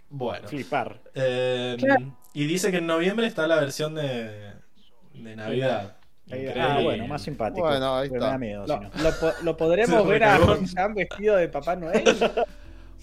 [0.09, 0.47] Bueno.
[0.47, 1.01] Flipar.
[1.15, 2.17] Eh, Claro.
[2.33, 4.53] Y dice que en noviembre está la versión de,
[5.13, 5.97] de Navidad.
[6.25, 6.61] Increíble.
[6.61, 7.67] Ah, bueno, más simpático.
[7.67, 8.37] Bueno, ahí Pero está.
[8.39, 10.37] Me da miedo, Lo, lo po- lo podremos ver a.
[10.37, 12.03] Roxanne vestido de Papá Noel.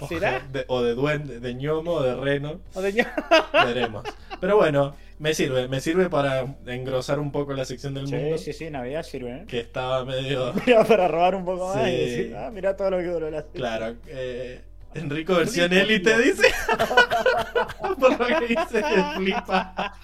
[0.08, 0.40] ¿Será?
[0.52, 2.60] De- o de duende, de ñomo, o de reno.
[2.74, 3.06] O de-
[3.52, 4.04] Veremos.
[4.40, 5.68] Pero bueno, me sirve.
[5.68, 8.38] Me sirve para engrosar un poco la sección del mundo.
[8.38, 9.44] Sí, sí, sí, Navidad sirve, ¿eh?
[9.46, 10.52] Que estaba medio.
[10.66, 11.90] Mira, para robar un poco más Sí.
[11.90, 13.96] y decir, ah, mira todo lo que duró la Claro.
[14.06, 14.62] eh,
[14.94, 16.48] Enrico versión élite dice.
[18.00, 19.94] Por lo que dice que flipa.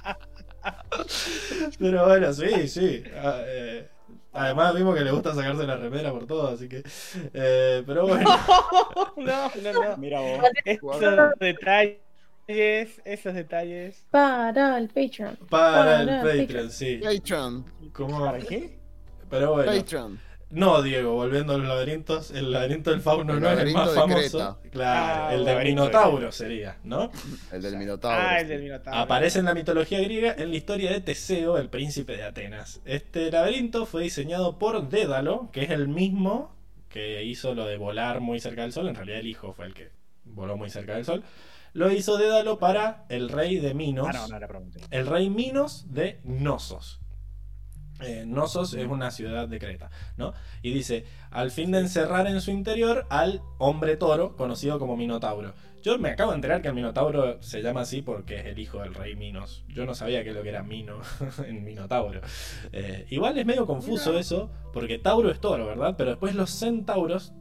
[1.79, 3.03] Pero bueno, sí, sí.
[3.17, 3.89] Ah, eh,
[4.37, 6.83] Además vimos que le gusta sacarse la remera por todo, así que...
[7.33, 8.29] eh, pero bueno.
[9.17, 9.97] No, no, no.
[9.97, 10.41] Mira vos.
[10.65, 14.07] Esos detalles, esos detalles.
[14.11, 15.37] Para el Patreon.
[15.49, 17.01] Para el Para Patreon, sí.
[17.03, 18.21] Patreon, ¿Cómo?
[18.25, 18.79] ¿Para qué?
[19.31, 19.73] Pero bueno.
[19.73, 20.26] Patreon.
[20.57, 23.91] No, Diego, volviendo a los laberintos, el laberinto del fauno El no es el más
[23.91, 24.17] de famoso.
[24.63, 24.71] Creta.
[24.71, 27.11] Claro, Ah, el el del Minotauro sería, ¿no?
[27.53, 28.19] El del Minotauro.
[28.19, 28.99] Ah, el del Minotauro.
[28.99, 32.81] Aparece en la mitología griega en la historia de Teseo, el príncipe de Atenas.
[32.87, 36.57] Este laberinto fue diseñado por Dédalo, que es el mismo
[36.89, 38.89] que hizo lo de volar muy cerca del sol.
[38.89, 39.91] En realidad el hijo fue el que
[40.25, 41.23] voló muy cerca del sol.
[41.75, 44.07] Lo hizo Dédalo para el rey de Minos.
[44.09, 44.79] Ah, no, no era pregunta.
[44.91, 47.01] El rey Minos de Nosos.
[48.01, 50.35] Eh, Nosos es una ciudad de Creta, ¿no?
[50.63, 55.55] Y dice, al fin de encerrar en su interior al hombre toro, conocido como Minotauro.
[55.83, 58.81] Yo me acabo de enterar que el Minotauro se llama así porque es el hijo
[58.81, 59.65] del rey Minos.
[59.69, 61.01] Yo no sabía que lo que era Mino
[61.47, 62.21] en Minotauro.
[62.73, 65.95] Eh, igual es medio confuso eso, porque Tauro es toro, ¿verdad?
[65.97, 67.33] Pero después los centauros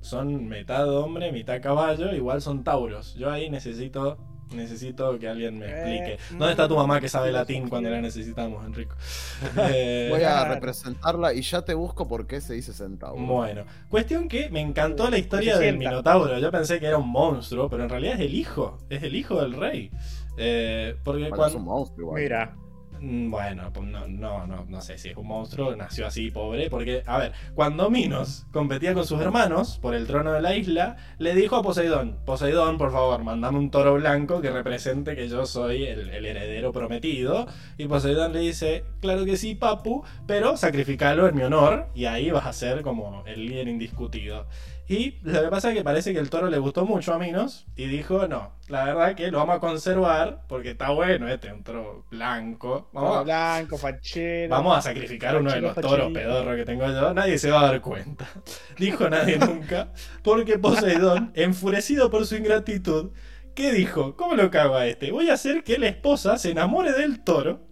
[0.00, 3.14] son mitad hombre, mitad caballo, igual son tauros.
[3.14, 4.18] Yo ahí necesito
[4.54, 6.12] necesito que alguien me explique.
[6.14, 8.94] Eh, ¿Dónde está tu mamá que sabe latín cuando la necesitamos, Enrico?
[9.74, 13.22] Eh, Voy a representarla y ya te busco por qué se dice centauro.
[13.22, 15.78] Bueno, cuestión que me encantó la historia Se del.
[15.78, 16.38] Minotauro.
[16.38, 19.40] Yo pensé que era un monstruo, pero en realidad es el hijo, es el hijo
[19.40, 19.90] del rey.
[20.36, 22.22] Eh, porque Bueno, es cuando, un monstruo igual.
[22.22, 22.56] Mira,
[23.04, 27.02] Bueno, pues no, no, no, no sé si es un monstruo, nació así pobre, porque,
[27.04, 31.34] a ver, cuando Minos competía con sus hermanos por el trono de la isla, le
[31.34, 35.82] dijo a Poseidón, Poseidón, por favor, mandame un toro blanco que represente que yo soy
[35.84, 37.48] el, el heredero prometido.
[37.76, 42.30] Y Poseidón le dice, claro que sí, papu, pero sacrificalo en mi honor, y ahí
[42.30, 44.46] vas a ser como el líder indiscutido.
[44.92, 47.64] Y lo que pasa es que parece que el toro le gustó mucho a Minos
[47.76, 51.64] y dijo, no, la verdad que lo vamos a conservar porque está bueno este, un
[51.64, 52.90] toro blanco.
[52.92, 54.50] Vamos a, Blanco, fachero.
[54.50, 57.66] vamos a sacrificar uno de los toros pedorros que tengo yo, nadie se va a
[57.68, 58.28] dar cuenta.
[58.78, 63.12] Dijo nadie nunca, porque Poseidón, enfurecido por su ingratitud,
[63.54, 64.14] ¿qué dijo?
[64.14, 65.10] ¿Cómo lo cago a este?
[65.10, 67.66] Voy a hacer que la esposa se enamore del toro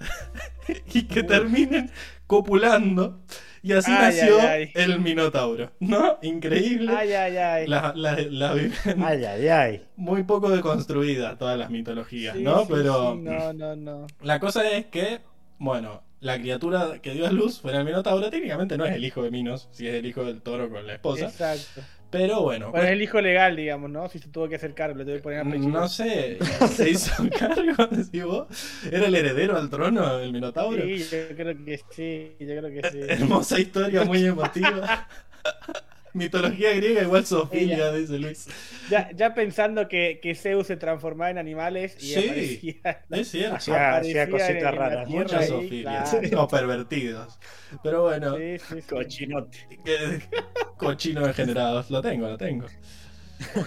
[0.95, 1.91] y que terminen
[2.27, 3.21] copulando
[3.63, 4.71] Y así Ay, nació ay, ay.
[4.75, 6.19] el Minotauro, ¿no?
[6.23, 6.93] Increíble.
[6.97, 7.67] Ay, ay, ay.
[7.67, 8.73] La, la, la viven
[9.05, 9.83] Ay, ay, ay.
[9.97, 12.61] muy poco deconstruida todas las mitologías, Sí, ¿no?
[12.61, 14.07] sí, Pero sí, no, no, no.
[14.23, 15.21] la cosa es que,
[15.59, 19.23] bueno, la criatura que dio a luz fuera el Minotauro, técnicamente no es el hijo
[19.23, 21.27] de Minos, si es el hijo del toro con la esposa.
[21.27, 21.83] Exacto.
[22.11, 24.09] Pero bueno, Bueno, es el hijo legal, digamos, ¿no?
[24.09, 25.69] Si se tuvo que hacer cargo, le tuve que poner apellido.
[25.81, 26.39] no sé,
[26.75, 28.49] se hizo cargo, decís vos.
[28.91, 30.83] ¿Era el heredero al trono, el Minotauro?
[30.83, 32.99] Sí, yo creo que sí, yo creo que sí.
[33.09, 35.09] Hermosa historia, muy emotiva.
[36.13, 38.49] Mitología griega igual Sofía, dice Luis.
[38.91, 42.19] Ya, ya pensando que, que Zeus se transformaba en animales y Sí.
[42.29, 43.57] aparecía, Es cierto.
[43.77, 45.09] Hacía, cositas raras.
[45.09, 46.11] Muchas Sofías.
[46.11, 46.43] claro.
[46.43, 47.39] O pervertidos.
[47.83, 48.89] Pero bueno, Sí, sí, sí.
[48.89, 49.59] Cochinote.
[50.77, 51.91] cochino degenerados.
[51.91, 52.67] Lo tengo, lo tengo.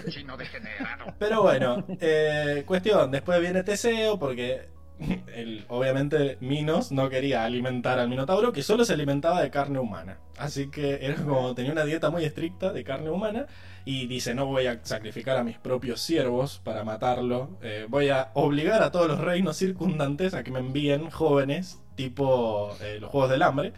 [0.08, 1.14] Chino degenerado.
[1.18, 4.68] Pero bueno, eh, cuestión, después viene Teseo porque
[5.68, 10.18] obviamente Minos no quería alimentar al Minotauro que solo se alimentaba de carne humana.
[10.36, 13.46] Así que era como tenía una dieta muy estricta de carne humana
[13.84, 17.58] y dice no voy a sacrificar a mis propios siervos para matarlo.
[17.62, 22.76] eh, voy a obligar a todos los reinos circundantes a que me envíen jóvenes tipo
[22.80, 23.72] eh, los Juegos del Hambre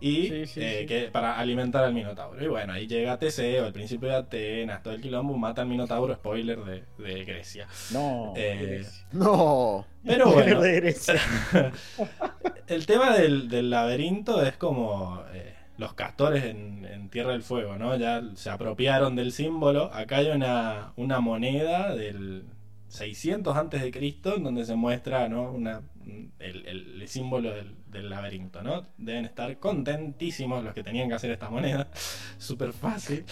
[0.00, 0.86] y Sí, sí, eh, sí.
[0.86, 2.42] que para alimentar al Minotauro.
[2.44, 6.14] Y bueno, ahí llega Teseo, el príncipe de Atenas, todo el quilombo, mata al Minotauro,
[6.14, 7.66] spoiler de, de Grecia.
[7.90, 8.32] No.
[8.36, 9.86] Eh, No.
[10.04, 11.14] pero bueno, de Grecia.
[12.66, 17.76] el tema del, del laberinto es como eh, los castores en, en Tierra del Fuego,
[17.76, 17.96] ¿no?
[17.96, 19.90] Ya se apropiaron del símbolo.
[19.92, 22.44] Acá hay una, una moneda del
[22.88, 25.50] 600 antes de Cristo en donde se muestra, ¿no?
[25.52, 25.82] Una,
[26.38, 28.86] el, símbolo del, laberinto, ¿no?
[28.96, 31.88] Deben estar contentísimos los que tenían que hacer esta moneda.
[32.38, 33.24] Súper fácil.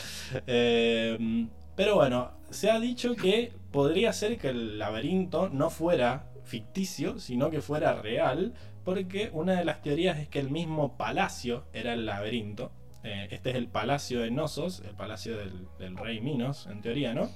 [0.47, 7.19] Eh, pero bueno, se ha dicho que podría ser que el laberinto no fuera ficticio,
[7.19, 11.93] sino que fuera real, porque una de las teorías es que el mismo palacio era
[11.93, 12.73] el laberinto.
[13.05, 17.31] Eh, este es el palacio de Nosos, el palacio del rey Minos, en teoría, ¿no?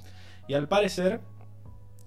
[0.48, 1.20] Y al parecer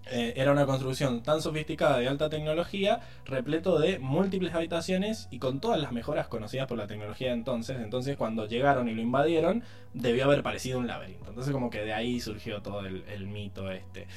[0.06, 5.62] eh, era una construcción tan sofisticada de alta tecnología, repleto de múltiples habitaciones y con
[5.62, 7.78] todas las mejoras conocidas por la tecnología de entonces.
[7.80, 11.30] Entonces, cuando llegaron y lo invadieron, debió haber parecido un laberinto.
[11.30, 14.08] Entonces, como que de ahí surgió todo el, mito este.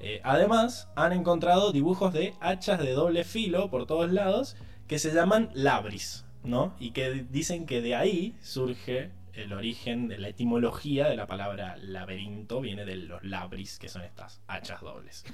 [0.00, 4.56] Eh, además, han encontrado dibujos de hachas de doble filo por todos lados
[4.88, 6.74] que se llaman labris, ¿no?
[6.80, 11.76] Y que dicen que de ahí surge el origen de la etimología de la palabra
[11.76, 15.24] laberinto, viene de los labris, que son estas hachas dobles.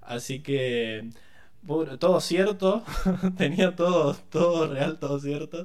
[0.00, 1.10] Así que
[1.98, 2.84] todo cierto,
[3.36, 5.64] tenía todo, todo real, todo cierto,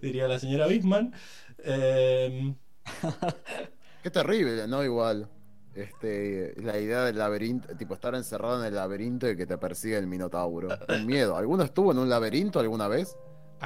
[0.00, 1.12] diría la señora Bisman.
[1.58, 2.54] Eh,
[4.02, 4.84] Qué terrible, ¿no?
[4.84, 5.28] Igual.
[5.74, 9.98] Este, la idea del laberinto, tipo estar encerrado en el laberinto y que te persigue
[9.98, 10.68] el minotauro.
[10.88, 11.36] Un miedo.
[11.36, 13.16] ¿Alguno estuvo en un laberinto alguna vez?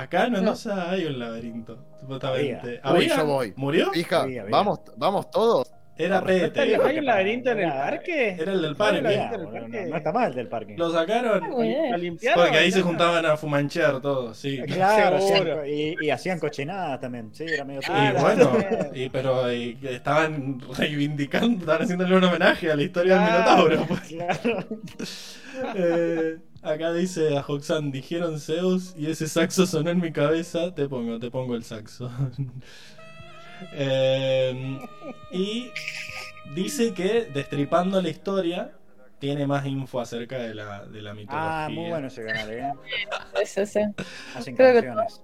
[0.03, 2.81] Acá en Mendoza hay un laberinto, supuestamente.
[2.83, 2.99] Había.
[3.15, 3.53] Uy, yo voy.
[3.57, 3.91] ¿Murió?
[3.95, 4.53] Hija, Había, había.
[4.57, 5.73] vamos, vamos todos.
[6.01, 6.61] Era ¿Hay, Pete.
[6.77, 8.29] hay un laberinto en el parque?
[8.39, 8.99] Era el del parque.
[8.99, 9.05] el
[9.69, 10.77] no, no está mal del parque.
[10.79, 14.63] Lo sacaron porque ahí se juntaban a fumanchear todos, sí.
[14.67, 17.31] Claro, y, y hacían cochinadas también.
[17.35, 18.53] Sí, era medio Y Ah, la bueno,
[18.95, 23.65] y, pero y estaban reivindicando, estaban haciéndole un homenaje a la historia Claro.
[23.69, 23.87] del Minotauro.
[23.89, 24.01] pues.
[24.09, 24.65] Claro.
[26.63, 30.75] Acá dice a Hoxan, dijeron Zeus y ese saxo sonó en mi cabeza.
[30.75, 32.11] Te pongo, te pongo el saxo.
[33.73, 34.79] Eh,
[35.33, 35.73] y
[36.55, 38.71] dice que destripando la historia
[39.19, 41.65] tiene más info acerca de la, de la mitología.
[41.65, 42.73] Ah, muy bueno ese canal, ¿eh?
[43.35, 43.81] Sí, sí, sí.
[44.37, 45.21] Hacen Creo que canciones.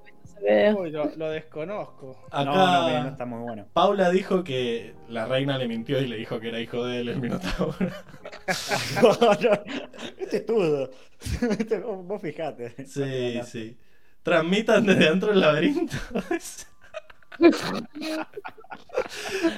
[0.77, 2.19] Uy, lo, lo desconozco.
[2.31, 2.55] Acá No,
[2.91, 3.67] no, no está muy bueno.
[3.73, 7.09] Paula dijo que la reina le mintió y le dijo que era hijo de él,
[7.09, 7.75] el Minotauro.
[10.19, 10.91] este es todo.
[11.59, 12.75] Este- vos, vos fijate.
[12.87, 13.79] Sí, sí.
[14.23, 15.97] Transmitan desde dentro del laberinto.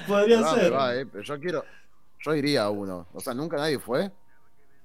[0.07, 0.73] Podría Va, ser.
[0.73, 1.65] va, eh, pero yo quiero.
[2.21, 3.07] Yo iría a uno.
[3.13, 4.11] O sea, nunca nadie fue.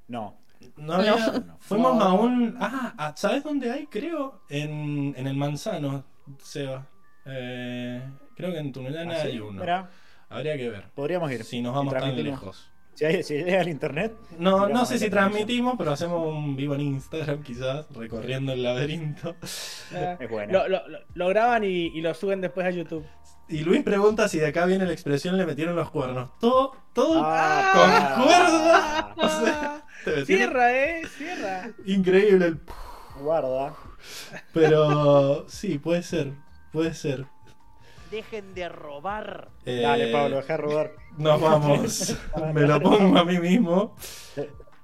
[0.08, 0.38] No.
[0.78, 1.58] No había- No.
[1.60, 2.04] Fuimos No.
[2.04, 2.58] a un.
[2.60, 3.86] Ah, ¿sabes dónde hay?
[3.88, 4.42] Creo.
[4.50, 6.04] En, en el Manzano,
[6.40, 6.88] Seba.
[7.26, 8.02] Eh,
[8.36, 9.28] creo que en Tunuyana ¿Ah, sí?
[9.30, 9.60] hay uno.
[9.60, 9.90] Mirá,
[10.30, 10.90] Habría que ver.
[10.96, 11.44] podríamos ir.
[11.44, 12.70] Si nos vamos tan lejos.
[12.94, 14.14] Si, hay- si llega el internet.
[14.38, 19.36] No, no sé si transmitimos, pero hacemos un vivo en Instagram, quizás, recorriendo el laberinto.
[19.94, 20.54] Ah, Es bueno.
[20.54, 23.06] Lo, lo- lo- lo graban y, y lo suben después a YouTube.
[23.50, 26.30] Y Luis pregunta si de acá viene la expresión le metieron los cuernos.
[26.40, 29.16] Todo, todo Ah, concuerda.
[29.18, 31.70] O sea, te metieron- Cierra, eh, cierra.
[31.86, 32.60] Increíble el
[33.22, 33.74] Guarda.
[34.54, 36.32] Pero sí, puede ser,
[36.72, 37.26] puede ser.
[38.10, 39.50] Dejen de robar.
[39.66, 40.92] Eh, Dale, Pablo, deja de rodar.
[41.18, 42.18] Nos vamos.
[42.54, 43.96] Me lo pongo a mí mismo.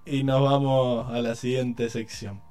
[0.05, 2.46] Y nos vamos a la siguiente sección.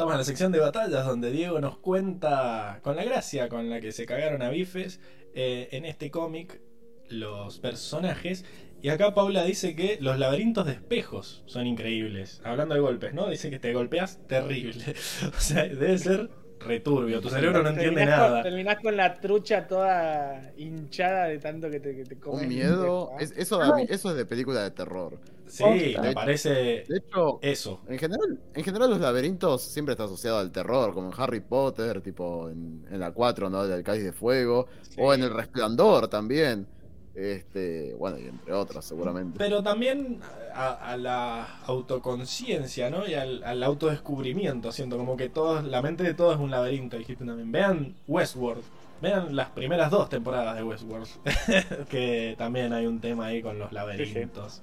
[0.00, 3.82] Estamos en la sección de batallas donde Diego nos cuenta con la gracia con la
[3.82, 4.98] que se cagaron a bifes
[5.34, 6.62] eh, en este cómic
[7.10, 8.46] los personajes.
[8.80, 12.40] Y acá Paula dice que los laberintos de espejos son increíbles.
[12.44, 13.28] Hablando de golpes, ¿no?
[13.28, 14.82] Dice que te golpeas terrible.
[15.36, 16.30] o sea, debe ser
[16.60, 17.20] returbio.
[17.20, 18.32] Tu cerebro no entiende Terminás nada.
[18.36, 22.40] Con, terminás con la trucha toda hinchada de tanto que te, que te comes.
[22.40, 23.10] Un miedo.
[23.20, 25.18] Es- eso, da eso es de película de terror.
[25.50, 27.80] Sí, me parece De hecho, eso.
[27.88, 32.00] en general, en general los laberintos siempre está asociado al terror, como en Harry Potter,
[32.00, 33.66] tipo en, en la 4, ¿no?
[33.66, 34.66] Del Cáliz de Fuego,
[34.98, 36.66] o en El Resplandor también.
[37.14, 39.38] Este, bueno, y entre otras, seguramente.
[39.38, 40.20] Pero también
[40.54, 43.06] a, a la autoconciencia, ¿no?
[43.06, 46.96] Y al, al autodescubrimiento, siento como que todos, la mente de todos es un laberinto,
[46.98, 47.50] dijiste también.
[47.52, 48.62] Vean Westworld,
[49.00, 51.08] vean las primeras dos temporadas de Westworld,
[51.88, 54.62] que también hay un tema ahí con los laberintos.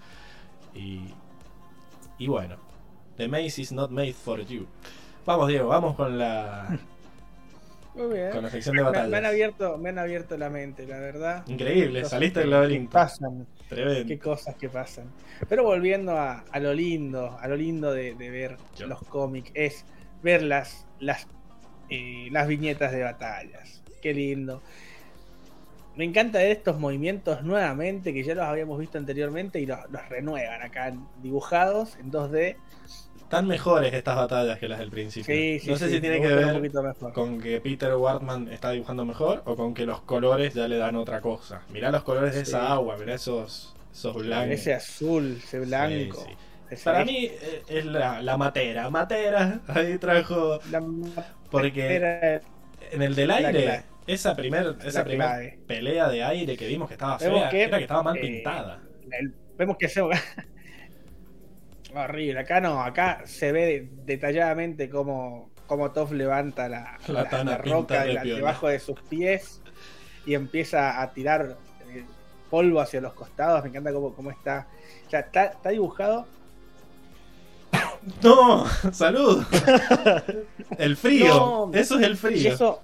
[0.77, 1.13] Y,
[2.19, 2.55] y bueno,
[3.17, 4.67] The Maze is not made for you.
[5.25, 6.67] Vamos, Diego, vamos con la,
[7.95, 8.31] Muy bien.
[8.31, 11.43] con la sección de Me, me han abierto, me han abierto la mente, la verdad.
[11.47, 12.89] Increíble, saliste del laberinto.
[12.89, 14.07] que Pasan, Tremendo.
[14.07, 15.05] qué cosas que pasan.
[15.49, 18.87] Pero volviendo a, a lo lindo, a lo lindo de, de ver Yo.
[18.87, 19.85] los cómics, es
[20.21, 21.27] ver las, las,
[21.89, 23.83] eh, las viñetas de batallas.
[24.01, 24.61] Qué lindo.
[25.97, 30.07] Me encanta ver estos movimientos nuevamente, que ya los habíamos visto anteriormente y los, los
[30.09, 32.55] renuevan acá dibujados en 2D.
[33.17, 35.35] Están mejores estas batallas que las del principio.
[35.35, 36.71] Sí, sí, no sé sí, si tiene que ver
[37.13, 40.95] con que Peter Wartman está dibujando mejor o con que los colores ya le dan
[40.95, 41.61] otra cosa.
[41.69, 44.59] Mirá los colores de esa agua, mirá esos, esos blancos.
[44.59, 46.25] Ese azul, ese blanco.
[46.69, 48.89] Ese- Para mí eh, es la, la matera.
[48.89, 50.59] Matera, ahí trajo.
[50.71, 50.81] la
[51.51, 52.41] Porque era-
[52.91, 53.83] en el del la aire, clave.
[54.07, 57.83] Esa primer, esa primer pelea de aire que vimos que estaba fea, que, era que
[57.83, 58.81] estaba mal eh, pintada.
[59.11, 60.01] el- vemos que se
[61.93, 68.19] horrible acá no acá se ve detalladamente cómo cómo Toph levanta la, La roca de
[68.35, 69.61] debajo de sus pies
[70.25, 71.57] y empieza a tirar
[71.89, 72.05] eh,
[72.49, 74.67] polvo hacia los costados me encanta cómo, cómo está
[75.05, 76.27] o sea, está, está dibujado
[78.23, 78.65] ¡No!
[78.93, 79.43] ¡Salud!
[80.77, 81.27] el frío.
[81.27, 81.71] No.
[81.73, 82.53] eso es el y frío.
[82.53, 82.83] eso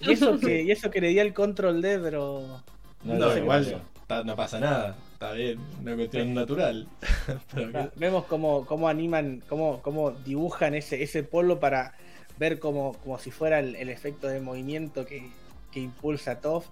[0.00, 2.62] y eso que y eso que le di al control D pero
[3.04, 4.36] No, No, igual no.
[4.36, 4.96] pasa nada.
[5.14, 6.86] Está bien, una cuestión natural.
[7.54, 11.94] Pero que- Ah, Vemos cómo, cómo animan, cómo, cómo dibujan ese, ese polvo para
[12.38, 15.30] ver como, como si fuera el, el efecto de movimiento que,
[15.72, 16.66] que impulsa Toph.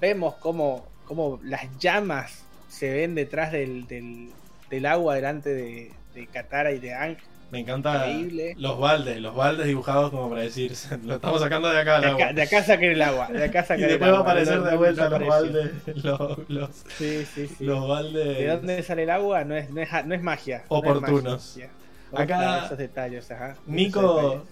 [0.00, 4.30] Vemos cómo, cómo las llamas se ven detrás del, del,
[4.70, 7.16] del agua delante de, de Katara y de Aang.
[7.54, 8.54] Me encanta Increíble.
[8.58, 10.72] los baldes, los baldes dibujados como para decir,
[11.04, 12.24] lo estamos sacando de acá al De agua.
[12.24, 14.64] acá, de acá saquen el agua, de acá y el después va a aparecer No-
[14.64, 15.70] de no- vuelta no los baldes,
[16.04, 17.64] los, los, Sí, sí, sí.
[17.64, 18.38] los baldes.
[18.38, 19.44] ¿De dónde sale el agua?
[19.44, 20.58] No es, no es, no es magia.
[20.58, 21.54] no es Oportunos.
[21.56, 21.70] magia.
[22.12, 23.56] Me Acá- esos detalles, ajá.
[23.66, 24.44] Nico.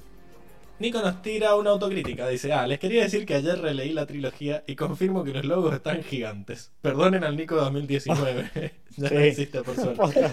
[0.79, 2.27] Nico nos tira una autocrítica.
[2.27, 5.75] Dice, ah, les quería decir que ayer releí la trilogía y confirmo que los logos
[5.75, 6.73] están gigantes.
[6.81, 8.51] Perdonen al Nico 2019.
[8.97, 10.27] ya no existe por suerte.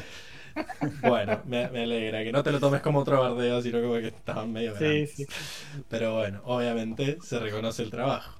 [1.01, 4.07] Bueno, me, me alegra que no te lo tomes como otro bardeo, sino como que
[4.07, 5.07] estaban medio Sí, grandes.
[5.07, 5.29] sí.
[5.89, 8.39] Pero bueno, obviamente se reconoce el trabajo.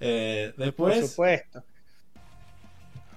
[0.00, 1.64] Eh, Por después, supuesto.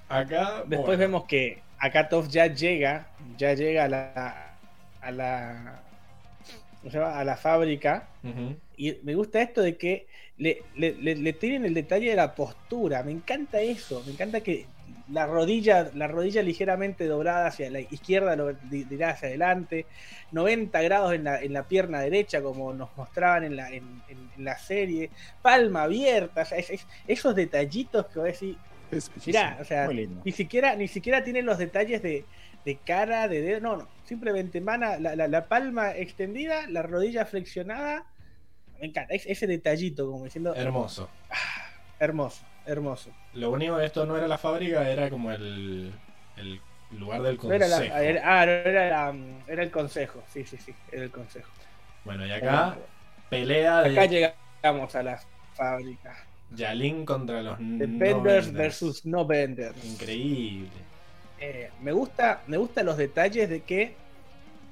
[0.08, 0.64] acá.
[0.68, 4.60] Después bueno, vemos que acá Toph ya llega, ya llega a la
[5.00, 5.84] a la
[6.84, 8.12] a la fábrica
[8.76, 12.36] y me gusta esto de que le, le, le- le tienen el detalle de la
[12.36, 14.72] postura, me encanta eso, me encanta que
[15.10, 19.86] la rodilla, la rodilla ligeramente doblada hacia la izquierda, lo di- dirá hacia adelante,
[20.32, 24.30] 90 grados en la, en la pierna derecha, como nos mostraban en la, en, en-
[24.36, 25.10] en la serie,
[25.42, 28.58] palma abierta, o sea, es- es- esos detallitos que voy a decir,
[29.26, 30.22] mirá, o sea, Muy lindo.
[30.26, 32.26] ni siquiera, ni siquiera tiene los detalles de,
[32.66, 37.26] de cara, de dedo, no, no, simplemente mana, la, la- la palma extendida, la rodilla
[37.26, 38.06] flexionada,
[38.82, 41.10] me encanta, es- ese detallito, como diciendo, Hermoso.
[41.10, 41.10] hermoso,
[42.00, 42.46] hermoso.
[43.34, 45.94] Lo único que esto no era la fábrica, era como el,
[46.38, 46.60] el
[46.92, 47.54] lugar del consejo.
[47.56, 51.12] era la- era- ah, no, era, la- era el consejo, sí, sí, sí, era el
[51.12, 51.52] consejo.
[52.04, 52.78] Bueno, y acá,
[53.30, 54.08] pelea Acá de
[54.64, 55.20] llegamos a la
[55.54, 56.16] fábrica.
[56.56, 58.22] Yalin contra los De no
[58.54, 59.78] versus no vendors.
[59.86, 60.70] Increíble.
[61.40, 63.96] Eh, me gusta me gustan los detalles de que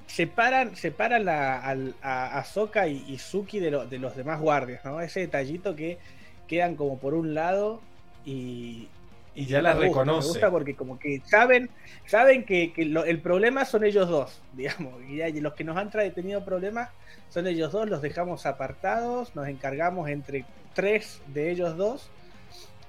[0.06, 1.60] separan separan la,
[2.02, 5.76] a, a Sokka y, y Suki de, lo- de los demás guardias no ese detallito
[5.76, 6.00] que
[6.46, 7.80] quedan como por un lado
[8.24, 8.88] y
[9.34, 10.20] Y ya la me gusta, reconoce.
[10.20, 11.70] me gusta porque como que saben
[12.06, 15.90] saben que, que lo- el problema son ellos dos digamos y, los que nos han
[15.90, 16.90] tenido problemas
[17.28, 20.44] son ellos dos los dejamos apartados nos encargamos entre
[20.74, 22.08] tres de ellos dos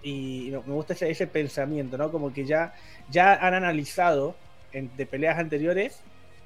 [0.04, 2.12] y me gusta ese, ese pensamiento, ¿no?
[2.12, 2.74] Como que ya,
[3.10, 4.36] ya han analizado
[4.72, 6.00] en- de peleas anteriores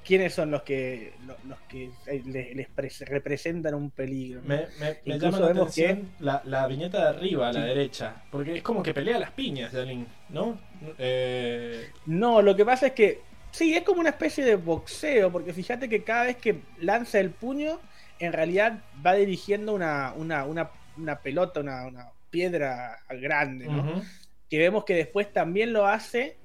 [0.04, 4.40] quiénes son los que lo- los que eh, les, les pre- representan un peligro.
[4.44, 7.66] Me, me- me llama la la, la viñeta de arriba, a la Sí.
[7.68, 8.22] derecha.
[8.30, 10.58] Porque es como que pelea las piñas, Jalin, ¿no?
[10.98, 15.52] Eh, No, lo que pasa es que sí, es como una especie de boxeo, porque
[15.52, 17.78] fíjate que cada vez que lanza el puño,
[18.18, 24.02] en realidad va dirigiendo una, una, una, una pelota, una, una piedra grande, ¿no?
[24.48, 26.36] Que vemos que después también lo hace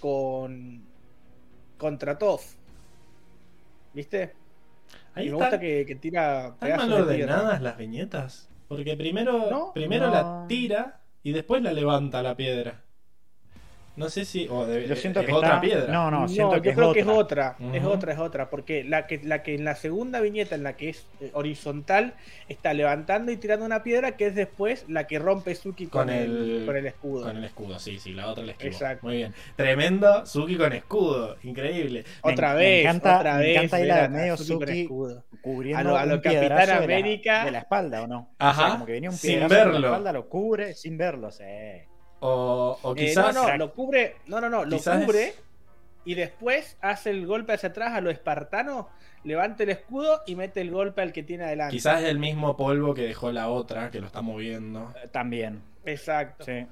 [0.00, 0.84] con
[1.78, 2.54] contra Toff.
[3.96, 4.34] ¿Viste?
[5.14, 8.50] Ahí y me está- gusta que, que tira ¿Están mal ordenadas las viñetas?
[8.68, 10.12] Porque primero, No, primero no.
[10.12, 12.82] la tira y después la levanta la piedra.
[13.96, 14.46] No sé si.
[14.50, 15.92] O de- Yo siento es que otra está- piedra.
[15.92, 16.94] No, no, siento yo que es creo otra.
[16.94, 20.20] que es otra, es otra, es otra, porque la que, la que en la segunda
[20.20, 22.14] viñeta, en la que es eh, horizontal,
[22.48, 26.10] está levantando y tirando una piedra, que es después la que rompe Suki con, Con
[26.14, 27.22] el, el- con el escudo.
[27.24, 28.70] Con el escudo, sí, sí, la otra la esquivó.
[28.72, 29.06] Exacto.
[29.06, 29.34] Muy bien.
[29.56, 31.36] Tremendo Suki con escudo.
[31.42, 32.04] Increíble.
[32.22, 33.56] Otra me vez, encanta- otra me vez.
[33.72, 35.24] encanta a medio Suki con escudo.
[35.40, 37.44] cubriendo A lo- a lo un Capitán piedrazo de la- América.
[37.46, 38.30] De la, espalda, ¿o no?
[38.38, 39.78] Ajá, O sea, como que venía un sin verlo.
[39.78, 41.30] la espalda, lo cubre sin verlo.
[41.30, 41.44] sí.
[42.20, 43.34] O, o Eh, quizás.
[43.34, 45.42] no, no, lo cubre, no, no, no, lo Quizás cubre es-
[46.04, 48.88] y después hace el golpe hacia atrás a lo espartano,
[49.24, 51.76] levanta el escudo y mete el golpe al que tiene adelante.
[51.76, 54.94] Quizás es el mismo polvo que dejó la otra, que lo está moviendo.
[55.02, 56.44] Eh, También, Exacto.
[56.44, 56.52] sí.
[56.52, 56.66] Es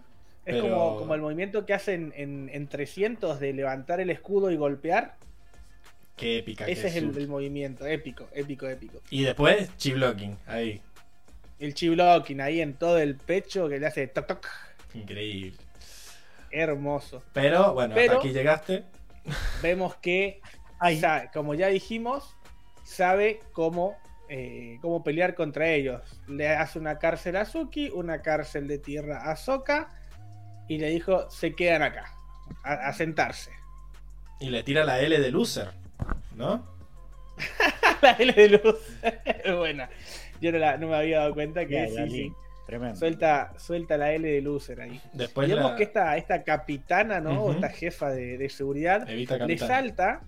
[0.57, 4.57] Pero- como, como el movimiento que hacen en, en 300 de levantar el escudo y
[4.57, 5.15] golpear.
[6.17, 9.01] Qué épica que Ese es el movimiento, épico, épico, épico.
[9.11, 10.81] Y después, chi-blocking, ahí.
[11.59, 14.47] El chi-blocking ahí en todo el pecho que le hace toc toc.
[14.95, 15.57] Increíble.
[16.51, 17.23] Hermoso.
[17.33, 18.85] Pero bueno, Pero- hasta aquí llegaste.
[19.63, 20.41] Vemos que,
[21.33, 22.37] como ya dijimos,
[22.85, 23.97] sabe cómo,
[24.29, 26.03] eh, cómo pelear contra ellos.
[26.29, 29.89] Le hace una cárcel a Suki, una cárcel de tierra a Soka
[30.69, 32.13] y le dijo, se quedan acá,
[32.63, 33.51] a, a sentarse.
[34.41, 35.71] Y le tira la L de loser,
[36.37, 36.67] ¿no?
[38.03, 38.75] la L de
[39.25, 39.89] es buena.
[40.41, 42.33] Yo no, la- no me había dado cuenta que Ya, sí, sí.
[42.67, 42.97] Tremendo.
[42.99, 45.01] Suelta, suelta la L de Loser ahí.
[45.12, 47.52] Después y vemos la- que esta, esta capitana, ¿no?
[47.52, 49.68] Esta jefa de, de seguridad Evita le capitán.
[49.68, 50.20] salta,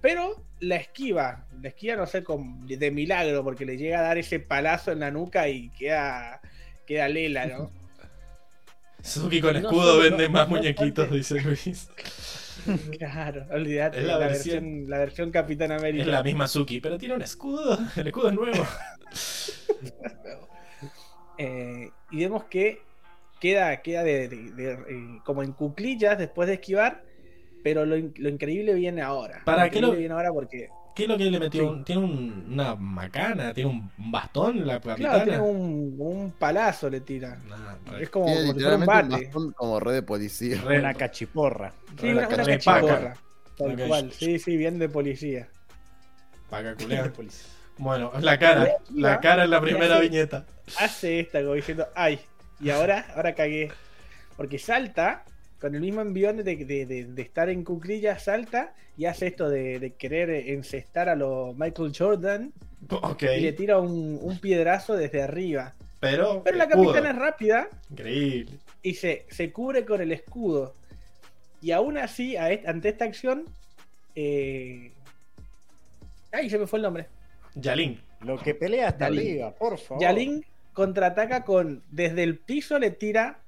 [0.00, 1.44] pero la esquiva.
[1.60, 5.00] La esquiva, no sé, con, de milagro, porque le llega a dar ese palazo en
[5.00, 6.40] la nuca y queda,
[6.86, 7.70] queda lela, ¿no?
[9.02, 11.90] Suki con escudo vende no- más no muñequitos, dice Luis.
[12.98, 14.00] claro, olvidate.
[14.00, 16.04] La versión, versión- la versión Capitán América.
[16.04, 17.78] Es la misma Suki, pero tiene un escudo.
[17.94, 18.66] El escudo es nuevo.
[21.38, 22.82] Eh, y vemos que
[23.40, 27.04] queda, queda de, de- de- eh, como en cuclillas después de esquivar,
[27.62, 29.42] pero lo, in- lo increíble viene ahora.
[29.44, 31.62] ¿Para lo qué increíble lo- viene ahora porque ¿Qué es lo que le metió?
[31.62, 31.66] Sí.
[31.66, 33.52] Un- ¿Tiene un- una macana?
[33.52, 35.24] ¿Tiene un bastón la claro, capitana?
[35.24, 37.36] tiene un, un palazo le tira.
[37.48, 39.08] Nah, Es como, Tiene como un bate.
[39.08, 40.62] bastón como red de policía.
[40.64, 41.72] re- Una cachiporra.
[42.00, 43.14] Sí, una, una cachiporra.
[43.58, 43.80] Tal Ok.
[43.88, 44.12] cual.
[44.12, 45.48] Sí, sí, bien de policía.
[46.48, 47.12] Paca culea.
[47.76, 48.68] Bueno, la cara.
[48.94, 50.44] La cara en la primera viñeta.
[50.78, 52.20] Hace esta como diciendo, ay,
[52.60, 53.70] y ahora, ahora cagué.
[54.36, 55.24] Porque salta,
[55.60, 59.48] con el mismo envión de, de- de- de estar en cuclillas, salta y hace esto
[59.48, 62.52] de, de querer encestar a lo Michael Jordan
[62.90, 63.22] Ok.
[63.22, 65.74] y le tira un, un piedrazo desde arriba.
[66.00, 66.42] Pero.
[66.44, 66.86] Pero la escudo.
[66.92, 68.52] capitana es rápida Increíble.
[68.82, 70.74] y se, se cubre con el escudo.
[71.62, 73.44] Y aún así, a ante esta acción.
[74.14, 74.92] Eh...
[76.32, 77.06] Ay, se me fue el nombre.
[77.54, 78.00] Yalin.
[78.20, 79.20] Lo que pelea hasta Yalin.
[79.20, 80.02] arriba, por favor.
[80.02, 81.82] Yalin contraataca con.
[81.90, 83.40] Desde el piso le tira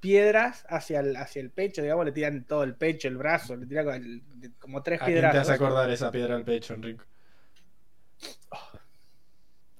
[0.00, 3.66] piedras hacia el, hacia el pecho, digamos, le tiran todo el pecho, el brazo, le
[3.66, 4.22] tira con el-
[4.58, 5.50] como tres ¿A quién te hace piedras.
[5.50, 7.04] acordar esa piedra al pecho, Enrico?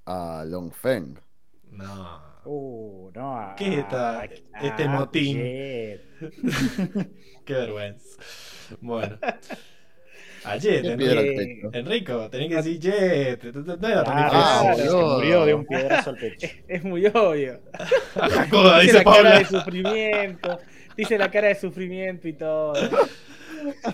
[0.06, 1.18] A Long Feng.
[1.70, 2.34] No.
[2.46, 3.38] Uh, no.
[3.38, 4.24] a- ¿Qué es esta- a-
[4.62, 5.36] este a- motín?
[7.44, 8.18] Qué vergüenza.
[8.80, 9.18] Bueno.
[10.44, 11.70] Ayer, ¿Qué piedra al Eh, pecho?
[11.72, 13.44] Enrico, tenés que decir Jet.
[13.54, 14.90] No era tan Claro, difícil.
[14.90, 16.48] Ah, se murió de un piedrazo al pecho.
[16.68, 17.60] Es muy obvio.
[18.50, 20.58] Joda, Dice dice la cara de sufrimiento.
[20.96, 22.74] Dice la cara de sufrimiento y todo.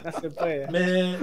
[0.05, 0.67] No se puede.
[0.71, 1.17] Me,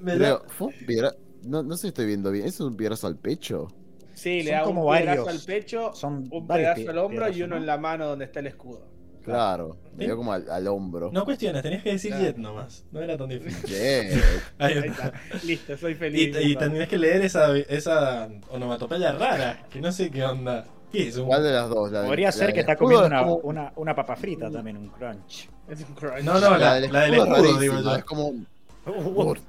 [0.00, 1.14] me da- Pero, ¿fue un piedra-
[1.44, 2.46] No, no sé si estoy viendo bien.
[2.46, 3.68] ¿Es un piedrazo al pecho?
[4.14, 5.28] Sí, le da como un pedazo varios.
[5.28, 7.60] al pecho, Son un pedazo al hombro y uno ¿no?
[7.60, 8.91] en la mano donde está el escudo.
[9.22, 9.76] Claro.
[9.96, 11.10] Me dio como al, al hombro.
[11.12, 12.24] No cuestiones, tenías que decir Claro.
[12.26, 12.84] Jet nomás.
[12.92, 13.62] No era tan difícil.
[13.68, 14.22] Jet.
[14.58, 15.12] Ahí Ahí está.
[15.44, 16.36] Listo, soy Y, feliz.
[16.40, 20.64] y tenías que leer esa, esa onomatopeya rara, que no sé qué onda.
[20.90, 21.16] ¿Qué es?
[21.16, 21.26] Un...
[21.26, 21.90] ¿Cuál de las dos?
[21.92, 24.76] La Podría la ser que está comiendo es una, como- una, una papa frita también,
[24.76, 25.48] un crunch.
[25.68, 26.22] Es un crunch.
[26.22, 27.96] No, no, la, la del escudo es escudo, digo rarísima, yo.
[27.96, 28.46] Es como un
[28.86, 29.40] Word.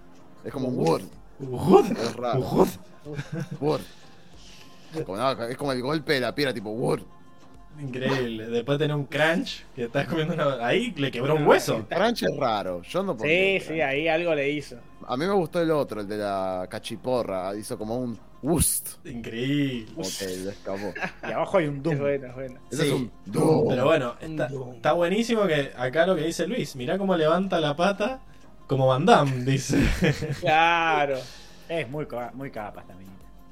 [0.46, 1.04] Es como un Word.
[1.40, 2.40] Ujud, Es raro.
[3.60, 3.82] Word.
[4.96, 7.02] Es como, no, es como el golpe de la piedra, tipo Word.
[7.80, 8.48] Increíble.
[8.48, 10.66] Después tener un crunch que estás comiendo una.
[10.66, 11.86] Ahí le quebró un hueso.
[11.90, 12.82] Crunch es raro.
[12.84, 13.82] Yo no Sí, pondría sí, crunch.
[13.82, 14.78] ahí algo le hizo.
[15.08, 17.56] A mí me gustó el otro, el de la cachiporra.
[17.56, 19.06] Hizo como un wust.
[19.06, 19.92] Increíble.
[20.02, 20.94] Escapó.
[21.28, 21.98] Y abajo hay un Es Doom.
[22.00, 22.28] bueno,
[22.70, 22.86] es Sí.
[22.86, 23.12] es un.
[23.26, 23.68] Doom.
[23.70, 26.76] Pero bueno, está, está buenísimo que acá lo que dice Luis.
[26.76, 28.22] Mirá cómo levanta la pata
[28.68, 29.80] como Van Damme, dice.
[30.40, 31.18] Claro.
[31.70, 33.03] Es muy, muy capas también.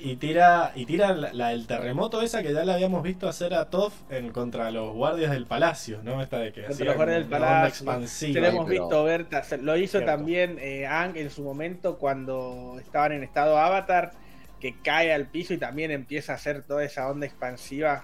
[0.04, 3.54] Y tira, y tira la, la del terremoto esa que ya la habíamos visto hacer
[3.54, 6.22] a Toff en contra los guardias del palacio, ¿no?
[6.24, 7.68] Esta de que Contra los guardias del palacio.
[7.68, 8.34] expansiva.
[8.34, 9.44] Se lo hemos pero- visto Berta.
[9.62, 10.08] Lo hizo Cierto.
[10.12, 14.12] también eh, Ang en su momento cuando estaban en estado Avatar.
[14.60, 18.04] Que cae al piso y también empieza a hacer toda esa onda expansiva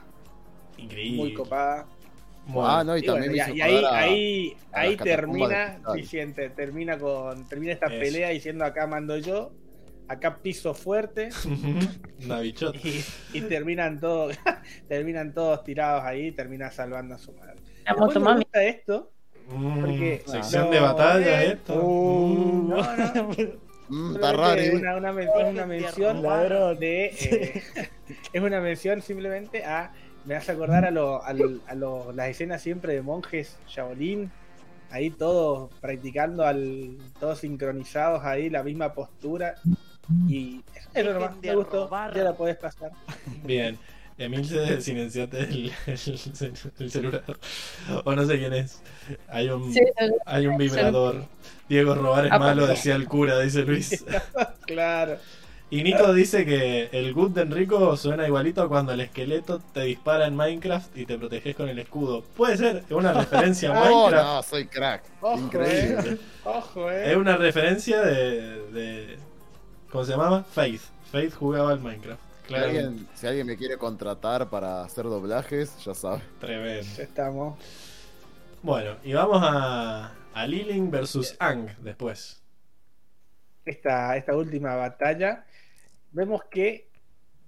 [0.77, 1.17] Increíble.
[1.17, 1.85] muy copada.
[2.47, 5.79] Bueno, Ah, no, y, Y, también bueno, y- y ahí, a- ahí, a ahí termina,
[5.93, 7.99] sí, siente, termina con, termina esta Eso.
[7.99, 9.51] pelea diciendo acá mando yo,
[10.07, 11.29] acá piso fuerte
[12.25, 12.77] una bichota.
[12.83, 13.03] y,
[13.33, 14.35] y terminan todos,
[14.87, 17.55] terminan todos tirados ahí, termina salvando a su madre.
[17.85, 19.11] Después me gusta esto,
[19.49, 21.81] Mm, Porque- sección no, de batalla, eh, esto.
[21.81, 22.69] uh, Mm.
[22.69, 23.29] no, no,
[23.89, 24.61] Mm, está raro.
[24.73, 25.11] Una, una
[25.47, 26.77] una mención Ladrón.
[26.77, 27.05] de.
[27.05, 27.63] eh,
[28.33, 29.93] es una mención simplemente a.
[30.25, 34.29] Me hace acordar a, lo, al- a lo- las escenas siempre de monjes Shaolin.
[34.89, 39.55] Ahí todos practicando, al, todos sincronizados ahí, la misma postura.
[40.27, 41.83] Y eso es de me gustó.
[41.85, 42.15] robar.
[42.15, 42.91] Ya la podés pasar.
[43.43, 43.77] Bien.
[44.19, 47.23] Emil se silenciate el, el, el celular.
[48.03, 48.81] O no sé quién es.
[49.29, 51.25] Hay un, Sí, el- hay un vibrador.
[51.69, 54.03] Diego robar es Ah, malo, decía el cura, dice Luis.
[54.65, 55.17] Claro.
[55.69, 59.81] Y Nico dice que el good de Enrico suena igualito a cuando el esqueleto te
[59.81, 62.23] dispara en Minecraft y te proteges con el escudo.
[62.23, 64.25] Puede ser, es una referencia a Oh, Minecraft.
[64.25, 65.03] no, soy crack.
[65.21, 66.11] Ojo, Increíble.
[66.13, 66.17] eh.
[66.45, 67.11] Ojo, eh.
[67.11, 69.17] Es una referencia de, de.
[69.91, 70.43] ¿Cómo se llamaba?
[70.43, 70.81] Faith.
[71.11, 72.21] Faith jugaba al Minecraft.
[72.47, 76.21] Si alguien, si alguien me quiere contratar para hacer doblajes, ya sabe.
[76.39, 76.85] tremendo.
[76.95, 77.57] Ya estamos.
[78.61, 82.41] Bueno, y vamos a, a Lilin versus Ang después.
[83.65, 85.45] esta, esta última batalla,
[86.11, 86.89] vemos que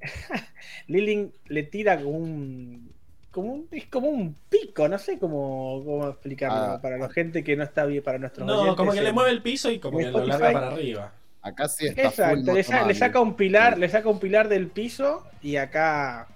[0.87, 2.93] Lilin le tira como un,
[3.31, 3.67] como un.
[3.71, 6.81] Es como un pico, no sé cómo, cómo explicarlo Ah.
[6.81, 9.31] para la gente que no está bien, para nuestros No, oyentes como que le mueve
[9.31, 11.13] el piso y como que lo larga para arriba.
[11.41, 12.93] Acá sí está full Exacto, le, sa- le Motomami.
[12.95, 16.27] saca un pilar, le saca un pilar del piso y acá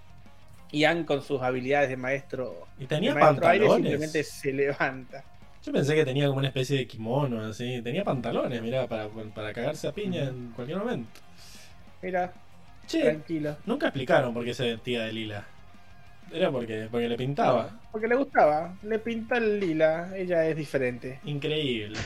[0.71, 3.91] Ian con sus habilidades de maestro, Y de tenía maestro aire pantalones.
[3.91, 5.23] simplemente se levanta.
[5.63, 7.81] Yo pensé que tenía como una especie de kimono así.
[7.81, 11.21] Tenía pantalones, mirá, para, para cagarse a piña en cualquier momento.
[12.01, 12.33] Mira,
[12.87, 13.55] Che, tranquilo.
[13.65, 15.45] nunca explicaron por qué se vestía de lila.
[16.33, 17.79] Era porque, porque le pintaba.
[17.91, 21.19] Porque le gustaba, le pinta el lila, ella es diferente.
[21.23, 21.99] Increíble.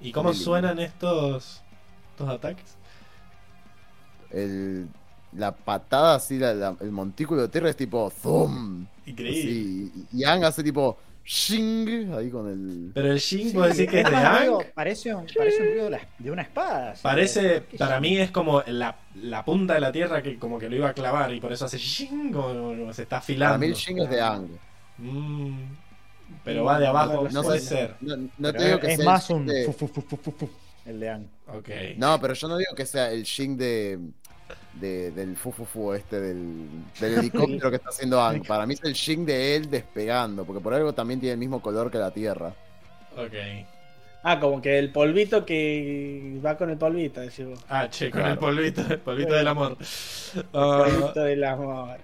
[0.00, 1.62] ¿Y cómo suenan estos,
[2.20, 2.76] estos ataques?
[4.30, 4.88] El,
[5.32, 8.86] la patada así, la- la- el montículo de tierra es tipo zoom.
[9.06, 9.50] Increíble.
[10.12, 12.90] Y Yang hace tipo shing ahí con el.
[12.94, 14.64] Pero el Shin, vos decís que es de Ang.
[14.74, 16.94] parece, un, parece un ruido de, la- de una espada.
[17.02, 20.68] Parece, ¿Qué para mí es como la, la punta de la tierra que como que
[20.68, 23.58] lo iba a clavar y por eso hace shing, como, como se está Para afilando.
[23.58, 24.48] mí el shing es de Ang.
[24.98, 25.54] Mm,
[26.44, 27.66] pero va de abajo, No puede sé.
[27.68, 27.96] ser.
[28.00, 30.30] No, te digo que es sea más un shing de- fu, fu, fu, fu, fu,
[30.32, 30.50] fu,
[30.86, 31.26] el de Ang.
[31.48, 31.68] Ok.
[31.96, 33.98] No, pero yo no digo que sea el shing de,
[34.74, 36.68] de- del fufufu este del,
[37.00, 38.44] del helicóptero que está haciendo Ang.
[38.46, 41.60] Para mí es el shing de él despegando, porque por algo también tiene el mismo
[41.62, 42.54] color que la Tierra.
[43.16, 43.34] Ok.
[44.22, 47.58] Ah, como que el polvito que va con el polvito, decimos.
[47.68, 48.32] Ah, che, con Claro.
[48.34, 49.76] el polvito, el polvito del amor.
[50.34, 51.98] El Ah, polvito del amor.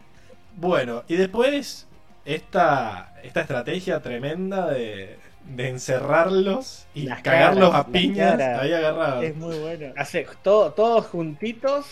[0.57, 1.87] bueno, y después
[2.25, 9.25] esta, esta estrategia tremenda de, de encerrarlos y Las cagarlos caras, a piñas ahí agarrados.
[9.25, 9.93] Es muy bueno.
[9.97, 11.87] Hace todo- todos juntitos,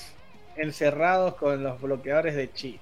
[0.57, 2.81] encerrados con los bloqueadores de chi.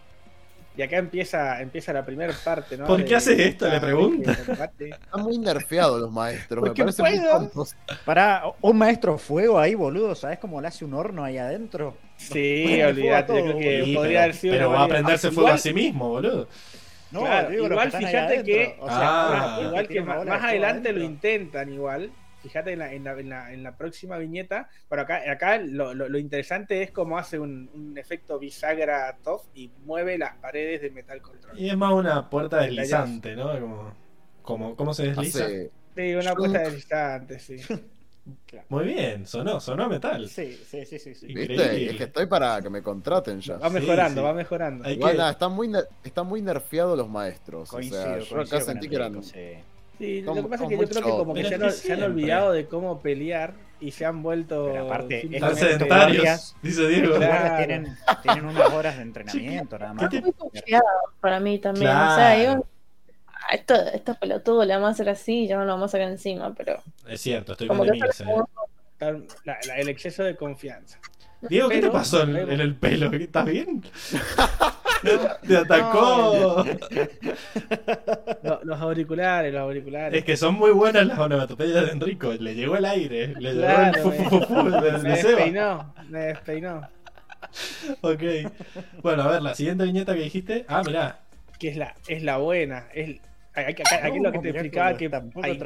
[0.75, 2.87] Y acá empieza, empieza la primera parte, ¿no?
[2.87, 3.69] ¿Por De- qué hace esto?
[3.69, 4.33] Le pregunta.
[4.33, 7.31] Están muy nerfeados los maestros, me Porque parecen muy puedo.
[7.41, 7.77] tontos.
[8.07, 11.99] Para un maestro fuego ahí, boludo, ¿sabes cómo le hace un horno ahí adentro?
[12.17, 15.27] Sí, olvídate, todo, yo creo que Sí, podría pero, haber sido pero va a prenderse
[15.29, 16.49] Igual- fuego a sí mismo, boludo.
[17.13, 19.55] No, Claro, digo, igual fíjate que- O sea, Ah.
[19.57, 22.11] ahora Igual que más, más adelante lo intentan igual.
[22.43, 24.69] Fíjate en la, en la, en la, en la próxima viñeta.
[24.89, 29.43] Pero acá, acá lo, lo- lo interesante es cómo hace un, un efecto bisagra top
[29.55, 31.57] y mueve las paredes de Metal Control.
[31.59, 33.53] Y es más una puerta deslizante, ¿no?
[33.61, 33.95] Como,
[34.43, 35.45] como, ¿Cómo se desliza?
[35.45, 37.57] Hace, Sí, una apuesta deslizante, sí.
[38.69, 40.29] Muy bien, sonó, sonó metal.
[40.29, 41.15] Sí, sí, sí, sí.
[41.15, 41.27] sí.
[41.37, 43.57] Es que estoy para que me contraten ya.
[43.57, 44.25] Va mejorando, sí.
[44.25, 44.89] va mejorando.
[44.89, 45.73] Igual que- nada, están muy,
[46.05, 47.69] están muy nerfeados los maestros.
[47.69, 49.23] Coincido, o sea, yo acá sentí que eran.
[49.23, 50.21] Sí.
[50.23, 52.53] Lo que pasa es que yo creo que como que han, que se han olvidado
[52.53, 57.17] de cómo pelear y se han vuelto Pero aparte, Están sedentarios, dice Diego.
[57.17, 57.57] Claro.
[57.59, 60.09] tienen, tienen unas horas de entrenamiento, nada más.
[60.09, 60.85] ¿Qué te- Muy confiado
[61.21, 61.89] para mí también.
[61.89, 62.67] O sea, Claro.
[63.51, 65.93] "Ah, esto, esto pelotudo le vamos a hacer así y ya no lo vamos a
[65.93, 67.99] sacar encima, pero Es cierto, estoy como con
[68.99, 70.99] Tan- la- la- el exceso de confianza.
[71.49, 73.11] Diego, ¿qué te pasó en, el pelo?
[73.13, 73.83] ¿Estás bien?
[75.49, 76.65] ¿Te atacó?
[78.45, 80.19] Lo- los auriculares, los auriculares.
[80.21, 82.33] Es que son muy buenas las onomatopeyas de Enrico.
[82.33, 85.17] Le llegó el aire, le llegó Claro, el fu, fu, fu, fu de, me de
[85.17, 85.31] Seba.
[85.37, 86.89] despeinó, me despeinó.
[88.03, 88.23] Ok.
[89.03, 90.65] Bueno, a ver, la siguiente viñeta que dijiste.
[90.69, 91.19] Ah, mirá.
[91.59, 92.87] Que es la, es la buena.
[92.95, 93.21] Es,
[93.55, 95.11] aquí, aquí es lo que te explicaba que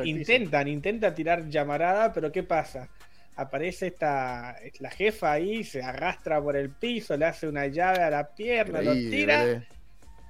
[0.05, 2.89] intentan, intentan tirar llamarada, pero ¿qué pasa?
[3.37, 8.11] Aparece esta la jefa ahí, se arrastra por el piso, le hace una llave a
[8.11, 9.63] la pierna, lo tira,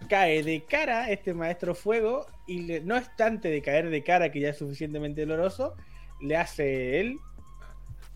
[0.08, 4.40] cae de cara este maestro fuego y le- no obstante de caer de cara, que
[4.40, 5.74] ya es suficientemente doloroso,
[6.20, 7.16] le hace él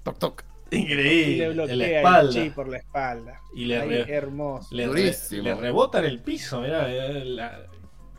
[0.03, 0.45] Toc, toc.
[0.71, 1.45] y le Increíble.
[1.45, 3.41] En la bloquea el chi por la espalda.
[3.55, 4.75] Y le, Ahí, re- hermoso.
[4.75, 6.61] le, re- le rebota en el piso.
[6.63, 7.61] Mirá, eh, la,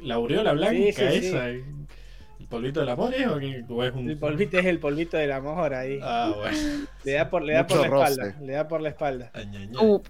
[0.02, 1.28] la aureola blanca Sí, sí, sí.
[1.28, 1.48] esa.
[1.50, 3.64] ¿El polvito del amor es o, qué?
[3.70, 4.10] ¿O es un.?
[4.10, 6.00] El polvito es el polvito del amor ahí.
[6.02, 6.58] Ah, bueno.
[7.06, 8.12] Le da por, le da por la roce.
[8.12, 8.36] espalda.
[8.42, 9.32] Le da por la espalda.
[9.80, 10.02] Uh,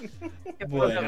[0.68, 1.00] Bueno.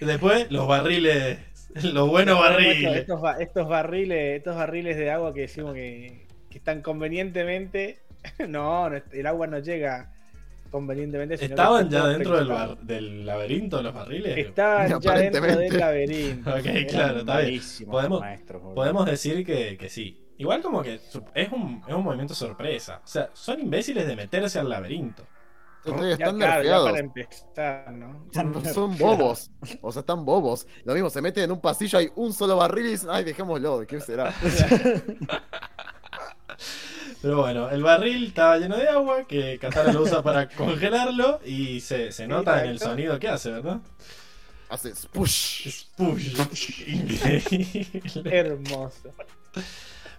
[0.00, 1.38] Después, los barriles.
[1.82, 2.96] Los buenos barriles.
[2.98, 7.98] Estos, ba- estos barriles, estos barriles de agua que decimos que, que están convenientemente.
[8.48, 10.12] No, no, el agua no llega
[10.70, 11.36] convenientemente.
[11.36, 14.38] sino que ¿Estaban ya dentro del, bar- del laberinto los barriles?
[14.38, 16.50] Estaban ya dentro del laberinto.
[16.56, 17.60] Ok, Eran- claro, está bien.
[17.90, 18.62] Podemos- maestros.
[18.74, 20.24] Podemos decir que, que sí.
[20.38, 21.14] Igual como que es
[21.52, 23.02] un, es un movimiento sorpresa.
[23.04, 25.26] O sea, son imbéciles de meterse al laberinto.
[25.84, 26.90] Ya, están claro, ya nerfeados.
[26.90, 28.26] para empezar, ¿no?
[28.74, 29.50] Son bobos.
[29.80, 30.66] O sea, están bobos.
[30.84, 33.86] Lo mismo, se meten en un pasillo, hay un solo barril y dicen, ay, dejémoslo,
[33.86, 34.32] ¿qué será?
[37.22, 41.80] Pero bueno, el barril estaba lleno de agua, que Katara lo usa para congelarlo y
[41.80, 43.80] se, se nota en el sonido que hace, ¿verdad?
[44.70, 45.68] Hace spush.
[45.68, 46.88] Spush.
[46.88, 48.02] Increíble.
[48.24, 49.12] Hermoso.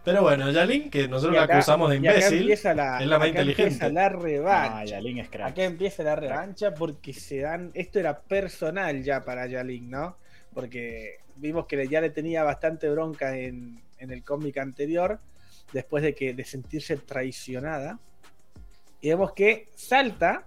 [0.03, 3.63] Pero bueno, Yalin, que nosotros la acusamos de imbécil, la, es la más acá inteligente.
[3.63, 4.77] empieza la revancha.
[4.79, 5.51] Ah, Yalin es crack.
[5.51, 7.71] Acá empieza la revancha porque se dan.
[7.75, 10.17] Esto era personal ya para Yalin, ¿no?
[10.53, 15.19] Porque vimos que ya le tenía bastante bronca en, en el cómic anterior,
[15.73, 17.99] después de que de sentirse traicionada.
[19.01, 20.45] Y vemos que salta,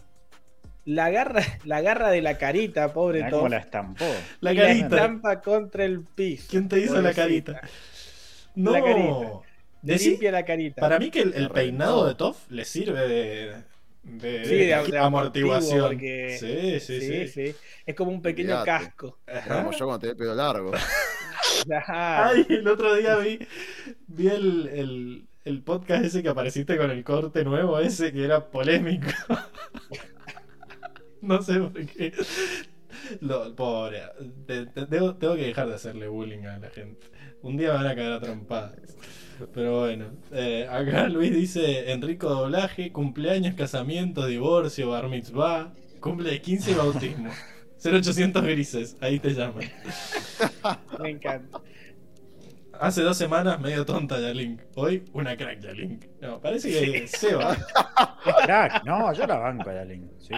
[0.84, 4.04] la agarra, la agarra de la carita, pobre Mirá Toph, cómo la estampó.
[4.40, 4.88] La y carita.
[4.88, 6.46] la estampa contra el piso.
[6.50, 7.60] ¿Quién te hizo la carita?
[8.54, 8.72] No.
[8.72, 9.40] La carita.
[9.82, 10.80] Le limpia la carita.
[10.80, 13.54] para mí que el, el La peinado de Toff le sirve de,
[14.04, 15.86] de, Sí, de- de amortiguación.
[15.88, 17.28] porque- Sí, sí, sí.
[17.28, 17.56] sí, sí.
[17.86, 18.84] Es como un pequeño Olvídate.
[18.84, 19.18] casco.
[19.48, 20.72] Como yo cuando tenía el pelo largo.
[21.88, 23.38] Ay, el otro día vi,
[24.06, 28.50] vi el, el, el podcast ese que apareciste con el corte nuevo ese que era
[28.50, 29.08] polémico.
[31.22, 32.12] no sé por qué.
[33.20, 34.02] Lo, pobre.
[34.46, 37.06] te- te- tengo, tengo que dejar de hacerle bullying a la gente.
[37.42, 38.96] Un día me van a caer a trompadas.
[39.52, 46.40] Pero bueno, eh, acá Luis dice Enrico doblaje, cumpleaños, casamiento, divorcio, bar mitzvah, cumple de
[46.40, 47.30] 15 y bautismo.
[47.84, 49.64] 0800 grises, ahí te llaman.
[51.02, 51.60] Me encanta.
[52.80, 54.62] Hace dos semanas medio tonta Yalink.
[54.74, 56.06] Hoy una crack Yalink.
[56.20, 57.52] No, parece que Seba.
[57.52, 58.84] Es crack.
[58.84, 60.10] No, yo la banco a Yalin.
[60.18, 60.34] Sí.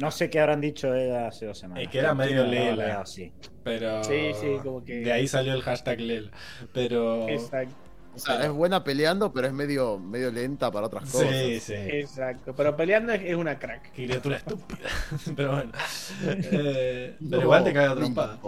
[0.00, 1.84] No sé qué habrán dicho de ella hace dos semanas.
[1.84, 3.04] Es que era medio lela.
[3.04, 3.32] sí.
[3.62, 4.02] Pero.
[4.04, 6.30] Sí, sí, como que- De ahí salió el hashtag Lela.
[6.72, 7.28] Pero.
[7.28, 7.74] Exacto,
[8.14, 11.28] O sea, es buena peleando, pero es medio, medio lenta para otras cosas.
[11.30, 11.74] Sí, sí.
[11.74, 12.54] exacto.
[12.54, 13.92] Pero peleando es, es una crack.
[13.92, 14.88] Criatura estúpida.
[15.36, 15.72] Pero bueno.
[16.26, 18.38] Eh, pero No, igual te Oh, a trompada.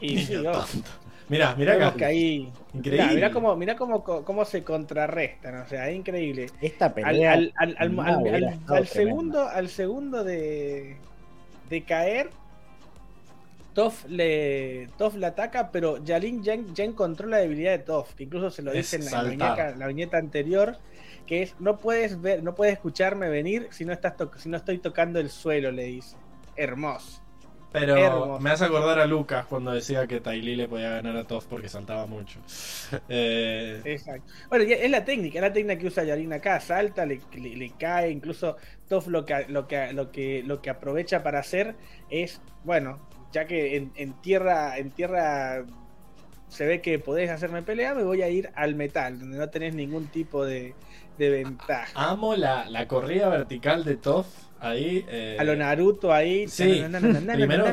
[0.00, 0.34] Y sí.
[1.28, 1.94] Mirá, mirá acá.
[1.96, 2.52] que ahí.
[2.72, 3.02] Increíble.
[3.02, 5.56] Mirá, mirá cómo, mirá cómo, cómo se contrarrestan.
[5.60, 6.46] O sea, es increíble.
[6.60, 7.32] Esta Al, pelea.
[7.32, 10.96] al, al, no segundo, al segundo de,
[11.68, 12.30] de caer,
[13.76, 18.24] Toff le, Toff le ataca, pero Yalin ya, ya encontró la debilidad de Toff, que
[18.24, 20.78] incluso se lo Es dice en la viñeta, la viñeta anterior,
[21.26, 24.78] que es no puedes ver, no puedes escucharme venir si no estás si no estoy
[24.78, 26.16] tocando el suelo, le dice.
[26.56, 27.22] Hermoso.
[27.70, 28.40] Pero Hermoso.
[28.40, 31.68] me hace acordar a Lucas cuando decía que Tylee le podía ganar a Toff porque
[31.68, 32.40] saltaba mucho.
[33.08, 34.32] Eh, Exacto.
[34.48, 37.70] Bueno, es la técnica, es la técnica que usa Yarin acá, salta, le, le- le
[37.78, 38.56] cae, incluso
[38.88, 41.76] Toff lo que, lo, que, lo, que, lo que aprovecha para hacer
[42.10, 42.98] es, bueno,
[43.32, 45.64] ya que en, en tierra, en tierra
[46.48, 49.74] se ve que podés hacerme pelea, me voy a ir al metal, donde no tenés
[49.74, 50.74] ningún tipo de,
[51.18, 51.90] de ventaja.
[51.94, 54.26] amo la, la corrida vertical de Toff
[54.60, 55.04] ahí.
[55.08, 56.46] eh, A lo Naruto ahí.
[56.48, 56.82] Sí,
[57.34, 57.64] primero-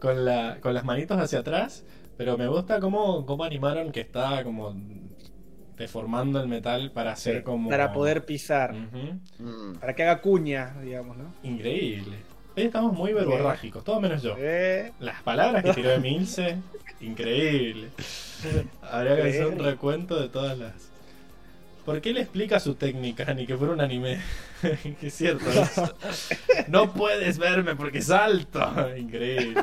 [0.00, 1.84] con, la, con las manitos hacia atrás,
[2.16, 4.74] Pero me gusta cómo, cómo animaron que está como
[5.76, 7.68] deformando el metal para hacer como.
[7.68, 8.72] Para poder pisar.
[8.72, 9.74] Mm.
[9.80, 11.34] Para que haga cuña, digamos, ¿no?
[11.42, 12.18] Increíble.
[12.56, 14.36] Hoy estamos muy verborrágicos, todo menos yo.
[14.38, 16.56] Eh, Las palabras que tiró de Milce,
[17.00, 17.88] increíble.
[18.82, 20.72] Habría que hacer un recuento de todas las.
[21.84, 24.20] ¿Por qué le explica su técnica ni que fuera un anime?
[25.00, 25.44] que es cierto.
[25.50, 25.94] eso.
[26.68, 28.60] No puedes verme porque salto.
[28.96, 29.62] Increíble.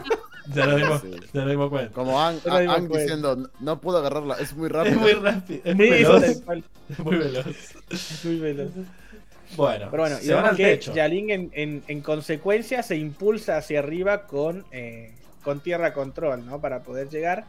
[0.53, 1.11] Ya nos dimos, Sí.
[1.33, 1.93] ya nos dimos cuenta.
[1.93, 4.99] Como Ang, lo diciendo, "No- puedo agarrarla, es muy Es rápido.
[4.99, 6.23] muy rápido, es muy sí, veloz.
[6.23, 7.45] Es muy veloz.
[7.89, 8.71] es muy veloz.
[9.55, 10.93] Bueno, Pero bueno, y se van vemos al que techo.
[10.93, 15.11] Yalin en, en- en consecuencia se impulsa hacia arriba con, eh,
[15.43, 16.59] con tierra control, ¿no?
[16.61, 17.45] Para poder llegar.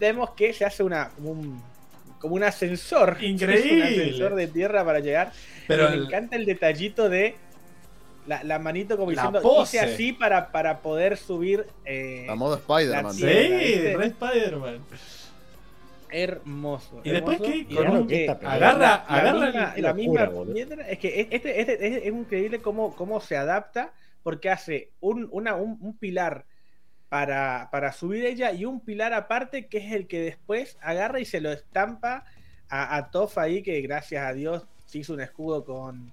[0.00, 1.62] Vemos que se hace una, como, un,
[2.18, 3.16] como un ascensor.
[3.22, 3.74] Increíble.
[3.76, 5.32] un ascensor de tierra para llegar.
[5.68, 7.36] Pero Y me encanta el detallito de
[8.26, 9.76] la, la manito como La diciendo, pose.
[9.76, 11.66] hice así para, para poder subir.
[11.84, 13.12] eh, A modo Spider-Man.
[13.14, 13.20] Sí.
[13.22, 14.78] Sí, Spider-Man.
[16.22, 17.00] Hermoso.
[17.04, 18.06] Y después hermoso.
[18.06, 20.82] que agarra, la, agarra misma, la locura, misma.
[20.88, 25.54] Es que este, este es, es increíble cómo, cómo se adapta, porque hace un, una-
[25.56, 26.44] un, un pilar
[27.08, 31.24] para, para subir ella y un pilar aparte que es el que después agarra y
[31.24, 32.24] se lo estampa
[32.68, 36.10] a, a Toph ahí, que gracias a Dios se hizo un escudo con,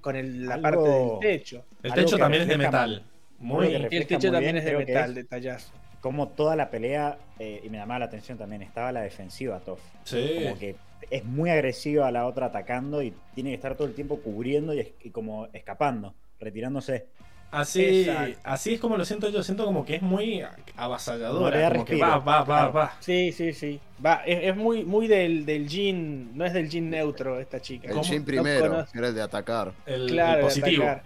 [0.00, 1.64] con el- la Algo- parte del techo.
[1.82, 3.02] El techo también es de metal.
[3.38, 3.74] Muy.
[3.74, 5.70] el techo también es de metal, detallazo.
[6.00, 9.80] Como toda la pelea, eh, y me llamaba la atención también, estaba la defensiva Toff.
[10.04, 10.40] Sí.
[10.42, 10.76] Como que
[11.10, 14.72] es muy agresiva a la otra atacando y tiene que estar todo el tiempo cubriendo
[14.74, 17.06] y, es- y como escapando, retirándose.
[17.50, 18.38] Así, Exacto.
[18.42, 19.42] así es como lo siento yo.
[19.42, 21.70] Siento como que es muy No avasalladora.
[21.70, 22.72] como que va, va, va, Claro.
[22.72, 22.96] va.
[23.00, 23.80] Sí, sí, sí.
[24.04, 27.88] Va, es, es muy, muy del, del jean, no es del jean neutro esta chica.
[27.88, 28.12] El ¿Cómo?
[28.14, 29.72] No primero, que era el de atacar.
[29.86, 30.82] El, Claro, el de positivo.
[30.84, 31.04] atacar.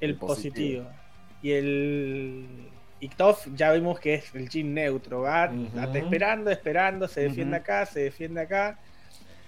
[0.00, 0.84] El, El positivo.
[0.84, 0.86] positivo.
[1.42, 2.46] Y el.
[2.98, 5.22] Y Toff ya vimos que es el jean neutro.
[5.22, 8.78] Va está esperando, esperando, se defiende acá, se defiende acá.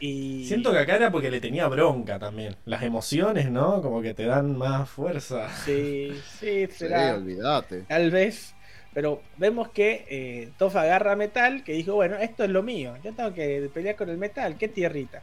[0.01, 0.44] Y.
[0.47, 2.55] Siento que acá era porque le tenía bronca también.
[2.67, 3.83] Las emociones, ¿no?
[3.83, 5.49] Como que te dan más fuerza.
[5.65, 7.15] Sí, sí, Sí, será.
[7.15, 7.83] olvídate.
[7.83, 8.55] Tal vez.
[8.94, 12.94] Pero vemos que eh, Toff agarra metal, que dijo, bueno, esto es lo mío.
[13.02, 14.57] Yo tengo que pelear con el metal.
[14.57, 15.23] ¿Qué tierrita?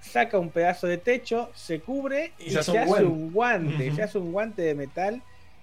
[0.00, 3.06] Saca un pedazo de techo, se cubre Y y, se hace se un hace guante.
[3.08, 3.86] un guante.
[3.88, 3.96] Ujú.
[3.96, 5.22] Se hace un guante de metal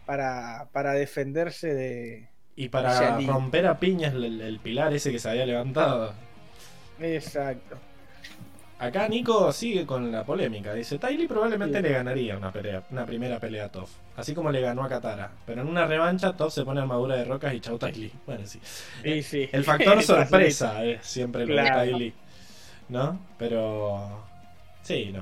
[0.09, 2.29] para, para defenderse de...
[2.55, 3.27] Y para Shelly.
[3.27, 6.13] romper a piñas el, el pilar ese que se había levantado.
[6.99, 7.77] Exacto.
[8.79, 10.73] Acá Nico sigue con la polémica.
[10.73, 11.83] Dice, Tylee probablemente Sí.
[11.83, 13.91] le ganaría una pelea, una primera pelea a Toff.
[14.15, 15.29] Así como le ganó a Katara.
[15.45, 18.11] Pero en una revancha Toff se pone armadura de rocas y chau Tylee.
[18.25, 18.59] Bueno, sí.
[19.21, 19.47] Sí.
[19.51, 21.81] El factor sorpresa es siempre lo de Claro.
[21.81, 22.13] Tylee.
[22.89, 23.19] ¿No?
[23.37, 24.25] Pero...
[24.81, 25.21] Sí, no.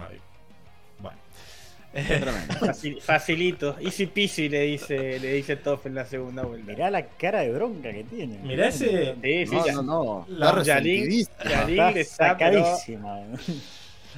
[2.60, 3.76] Facil- facilito.
[3.82, 6.72] Easy peasy le dice, le dice Toff en la segunda vuelta.
[6.72, 8.38] Mirá la cara de bronca que tiene.
[8.44, 10.26] Mirá ese- Sí, sí, No, ya- no, no.
[10.30, 11.36] La- Yalin- resentidísimo.
[11.50, 13.20] Yalin Está sacadísima.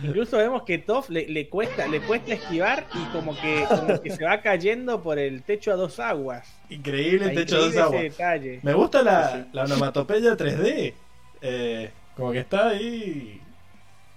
[0.04, 4.10] Incluso vemos que Toff le, le cuesta, le cuesta esquivar y como que, como que
[4.12, 6.48] se va cayendo por el techo a dos aguas.
[6.70, 8.02] Increíble el techo de dos aguas.
[8.04, 8.60] detalle.
[8.64, 10.94] Me gusta la, la onomatopeya 3D.
[11.42, 13.42] Eh, como que está ahí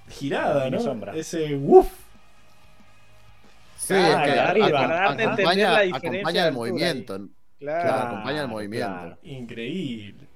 [0.09, 0.79] girada, ¿no?
[0.81, 1.17] sombra.
[1.17, 1.89] Ese uff.
[3.95, 7.29] Sí, es que arriba, para darte a entender acompaña, la diferencia acompaña el movimiento.
[7.59, 7.83] Claro.
[7.89, 8.89] Claro, acompaña el movimiento.
[8.89, 9.19] claro.
[9.23, 10.29] Increíble.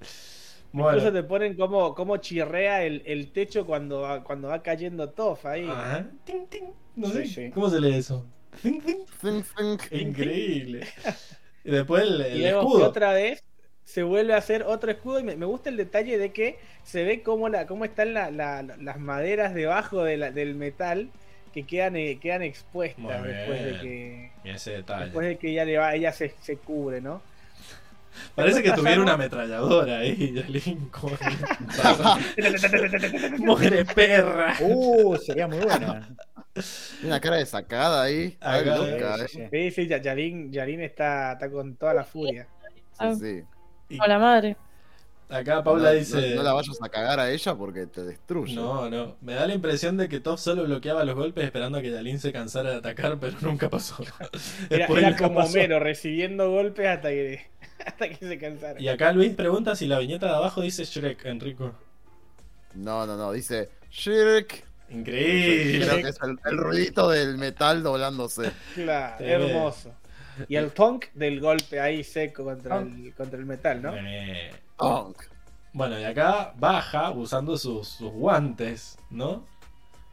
[0.72, 1.12] Incluso Bueno.
[1.12, 5.66] te ponen como, como chirrea el, el techo cuando va, cuando va cayendo Toff ahí.
[5.68, 6.06] Ajá.
[6.24, 6.64] Ting, ting.
[6.96, 7.26] No Sí, sé.
[7.46, 7.50] sí.
[7.50, 8.26] ¿Cómo se lee eso?
[8.62, 8.80] Ting.
[9.90, 10.86] Increíble.
[11.64, 12.86] Y después el, el y que escudo.
[12.88, 13.42] otra vez
[13.84, 17.04] se vuelve a hacer otro escudo y me, me gusta el detalle de que se
[17.04, 21.10] ve cómo, la, cómo están la- la- las maderas debajo de la- del metal
[21.56, 25.04] que quedan, eh, quedan expuestas Muy después de que Mira ese detalle.
[25.04, 27.22] después de que ella le va ella se, se cubre no
[28.34, 30.32] Parece que tuviera una ametralladora ahí.
[30.34, 31.18] Yalin, como-
[33.38, 34.54] Muere perra.
[34.60, 36.08] Uh, sería muy buena.
[36.54, 38.36] Tiene una cara de sacada ahí.
[38.40, 39.70] Ay, Acá, loca, Sí, eh.
[39.70, 42.46] sí, Ya- Yarin, Yarin está, está con toda la furia
[42.98, 43.42] Sí, sí.
[43.90, 44.56] Y Hola madre.
[45.28, 46.30] Acá Paula no, dice.
[46.30, 48.54] no- no la vayas a cagar a ella porque te destruye.
[48.54, 49.16] No, no.
[49.20, 52.18] Me da la impresión de que Top solo bloqueaba los golpes esperando a que Yalin
[52.20, 53.96] se cansara de atacar, pero nunca pasó.
[54.70, 54.86] era,
[55.18, 55.50] como pasó.
[55.50, 57.46] Homero recibiendo golpes hasta que
[57.86, 61.24] hasta que se cansara Y acá Luis pregunta si la viñeta de abajo dice Shrek,
[61.26, 61.74] Enrico.
[62.74, 63.32] No, no, no.
[63.32, 64.64] Dice Shirk.
[64.90, 65.86] Increíble.
[65.86, 68.52] Creo que es el, el ruidito del metal doblándose.
[68.74, 69.92] Claro, hermoso.
[70.48, 73.94] Y el punk del golpe ahí seco contra el, contra el metal, ¿no?
[73.96, 75.16] Eh, Tonk.
[75.72, 79.44] Bueno, y acá baja usando sus, sus guantes, ¿no?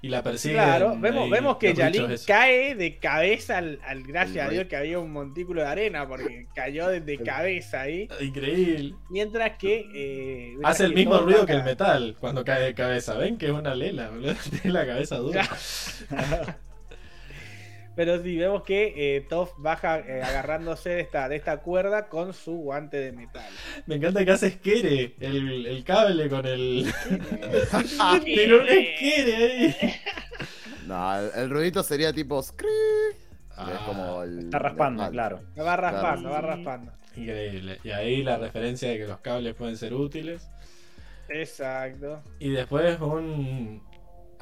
[0.02, 0.58] Y la persiguen.
[0.58, 4.76] Claro, vemos, ahí vemos que Yalin cae de cabeza al, al- gracias a Dios que
[4.76, 8.10] había un montículo de arena, porque cayó de, de cabeza ahí.
[8.20, 8.96] Increíble.
[9.10, 12.74] Mientras que eh, mientras Hace el que mismo ruido que el metal cuando cae de
[12.74, 13.16] cabeza.
[13.16, 14.34] ¿Ven que es una lela, boludo?
[14.62, 15.48] Tiene la cabeza dura.
[17.96, 22.34] Pero sí, vemos que eh, Toph baja eh, agarrándose de esta, de esta cuerda con
[22.34, 23.48] su guante de metal.
[23.86, 26.92] Me encanta que hace esquere el, el cable con el.
[28.24, 29.76] Tiene un esquere ahí.
[30.88, 32.70] No, el, el ruidito sería tipo scree,
[33.14, 34.40] que es Ah, como el.
[34.40, 35.42] Está raspando, el- claro.
[35.56, 36.48] La va raspando, Claro.
[36.48, 36.92] va raspando.
[37.16, 37.78] Increíble.
[37.84, 40.50] Y ahí la referencia de que los cables pueden ser útiles.
[41.30, 42.24] Exacto.
[42.40, 43.84] Y después un.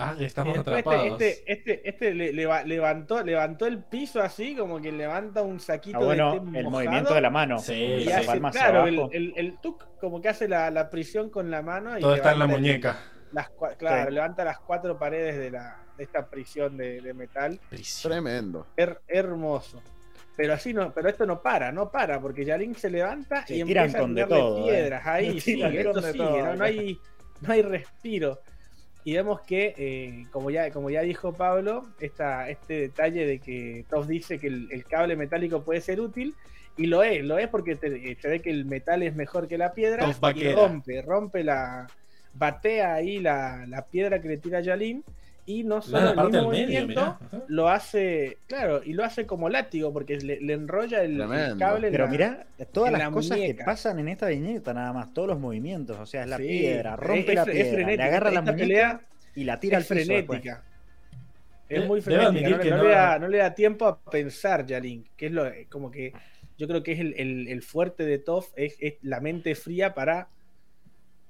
[0.01, 1.11] Ah, que estamos después atrapados.
[1.21, 5.59] este, este, este, este le- leva- levantó, levantó el piso así, como que levanta un
[5.59, 7.59] saquito Ah, bueno, de té el movimiento de la mano.
[7.59, 8.11] Sí, Y sí.
[8.11, 11.49] hace, palma hacia claro, el, el, el tuk como que hace la, la prisión con
[11.51, 12.97] la mano y Todo está en la muñeca.
[13.31, 14.13] las claro, Sí.
[14.15, 17.59] levanta las cuatro paredes de, la, de esta prisión de, de metal.
[18.01, 18.67] Tremendo.
[18.77, 19.81] Her- hermoso.
[20.35, 23.63] Pero así no, pero esto no para, no para, porque Yalin se levanta Se y
[23.63, 25.05] tiran empieza a con de tirarle todo, piedras.
[25.05, 25.09] eh.
[25.09, 26.55] Ahí sí, Tiran esto con de sigue, todo, ¿no?
[26.55, 26.99] No hay,
[27.41, 28.39] no hay respiro.
[29.03, 33.83] Y vemos que, eh, como, ya, como ya dijo Pablo, esta, este detalle de que
[33.89, 36.35] Toff dice que el, el cable metálico puede ser útil,
[36.77, 39.47] y lo es, lo es porque te- eh, se ve que el metal es mejor
[39.47, 40.05] que la piedra,
[40.51, 41.88] y rompe, rompe la,
[42.33, 45.03] batea ahí la, la piedra que le tira Yalin,
[45.45, 49.26] y no solo el parte mismo del medio, movimiento, lo hace, claro, y lo hace
[49.26, 51.18] como látigo, porque le, le enrolla el,
[51.58, 51.90] cable.
[51.92, 53.58] Pero la- mirá todas las la cosas muñeca.
[53.58, 55.98] que pasan en esta viñeta, nada más, todos los movimientos.
[56.00, 58.06] O sea, es la Sí, piedra, rompe es- la es piedra, le frenética.
[58.06, 59.02] agarra la muñeca pelea
[59.36, 60.64] y la tira es al frenética.
[61.70, 65.06] Es muy frenética, no, no no- le da, no le da tiempo a pensar Yalin,
[65.16, 66.11] que es lo como que
[66.58, 69.94] yo creo que es el, el- el fuerte de Toff, es, es la mente fría
[69.94, 70.28] para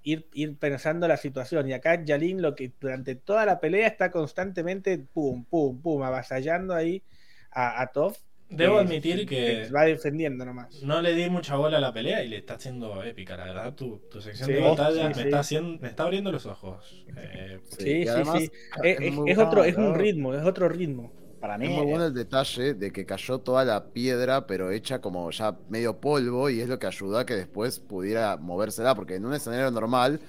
[0.03, 1.67] ir, ir pensando la situación.
[1.69, 6.73] Y acá Yalin lo que durante toda la pelea está constantemente pum, pum, pum, avasallando
[6.73, 7.03] ahí
[7.51, 8.17] a, a Toff.
[8.49, 10.89] Debo que- admitir que va defendiendo nomás.
[10.89, 13.75] no le di mucha bola a la pelea y le está haciendo épica, la verdad.
[13.75, 15.21] Tu, tu sección Sí, de batalla sí, me, sí.
[15.23, 17.05] Está haciendo, me está abriendo los ojos.
[17.15, 18.51] Eh, Sí, sí, además, sí.
[18.81, 21.11] Es, otro, es un ritmo, es otro ritmo.
[21.41, 25.01] Para mí, Es muy bueno el detalle de que cayó toda la piedra, pero hecha
[25.01, 29.15] como ya medio polvo, y es lo que ayudó a que después pudiera movérsela, porque
[29.15, 30.19] en un escenario normal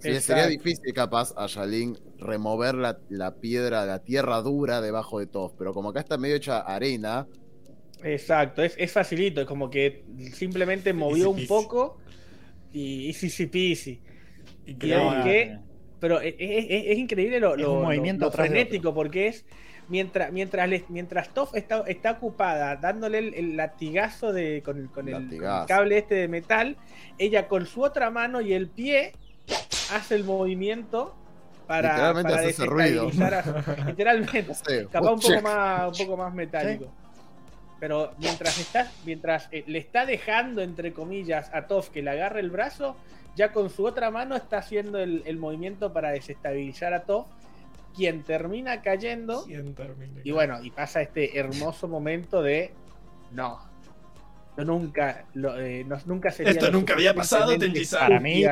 [0.00, 5.26] sí, sería difícil capaz a Yalin remover la, la piedra, la tierra dura debajo de
[5.28, 7.26] todos, pero como acá está medio hecha arena,
[8.02, 10.04] Exacto, es, es facilito, es como que
[10.34, 11.96] simplemente movió un poco
[12.72, 14.00] y easy peasy peasy.
[14.66, 14.96] increíble.
[14.96, 15.58] Digamos que-
[15.98, 19.46] Pero es, es- es- es increíble lo, Es lo- lo- frenético porque es
[19.88, 24.88] mientras mientras les- mientras Toph está, está ocupada dándole el, el latigazo de con, el-
[24.90, 25.66] con el, con el Latigazo.
[25.68, 26.76] cable este de metal,
[27.18, 29.12] ella con su otra mano y el pie
[29.92, 31.14] hace el movimiento
[31.66, 33.06] para, Literalmente para hace ese ruido.
[33.06, 36.92] desestabilizar a- literalmente no sé, capaz un poco más un poco más metálico
[37.78, 42.40] pero mientras está mientras eh, le está dejando entre comillas a Toph que le agarre
[42.40, 42.96] el brazo
[43.36, 47.26] ya con su otra mano está haciendo el, el movimiento para desestabilizar a Toph
[47.96, 50.20] quien termina cayendo ¿Quién termina?
[50.22, 52.72] y bueno y pasa este hermoso momento de
[53.32, 53.58] no
[54.56, 57.52] yo nunca lo- eh, no- nunca sería Esto nunca había pasado.
[57.98, 58.44] Para mí,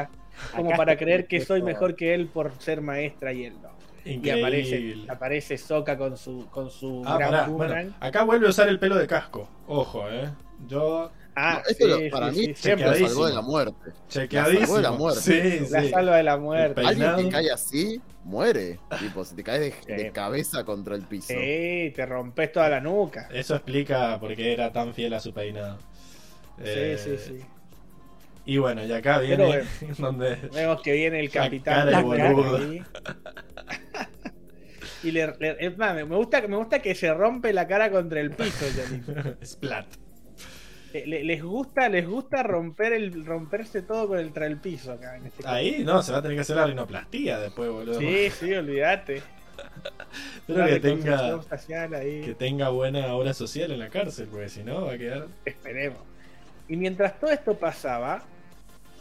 [0.55, 3.70] como acá para creer que soy mejor que él por ser maestra y él no
[4.05, 7.84] y aparece, aparece Sokka con su, con su Ah, gran pará, boomerang.
[7.86, 9.48] bueno, acá vuelve a usar el pelo de casco.
[9.66, 10.28] Ojo, eh.
[10.68, 13.43] Yo Ah, No, esto sí, lo- para sí, mí sí, siempre lo salvó de la
[13.43, 13.91] muerte.
[14.09, 14.61] chequeadísimo.
[14.61, 15.21] La salvó de la muerte.
[15.21, 16.81] Sí, La salva de la muerte.
[16.87, 18.79] Alguien que cae así, muere.
[19.01, 20.03] Tipo, si te caes de, Sí.
[20.05, 21.29] de cabeza contra el piso.
[21.29, 23.29] Sí, te rompes toda la nuca.
[23.33, 25.79] Eso explica por qué era tan fiel a su peinado.
[26.63, 27.41] Eh, Sí, sí, sí.
[28.47, 29.63] Y bueno, y acá viene
[29.99, 31.87] donde Vemos que viene el La capitán.
[31.91, 32.57] cara de boludo.
[32.59, 32.83] ahí.
[35.03, 38.21] y le, le- es más, me gusta, me gusta que se rompe la cara contra
[38.21, 39.37] el piso, Yalin.
[39.45, 39.87] Splat.
[40.94, 45.26] Le- le- les gusta, les gusta romper el, romperse todo contra el piso acá en
[45.26, 45.52] este caso.
[45.55, 47.98] Ahí no, se va a tener que hacer la rinoplastía después, boludo.
[47.98, 49.16] Sí, sí, olvídate.
[50.47, 52.20] Espero que tenga, reconstrucción facial ahí.
[52.23, 55.26] que tenga buena obra social en la cárcel, porque si no va a quedar.
[55.44, 55.98] Esperemos.
[56.68, 58.23] Y mientras todo esto pasaba,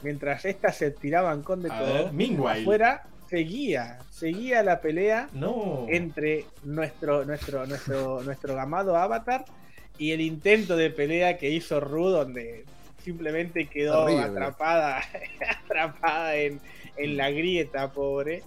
[0.01, 5.85] mientras estas se tiraban con de A todo, ver, afuera seguía, seguía la pelea No.
[5.89, 9.45] entre nuestro, nuestro, nuestro, nuestro amado Avatar
[9.97, 12.65] y el intento de pelea que hizo Ru, donde
[13.03, 14.23] simplemente quedó Horrible.
[14.23, 15.01] atrapada,
[15.65, 16.59] atrapada en,
[16.97, 18.43] en la grieta, pobre.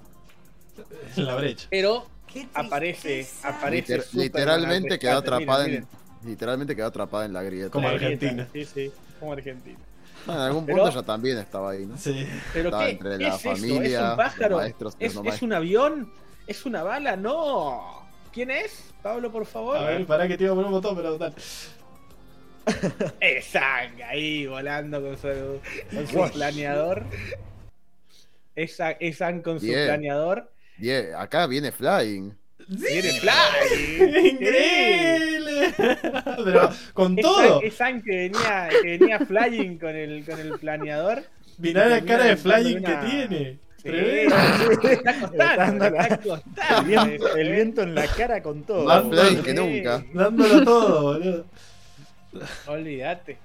[1.17, 1.67] En la brecha.
[1.71, 2.07] Pero
[2.55, 5.87] aparece, aparece Liter- literalmente al quedó atrapada Miren,
[6.23, 7.71] en, literalmente quedó atrapada en la grieta.
[7.71, 8.47] Como la Argentina.
[8.53, 9.79] grieta, Sí, sí, como Argentina.
[10.27, 11.97] Bueno, en algún Pero- punto ya también estaba ahí, ¿no?
[11.97, 12.27] Sí.
[12.53, 13.51] Pero Estaba ¿qué, entre qué la es eso?
[13.55, 14.49] familia, ¿Es un pájaro?
[14.51, 16.13] los maestros ¿Es, es un avión?
[16.47, 17.17] ¿Es una bala?
[17.17, 18.06] ¡No!
[18.37, 18.93] ¿Quién es?
[19.03, 19.79] Pablo, por favor.
[19.79, 21.33] A ver, pará que te iba a poner un botón, pero tal.
[23.21, 27.05] Es Zang ahí volando con su, con su planeador.
[28.55, 29.87] Es Zang- es Zang con su Bien.
[29.87, 30.53] planeador.
[30.77, 32.37] Bien, acá viene Flying.
[32.69, 34.29] Viene Fly.
[34.33, 35.75] ¡Increíble!
[36.45, 37.61] Pero con Es todo.
[37.61, 41.23] Zang- Es Zang que venía, que venía flying con el, con el planeador.
[41.57, 43.59] Mirá la cara de flying que una- tiene.
[43.83, 48.85] Sí, está costando, está El viento, eso, el viento en la cara con todo.
[48.85, 49.45] Más vamos.
[49.45, 50.05] que nunca.
[50.13, 51.45] Dándolo todo, boludo.
[52.67, 53.39] Olvídate.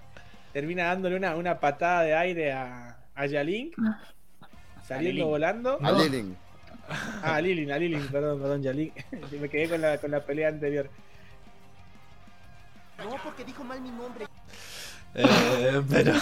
[0.53, 3.75] Termina dándole una, una patada de aire a, a Yalink.
[4.87, 5.27] Saliendo Lilin.
[5.29, 5.79] volando.
[5.81, 5.91] A.
[5.91, 6.35] Lilin.
[7.23, 8.93] Ah, a Lilin, a Lilin, perdón, perdón, Yalink.
[9.39, 10.89] Me quedé con la, con la pelea anterior.
[12.97, 14.25] No, porque dijo mal mi nombre.
[15.15, 16.13] Eh, pero.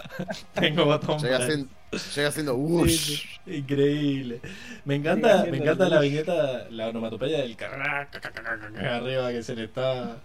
[0.54, 1.18] Tengo botón.
[1.20, 1.68] Llega, para- haciendo,
[2.14, 3.22] llega haciendo whoosh.
[3.44, 4.40] Sí, Increíble.
[4.84, 7.56] Me encanta, me encanta la viñeta, la onomatopeya del
[8.78, 10.16] arriba que se le está.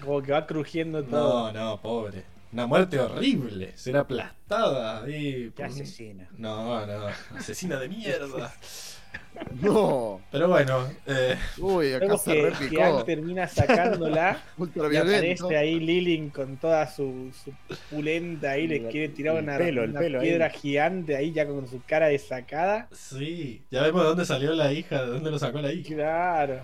[0.00, 1.52] Como que va crujiendo todo.
[1.52, 2.24] No, no, pobre.
[2.52, 3.72] Una muerte horrible.
[3.76, 5.52] Ser aplastada ahí.
[5.56, 6.28] Qué por asesina.
[6.36, 7.06] No, no.
[7.36, 8.52] Asesina de mierda.
[9.60, 10.20] No.
[10.30, 12.82] Pero bueno, eh, Uy, acá se que, que repicó.
[12.82, 14.42] Ang termina sacándola
[14.90, 17.52] y aparece ahí Lilin con toda su, su
[17.90, 20.28] pulenta ahí, le quiere tirar el una, pelo, el una pelo ahí.
[20.28, 22.88] piedra gigante ahí ya con su cara desacada.
[22.92, 23.62] sí.
[23.70, 25.94] Ya vemos de dónde salió la hija, de dónde lo sacó la hija.
[25.94, 26.60] Claro,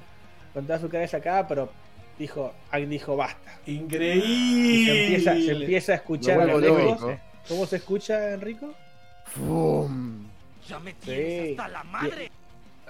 [0.55, 1.71] con toda su cara desacada, pero
[2.19, 3.59] dijo, Ang dijo basta.
[3.67, 4.85] Y Increíble.
[4.87, 6.63] se empieza, se empieza a escuchar lejos.
[6.63, 7.21] loco.
[7.49, 8.73] ¿Cómo se escucha, Enrico?
[9.27, 10.32] Fum.
[10.69, 10.97] Ya me Sí.
[11.05, 12.31] tienes hasta la madre.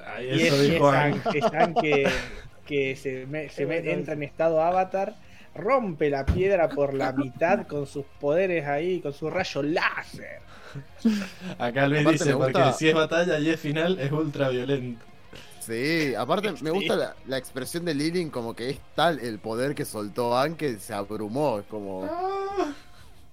[0.04, 1.22] Ay, Y eso es, y dijo Ang.
[1.22, 2.10] Ang- que,
[2.66, 5.14] que se, me- se me- entra en estado avatar,
[5.54, 10.40] rompe la piedra por la mitad con sus poderes ahí, con su rayo láser.
[11.58, 15.04] Acá Luis dice, gusta- porque si es batalla y es final, es ultra violento.
[15.60, 16.68] Sí, aparte me Sí.
[16.70, 20.56] gusta la, la expresión de Lilin como que es tal el poder que soltó An
[20.56, 21.60] que se abrumó.
[21.60, 22.10] Es como.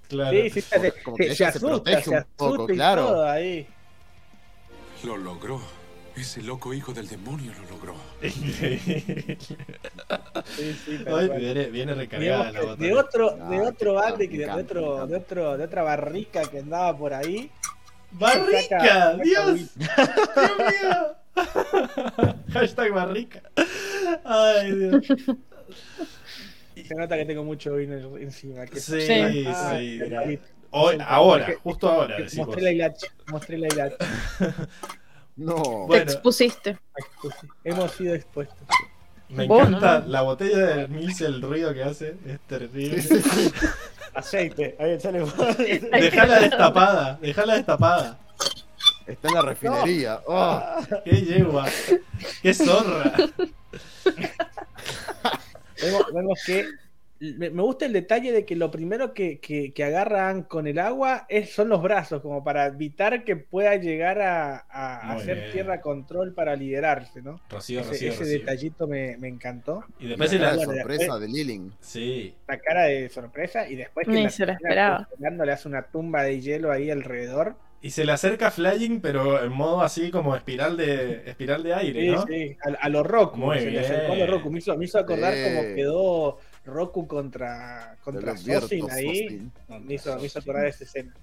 [0.07, 0.31] Claro.
[0.37, 2.71] Sí, sí, se, Como se- que se ella se asusta, protege se un asusta poco,
[2.71, 3.07] y claro.
[3.07, 3.67] todo ahí.
[5.03, 5.61] Lo logró.
[6.15, 7.95] Ese loco hijo del demonio lo logró.
[8.21, 8.29] Sí,
[10.85, 14.51] sí, Hoy viene, viene recargada Digamos la de otro, de otro me bande, que de,
[14.51, 17.49] otro, de otro, de otra barrica que andaba por ahí.
[18.11, 18.79] ¡Barrica!
[18.79, 19.73] saca- saca ¡Dios!
[19.75, 19.89] ¡Dios
[20.57, 21.15] mío!
[22.53, 23.41] Hashtag barrica.
[24.25, 25.05] Ay, Dios.
[26.85, 28.65] Se nota que tengo mucho vino encima.
[28.65, 29.45] Que Sí, Sí.
[29.69, 30.39] Sí.
[30.71, 32.47] Hoy, ahora, justo ahora, decimos.
[32.47, 33.97] Mostré la hilacha, mostré la hilacha.
[35.35, 35.55] No.
[35.55, 36.77] Te Bueno, expusiste.
[37.63, 38.57] Hemos sido expuestos.
[39.29, 40.07] me encanta ¿no?
[40.07, 42.17] la botella de Mills, el ruido que hace.
[42.27, 43.01] Es terrible.
[44.13, 44.75] Aceite.
[44.77, 45.19] Ahí sale.
[45.91, 48.19] Dejala destapada, dejala destapada.
[49.07, 50.21] Está en la refinería.
[50.27, 50.61] Oh,
[51.05, 51.67] ¡Qué yegua!
[52.41, 53.13] ¡Qué zorra!
[55.81, 56.65] Vemos, vemos que
[57.19, 60.79] me, me gusta el detalle de que lo primero que, que, que agarran con el
[60.79, 64.57] agua es, son los brazos, como para evitar que pueda llegar a,
[65.13, 65.51] hacer bien.
[65.51, 67.41] tierra control para liderarse, ¿no?
[67.49, 68.39] Rocío, Ese, Rocío, ese Rocío.
[68.39, 69.83] detallito me, me encantó.
[69.99, 70.57] Y la después se cara la...
[70.57, 71.73] de sorpresa después- de Lilin.
[71.81, 72.35] Sí.
[72.47, 75.07] La cara de sorpresa y después que Ni la se la esperaba.
[75.19, 77.55] le hace una tumba de hielo ahí alrededor.
[77.81, 82.01] Y se le acerca Flying, pero en modo así como espiral de espiral de aire,
[82.01, 82.25] Sí, ¿no?
[82.27, 83.37] sí, a, a lo Roku.
[83.37, 83.83] Muy se le bien.
[83.85, 84.51] acercó a lo Roku.
[84.51, 85.43] Me hizo, me hizo acordar Sí.
[85.45, 86.39] cómo quedó
[86.69, 89.23] Roku contra, contra Sosin ahí.
[89.23, 89.51] Sosin.
[89.85, 91.13] Me hizo, me hizo acordar esa escena.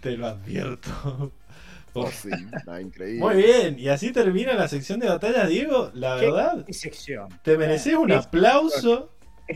[0.00, 1.32] Te lo advierto.
[1.92, 2.50] Sosin.
[2.68, 3.20] Ah, increíble.
[3.20, 5.90] Muy bien, y así termina la sección de batallas, Diego.
[5.94, 6.26] La ¿Qué?
[6.26, 7.28] verdad, ¿Qué sección?
[7.42, 9.10] te mereces un aplauso.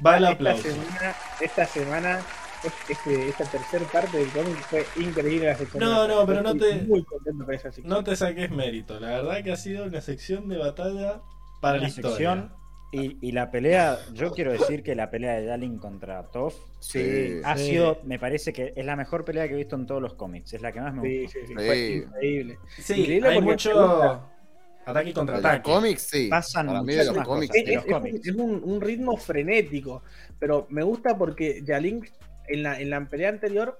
[0.04, 0.66] Va el aplauso.
[0.68, 2.18] Esta semana, esta semana
[2.64, 5.80] es- este- esta tercera parte del cómic fue increíble la sección.
[5.84, 6.26] No, de no, batalla.
[6.26, 7.86] pero no te- Muy contento con esa sección.
[7.88, 8.98] No te saques mérito.
[8.98, 11.20] La verdad que ha sido una sección de batalla
[11.60, 12.48] para la Una historia.
[12.94, 17.40] Y, y la pelea, yo quiero decir que la pelea de Dalin contra Toph Sí.
[17.44, 17.70] ha Sí.
[17.70, 20.52] sido, me parece que es la mejor pelea que he visto en todos los cómics.
[20.52, 21.38] Es la que más me Sí, gusta.
[21.40, 21.54] sí, sí, Sí.
[21.66, 22.58] fue increíble.
[22.78, 23.70] Sí, Increíble hay mucho
[24.86, 25.62] ataque y De los contraataque.
[25.62, 26.28] cómics, sí.
[26.28, 27.48] Pasan Para mí de los cómics.
[27.52, 27.64] cosas.
[27.66, 28.26] De los es- cómics.
[28.28, 30.02] es un, un ritmo frenético,
[30.38, 32.06] pero me gusta porque Yalink
[32.48, 33.76] en la, en la pelea anterior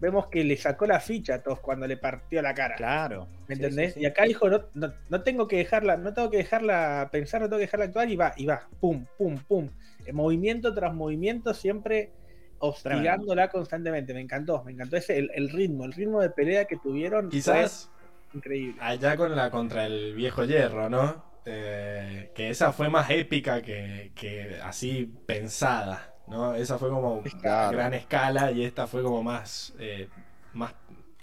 [0.00, 2.76] vemos que le sacó la ficha a todos cuando le partió la cara.
[2.76, 3.28] Claro.
[3.48, 3.94] ¿Me Sí, entendés?
[3.94, 4.00] sí, sí.
[4.00, 7.48] Y acá dijo, no, no, no tengo que dejarla, no tengo que dejarla pensar, no
[7.48, 9.70] tengo que dejarla actuar y va, y va, pum, pum, pum.
[10.06, 12.14] Eh, Movimiento tras movimiento, siempre
[12.58, 14.14] hostigándola constantemente.
[14.14, 17.30] Me encantó, me encantó ese el, el ritmo, el ritmo de pelea que tuvieron.
[17.30, 17.90] Quizás
[18.30, 18.82] fue increíble.
[18.82, 21.24] allá con la contra el viejo hierro, ¿no?
[21.44, 26.54] Eh, que esa fue más épica que, que así pensada, ¿no?
[26.54, 27.76] Esa fue como a Claro.
[27.76, 30.08] gran escala y esta fue como más, eh,
[30.54, 30.72] más,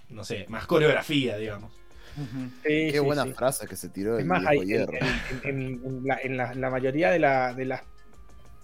[0.09, 1.73] no sé, más coreografía, digamos.
[2.15, 3.33] Sí, Qué sí, buena sí.
[3.33, 4.93] frase que se tiró Es el más, viejo hay, en, hierro.
[4.93, 7.81] en- en- en la, en la- la mayoría de, la- de las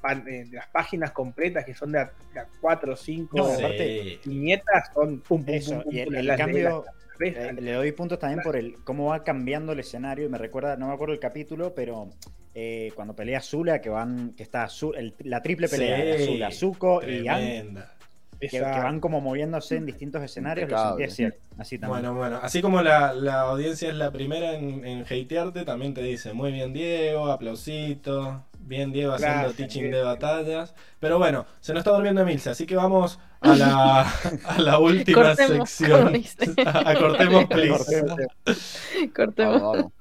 [0.10, 3.46] eh, de las páginas completas que son de a, de a cuatro o cinco No,
[3.46, 3.64] Sí.
[3.64, 6.84] aparte- viñetas son pum, pum, Eso, pum, pum, y el, cambio,
[7.22, 10.26] eh, le doy puntos también por el cómo va cambiando el escenario.
[10.26, 12.10] y Me recuerda, no me acuerdo el capítulo, pero
[12.56, 16.52] eh, cuando pelea Zula, que van, que está el- la triple pelea de Sí, Zula,
[16.52, 17.94] Zuko y Tremenda.
[18.40, 22.02] que, van como moviéndose en distintos escenarios, lo así, así también.
[22.02, 26.04] Bueno, bueno, así como la, la audiencia es la primera en, en hatearte, también te
[26.04, 29.98] dice, muy bien Diego, aplausito, bien Diego haciendo teaching Diego.
[29.98, 30.76] de batallas.
[31.00, 34.02] Pero bueno, se nos está durmiendo Emilce, así que vamos a la,
[34.46, 36.14] a la última Cortemos, sección.
[36.14, 36.54] dice.
[36.66, 38.02] a cortemos, please.
[38.02, 38.20] Cortemos.
[39.16, 39.62] Cortemos.
[39.62, 39.92] Vamos,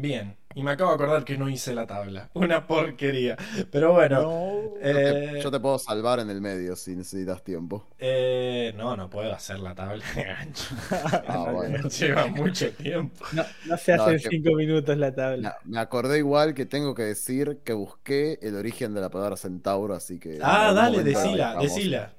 [0.00, 2.30] Bien, y me acabo de acordar que no hice la tabla.
[2.34, 3.36] Una porquería.
[3.72, 4.62] Pero bueno, No.
[4.80, 7.84] Yo te- eh, Yo te puedo salvar en el medio si necesitas tiempo.
[7.98, 10.64] eh, no, no puedo hacer la tabla de gancho.
[11.26, 11.88] Ah, bueno.
[11.88, 13.24] Lleva mucho tiempo.
[13.32, 15.56] no, no se No, hace en que- cinco minutos la tabla.
[15.64, 19.36] Me- Me acordé igual que tengo que decir que busqué el origen de la palabra
[19.36, 20.38] centauro, así que.
[20.40, 22.12] Ah, dale, decila, decila.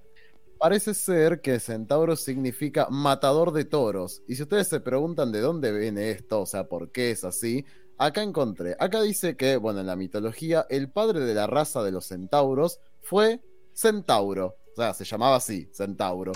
[0.59, 4.21] Parece ser que centauro significa matador de toros.
[4.27, 7.65] Y si ustedes se preguntan de dónde viene esto, o sea, por qué es así,
[7.97, 8.75] acá encontré.
[8.79, 12.79] Acá dice que, bueno, en la mitología, el padre de la raza de los centauros
[13.01, 13.41] fue
[13.73, 14.57] Centauro.
[14.73, 16.33] O sea, se llamaba así, Centauro.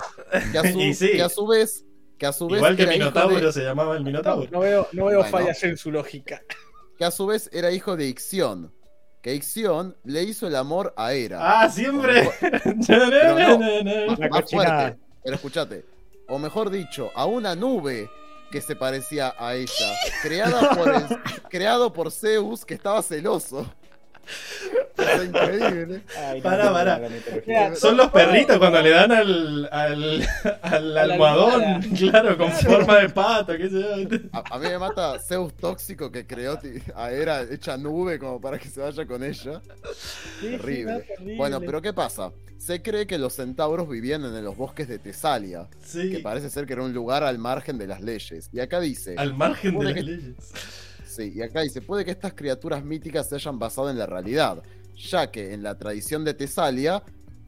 [0.52, 1.12] Que a su, Y sí.
[1.12, 1.84] que a su vez.
[2.18, 4.48] Que a su vez Igual que Minotauro de- se llamaba el No, Minotauro.
[4.50, 5.30] no veo, no veo Bueno.
[5.30, 6.42] fallas en su lógica.
[6.96, 8.72] que a su vez era hijo de Ixión.
[9.24, 11.62] Que Ixión le hizo el amor a Hera.
[11.62, 12.28] Ah, siempre.
[12.86, 14.98] Pero más fuerte.
[15.22, 15.86] Pero escúchate.
[16.28, 18.10] O mejor dicho, a una nube
[18.50, 19.94] que se parecía a ella.
[20.20, 21.04] Creada por el-
[21.48, 23.64] creado por Zeus, que estaba celoso.
[25.24, 26.02] Increíble.
[26.16, 27.08] Ay, no.
[27.46, 33.56] Mira, Son los perritos cuando le dan al, al, almohadón, claro, con forma de pato,
[33.56, 34.18] qué sé yo.
[34.32, 38.40] A, a mí me mata Zeus tóxico que creó ti- a Hera hecha nube como
[38.40, 39.60] para que se vaya con ella.
[40.40, 40.92] Sí, Terrible.
[40.92, 41.36] no, terrible.
[41.36, 42.30] Bueno, pero ¿qué pasa?
[42.58, 46.64] Se cree que los centauros vivían en los bosques de Tesalia, que Sí, parece ser
[46.66, 48.48] que era un lugar al margen de las leyes.
[48.52, 49.16] Y acá dice...
[49.18, 50.34] al margen de las que- leyes.
[51.14, 54.62] Sí, y acá dice, puede que estas criaturas míticas se hayan basado en la realidad,
[54.96, 57.02] ya que en la tradición de Tesalia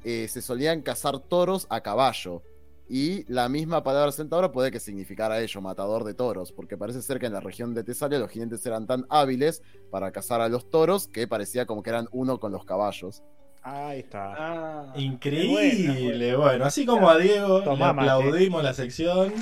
[0.04, 2.42] eh, se solían cazar toros a caballo.
[2.88, 7.18] Y la misma palabra centauro puede que significara ello, matador de toros, porque parece ser
[7.18, 10.70] que en la región de Tesalia los jinetes eran tan hábiles para cazar a los
[10.70, 13.24] toros que parecía como que eran uno con los caballos.
[13.62, 14.36] Ahí está.
[14.38, 18.10] Ah, Increíble, bueno, así como a Diego Tomá, le mate.
[18.10, 19.32] aplaudimos la sección,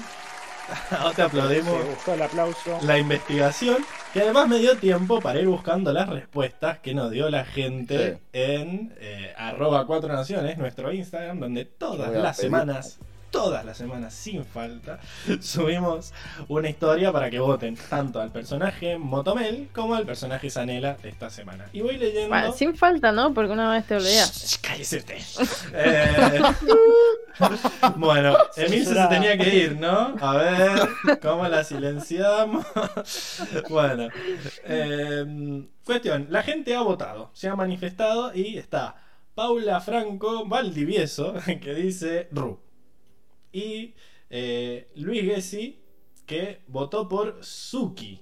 [0.90, 2.78] ahora te aplaudimos Se buscó el aplauso.
[2.82, 3.76] la investigación,
[4.12, 8.14] que además me dio tiempo para ir buscando las respuestas que nos dio la gente
[8.14, 8.20] Sí.
[8.32, 12.98] en eh, arroba cuatro naciones, nuestro Instagram, donde todas las pedir- semanas,
[13.34, 15.00] todas las semanas sin falta,
[15.40, 16.14] subimos
[16.46, 21.28] una historia para que voten tanto al personaje Motomel como al personaje Sanela de esta
[21.30, 21.66] semana.
[21.72, 22.28] Y voy leyendo...
[22.28, 23.34] Bueno, sin falta, ¿no?
[23.34, 24.46] Porque una vez te olvidaste.
[24.46, 25.18] Shh, Cállese usted.
[25.74, 26.42] Eh,
[27.96, 30.14] bueno, Emilce se tenía que ir, ¿no?
[30.20, 32.64] A ver, ¿cómo la silenciamos?
[33.68, 34.10] bueno,
[34.62, 38.94] eh, cuestión, la gente ha votado, se ha manifestado y está
[39.34, 42.63] Paula Franco Valdivieso, que dice Ru.
[43.54, 43.94] Y
[44.30, 45.80] eh, Luis Gessi,
[46.26, 48.20] que votó por Suki,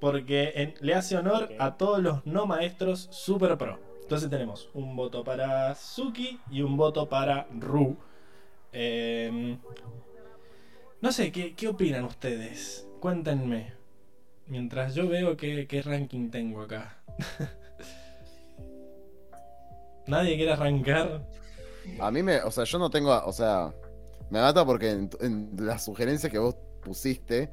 [0.00, 3.78] porque en- le hace honor a todos los no maestros super pro.
[4.02, 7.96] Entonces tenemos un voto para Suki y un voto para Ru.
[8.72, 9.56] Eh,
[11.00, 12.88] no sé, ¿qué, qué opinan ustedes?
[13.00, 13.72] Cuéntenme.
[14.46, 16.98] Mientras yo veo qué, qué ranking tengo acá.
[20.06, 21.22] ¿Nadie quiere arrancar?
[22.00, 23.72] A mí me, o sea, yo no tengo, o sea,
[24.30, 27.50] me mata porque en, en las sugerencias que vos pusiste,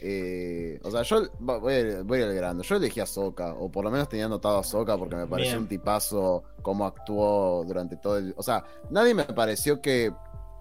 [0.00, 3.84] eh, o sea, yo voy, a- voy al grano, yo elegí a Soka, o por
[3.84, 5.62] lo menos tenía anotado a Soka porque me pareció Bien.
[5.62, 10.12] un tipazo cómo actuó durante todo el, o sea, nadie me pareció que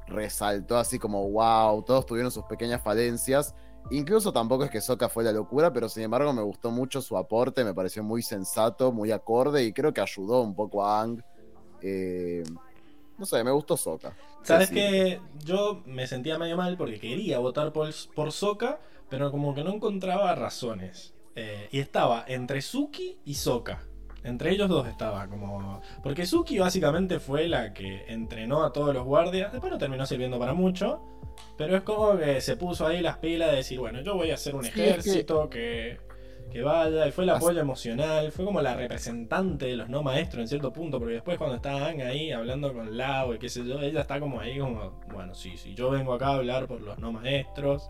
[0.07, 3.55] resaltó así como wow, todos tuvieron sus pequeñas falencias.
[3.89, 7.17] Incluso tampoco es que Soka fue la locura, pero sin embargo me gustó mucho su
[7.17, 11.23] aporte, me pareció muy sensato, muy acorde y creo que ayudó un poco a Ang.
[11.81, 12.43] Eh,
[13.17, 14.15] no sé, me gustó Soka.
[14.43, 14.81] ¿Sabes Sí, sí.
[14.81, 19.63] que Yo me sentía medio mal porque quería votar por, por Soka, pero como que
[19.63, 21.13] no encontraba razones.
[21.35, 23.83] Eh, y estaba entre Suki y Soka.
[24.23, 25.81] Entre ellos dos estaba como.
[26.03, 29.51] Porque Suki básicamente fue la que entrenó a todos los guardias.
[29.51, 31.01] Después no terminó sirviendo para mucho.
[31.57, 34.35] Pero es como que se puso ahí las pilas de decir, bueno, yo voy a
[34.35, 35.99] hacer un Sí, es que- ejército que...
[36.49, 37.07] que vaya.
[37.07, 38.31] Y fue el As- apoyo emocional.
[38.31, 40.99] Fue como la representante de los no maestros en cierto punto.
[40.99, 44.39] Porque después cuando está ahí hablando con Lao y qué sé yo, ella está como
[44.39, 47.89] ahí como, bueno, sí, sí, yo vengo acá a hablar por los no maestros.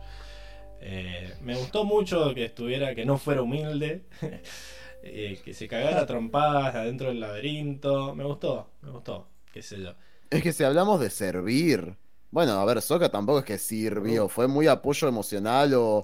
[0.82, 4.06] Eh, me gustó mucho que estuviera, que no fuera humilde.
[5.04, 8.16] eh, que se cagara trompadas adentro del laberinto.
[8.16, 9.94] Me gustó, me gustó, qué sé yo.
[10.30, 11.98] Es que si hablamos de servir,
[12.32, 16.04] bueno, a ver, Soka tampoco es que sirvió, fue muy apoyo emocional o,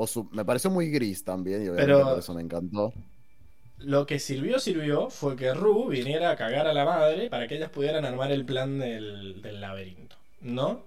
[0.00, 2.92] o su- me pareció muy gris también y obviamente Pero- por eso me encantó.
[3.78, 7.56] Lo que sirvió, sirvió, fue que Ru viniera a cagar a la madre para que
[7.56, 10.84] ellas pudieran armar el plan del, del laberinto, ¿no?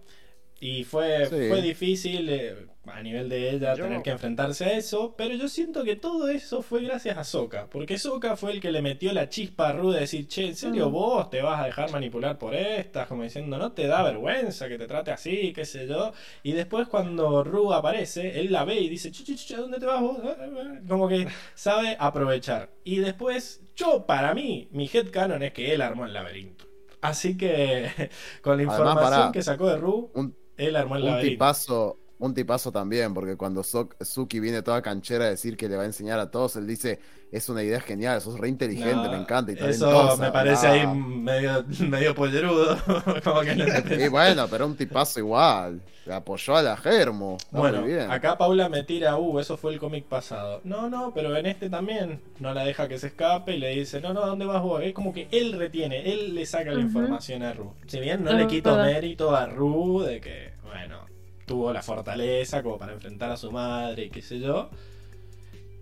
[0.59, 1.47] Y fue, Sí.
[1.49, 5.47] fue difícil eh, a nivel de ella Yo- tener que enfrentarse a eso, pero yo
[5.47, 9.13] siento que todo eso fue gracias a Soka, porque Soka fue el que le metió
[9.13, 12.37] la chispa a Ru de decir, che, ¿en serio vos te vas a dejar manipular
[12.39, 13.07] por estas?
[13.07, 16.11] Como diciendo, no te da vergüenza que te trate así, qué sé yo.
[16.41, 20.01] Y después cuando Ru aparece, él la ve y dice, che, che, ¿dónde te vas
[20.01, 20.17] vos?
[20.87, 22.71] Como que sabe aprovechar.
[22.83, 26.65] Y después, yo, para mí, mi headcanon es que él armó el laberinto.
[27.01, 27.89] Así que,
[28.41, 31.33] con la Además, información que sacó de Ru, Un, él armó el un laberinto.
[31.33, 35.83] tipazo, un tipazo también, porque cuando Suki viene toda canchera a decir que le va
[35.83, 36.99] a enseñar a todos, él dice,
[37.31, 39.51] es una idea genial, sos re inteligente, No, me encanta.
[39.51, 40.21] Y Eso talentosa".
[40.21, 42.77] me parece ahí medio, medio pollerudo.
[43.23, 43.65] Como que no
[44.05, 45.81] Y bueno, pero un tipazo igual.
[46.05, 47.37] Le apoyó a la Germo.
[47.39, 48.09] Está Bueno, muy bien.
[48.11, 50.61] acá Paula me tira, uh, eso fue el cómic pasado.
[50.63, 53.99] No, no, pero en este también no la deja que se escape y le dice,
[54.01, 54.81] no, no, ¿a dónde vas vos?
[54.83, 57.73] Es como que él retiene, él le saca la información a Ru.
[57.87, 61.10] Si bien no le quito mérito a Ru de que, bueno,
[61.51, 64.69] tuvo la fortaleza como para enfrentar a su madre y qué sé yo.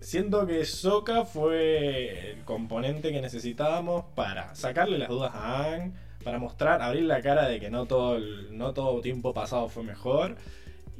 [0.00, 5.92] Siento que Sokka fue el componente que necesitábamos para sacarle las dudas a Aang,
[6.24, 9.84] para mostrar, abrir la cara de que no todo, el- no todo tiempo pasado fue
[9.84, 10.34] mejor.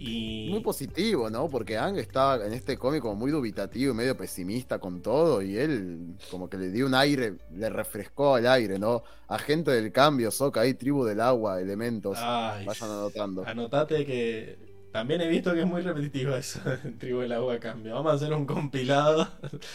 [0.03, 1.51] Y Muy positivo, ¿no?
[1.51, 5.59] Porque Ang estaba en este cómic como muy dubitativo y medio pesimista con todo y
[5.59, 9.03] él como que le dio un aire, le refrescó el aire, ¿no?
[9.29, 12.17] Agente del cambio, Soca ahí, tribu del agua, elementos.
[12.19, 13.45] Ay, Vayan anotando.
[13.47, 14.59] Anotate que
[14.91, 16.61] también he visto que es muy repetitivo eso
[16.99, 17.93] Tribu del Agua Cambio.
[17.93, 19.29] Vamos a hacer un compilado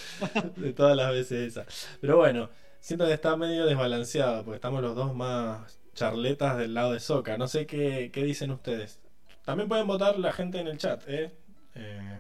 [0.56, 1.98] de todas las veces esas.
[2.02, 6.94] Pero bueno, siento que está medio desbalanceado porque estamos los dos más charletas del lado
[6.94, 7.38] de Soca.
[7.38, 9.05] No sé qué, qué dicen ustedes.
[9.46, 11.32] También pueden votar la gente en el chat, ¿eh?
[11.76, 12.20] Eh,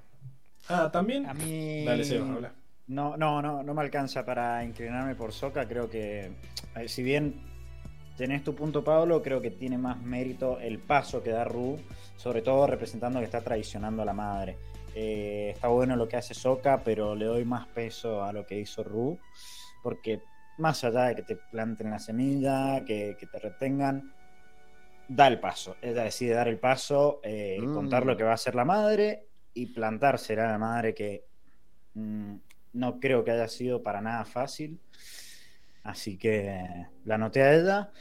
[0.67, 1.25] Ah, también.
[1.27, 1.83] A mí.
[1.85, 2.51] Dale, Seba, habla.
[2.87, 5.67] No, no, no, no me alcanza para inclinarme por Soca.
[5.67, 6.31] Creo que,
[6.75, 7.35] eh, si bien
[8.17, 11.79] tenés tu punto, Pablo, creo que tiene más mérito el paso que da Ru,
[12.15, 14.57] sobre todo representando que está traicionando a la madre.
[14.95, 18.59] Eh, está bueno lo que hace Soca, pero le doy más peso a lo que
[18.59, 19.19] hizo Ru,
[19.83, 20.21] porque
[20.57, 24.13] más allá de que te planten la semilla, que, que te retengan,
[25.07, 25.75] da el paso.
[25.81, 27.73] Ella decide dar el paso, eh, Mm.
[27.73, 31.23] contar lo que va a hacer la madre y plantársela a la madre que
[31.93, 32.35] mm,
[32.73, 34.79] no creo que haya sido para nada fácil.
[35.83, 37.91] Así que la anoté a ella.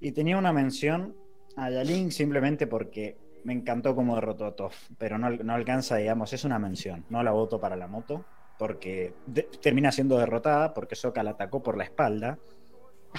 [0.00, 1.14] Y tenía una mención
[1.56, 4.88] a Yalin simplemente porque me encantó cómo derrotó a Toff.
[4.98, 7.04] Pero no, no alcanza, digamos, es una mención.
[7.10, 8.24] No la voto para la moto.
[8.58, 12.38] Porque de- termina siendo derrotada porque Soka la atacó por la espalda.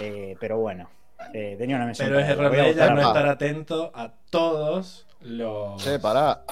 [0.02, 0.90] Eh, pero bueno,
[1.34, 2.08] eh, tenía una mención.
[2.10, 5.84] Pero es error de ella no estar atento a todos los.
[5.84, 6.44] Che, pará.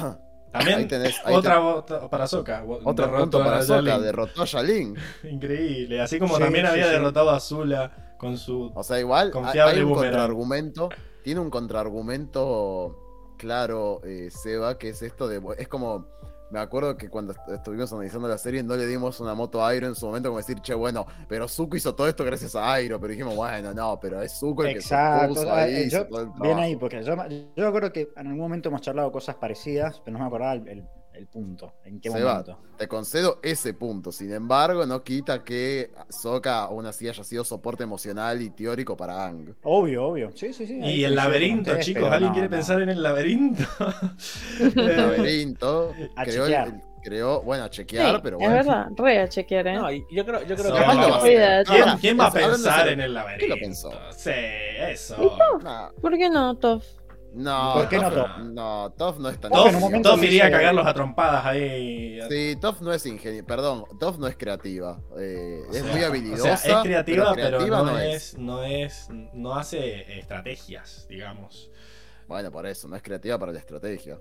[0.51, 2.63] También Ahí tenés- ahí otra te- voto para Soka.
[2.63, 4.03] Otro Derrotó punto para a Soca, Yalin.
[4.03, 4.95] derrotó a Yalin.
[5.23, 5.99] Increíble.
[6.01, 6.91] Así como Sí, también sí, había sí.
[6.91, 8.71] derrotado a Zula con su.
[8.75, 10.89] O sea, igual hay- Confiable hay un contraargumento.
[11.23, 12.99] Tiene un contraargumento
[13.37, 15.41] claro, eh, Seba, que es esto de.
[15.57, 16.07] Es como.
[16.53, 19.69] Me acuerdo que cuando est- estuvimos analizando la serie no le dimos una moto a
[19.69, 22.71] Airo en su momento como decir, che, bueno, pero Zuko hizo todo esto gracias a
[22.73, 25.27] Airo, pero dijimos, bueno, no, pero es Zuko el que se Exacto.
[25.33, 28.27] puso ah, ahí, eh, hizo yo- bien ahí, porque yo, me- yo creo que en
[28.27, 31.73] algún momento hemos charlado cosas parecidas, pero no me acordaba el, el- el punto.
[31.85, 32.59] ¿En qué Seba, momento?
[32.77, 34.11] te concedo ese punto.
[34.11, 39.25] Sin embargo, no quita que Sokka aún así haya sido soporte emocional y teórico para
[39.25, 39.53] Ang.
[39.63, 40.31] Obvio, obvio.
[40.35, 40.79] Sí, sí, sí.
[40.79, 42.03] Y el laberinto, chicos.
[42.11, 42.55] ¿Alguien no, quiere no.
[42.55, 43.63] pensar en el laberinto?
[44.59, 46.67] El laberinto A creó, chequear.
[46.67, 48.55] el- creó, bueno, a chequear, Sí, pero es bueno.
[48.55, 49.73] verdad, re a chequear, ¿eh?
[49.73, 51.63] No, y yo creo, yo creo So- que lo va a.
[51.65, 53.55] ¿Quién, quién va a es- pensar en el ¿quién laberinto?
[53.55, 53.91] lo pensó?
[54.15, 54.31] Sí,
[54.79, 55.37] eso.
[55.61, 56.85] Nah, ¿Por qué no, Toff?
[57.33, 58.37] No, ¿Por qué no Toff-?
[58.53, 62.19] No, Toff no es tan Toff iría a cagarlos a trompadas ahí.
[62.29, 65.01] Sí, Toff no es ingenio, perdón, Toff no es creativa.
[65.17, 66.57] eh, O es sea, muy o habilidosa.
[66.57, 71.71] sea, es creativa, pero, creativa no, es, no es, no hace estrategias, digamos.
[72.27, 74.19] Bueno, por eso, no es creativa para la estrategia.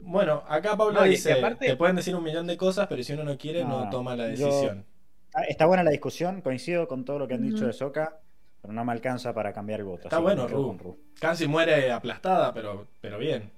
[0.00, 3.12] Bueno, acá No, y dice, aparte- te pueden decir un millón de cosas, pero si
[3.12, 4.84] uno no quiere, no, No, toma la decisión.
[5.26, 8.18] Está, está buena la discusión, coincido con todo lo que han dicho de Soka,
[8.62, 10.04] pero no me alcanza para cambiar el voto.
[10.04, 10.78] Está bueno, Ru.
[10.78, 10.96] Ru.
[11.18, 13.50] Casi muere aplastada, pero, pero bien.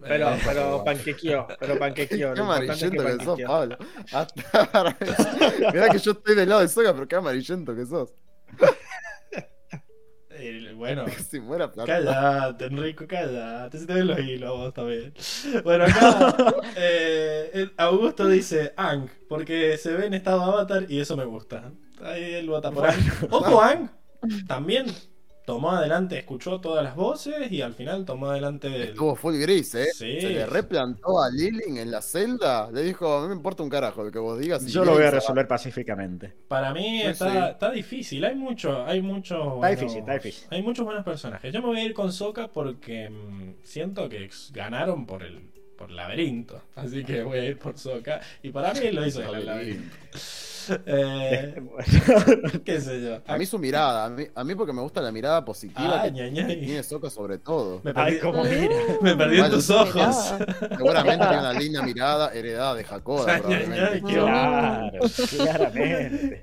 [0.00, 2.34] Pero, Eh, pero panquequeó, pero panquequeó.
[2.34, 3.40] Qué amarillento que, sos.
[3.42, 3.76] Pablo.
[4.12, 4.96] Hasta
[5.72, 8.14] Mirá que yo estoy del lado de Soga, pero qué amarillento que sos.
[10.30, 11.92] eh, bueno, Si muera plata.
[11.92, 13.78] Cállate, Enrico, cállate.
[13.78, 15.12] Se te ven los hilos vos también.
[15.64, 21.24] Bueno, acá eh, Augusto dice Ang, porque se ve en estado avatar y eso me
[21.24, 21.72] gusta.
[22.04, 23.00] Ahí él vota por Ang.
[23.30, 23.88] Ojo, Ang
[24.46, 24.86] también
[25.46, 28.82] tomó adelante, escuchó todas las voces y al final tomó adelante el.
[28.82, 29.88] Estuvo full gris, ¿eh?
[29.92, 30.20] Sí.
[30.20, 32.70] Se le replantó a Lilin en la celda.
[32.70, 34.62] Le dijo, a mí me importa un carajo lo que vos digas.
[34.64, 36.34] y Yo lo voy a resolver pacíficamente.
[36.46, 37.38] Para mí está, sí.
[37.52, 40.48] está difícil, hay mucho, hay muchos Está buenos- difícil, está difícil.
[40.50, 41.52] Hay muchos buenos personajes.
[41.52, 45.90] Yo me voy a ir con Soka porque mm, siento que ganaron por el por
[45.90, 46.60] laberinto.
[46.76, 48.20] Así que voy a ir por Soka.
[48.42, 49.96] Y para mí lo hizo el laberinto.
[50.84, 51.54] Eh,
[52.66, 53.18] qué sé yo.
[53.26, 56.02] A mí su mirada, a mí, a mí porque me gusta la mirada positiva Ah,
[56.04, 56.46] que, ña, ña.
[56.46, 57.80] que tiene Soka sobre todo.
[57.82, 58.76] Me perdí, Ay, cómo mira.
[59.00, 60.34] me perdí en tus ojos.
[60.76, 64.98] Seguramente tiene una linda mirada heredada de qué Claro,
[65.30, 66.42] claramente.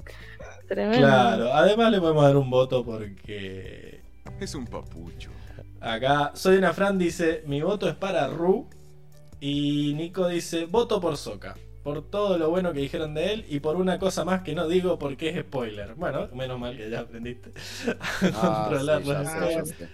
[0.68, 0.98] Tremendo.
[1.08, 4.02] Claro, además le podemos dar un voto porque
[4.40, 5.30] Es un papucho.
[5.80, 8.68] Acá Soy una Fran dice, mi voto es para Ru.
[9.40, 11.56] Y Nico dice, voto por Soka.
[11.84, 14.68] Por todo lo bueno que dijeron de él y por una cosa más que no
[14.68, 15.94] digo porque es spoiler.
[15.96, 17.52] Bueno, menos mal que ya aprendiste
[17.88, 17.96] a
[18.34, 19.70] Ah, controlar sí, ya los sé, ya spoilers.
[19.70, 19.90] sé.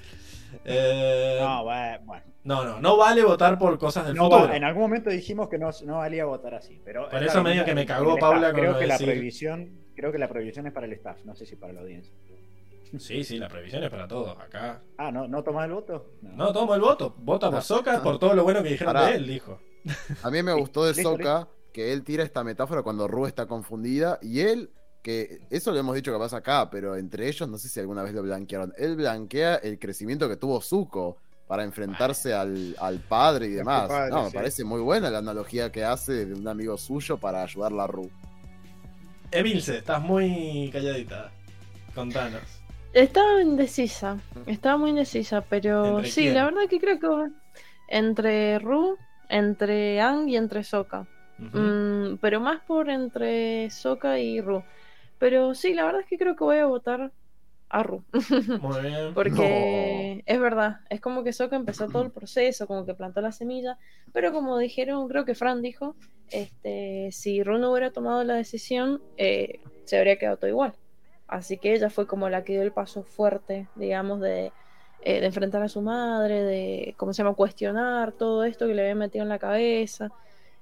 [0.66, 4.48] Eh, No, bueno, no, no, no vale votar por cosas del No futuro.
[4.48, 7.64] va- en algún momento dijimos que no, no valía votar así, pero Por eso medio
[7.66, 8.18] que me cagó.
[8.18, 11.18] Paula con Creo lo que la prohibición, creo que la prohibición es para el staff,
[11.26, 12.12] no sé si para la audiencia.
[12.98, 14.38] Sí, sí, la previsión es para todos.
[14.38, 14.82] Acá.
[14.98, 16.12] Ah, ¿no, no tomás el voto?
[16.22, 17.16] No, tomo el voto.
[17.18, 18.04] Vota por ah.
[18.04, 19.08] por todo lo bueno que dijeron Pará.
[19.08, 19.60] de él, dijo.
[20.22, 24.20] A mí me gustó de Soka que él tira esta metáfora cuando Ru está confundida
[24.22, 24.70] y él,
[25.02, 28.04] que eso lo hemos dicho que pasa acá, pero entre ellos no sé si alguna
[28.04, 28.74] vez lo blanquearon.
[28.78, 33.88] Él blanquea el crecimiento que tuvo Zuko para enfrentarse al, al padre y demás.
[33.88, 37.44] padre, no, me parece muy buena la analogía que hace de un amigo suyo para
[37.44, 38.10] ayudarla a Ru.
[39.32, 41.32] Emilce, estás muy calladita.
[41.94, 42.63] Contanos.
[42.94, 46.36] Estaba indecisa, estaba muy indecisa, pero ¿Entre sí, quién?
[46.36, 47.30] la verdad que creo que va
[47.88, 48.98] entre Ru,
[49.30, 51.08] entre Ang y entre Sokka.
[51.40, 51.58] Ujú.
[51.58, 54.64] Mm, pero más por entre Sokka y Ru.
[55.18, 57.12] Pero sí, la verdad es que creo que voy a votar
[57.70, 58.04] a Ru.
[58.62, 59.14] Muy bien.
[59.16, 63.32] Porque es verdad, es como que Sokka empezó todo el proceso, como que plantó la
[63.32, 63.78] semilla,
[64.12, 65.96] pero como dijeron, creo que Fran dijo,
[66.30, 70.74] este, si Ru no hubiera tomado la decisión, eh, se habría quedado todo igual.
[71.28, 74.52] Así que ella fue como la que dio el paso fuerte, digamos, de,
[75.02, 78.84] eh, de enfrentar a su madre, de, ¿cómo se llama?, cuestionar todo esto que le
[78.84, 80.12] había metido en la cabeza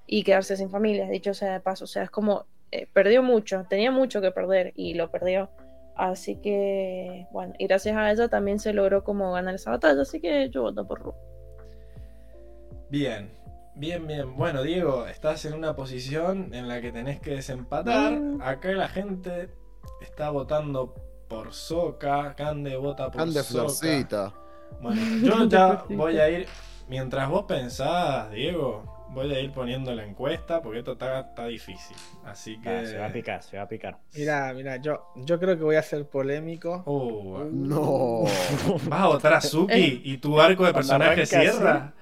[0.06, 1.84] y quedarse sin familia, dicho sea de paso.
[1.84, 5.50] O sea, es como, eh, perdió mucho, tenía mucho que perder y lo perdió.
[5.94, 10.20] Así que, bueno, y gracias a ella también se logró como ganar esa batalla, así
[10.20, 11.14] que yo voto por Ru.
[12.88, 13.30] Bien,
[13.74, 14.34] bien, bien.
[14.36, 18.18] Bueno, Diego, estás en una posición en la que tenés que desempatar.
[18.40, 19.50] Acá la gente
[20.00, 20.94] está votando
[21.28, 22.34] por Soca.
[22.34, 23.68] Cande vota por Ande Soca.
[23.68, 24.32] Florcita.
[24.80, 26.46] Bueno, yo ya voy a ir.
[26.88, 31.96] Mientras vos pensás, Diego, voy a ir poniendo la encuesta porque esto está, está difícil.
[32.24, 32.68] Así que.
[32.68, 33.98] Ah, se va a picar, se va a picar.
[34.14, 36.82] Mira, mira, yo, yo creo que voy a ser polémico.
[36.86, 38.24] Uh, No.
[38.88, 41.94] ¿Vas a votar a Suki y tu arco de personaje cierra?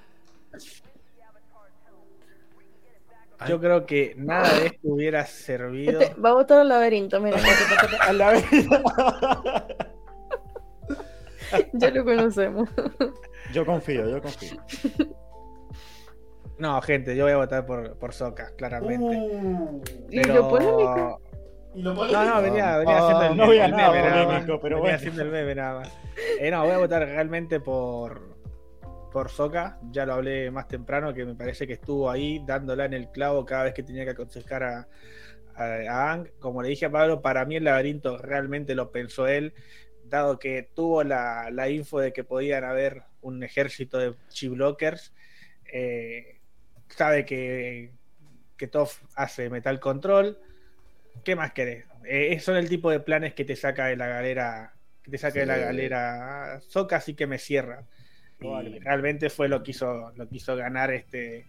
[3.47, 5.99] Yo creo que nada de esto hubiera servido.
[6.01, 7.37] Este, va a votar al laberinto, mira,
[8.01, 8.45] A la vez.
[11.73, 12.69] ya lo conocemos.
[13.53, 14.61] Yo confío, yo confío.
[16.57, 19.03] No, gente, yo voy a votar por, por Soca, claramente.
[19.03, 21.21] Uh, ¿Y lo polémico?
[21.73, 24.09] y lo No, no, venía, venía Ah, haciendo el no meme, había el nada meme
[24.09, 24.59] nada polémico, más.
[24.61, 24.95] pero Venía bueno.
[24.97, 25.97] haciendo el meme nada más.
[26.39, 28.30] Eh, no, voy a votar realmente por
[29.11, 29.77] por Soca.
[29.91, 33.45] Ya lo hablé más temprano, que me parece que estuvo ahí dándola en el clavo
[33.45, 34.87] cada vez que tenía que aconsejar a,
[35.55, 36.29] a, a Ang.
[36.39, 39.53] Como le dije a Pablo, para mí el laberinto realmente lo pensó él,
[40.05, 45.13] dado que tuvo la, la info de que podían haber un ejército de chiblockers.
[45.71, 46.39] Eh,
[46.89, 47.91] sabe que,
[48.57, 50.37] que Toff hace Metal Control.
[51.23, 51.85] ¿Qué más querés?
[52.05, 54.73] Eh, son el tipo de planes que te saca de la galera,
[55.03, 57.83] que te saca de la galera Soca, así que me cierra.
[58.41, 61.47] Y realmente fue lo que hizo, lo que hizo ganar este,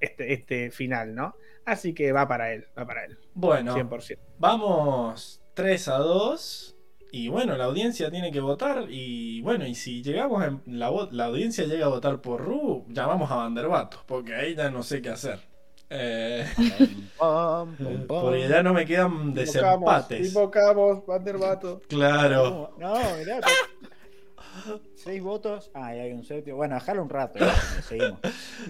[0.00, 1.34] este, este final, ¿no?
[1.64, 4.18] Así que va para él, va para él, Bueno, 100%.
[4.38, 6.70] vamos 3 a 2.
[7.12, 8.86] Y bueno, la audiencia tiene que votar.
[8.90, 13.30] Y bueno, y si llegamos en la, la audiencia llega a votar por Ru, llamamos
[13.30, 14.02] a Vanderbato.
[14.06, 15.38] Porque ahí ya no sé qué hacer.
[15.90, 16.44] Eh,
[18.08, 20.26] porque ya no me quedan desempates.
[20.28, 21.82] Invocamos, Vanderbato.
[21.88, 22.74] Claro.
[22.78, 23.38] No, no, mirá.
[24.94, 25.70] Seis votos.
[25.74, 26.56] Ah, ahí hay un séptimo.
[26.56, 27.38] Bueno, déjalo un rato.
[27.40, 28.18] ya, Seguimos.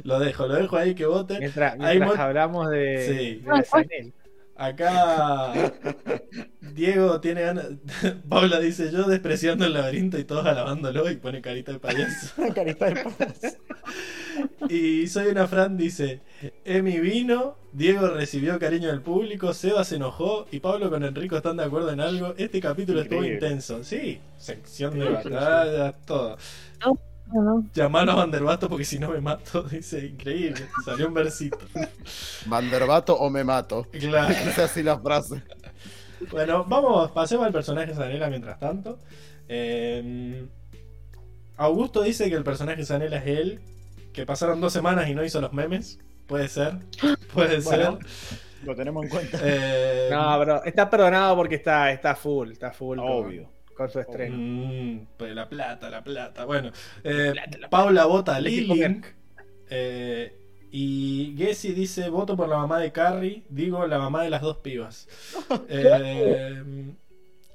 [0.05, 1.39] Lo dejo, lo dejo ahí que voten.
[1.41, 3.43] Mientras, mientras mo- hablamos de, Sí.
[3.89, 4.13] de.
[4.57, 5.53] Acá
[6.61, 7.67] Diego tiene ganas.
[8.29, 12.35] Paula dice yo despreciando el laberinto y todos alabándolo y pone carita de payaso.
[12.55, 13.59] Carita de patas.
[14.69, 16.21] Y soy una Fran dice,
[16.65, 21.57] Emi vino, Diego recibió cariño del público, Seba se enojó y Pablo con Enrico están
[21.57, 22.35] de acuerdo en algo.
[22.37, 23.47] Este capítulo estuvo Increíble.
[23.47, 23.85] intenso.
[23.85, 26.37] Sí, sección de batallas, todo.
[27.27, 30.67] Bueno, Llamar a Vanderbasto porque si no me mato, dice, increíble.
[30.85, 31.59] Salió un versito.
[32.47, 33.87] Vanderbato o me mato.
[33.93, 34.35] Claro.
[34.49, 35.43] Es así la frase.
[36.31, 38.99] Bueno, vamos, pasemos al personaje Sanela mientras tanto.
[39.49, 40.47] Eh,
[41.57, 43.61] Augusto dice que el personaje Sanela es él,
[44.13, 45.99] que pasaron dos semanas y no hizo los memes.
[46.27, 46.79] Puede ser,
[47.35, 47.99] puede Bueno.
[47.99, 48.07] ser.
[48.65, 49.39] Lo tenemos en cuenta.
[49.43, 52.97] Eh, No, bro, está perdonado porque está, está full, está full.
[52.99, 53.51] con- Obvio.
[53.75, 54.37] Con, su estreno.
[54.39, 56.45] mm, pues la plata, la plata.
[56.45, 56.71] Bueno,
[57.03, 57.35] eh,
[57.71, 59.07] Paula vota a Lilink.
[59.71, 60.33] eh,
[60.71, 63.45] y Gessi dice: Voto por la mamá de Carrie.
[63.49, 65.09] Digo, la mamá de las dos pibas.
[65.69, 66.95] Eh,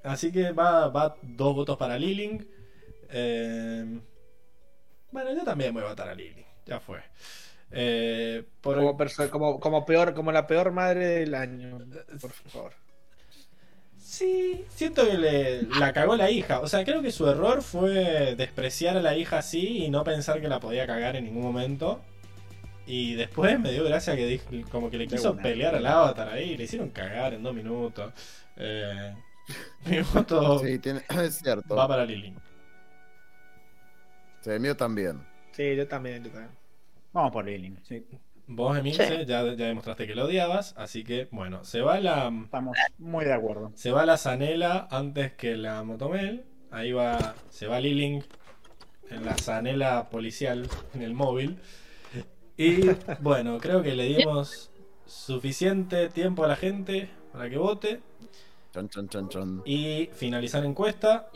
[0.03, 2.43] así que va, va dos votos para Lilink.
[3.09, 3.99] Eh,
[5.11, 6.47] bueno, yo también voy a votar a Lilink.
[6.65, 6.99] Ya fue.
[7.71, 8.97] Eh, por Como,
[9.29, 11.79] como, como, peor, como la peor madre del año.
[12.21, 12.73] Por favor.
[14.19, 16.59] Sí, siento que le, la cagó la hija.
[16.59, 20.41] O sea, creo que su error fue despreciar a la hija así y no pensar
[20.41, 22.01] que la podía cagar en ningún momento.
[22.85, 26.57] Y después me dio gracia que dijo, como que le quiso pelear al avatar ahí,
[26.57, 28.11] le hicieron cagar en dos minutos.
[28.57, 29.15] Eh,
[29.85, 31.73] mi voto Sí, tiene, es cierto.
[31.73, 32.33] va para Lili.
[34.41, 35.25] Sí, el mío también.
[35.53, 36.51] Sí, yo también, yo también.
[37.13, 37.79] Vamos por Lilling.
[37.85, 38.05] Sí.
[38.51, 39.25] Vos, Emilce, Sí.
[39.27, 43.33] ya, ya demostraste que lo odiabas, así que bueno, se va la, Estamos muy de
[43.33, 43.71] acuerdo.
[43.75, 46.45] se va la Zanela antes que la Motomel.
[46.71, 48.23] Ahí va, se va Lilink
[49.11, 51.59] en la Zanela policial en el móvil.
[52.57, 52.81] Y
[53.21, 54.71] bueno, creo que le dimos
[55.05, 58.01] suficiente tiempo a la gente para que vote
[58.73, 59.61] Chon, chon, chon, chon.
[59.65, 61.29] y finalizar encuesta.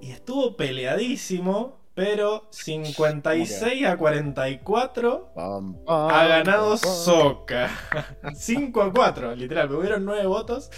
[0.00, 6.90] Y estuvo peleadísimo, pero 56 a 44 Pam, pam, ha ganado pam, pam.
[6.90, 7.70] Soca.
[8.34, 9.68] 5 a 4, literal.
[9.70, 10.70] Me hubieron 9 votos.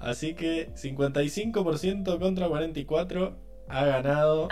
[0.00, 3.36] Así que 55% contra 44
[3.68, 4.48] ha ganado.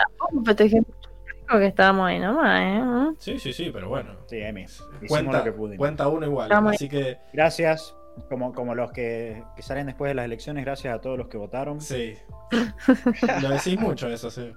[1.49, 3.15] que estábamos ahí nomás, ¿eh?
[3.19, 4.11] Sí, sí, sí, pero bueno.
[4.27, 4.65] Sí, Emi.
[5.07, 5.77] Cuenta, lo que pudimos.
[5.77, 6.45] cuenta uno igual.
[6.47, 6.73] Estamos.
[6.73, 7.95] Así que Gracias.
[8.29, 11.37] Como, como los que, que salen después de las elecciones, gracias a todos los que
[11.37, 11.81] votaron.
[11.81, 12.13] sí.
[13.41, 14.51] Lo decís mucho eso, sí.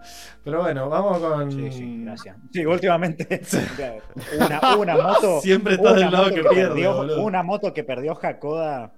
[0.45, 1.51] Pero bueno, vamos con.
[1.51, 2.37] Sí, sí, gracias.
[2.53, 3.43] Sí, últimamente
[4.39, 5.41] una, una moto.
[5.41, 7.23] Siempre estás del lado que pierde, perdió-.
[7.23, 8.93] Una moto que perdió Jacoda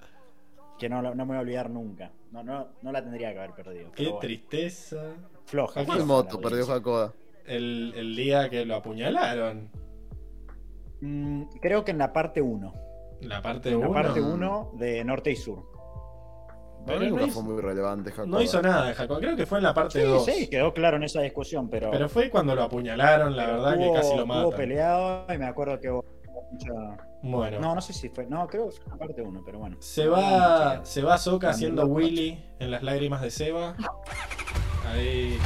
[0.82, 2.10] que no, no me voy a olvidar nunca.
[2.32, 3.92] No, no, no la tendría que haber perdido.
[3.92, 5.15] Qué bueno, tristeza.
[5.47, 5.84] floja.
[5.84, 6.66] ¿Cuál floja moto perdió.
[6.66, 7.12] Jacoda?
[7.47, 9.70] El, el día que lo apuñalaron.
[11.00, 12.74] Mm, creo que en la parte 1.
[13.23, 14.02] La parte En la 1.
[14.02, 15.70] parte 1 de norte y sur.
[16.84, 18.26] Pero no nunca hizo- fue muy relevante Jacoda.
[18.26, 19.20] No hizo nada Jacob.
[19.20, 20.25] Creo que fue en la parte Sí, 2.
[20.25, 21.91] sí, quedó claro en esa discusión, pero.
[21.92, 24.51] Pero fue cuando lo apuñalaron, la verdad que casi lo estuvo matan.
[24.57, 26.05] peleado y me acuerdo que hubo
[26.51, 26.73] mucha.
[27.23, 27.60] Bueno.
[27.60, 28.26] No, no sé si fue.
[28.26, 29.76] No, creo que fue en la parte 1, pero bueno.
[29.78, 33.76] Se va, no, se va Soca haciendo Willy en las lágrimas de Seba.
[34.92, 35.39] Ahí.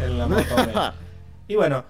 [0.00, 0.42] En la moto.
[1.46, 1.84] Y bueno,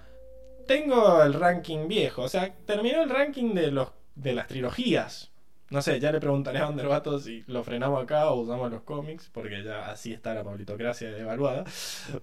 [0.66, 2.22] tengo el ranking viejo.
[2.22, 5.30] O sea, terminó el ranking de los de las trilogías.
[5.70, 9.30] No sé, ya le preguntaré a Underbato si lo frenamos acá o usamos los cómics,
[9.32, 11.64] porque ya así está la pablitocracia evaluada.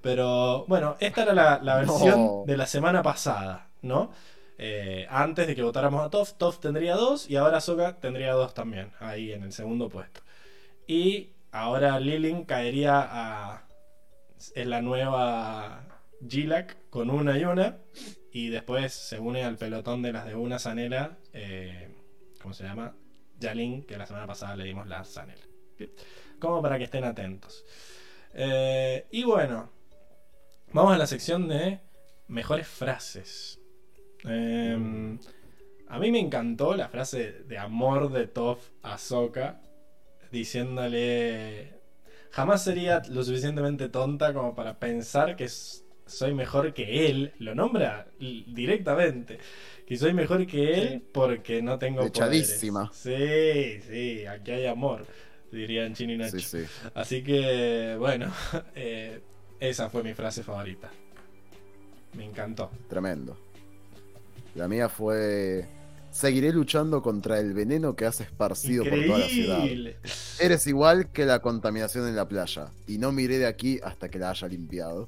[0.01, 2.43] Pero bueno, esta era la, la versión No.
[2.45, 4.11] de la semana pasada, ¿no?
[4.57, 8.53] Eh, antes de que votáramos a Toff, Toff tendría dos y ahora Soka tendría dos
[8.53, 10.21] también, ahí en el segundo puesto.
[10.87, 13.63] Y ahora Lilin caería a,
[14.53, 15.83] en la nueva
[16.29, 17.77] Gilak con una y una.
[18.31, 21.17] Y después se une al pelotón de las de una Zanela.
[21.33, 21.89] eh,
[22.41, 22.95] ¿Cómo se llama?
[23.39, 25.41] Yalin, que la semana pasada le dimos la Zanela.
[25.77, 25.91] Bien.
[26.39, 27.63] Como para que estén atentos.
[28.33, 29.69] Eh, y bueno,
[30.73, 31.79] vamos a la sección de
[32.27, 33.59] mejores frases.
[34.25, 35.17] Eh,
[35.89, 39.61] a mí me encantó la frase de amor de Toph a Sokka
[40.31, 41.73] diciéndole
[42.31, 47.33] jamás sería lo suficientemente tonta como para pensar que s- soy mejor que él.
[47.39, 49.39] Lo nombra directamente.
[49.87, 51.03] Que soy mejor que él Sí.
[51.11, 52.17] porque no tengo poderes.
[52.17, 52.89] Echadísima.
[52.93, 55.05] Sí, sí, aquí hay amor,
[55.51, 56.39] dirían Chino y Nacho.
[56.39, 56.63] Sí, sí.
[56.93, 58.31] Así que, bueno,
[58.75, 59.21] eh,
[59.59, 60.89] esa fue mi frase favorita.
[62.15, 62.71] Me encantó.
[62.89, 63.37] Tremendo.
[64.55, 65.65] La mía fue.
[66.09, 69.65] Seguiré luchando contra el veneno que has esparcido por toda la ciudad.
[70.41, 72.69] Eres igual que la contaminación en la playa.
[72.85, 75.07] Y no miré de aquí hasta que la haya limpiado.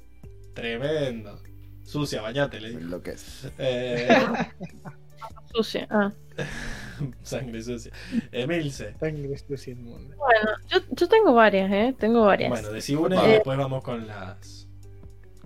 [0.54, 1.40] Tremendo.
[1.84, 2.80] Sucia, bañate, le digo.
[2.80, 3.48] Lo que es.
[3.58, 4.08] Eh,
[5.54, 5.86] Sucia.
[5.90, 6.12] Ah.
[7.22, 7.92] sangre sucia.
[8.32, 8.94] Emilce.
[8.98, 10.16] Sangre sucia inmunda.
[10.16, 11.94] Bueno, yo, yo tengo varias, ¿eh?
[11.98, 12.50] Tengo varias.
[12.50, 14.66] Bueno, decí una y después vamos con las.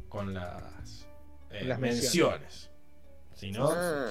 [0.09, 1.07] con las.
[1.51, 2.71] eh, Las menciones.
[3.35, 3.71] Si no.
[3.71, 4.11] Mm,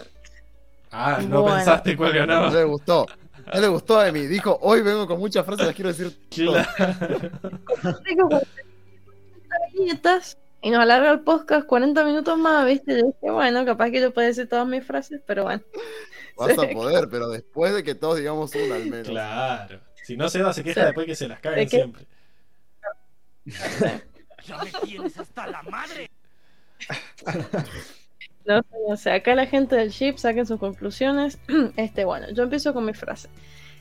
[0.92, 1.58] Ah, no Bueno.
[1.58, 2.50] pensaste cuál No ganaba.
[2.50, 3.06] le gustó.
[3.54, 4.22] No le gustó a Emi.
[4.28, 6.18] Dijo, hoy vengo con muchas frases, las quiero decir.
[6.30, 6.66] Claro.
[10.68, 13.00] Tengo 40 galletas y nos alarga el podcast 40 minutos más, ¿viste?
[13.00, 15.64] Yo dije, bueno, capaz que yo puedo decir todas mis frases, pero bueno.
[16.38, 19.08] Vas a poder, pero después de que todos digamos una al menos.
[19.08, 19.80] Claro.
[20.04, 22.06] Si no se va, se queja después que se las caguen siempre.
[24.46, 26.10] Ya me tienes hasta la madre.
[28.46, 31.38] No, sé, o sea, acá la gente del chip saquen sus conclusiones.
[31.76, 33.28] Este, bueno, yo empiezo con mi frase.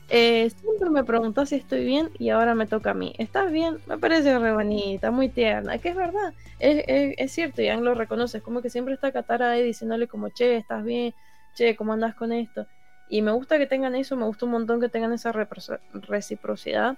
[0.09, 3.13] Eh, siempre me preguntas si estoy bien y ahora me toca a mí.
[3.17, 3.77] ¿Estás bien?
[3.87, 5.77] Me parece re bonita, muy tierna.
[5.79, 8.37] Que es verdad, es, es- es cierto, y Ang lo reconoce.
[8.37, 11.13] Es como que siempre está Katara ahí diciéndole como, che, ¿estás bien?
[11.55, 12.67] Che, ¿cómo andas con esto?
[13.09, 16.97] Y me gusta que tengan eso, me gusta un montón que tengan esa reciprocidad.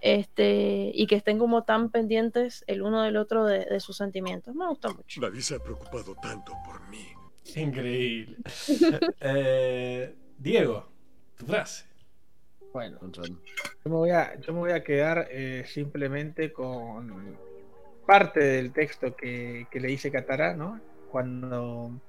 [0.00, 4.54] Este, y que estén como tan pendientes el uno del otro de, de sus sentimientos.
[4.54, 5.20] Me gusta mucho.
[5.20, 7.06] Nadie se ha preocupado tanto por mí.
[7.56, 8.36] Increíble.
[9.20, 10.88] Eh, Diego,
[11.36, 11.84] tu frase.
[12.78, 12.98] Bueno,
[13.84, 17.36] yo me voy a, yo me voy a quedar eh, simplemente con
[18.06, 20.80] parte del texto que, que le dice Katara, ¿no?
[21.10, 22.00] Cuando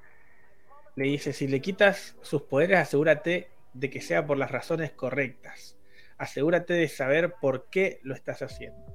[0.96, 5.78] le dice, si le quitas sus poderes, asegúrate de que sea por las razones correctas.
[6.18, 8.86] Asegúrate de saber por qué lo estás haciendo.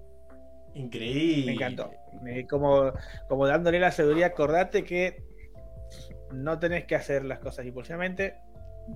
[0.75, 1.47] Increíble.
[1.47, 1.91] Me encantó.
[2.23, 2.93] Me- como,
[3.29, 5.25] como dándole la seguridad, acordate que
[6.31, 8.37] no tenés que hacer las cosas impulsivamente.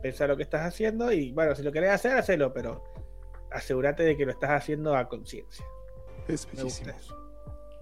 [0.02, 2.84] Pensá lo que estás haciendo y bueno, si lo querés hacer, hacelo, pero
[3.50, 5.64] asegúrate de que lo estás haciendo a conciencia.
[6.28, 6.92] Es bellísimo.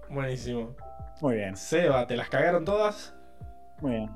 [0.09, 0.75] Buenísimo.
[1.21, 3.13] Muy bien, Seba, ¿te las cagaron todas?
[3.81, 4.09] muy bien.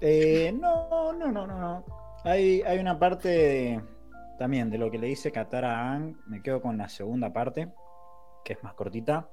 [0.00, 1.84] Eh, no, no, no, no, no.
[2.24, 3.82] Hay, hay una parte de-
[4.38, 6.16] también de lo que le dice Katara a Aang.
[6.26, 7.72] Me quedo con la segunda parte,
[8.44, 9.30] que es más cortita.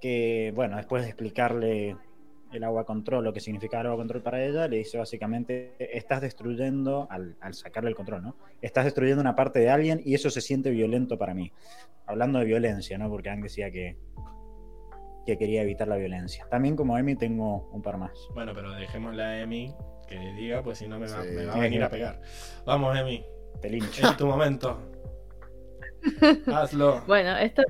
[0.00, 1.96] Que, bueno, después de explicarle
[2.52, 6.20] el agua control, lo que significa el agua control para ella, le dice básicamente: Estás
[6.22, 8.36] destruyendo, al, al sacarle el control, ¿no?
[8.62, 11.52] Estás destruyendo una parte de alguien y eso se siente violento para mí.
[12.06, 13.08] Hablando de violencia, ¿no?
[13.10, 13.96] Porque Aang decía que,
[15.26, 16.46] que quería evitar la violencia.
[16.48, 18.12] También, como Emi, tengo un par más.
[18.34, 19.74] Bueno, pero dejémosle a Emi
[20.06, 21.30] que diga, pues si no me va, Sí.
[21.34, 22.20] me va a venir a pegar.
[22.64, 23.24] Vamos, Emi.
[23.60, 24.08] Te lincho.
[24.08, 24.78] Es tu momento.
[26.54, 27.02] Hazlo.
[27.06, 27.62] Bueno, esta,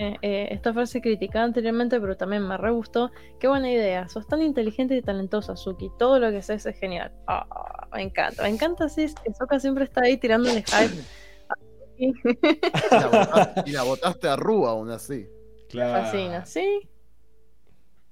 [0.00, 3.10] eh, eh, esta frase criticada anteriormente, pero también me re gustó.
[3.38, 4.08] Qué buena idea.
[4.08, 5.90] Sos tan inteligente y talentosa, Suki.
[5.98, 7.12] Todo lo que haces es genial.
[7.26, 8.42] Ah, me encanta.
[8.44, 11.02] Me encanta así que Soka siempre está ahí tirándole hype.
[11.48, 11.90] a Suki.
[11.98, 12.12] Y
[12.90, 15.26] la botaste, y la botaste a Rúa aún así.
[15.68, 16.04] Claro.
[16.04, 16.46] Fascina.
[16.46, 16.88] Sí.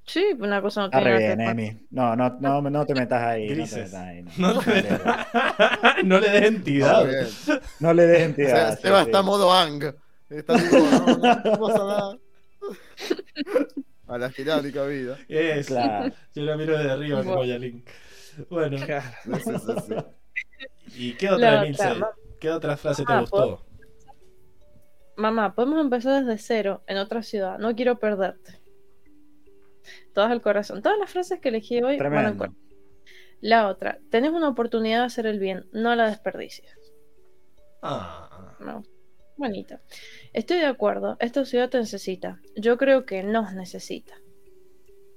[0.05, 1.87] Sí, una cosa no tiene nada bien, Emi.
[1.91, 3.43] No, no, no, no te metas ahí.
[3.43, 3.77] No te Grises.
[3.93, 4.23] metas ahí.
[4.39, 7.07] No, No, No te- le- no le des entidad.
[7.81, 8.77] No le des O sea, entidad.
[8.77, 9.07] sí, Seba sí.
[9.11, 9.95] está modo Ang.
[10.31, 12.19] Está tipo, no, no, no pasa nada.
[14.07, 15.19] A la girálica vida.
[15.29, 16.15] Es, Claro.
[16.35, 17.89] Yo lo miro desde arriba como Yalink.
[18.49, 19.07] Bueno, Claro.
[19.25, 19.53] Sí,
[19.87, 19.95] sí.
[20.97, 21.91] ¿y qué otra, La Emilce?
[21.91, 23.65] otra, ¿Qué otra frase te gustó?
[25.17, 27.59] Mamá, podemos empezar desde cero, en otra ciudad.
[27.59, 28.61] No quiero perderte.
[30.15, 30.83] Todas al corazón.
[30.83, 32.59] Todas las frases que elegí hoy van al corazón.
[33.41, 36.75] La otra, tenés una oportunidad de hacer el bien, no la desperdicies.
[37.83, 38.73] Ah, Me
[39.39, 39.81] Bonita.
[40.33, 42.41] Estoy de acuerdo, esta ciudad te necesita.
[42.57, 44.15] Yo creo que nos necesita.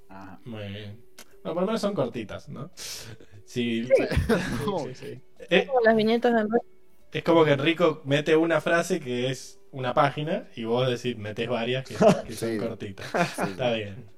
[0.08, 0.40] Ajá.
[0.45, 1.01] muy bien.
[1.43, 2.72] Bueno, por lo menos son cortitas, ¿no?
[2.75, 3.09] Sí.
[3.45, 5.22] Sí, sí.
[5.50, 6.66] Eh, Como las viñetas de Enrique.
[7.11, 11.50] es como que Enrico mete una frase que es una página y vos decís, metes
[11.50, 11.95] varias que,
[12.27, 12.58] que son Sí.
[12.58, 13.08] cortitas.
[13.35, 13.41] sí.
[13.51, 14.09] Está bien.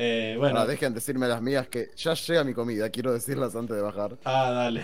[0.00, 3.74] Eh, bueno, Ahora, dejen decirme las mías que ya llega mi comida, quiero decirlas antes
[3.74, 4.16] de bajar.
[4.24, 4.82] ah, dale.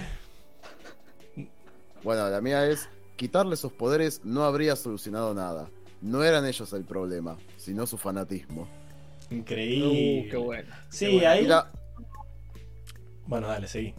[2.03, 5.69] Bueno, la mía es, quitarle sus poderes no habría solucionado nada.
[6.01, 8.69] No eran ellos el problema, sino su fanatismo.
[9.31, 10.25] Increíble.
[10.27, 10.75] Uh, qué bueno.
[10.91, 11.29] Sí, Qué bueno.
[11.31, 11.47] ahí.
[11.47, 11.71] La-
[13.27, 13.95] Bueno, dale, seguí.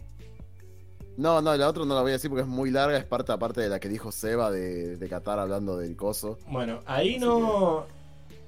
[1.16, 3.32] No, no, la otra no la voy a decir porque es muy larga, es parte
[3.32, 6.38] aparte de la que dijo Seba de, de Qatar hablando del coso.
[6.48, 7.86] Bueno, ahí Así no,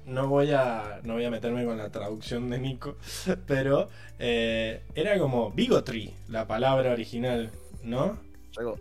[0.05, 2.95] no voy a no voy a meterme con la traducción de Nico,
[3.47, 3.89] pero
[4.19, 7.49] eh, era como bigotry la palabra original,
[7.83, 8.19] ¿no?
[8.55, 8.77] Llego,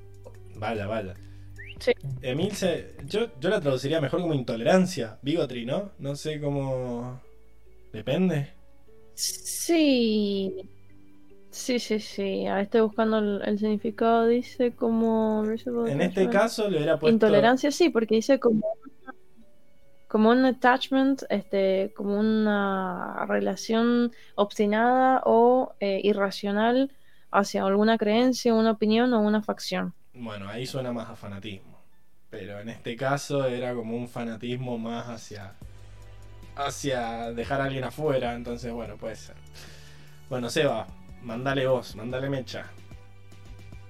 [0.56, 1.14] Vaya, vaya.
[1.78, 1.92] Sí.
[2.22, 5.92] Emilce, yo, yo la traduciría mejor como intolerancia, bigotry, ¿no?
[5.98, 7.20] No sé cómo...
[7.92, 8.52] Depende.
[9.14, 10.70] Sí.
[11.50, 12.46] Sí, sí, sí.
[12.46, 14.26] Ahora estoy buscando el, el significado.
[14.26, 15.44] Dice como.
[15.88, 17.12] En este caso le hubiera puesto.
[17.12, 18.64] Intolerancia, sí, porque dice como.
[20.06, 26.90] Como un attachment, este, como una relación obstinada o eh, irracional
[27.30, 29.92] hacia alguna creencia, una opinión o una facción.
[30.14, 31.67] Bueno, ahí suena más a fanatismo.
[32.30, 35.54] Pero en este caso era como un fanatismo más hacia.
[36.56, 38.34] hacia dejar a alguien afuera.
[38.34, 39.34] Entonces, bueno, puede ser.
[40.28, 40.86] Bueno, Seba,
[41.22, 42.66] mandale vos, mandale mecha.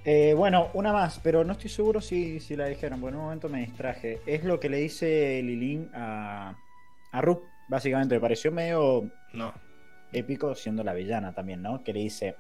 [0.04, 3.24] Eh, bueno, una más, pero no estoy seguro si, si la dijeron, porque en un
[3.26, 4.20] momento me distraje.
[4.26, 6.54] Es lo que le dice Lilin a,
[7.12, 8.14] a Ru, básicamente.
[8.14, 9.52] Me pareció medio No.
[10.12, 11.82] épico, siendo la villana también, ¿no?
[11.82, 12.36] Que le dice: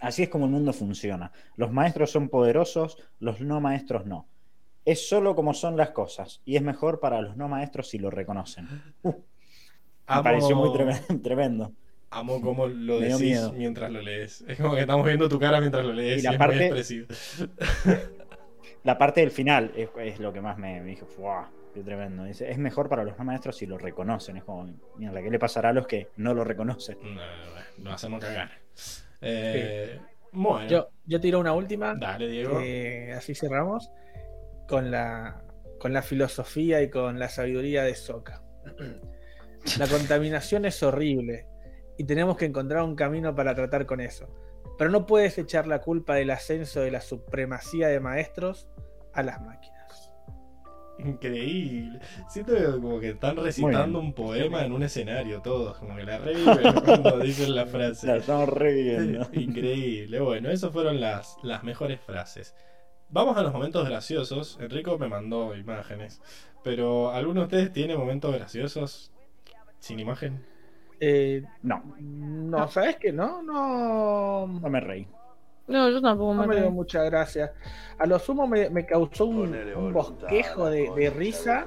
[0.00, 1.32] Así es como el mundo funciona.
[1.56, 4.26] Los maestros son poderosos, los no maestros no.
[4.84, 8.10] Es solo como son las cosas, y es mejor para los no maestros si lo
[8.10, 8.68] reconocen.
[9.02, 9.14] Uh, me
[10.06, 11.02] Amo- pareció muy tremendo.
[11.22, 11.72] tremendo.
[12.10, 13.52] Amo cómo lo decís miedo.
[13.54, 14.44] mientras lo lees.
[14.46, 16.56] Es como que estamos viendo tu cara mientras lo lees Y y, la es parte-
[16.56, 17.06] muy expresivo.
[18.84, 21.48] La parte del final es, es lo que más me, me dijo, ¡fuah!
[21.72, 22.24] Qué tremendo.
[22.24, 24.36] Dice, es mejor para los no maestros si lo reconocen.
[24.36, 26.98] Es como, mierda, ¿qué le pasará a los que no lo reconocen?
[27.02, 27.22] No, no,
[27.78, 28.50] no, hacemos cagar.
[29.22, 29.98] Eh,
[30.32, 31.94] Bueno, Yo, yo tiro una última.
[31.94, 32.60] dale, Diego.
[32.62, 33.90] Eh, así cerramos.
[34.68, 35.42] Con la,
[35.78, 38.42] con la filosofía y con la sabiduría de Soka.
[39.78, 41.46] La contaminación es horrible
[41.96, 44.28] y tenemos que encontrar un camino para tratar con eso.
[44.76, 48.68] Pero no puedes echar la culpa del ascenso de la supremacía de maestros
[49.14, 49.74] a las máquinas.
[50.98, 51.98] Increíble.
[52.28, 56.18] Siento que como que están recitando un poema en un escenario todos, como que la
[56.18, 58.06] reviven cuando dicen la frase.
[58.06, 59.26] La estamos reviviendo.
[59.32, 60.20] Increíble.
[60.20, 62.54] Bueno, esas fueron las, las mejores frases.
[63.14, 64.58] Vamos a los momentos graciosos.
[64.60, 66.20] Enrico me mandó imágenes.
[66.64, 69.12] Pero ¿alguno de ustedes tiene momentos graciosos
[69.78, 70.44] sin imagen?
[71.00, 73.12] Eh, No, no, ¿sabes qué?
[73.12, 74.46] No, no.
[74.48, 75.08] no me reí.
[75.66, 77.52] No, yo tampoco No me me dio mucha gracia.
[77.98, 81.66] A lo sumo me, me causó un, un bosquejo de, de risa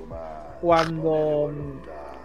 [0.60, 1.52] cuando,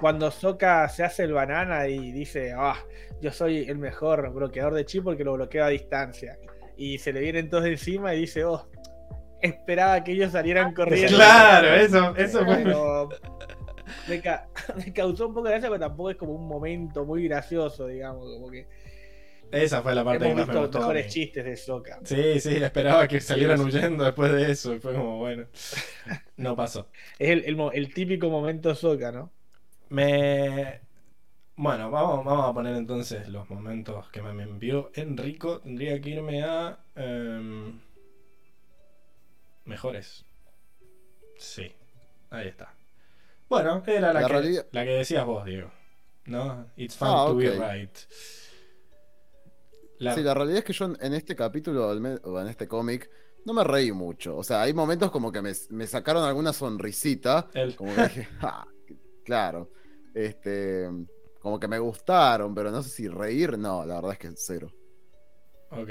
[0.01, 2.77] cuando Soka se hace el banana y dice, ah,
[3.21, 6.39] yo soy el mejor bloqueador de chi porque lo bloqueo a distancia.
[6.77, 8.67] Y se le vienen todos encima y dice, oh,
[9.43, 11.17] esperaba que ellos salieran corriendo.
[11.17, 12.59] Claro, eso, eso fue.
[12.65, 13.09] Pero
[14.07, 17.25] me, ca- me causó un poco de gracia, pero tampoco es como un momento muy
[17.25, 18.69] gracioso, digamos, como que
[19.51, 20.79] Esa fue la parte que hemos más me visto gustó.
[20.83, 21.09] a mejores mí.
[21.09, 22.03] chistes de Soka.
[22.05, 23.65] Sí, sí, esperaba que salieran sí.
[23.65, 24.75] huyendo después de eso.
[24.75, 25.47] Y fue como, bueno,
[26.37, 26.89] no pasó.
[27.19, 29.33] Es el, el típico momento Soka, ¿no?
[29.91, 30.81] Me.
[31.57, 35.61] Bueno, vamos, vamos a poner entonces los momentos que me envió Enrico.
[35.61, 36.79] Tendría que irme a.
[36.97, 37.81] em,
[39.65, 40.25] mejores.
[41.39, 41.73] Sí,
[42.31, 42.75] ahí está.
[43.49, 45.71] Bueno, era la, La que, la que decías vos, Diego.
[46.27, 46.67] ¿No?
[46.77, 47.97] It's fun Ah, to be right.
[49.99, 53.11] La- Sí, la realidad es que yo en- en este capítulo, o en este cómic,
[53.45, 54.37] no me reí mucho.
[54.37, 57.49] O sea, hay momentos como que me, me sacaron alguna sonrisita.
[57.55, 58.67] el- Como que dije, "Ah,
[59.25, 59.71] claro.
[60.15, 60.89] Este,
[61.41, 64.73] como que me gustaron, pero no sé si reír, no, la verdad es que cero.
[65.81, 65.91] Ok.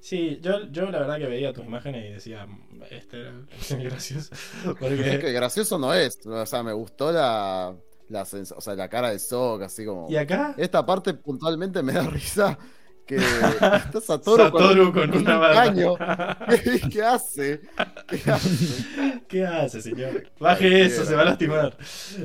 [0.00, 3.32] Sí, yo, yo la verdad que veía tus imágenes y decía, "Mm, este era
[3.84, 4.32] gracioso.
[4.34, 4.40] Es
[4.78, 5.18] Porque.
[5.20, 6.18] que gracioso no es.
[6.26, 7.76] O sea, me gustó la,
[8.08, 10.10] la, o sea, la cara de Sok, así como.
[10.10, 10.54] ¿Y acá?
[10.56, 12.58] Esta parte puntualmente me da risa
[13.06, 15.54] que está Satoru, Satoru con una bala.
[15.64, 15.94] caño.
[16.64, 17.60] ¿Qué, qué hace?
[18.06, 18.84] ¿Qué hace?
[19.28, 20.30] ¿Qué hace, señor?
[20.38, 21.76] Baje eso, se va a lastimar.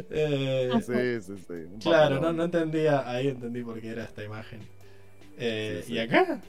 [0.10, 1.54] Eh, Sí, sí, sí.
[1.72, 3.10] un claro, no, no entendía.
[3.10, 4.60] Ahí entendí por qué era esta imagen.
[5.38, 5.94] Eh, Sí, sí.
[5.94, 6.42] ¿Y acá?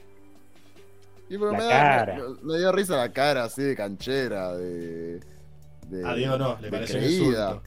[1.29, 2.15] Y porque La me, da- cara.
[2.43, 5.19] me- me dio risa la cara así de canchera, de.
[5.87, 7.61] de A Diego no, le de pareció creída.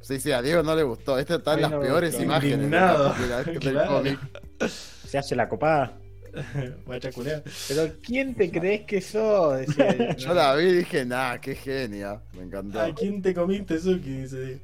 [0.00, 1.18] Sí, sí, a Diego no le gustó.
[1.18, 2.24] Esta está A en mí las no peores gustó.
[2.24, 3.14] imágenes de la- Indignado.
[3.14, 3.90] de la- del Claro.
[3.96, 4.18] cómic.
[5.06, 5.98] Se hace la copada.
[6.86, 9.58] Pero ¿quién te crees que sos?
[9.58, 10.16] Decía yo.
[10.16, 12.20] Yo la vi y dije, nah, qué genia.
[12.34, 12.80] Me encantó.
[12.80, 14.10] ¿A quién te comiste, Suki?
[14.22, 14.60] Dice Diego.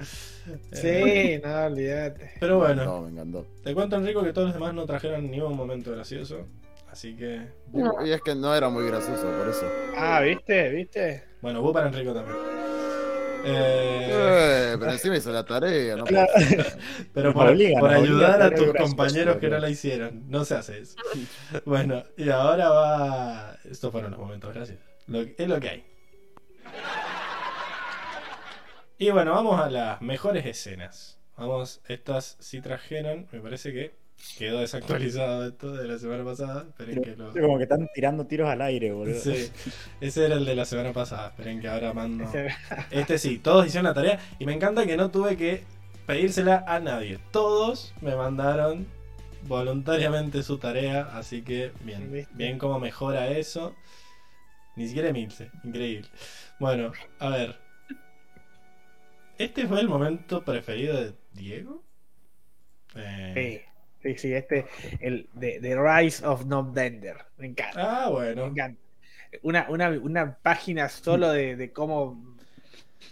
[0.72, 2.30] Eh, Sí, no, olvídate.
[2.40, 3.46] Pero bueno, No, me encantó.
[3.64, 6.46] te cuento, Enrico, que todos los demás no trajeron ni un momento gracioso.
[6.92, 7.48] Así que.
[7.72, 8.06] No.
[8.06, 9.66] Y es que no era muy gracioso, por eso.
[9.96, 10.68] Ah, ¿viste?
[10.68, 11.24] ¿Viste?
[11.40, 12.36] Bueno, vos para Enrico también.
[13.44, 16.30] Eh, Eh, pero encima hizo la tarea, no Claro.
[17.14, 20.28] pero por, obligan, ayudar a tus compañeros que no la hicieron.
[20.28, 20.96] No se hace eso.
[21.64, 23.56] Bueno, y ahora va.
[23.68, 24.78] Estos fueron los momentos, gracias.
[25.06, 25.84] Lo- es lo que hay.
[28.98, 31.18] Y bueno, vamos a las mejores escenas.
[31.36, 33.26] Vamos, estas sí trajeron.
[33.32, 33.96] Me parece que
[34.38, 36.66] quedó desactualizado esto de la semana pasada.
[36.68, 37.32] Esperen que lo.
[37.32, 39.18] Como que están tirando tiros al aire, boludo.
[39.18, 39.50] Sí,
[40.00, 41.28] ese era el de la semana pasada.
[41.28, 42.24] Esperen que ahora mando.
[42.90, 45.64] Este sí, todos hicieron la tarea y me encanta que no tuve que
[46.06, 47.18] pedírsela a nadie.
[47.30, 48.86] Todos me mandaron
[49.46, 53.74] voluntariamente su tarea, así que bien, bien cómo mejora eso.
[54.76, 56.08] Ni siquiera Emilce, increíble.
[56.58, 57.60] Bueno, a ver.
[59.38, 61.82] ¿Este fue el momento preferido de Diego?
[62.94, 63.64] Eh,
[64.02, 64.66] Sí, sí, este,
[65.00, 67.18] el de, The Rise of Novender.
[67.36, 68.04] Me encanta.
[68.04, 68.46] Ah, Me bueno.
[68.46, 68.80] encanta.
[69.42, 72.36] Una, una, una página solo de, de cómo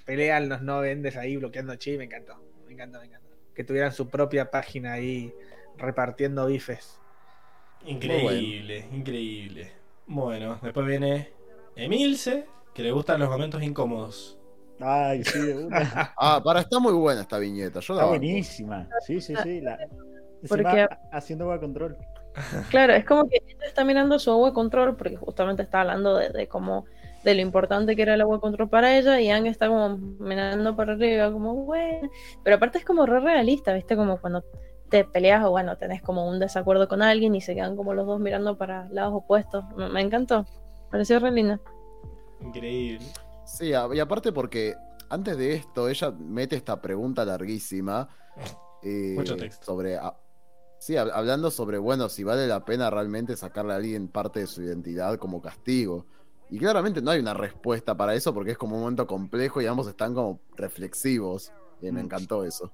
[0.04, 2.36] pelean los no vendes ahí bloqueando chi, me encantó.
[2.66, 3.28] Me encantó, me encantó.
[3.54, 5.32] Que tuvieran su propia página ahí
[5.78, 6.98] repartiendo bifes.
[7.86, 9.72] Increíble, increíble.
[10.06, 11.30] Bueno, después viene
[11.76, 14.38] Emilce, que le gustan los momentos incómodos.
[14.80, 16.12] Ay, sí, de una.
[16.18, 17.80] Ah, para, está muy buena esta viñeta.
[17.80, 18.88] Yo Está buenísima.
[19.06, 19.60] Sí, sí, sí.
[19.60, 19.78] La...
[20.48, 21.96] Porque- haciendo agua control.
[22.70, 26.28] Claro, es como que ella está mirando su agua control porque justamente está hablando de,
[26.30, 26.84] de cómo
[27.24, 30.74] de lo importante que era el agua control para ella y Ang está como mirando
[30.76, 32.08] para arriba como bueno,
[32.44, 33.94] pero aparte es como re realista, ¿viste?
[33.96, 34.42] Como cuando
[34.88, 38.06] te peleas o bueno, tenés como un desacuerdo con alguien y se quedan como los
[38.06, 39.64] dos mirando para lados opuestos.
[39.76, 40.46] Me, me encantó.
[40.90, 41.60] Pareció re linda.
[42.40, 43.04] Increíble.
[43.44, 44.74] Sí, y aparte porque
[45.08, 48.08] antes de esto ella mete esta pregunta larguísima
[48.82, 49.66] eh, Mucho texto.
[49.66, 50.14] sobre a-
[50.80, 54.46] sí, hab- hablando sobre bueno si vale la pena realmente sacarle a alguien parte de
[54.48, 56.04] su identidad como castigo.
[56.50, 59.66] Y claramente no hay una respuesta para eso porque es como un momento complejo y
[59.66, 61.52] ambos están como reflexivos.
[61.80, 62.06] Y me Mm.
[62.06, 62.72] encantó eso.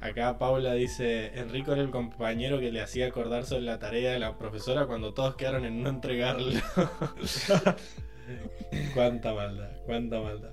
[0.00, 4.18] Acá Paula dice, Enrico era el compañero que le hacía acordar sobre la tarea de
[4.18, 6.52] la profesora cuando todos quedaron en no entregarlo.
[8.94, 10.50] cuánta maldad, cuánta maldad.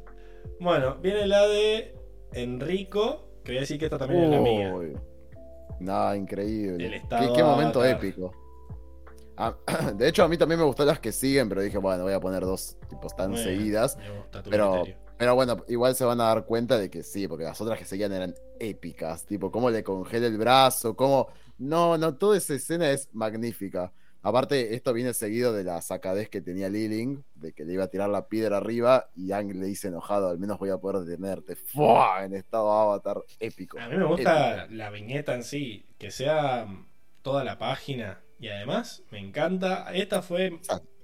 [0.59, 1.95] Bueno, viene la de
[2.33, 4.73] Enrico, que voy a decir que esta también es la mía.
[5.81, 6.85] Nah, increíble.
[6.85, 8.31] El ¿Qué, estado qué momento épico.
[9.37, 9.55] Ah,
[9.95, 12.19] de hecho, a mí también me gustó las que siguen, pero dije, bueno, voy a
[12.19, 13.97] poner dos tipos tan Bueno, seguidas.
[14.49, 14.97] Pero, criterio.
[15.17, 17.85] pero bueno, igual se van a dar cuenta de que sí, porque las otras que
[17.85, 19.25] seguían eran épicas.
[19.25, 21.27] Tipo, cómo le congela el brazo, cómo.
[21.57, 23.93] No, no, toda esa escena es magnífica.
[24.23, 27.87] Aparte, esto viene seguido de la sacadez que tenía Liling, de que le iba a
[27.87, 31.55] tirar la piedra arriba y Ang le dice enojado, al menos voy a poder detenerte.
[31.55, 32.23] ¡Fua!
[32.23, 33.79] En estado avatar épico.
[33.79, 34.75] A mí me gusta Épico.
[34.75, 36.67] la viñeta en sí, que sea
[37.23, 38.21] toda la página.
[38.39, 39.91] Y además, me encanta.
[39.93, 40.59] Esta fue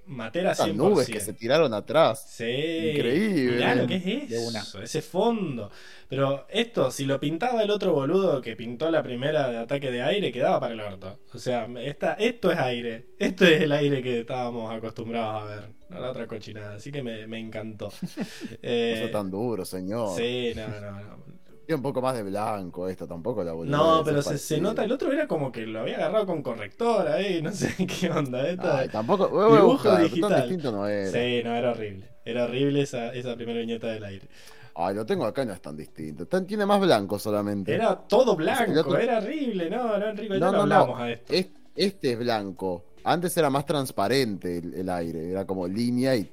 [0.08, 0.52] Matera 100%.
[0.54, 2.24] Esas nubes que se tiraron atrás.
[2.28, 2.44] Sí.
[2.44, 3.56] Increíble.
[3.56, 4.64] Mirá lo que es eso, una.
[4.84, 5.70] ese fondo.
[6.08, 10.02] Pero esto, si lo pintaba el otro boludo que pintó la primera de ataque de
[10.02, 11.20] aire, quedaba para el orto.
[11.34, 13.06] O sea, esta, esto es aire.
[13.18, 15.64] Esto es el aire que estábamos acostumbrados a ver.
[15.90, 16.76] No la otra cochinada.
[16.76, 17.90] Así que me, me encantó.
[18.50, 20.16] No Eh, fue tan duro, señor.
[20.16, 21.38] sí, no, no, no.
[21.74, 24.92] Un poco más de blanco esto, tampoco la boludez, No, pero se, se nota, el
[24.92, 28.48] otro era como que lo había agarrado con corrector ahí, no sé qué onda.
[28.48, 29.28] Esta, Ay, tampoco.
[29.28, 30.30] voy a Dibujo buscar, digital.
[30.30, 31.10] Tan distinto no era.
[31.10, 32.08] Sí, no, era horrible.
[32.24, 34.28] Era horrible esa, esa primera viñeta del aire.
[34.76, 36.26] Ay, lo tengo acá y no es tan distinto.
[36.26, 37.74] Tan- tiene más blanco solamente.
[37.74, 39.68] Era todo blanco, otro- era horrible.
[39.68, 40.62] No, no, Enrico, ya No, no, no.
[40.62, 41.32] hablamos a esto.
[41.34, 42.84] Es- este es blanco.
[43.04, 45.30] Antes era más transparente el, el aire.
[45.30, 46.30] Era como línea y.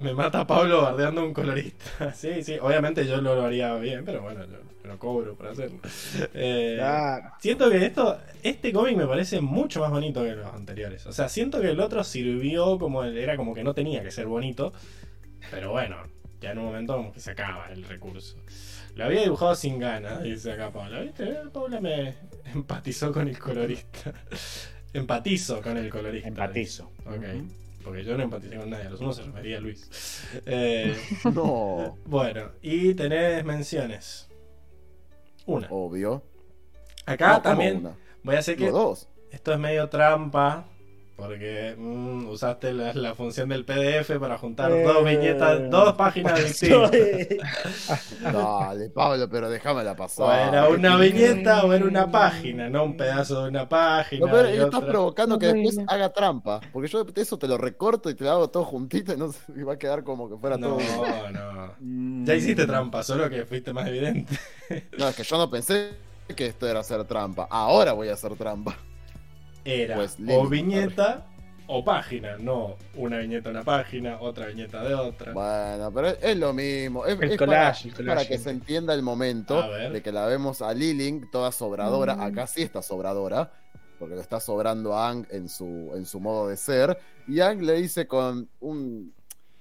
[0.00, 2.12] Me mata Pablo bardeando a un colorista.
[2.14, 5.78] Sí, sí, obviamente yo lo haría bien, pero bueno, lo, lo cobro por hacerlo.
[6.34, 7.30] Eh, Claro.
[7.40, 11.06] Siento que esto, este cómic me parece mucho más bonito que los anteriores.
[11.06, 14.26] O sea, siento que el otro sirvió como, era como que no tenía que ser
[14.26, 14.72] bonito.
[15.50, 15.96] Pero bueno,
[16.40, 18.36] ya en un momento como que se acaba el recurso.
[18.94, 21.00] Lo había dibujado sin ganas, dice acá Paula.
[21.00, 21.26] ¿Viste?
[21.52, 22.14] Paula me
[22.52, 24.12] empatizó con el colorista.
[24.92, 26.28] Empatizo con el colorista.
[26.28, 26.90] Empatizo.
[27.06, 27.24] Ok.
[27.88, 29.88] Porque yo no empaticé con nadie, a los unos se refería a Luis.
[30.46, 30.94] Eh,
[31.34, 31.96] No.
[32.04, 34.28] bueno, y tenés menciones.
[35.46, 35.66] Una.
[35.70, 36.22] Obvio.
[37.06, 37.96] Acá No, ¿cómo también una?
[38.22, 39.08] voy a hacer que dos.
[39.30, 40.66] esto es medio trampa.
[41.18, 44.84] Porque mm, usaste la, la función del PDF para juntar Eh.
[44.84, 46.92] dos viñetas, dos páginas distintas.
[48.22, 50.26] Dale, Pablo, pero déjamela pasar.
[50.26, 54.26] O era una viñeta o era una página, no un pedazo de una página.
[54.26, 54.90] Y que estás otra.
[54.92, 56.60] provocando que después haga trampa.
[56.72, 59.40] Porque yo eso te lo recorto y te lo hago todo juntito y, no, sé,
[59.56, 60.80] y va a quedar como que fuera No, todo.
[61.32, 61.72] no.
[61.80, 62.26] Mm.
[62.26, 64.38] Ya hiciste trampa, solo que fuiste más evidente.
[64.96, 65.96] No, es que yo no pensé
[66.36, 67.48] que esto era hacer trampa.
[67.50, 68.76] Ahora voy a hacer trampa.
[69.70, 71.26] Era Pues, o viñeta
[71.70, 75.32] o página, no una viñeta una página, otra viñeta de otra.
[75.32, 77.04] Bueno, pero es, es lo mismo.
[77.04, 80.10] Es, El es collage, el para, collage, para que se entienda el momento de que
[80.10, 82.16] la vemos a Liling toda sobradora.
[82.16, 82.20] Mm.
[82.22, 83.52] Acá sí está sobradora.
[83.98, 86.96] Porque lo está sobrando a Ang en su, en su modo de ser.
[87.26, 89.12] Y Ang le dice con un.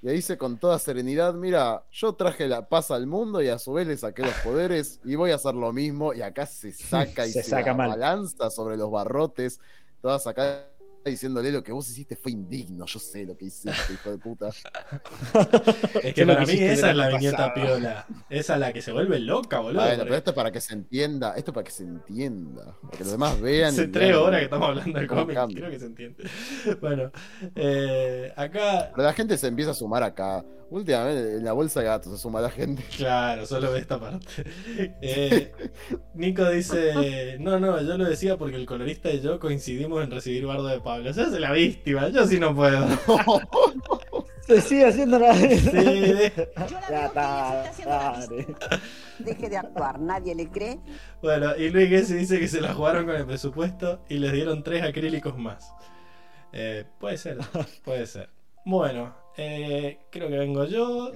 [0.01, 3.73] Le dice con toda serenidad: Mira, yo traje la paz al mundo y a su
[3.73, 6.13] vez le saqué los poderes y voy a hacer lo mismo.
[6.13, 7.89] Y acá se saca y Se se, saca la mal.
[7.89, 9.59] balanza sobre los barrotes,
[10.01, 10.77] toda sacada
[11.09, 12.85] diciéndole lo que vos hiciste fue indigno.
[12.85, 14.49] Yo sé lo que hiciste, hijo de puta.
[16.03, 18.05] Es que para mí esa es la viñeta piola.
[18.29, 19.81] Esa es la que se vuelve loca, boludo.
[19.81, 21.33] Bueno, porque pero esto es para que se entienda.
[21.35, 22.77] Esto es para que se entienda.
[22.81, 23.69] Para que los demás vean.
[23.69, 25.57] Hace tres vean horas que estamos hablando del cómic, cambia.
[25.57, 26.29] creo que se entiende.
[26.81, 27.11] Bueno,
[27.55, 30.43] eh, acá, Pero la gente se empieza a sumar acá.
[30.69, 32.83] Últimamente en la bolsa de gatos se suma la gente.
[32.97, 34.25] claro, solo ve esta parte.
[35.01, 35.51] Eh,
[36.13, 40.45] Nico dice, no, no, yo lo decía porque el colorista y yo coincidimos en recibir
[40.45, 41.13] bardo de Pablo.
[41.13, 42.85] Se hace la víctima, yo sí no puedo.
[44.47, 45.35] Se sigue haciendo la.
[45.35, 46.49] Sí, de-
[46.89, 48.47] Ya está, dale.
[49.19, 50.79] Deje de actuar, nadie le cree.
[51.21, 54.63] Bueno, y Luis Gessi dice que se la jugaron con el presupuesto y les dieron
[54.63, 55.69] tres acrílicos más.
[56.53, 57.39] Eh, puede ser,
[57.83, 58.29] puede ser.
[58.65, 61.11] Bueno, eh, creo que vengo yo.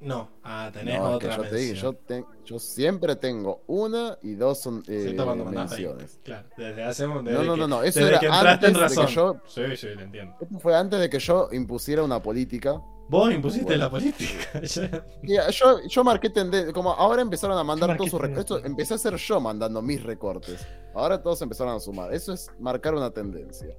[0.00, 2.24] No, ah, tenés No, otra yo te yo, te-
[2.58, 5.16] siempre tengo una y dos son eh,
[5.48, 6.18] menciones.
[6.24, 8.76] Claro, desde hace desde No, no, que- no, no, eso desde era que entraste en
[8.76, 9.06] antes de que razón.
[9.06, 10.34] yo- Sí, sí, lo entiendo.
[10.40, 12.82] Esto fue antes de que yo impusiera una política.
[13.08, 13.84] Vos impusiste Bueno.
[13.84, 14.34] la política.
[15.46, 16.72] ah, yo, yo marqué tendencia.
[16.72, 18.64] Como ahora empezaron a mandar todos sus recortes.
[18.64, 20.66] Empecé a ser yo mandando mis recortes.
[20.94, 22.12] Ahora todos empezaron a sumar.
[22.12, 23.76] Eso es marcar una tendencia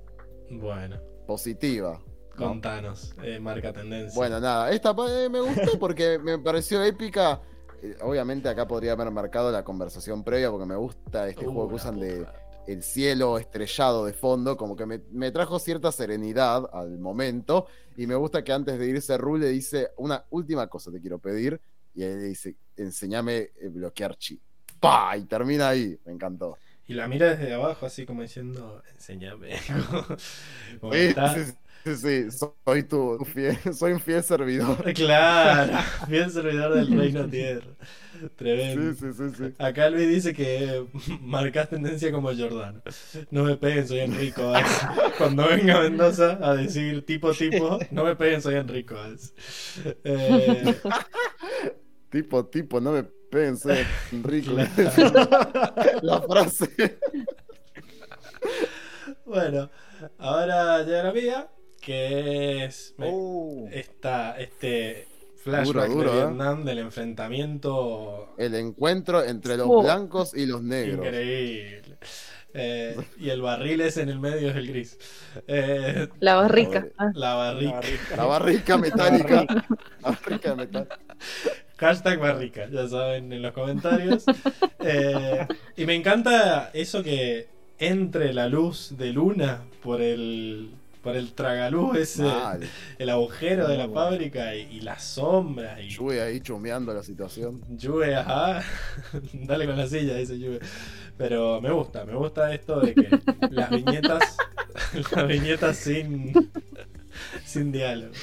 [0.49, 1.99] Bueno, positiva.
[2.35, 2.61] ¿No?
[2.61, 4.11] contanos, eh, marca tendencia.
[4.13, 7.41] Bueno, nada, esta eh, me gustó porque me pareció épica.
[7.81, 11.67] Eh, Obviamente acá podría haber marcado la conversación previa porque me gusta este Uh, juego
[11.67, 12.33] que la usan de puta.
[12.65, 18.07] el cielo estrellado de fondo, como que me, me trajo cierta serenidad al momento y
[18.07, 21.59] me gusta que antes de irse Rule le dice una última cosa te quiero pedir
[21.93, 24.41] y él le dice enséñame a bloquear chi.
[24.79, 25.15] ¡Pah!
[25.17, 26.57] Y termina ahí, me encantó.
[26.85, 29.55] Y la mira desde abajo, así como diciendo, enséñame.
[30.81, 31.53] Como está- sí, sí,
[31.83, 34.93] sí, soy tu, tu fiel, soy un fiel servidor.
[34.93, 37.67] Claro, bien servidor del reino tierra.
[38.35, 38.93] Tremendo.
[38.93, 39.53] Sí, sí, sí, sí.
[39.57, 40.85] Acá Luis dice que
[41.21, 42.81] marcas tendencia como Jordano.
[43.31, 44.51] No me peguen, soy Enrico.
[44.51, 44.87] Valls.
[45.17, 48.95] Cuando venga a Mendoza a decir tipo tipo, no me peguen, soy Enrico.
[48.95, 49.33] Valls.
[50.03, 50.75] Eh,
[52.09, 54.53] Tipo, tipo, no me pensé, Enrico.
[54.53, 55.99] Claro.
[56.03, 56.99] La frase.
[59.25, 59.69] bueno,
[60.17, 61.49] ahora llega la mía,
[61.85, 65.07] que es me- Uh, esta, este
[65.43, 66.25] flashback Duro, duro, de ¿eh?
[66.25, 69.83] Vietnam del enfrentamiento El encuentro entre los Oh.
[69.83, 71.05] blancos y los negros.
[71.05, 71.97] increíble.
[72.55, 74.97] Eh, y el barril es en el medio es el gris.
[75.47, 76.87] Eh, La barrica.
[77.15, 77.81] La barrica.
[78.15, 79.45] La barrica metálica.
[80.01, 80.99] La barrica metálica.
[81.77, 84.23] Hashtag barrica, ya saben en los comentarios.
[84.79, 87.47] Eh, y me encanta eso que
[87.79, 92.61] entre la luz de luna por el por el tragaluz ese, Mal.
[92.97, 94.09] el agujero de la bueno.
[94.09, 97.61] fábrica y, y las sombras y Yue ahí chumeando la situación.
[97.79, 98.63] Juve, ajá.
[99.33, 100.59] Dale con la silla, dice Juve.
[101.17, 103.09] Pero me gusta, me gusta esto de que
[103.51, 104.37] las viñetas,
[105.13, 106.51] las viñetas sin,
[107.45, 108.17] sin diálogos.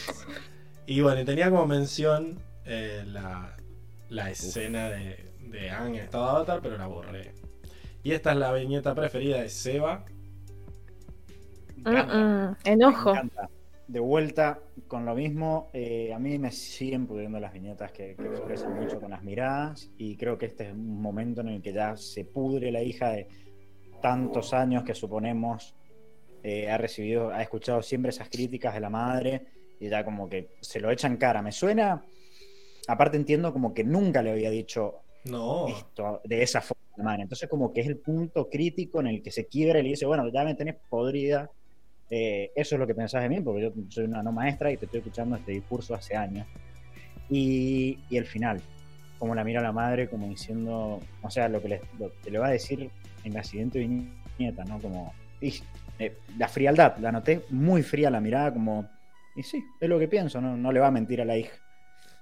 [0.86, 3.56] Y bueno, tenía como mención eh, la,
[4.08, 7.32] la escena de, de Aang en estado de avatar, pero la borré.
[8.02, 10.06] Y esta es la viñeta preferida de Seba.
[11.84, 13.12] Me encanta, mm, mm, Enojo.
[13.12, 13.50] me encanta.
[13.86, 18.28] De vuelta con lo mismo, eh, a mí me siguen pudiendo las viñetas que, que
[18.28, 21.72] expresan mucho con las miradas y creo que este es un momento en el que
[21.72, 23.26] ya se pudre la hija de
[24.00, 25.74] tantos años que suponemos
[26.42, 29.42] eh, ha recibido, ha escuchado siempre esas críticas de la madre
[29.78, 31.42] y ya como que se lo echa en cara.
[31.42, 32.02] Me suena,
[32.88, 37.04] aparte entiendo como que nunca le había dicho No, esto de esa forma a la
[37.04, 37.22] madre.
[37.22, 40.06] Entonces como que es el punto crítico en el que se quiebra y le dice,
[40.06, 41.50] bueno, ya me tenés podrida.
[42.10, 44.76] Eh, eso es lo que pensás de mí, porque yo soy una no maestra y
[44.76, 46.46] te estoy escuchando este discurso hace años.
[47.28, 48.60] Y, y el final,
[49.18, 52.38] como la mira la madre, como diciendo, o sea, lo que le, lo que le
[52.38, 52.90] va a decir
[53.24, 54.80] en la siguiente viñeta, ¿no?
[54.80, 55.54] Como, y,
[55.98, 58.88] eh, la frialdad, la noté muy fría la mirada, como,
[59.36, 61.54] y sí, es lo que pienso, no, no le va a mentir a la hija.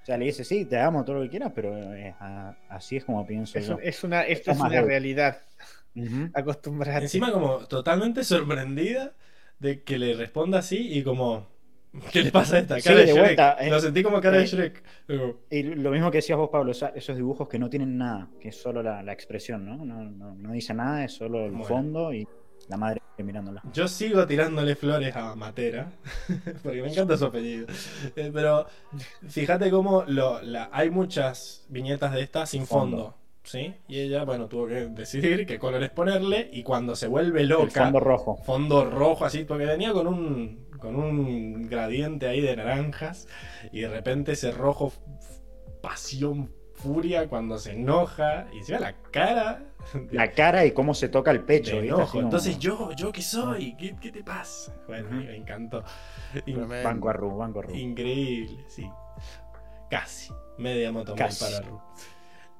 [0.03, 2.97] O sea, le dice, sí, te amo todo lo que quieras, pero eh, a- así
[2.97, 3.79] es como pienso Es, yo.
[3.83, 5.39] es una, esto Es es una de- realidad.
[5.95, 6.31] Ujú.
[6.35, 7.05] Acostumbrate.
[7.05, 9.13] encima como totalmente sorprendida
[9.59, 11.47] de que le responda así y como...
[12.13, 13.39] ¿Qué le pasa a esta Sí, cara de, Shrek?
[13.61, 13.71] eh.
[13.71, 14.47] Lo sentí como cara de Eh.
[14.47, 14.83] Shrek.
[15.51, 18.57] Y lo mismo que decías vos, Pablo, esos dibujos que no tienen nada, que es
[18.61, 19.85] solo la, la expresión, ¿no?
[19.85, 21.65] No, no, no dice nada, es solo el Bueno.
[21.65, 22.29] fondo y
[22.69, 23.63] la madre mirándola.
[23.73, 25.91] Yo sigo tirándole flores a Matera,
[26.63, 27.67] porque me encanta su apellido.
[28.15, 28.67] Eh, pero
[29.27, 32.97] fíjate cómo lo, la- hay muchas viñetas de estas sin fondo.
[32.97, 33.18] Fondo.
[33.49, 33.75] ¿Sí?
[33.89, 37.71] Y ella, bueno, tuvo que decidir qué colores ponerle y cuando se vuelve loca, El
[37.71, 38.37] fondo rojo.
[38.45, 43.27] fondo rojo así, porque venía con un, con un gradiente ahí de naranjas
[43.73, 44.93] y de repente ese rojo
[45.83, 49.65] pasión, furia cuando se enoja y se ve la cara,
[50.13, 51.77] La cara y cómo se toca el pecho.
[51.81, 53.75] Entonces, yo, ¿yo qué soy?
[53.77, 54.75] ¿Qué, qué te pasa?
[54.87, 55.17] Bueno, Ujú.
[55.17, 55.83] me encantó.
[56.47, 56.89] In- Tremendo.
[56.89, 57.75] Banco a Ru, banco a Ru.
[57.75, 58.89] increíble, sí.
[59.91, 60.31] Casi.
[60.59, 61.45] Media motomol Casi.
[61.45, 61.81] para Ru.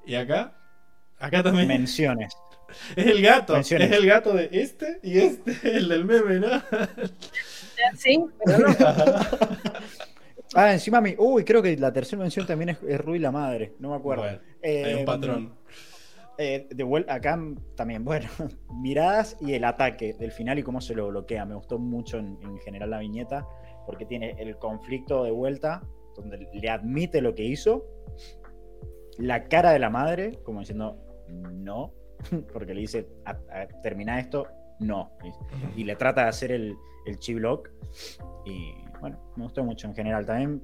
[0.07, 0.57] Y acá,
[1.19, 1.69] acá también.
[1.69, 2.33] Menciones.
[2.97, 3.55] Es el gato.
[3.55, 3.91] Menciones.
[3.91, 6.49] Es el gato de este y este, el del meme, ¿no?
[7.97, 8.75] Sí, pero no.
[10.55, 11.15] Ah, encima mi.
[11.19, 13.75] Uy, creo que la tercera mención también es, es Rui la madre.
[13.81, 14.23] No me acuerdo.
[14.23, 15.55] Bueno, Eh, hay un patrón.
[16.39, 17.39] eh, de vuelta acá
[17.77, 18.27] también, bueno,
[18.81, 21.45] miradas y el ataque del final y cómo se lo bloquea.
[21.45, 23.47] Me gustó mucho en, en general la viñeta,
[23.85, 25.83] porque tiene el conflicto de vuelta,
[26.17, 27.85] donde le admite lo que hizo,
[29.19, 30.97] la cara de la madre, como diciendo
[31.29, 31.93] no,
[32.53, 34.47] porque le dice "A- a- termina esto,
[34.81, 35.13] no.
[35.77, 36.77] Y, y le trata de hacer el,
[37.07, 37.71] el chi block.
[38.45, 40.25] Y bueno, me gustó mucho en general.
[40.27, 40.63] También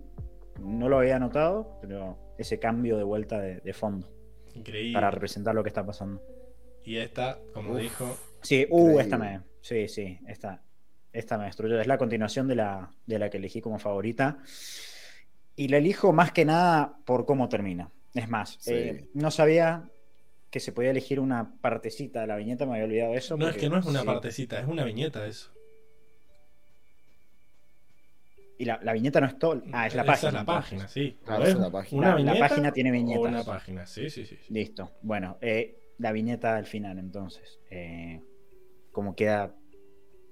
[0.61, 4.09] no lo había notado, pero ese cambio de vuelta de, de fondo
[4.55, 4.93] Increíble.
[4.95, 6.23] para representar lo que está pasando.
[6.85, 7.79] Y esta, como Uf.
[7.81, 9.03] dijo, Sí, uh, Increíble.
[9.03, 9.41] esta me.
[9.63, 10.63] Sí, sí, esta,
[11.13, 11.81] esta me destruyó.
[11.81, 14.39] Es la continuación de la, de la que elegí como favorita.
[15.57, 17.91] Y la elijo más que nada por cómo termina.
[18.13, 18.75] Es más, Sí.
[18.75, 19.89] eh, no sabía
[20.55, 23.37] que se podía elegir una partecita de la viñeta, me había olvidado eso.
[23.37, 24.07] no es que no es una sí.
[24.07, 25.51] partecita, es una viñeta eso.
[28.57, 29.61] Y la, la viñeta no es todo.
[29.73, 30.29] Ah, es la Esa página.
[30.29, 30.63] es la entonces.
[30.71, 31.19] página, sí.
[31.25, 31.99] Claro, es la página.
[31.99, 33.25] Una La- la viñeta página tiene viñetas.
[33.33, 34.37] una página, sí, sí, sí.
[34.37, 34.55] sí.
[34.55, 34.93] Listo.
[35.03, 37.59] Bueno, eh, la viñeta al final, entonces.
[37.71, 38.21] Eh,
[38.93, 39.53] como queda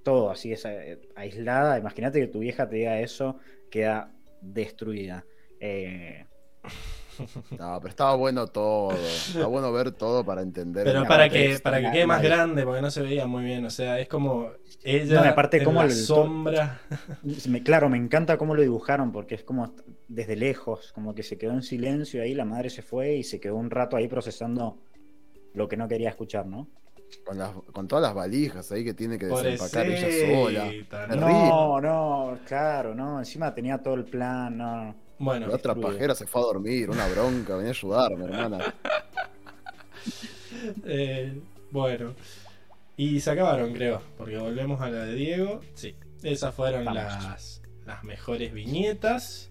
[0.04, 1.80] todo así, es, eh, aislada.
[1.80, 3.40] Imagínate que tu vieja te diga eso,
[3.72, 5.24] queda destruida.
[5.58, 6.26] Eh,
[7.58, 8.90] No, pero estaba bueno todo.
[8.92, 10.84] Está bueno ver todo para entender.
[10.84, 13.64] Pero para que, para que quede más grande, porque no se veía muy bien.
[13.64, 14.50] O sea, es como
[14.82, 16.80] ella No, aparte en como la el- sombra.
[17.48, 19.74] me- claro, me encanta cómo lo dibujaron, porque es como
[20.08, 23.40] desde lejos, como que se quedó en silencio ahí, la madre se fue y se
[23.40, 24.78] quedó un rato ahí procesando
[25.54, 26.68] lo que no quería escuchar, ¿no?
[27.26, 30.72] Con, las- con todas las valijas ahí que tiene que desempacar ella sola.
[31.10, 31.16] ¿no?
[31.16, 34.94] No, no, claro, no, encima tenía todo el plan, no.
[35.18, 38.58] Bueno, La otra pajera se fue a dormir, una bronca, venía a ayudarme, hermana.
[40.84, 42.14] eh, bueno.
[42.96, 44.02] Y se acabaron, creo.
[44.18, 45.60] Porque volvemos a la de Diego.
[45.74, 45.94] Sí.
[46.22, 47.02] Esas fueron Vamos.
[47.02, 49.50] las, las mejores viñetas.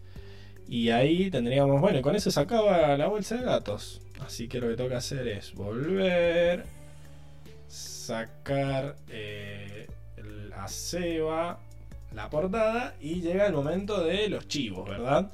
[0.67, 1.81] Y ahí tendríamos.
[1.81, 4.01] Bueno, con eso se acaba la bolsa de datos.
[4.25, 6.65] Así que lo que toca hacer es volver.
[7.67, 11.59] Sacar eh, el- a Seba
[12.13, 12.95] la portada.
[13.01, 15.31] Y llega el momento de los chivos, ¿verdad?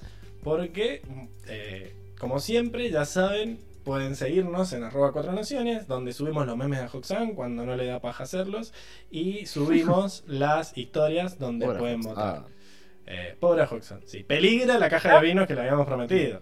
[0.48, 1.02] Porque,
[1.50, 6.80] eh, como siempre, ya saben, pueden seguirnos en arroba cuatro naciones, donde subimos los memes
[6.80, 8.72] de Hoxan cuando no le da paja hacerlos.
[9.12, 12.14] Y subimos las historias donde Pobre pueden Hoxan.
[12.16, 12.44] votar.
[13.08, 14.24] Eh, pobre Hoxan, sí.
[14.24, 16.42] Peligra la caja de vinos que le habíamos prometido.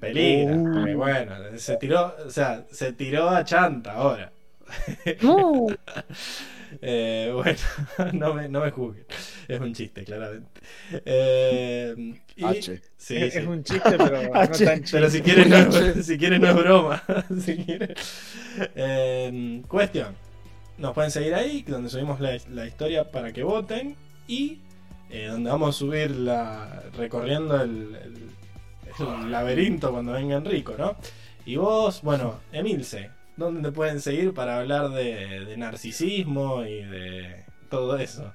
[0.00, 0.54] Peligra.
[0.54, 0.96] Uh.
[0.98, 4.34] bueno, se tiró, o sea, se tiró a chanta ahora.
[5.22, 5.68] Mu.
[6.82, 7.58] Eh, bueno,
[8.12, 9.04] no me, no me juzguen.
[9.48, 10.60] Es un chiste, claramente.
[11.04, 12.80] Eh, y- H.
[12.96, 13.38] Sí, es, sí.
[13.40, 14.64] es un chiste, pero no H.
[14.64, 14.96] tan chiste.
[14.96, 17.02] Pero si quieres no, es- si quieres no es broma.
[17.44, 17.98] si quieres.
[18.76, 20.14] Eh, cuestión.
[20.78, 23.96] Nos pueden seguir ahí, donde subimos la, la historia para que voten.
[24.28, 24.60] Y
[25.10, 26.84] eh, donde vamos a subir la.
[26.96, 28.30] recorriendo el, el-
[28.98, 30.96] el laberinto cuando venga Enrico, ¿no?
[31.46, 37.44] Y vos, bueno, Emilce, ¿dónde te pueden seguir para hablar de, de narcisismo y de
[37.68, 38.34] todo eso?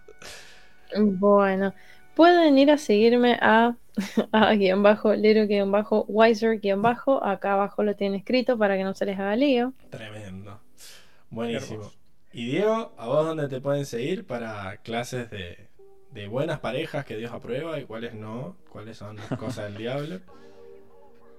[0.97, 1.73] Bueno,
[2.13, 3.75] pueden ir a seguirme a,
[4.31, 7.23] a guion bajo, lero guion bajo, wiser guion bajo.
[7.23, 9.73] Acá abajo lo tienen escrito para que no se les haga lío.
[9.89, 10.59] Tremendo.
[11.29, 11.91] Buenísimo.
[12.31, 15.69] Y Diego, ¿a vos dónde te pueden seguir para clases de,
[16.11, 18.57] de buenas parejas que Dios aprueba y cuáles no?
[18.69, 20.19] ¿Cuáles son cosas del diablo?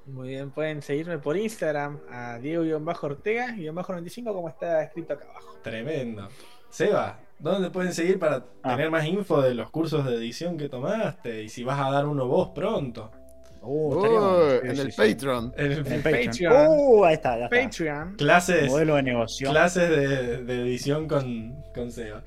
[0.06, 5.56] Muy bien, pueden seguirme por Instagram a Diego-Ortega-95 como está escrito acá abajo.
[5.62, 6.28] Tremendo.
[6.70, 8.70] Seba, ¿dónde te pueden seguir para Ah.
[8.76, 11.42] tener más info de los cursos de edición que tomaste?
[11.42, 13.10] Y si vas a dar uno vos pronto.
[13.62, 14.00] Uh,
[14.62, 14.92] Sí, en sí, el.
[15.14, 15.52] Patreon.
[15.56, 16.26] En el- Patreon.
[16.26, 16.66] Patreon.
[16.68, 17.60] Uh, ahí está, ya está.
[17.64, 18.14] Patreon.
[18.14, 19.50] clases Modelo de negocio.
[19.50, 22.22] clases de, de edición con, con Seba.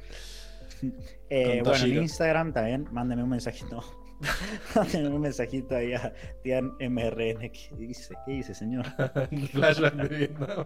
[1.32, 1.98] Eh, Con bueno, en.
[2.02, 3.84] Instagram también, mándenme un mensajito.
[4.96, 7.50] un mensajito ahí a Tian MRN.
[7.52, 8.16] ¿Qué dice?
[8.26, 8.86] ¿Qué dice, señor?
[9.52, 10.66] Flashback de Vietnam.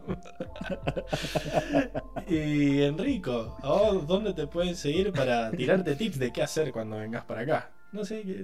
[2.27, 6.97] y Enrico, ¿a vos dónde te pueden seguir para tirarte tips de qué hacer cuando
[6.97, 7.71] vengas para acá?
[7.91, 8.43] No sé qué.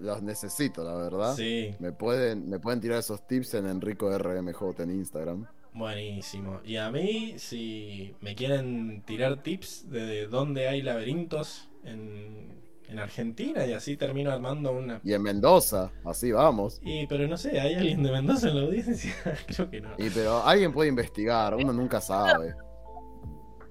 [0.00, 1.34] Los necesito, la verdad.
[1.34, 5.46] Sí, Me pueden, me pueden tirar esos tips en Enrico RMJ en Instagram.
[5.72, 6.60] buenísimo.
[6.64, 12.53] Y a mí, si me quieren tirar tips de dónde hay laberintos en,
[12.88, 15.00] en Argentina y así termino armando una.
[15.04, 16.80] Y en Mendoza, así vamos.
[16.82, 19.14] Y pero no sé, ¿hay alguien de Mendoza en la audiencia?
[19.46, 19.90] Creo que no.
[19.98, 22.54] Y pero alguien puede investigar, uno nunca sabe.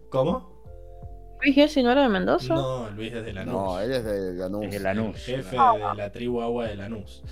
[0.09, 0.51] ¿Cómo?
[1.41, 2.53] Luis Gessi no era de Mendoza.
[2.53, 3.53] No, Luis es de Lanús.
[3.53, 4.63] No, él es de Lanús.
[4.65, 5.17] Es de El Lanús.
[5.17, 5.73] jefe Ah.
[5.91, 7.23] de la tribu agua de Lanús.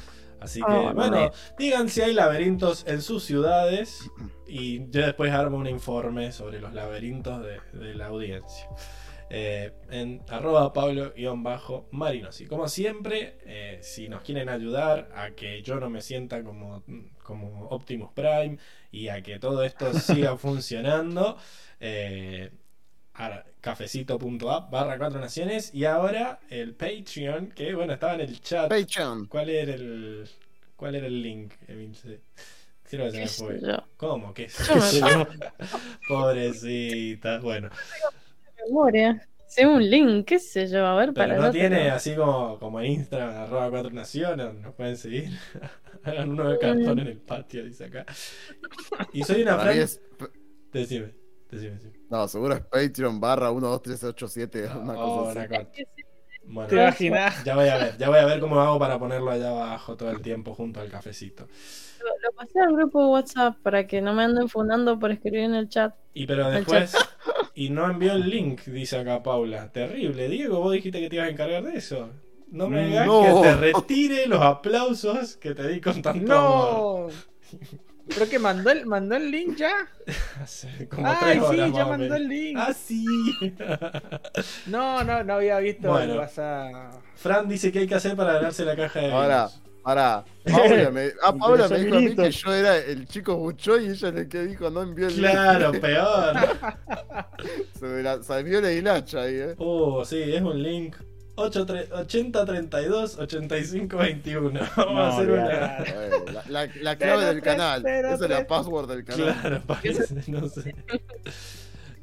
[0.41, 1.31] Así que, Ah, bueno, vale.
[1.59, 4.09] digan si hay laberintos en sus ciudades
[4.47, 8.67] y yo después armo un informe sobre los laberintos de, de la audiencia.
[9.33, 12.41] Eh, en arroba pablo-marinos.
[12.41, 16.83] Y como siempre, eh, si nos quieren ayudar a que yo no me sienta como,
[17.23, 18.57] como Optimus Prime
[18.91, 21.37] y a que todo esto siga funcionando,
[21.79, 22.51] eh,
[23.61, 28.67] cafecito.app barra cuatro naciones y ahora el Patreon, que bueno, estaba en el chat.
[28.67, 29.27] Patreon.
[29.27, 30.29] ¿Cuál era el,
[30.75, 32.19] cuál era el link, Emilce?
[32.83, 33.61] Creo que se me ¿Qué sé fue.
[33.95, 34.33] ¿Cómo?
[34.33, 34.49] ¿Qué?
[36.09, 37.39] Pobrecita.
[37.39, 37.69] Bueno,
[38.67, 39.27] Memoria.
[39.47, 42.57] Sí, un link, qué sé yo, a ver, para pero no no tiene así como,
[42.57, 45.29] como en Instagram, arroba cuatro naciones, nos pueden seguir.
[46.03, 46.47] Hagan uno Mm.
[46.51, 48.05] de cartón en el patio, dice acá.
[49.13, 49.79] Y soy una Para Fran.
[49.83, 50.01] es.
[50.71, 51.13] Decime,
[51.49, 51.93] decime, decime.
[52.09, 55.49] No, seguro es Patreon barra 1237, una Oh, cosa una así.
[55.49, 55.69] cosa.
[56.43, 57.43] Bueno, ¿Te imaginas?
[57.43, 60.09] ya voy a ver, ya voy a ver cómo hago para ponerlo allá abajo todo
[60.11, 61.47] el tiempo junto al cafecito.
[61.99, 65.41] Lo, lo pasé al grupo de WhatsApp para que no me anden fundando por escribir
[65.41, 65.93] en el chat.
[66.13, 66.93] Y pero después.
[67.61, 69.71] Y no envió el link, dice acá Paula.
[69.71, 72.09] Terrible, Diego, vos dijiste que te ibas a encargar de eso.
[72.49, 73.21] No me digas no.
[73.21, 77.11] que te retire los aplausos que te di con tanto amor.
[77.11, 78.15] No.
[78.15, 79.73] Creo que mandó el, mandó el link ya.
[80.41, 82.57] Hace como Ay, tres sí, ya mandó el link.
[82.59, 83.05] Ah, sí.
[84.65, 86.19] No, no, no había visto Bueno.
[87.13, 89.49] Fran dice que hay que hacer para ganarse la caja de Ahora.
[89.83, 90.23] Ahora.
[90.45, 93.85] Paula me, ah, Paula me dijo a mí que yo era el chico buchón y
[93.89, 95.81] ella es el que dijo no envió el Claro, link.
[95.81, 96.35] peor.
[97.79, 99.55] Se me la salió la hilacha ahí, eh.
[99.57, 100.95] Oh, sí, es un link.
[101.35, 104.59] 8032 8521.
[104.77, 106.67] Vamos a hacer una.
[106.81, 107.85] la clave del canal.
[107.85, 109.33] Esa es la password del canal.
[109.41, 110.75] Claro, parece, no sé.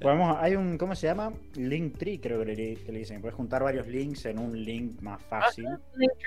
[0.00, 1.32] Podemos, hay un, ¿cómo se llama?
[1.56, 3.20] Linktree, creo que le, que le dicen.
[3.20, 5.66] Puedes juntar varios links en un link más fácil.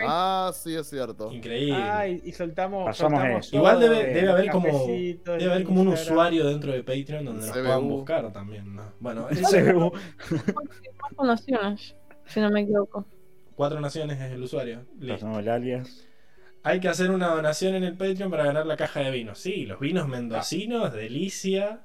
[0.06, 1.32] Ah, sí, es cierto.
[1.32, 1.82] Increíble.
[1.82, 2.86] Ay, y soltamos.
[2.86, 3.56] Pasamos soltamos eso.
[3.56, 7.48] Igual debe, eh, debe haber como debe haber como un usuario dentro de Patreon donde
[7.48, 8.84] nos puedan buscar también, ¿no?
[9.00, 9.92] Bueno, es- CBU.
[9.94, 13.06] Más donaciones, si no me equivoco.
[13.56, 14.82] cuatro naciones es el usuario.
[15.00, 15.14] Listo.
[15.16, 16.08] Pasamos el alias.
[16.64, 19.40] Hay que hacer una donación en el Patreon para ganar la caja de vinos.
[19.40, 21.82] Sí, los vinos mendocinos, delicia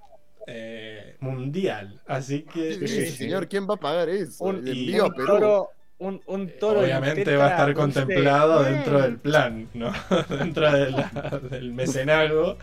[0.46, 2.00] eh, mundial.
[2.06, 4.44] Así que Sí, sí, señor, ¿quién va a pagar eso?
[4.44, 5.26] Un, el y- un Perú.
[5.26, 6.80] toro, un, un toro.
[6.80, 9.92] obviamente va a estar contemplado dentro del plan, ¿no?
[10.38, 12.58] dentro de la- del mecenazgo.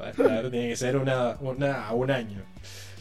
[0.00, 2.42] Va a estar, tiene que ser una, una a un año.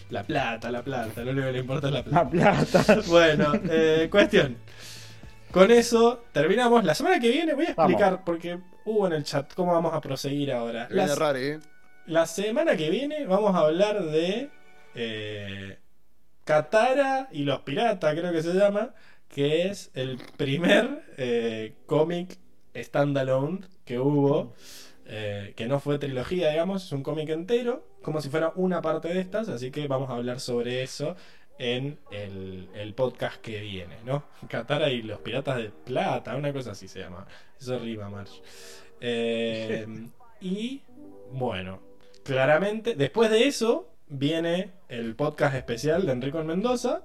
[0.10, 2.30] La plata, la plata, lo único que le importa es la plata.
[2.34, 3.02] La plata.
[3.08, 4.58] Bueno, eh, cuestión.
[5.52, 6.84] Con eso terminamos.
[6.84, 7.92] La semana que viene voy a Vamos.
[7.94, 10.88] explicar, porque hubo en el chat, cómo vamos a proseguir ahora.
[10.88, 11.60] Que viene La, raro, ¿eh?
[12.06, 14.50] La semana que viene vamos a hablar de
[14.96, 15.78] eh,
[16.44, 18.94] Katara y los piratas, creo que se llama,
[19.30, 22.38] que es el primer eh, cómic
[22.76, 24.54] standalone que hubo,
[25.06, 29.08] eh, que no fue trilogía, digamos, es un cómic entero, como si fuera una parte
[29.08, 31.16] de estas, así que vamos a hablar sobre eso
[31.58, 34.24] en el, el podcast que viene, ¿no?
[34.50, 37.26] Katara y los piratas de plata, una cosa así se llama.
[37.60, 38.42] Eso rima, March.
[39.00, 39.88] Eh,
[40.42, 40.82] y
[41.32, 41.93] bueno,
[42.24, 47.04] claramente, después de eso viene el podcast especial de Enrico en Mendoza,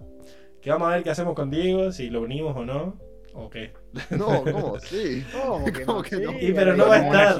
[0.63, 2.99] que vamos a ver qué hacemos con Diego, si lo unimos o no,
[3.35, 3.73] o qué.
[4.11, 4.79] No, ¿cómo?
[4.81, 5.25] Sí.
[5.33, 6.03] ¿Cómo que ¿Cómo no?
[6.03, 6.33] que no?
[6.33, 7.37] Sí, Y pero no va a Ponemos una estar.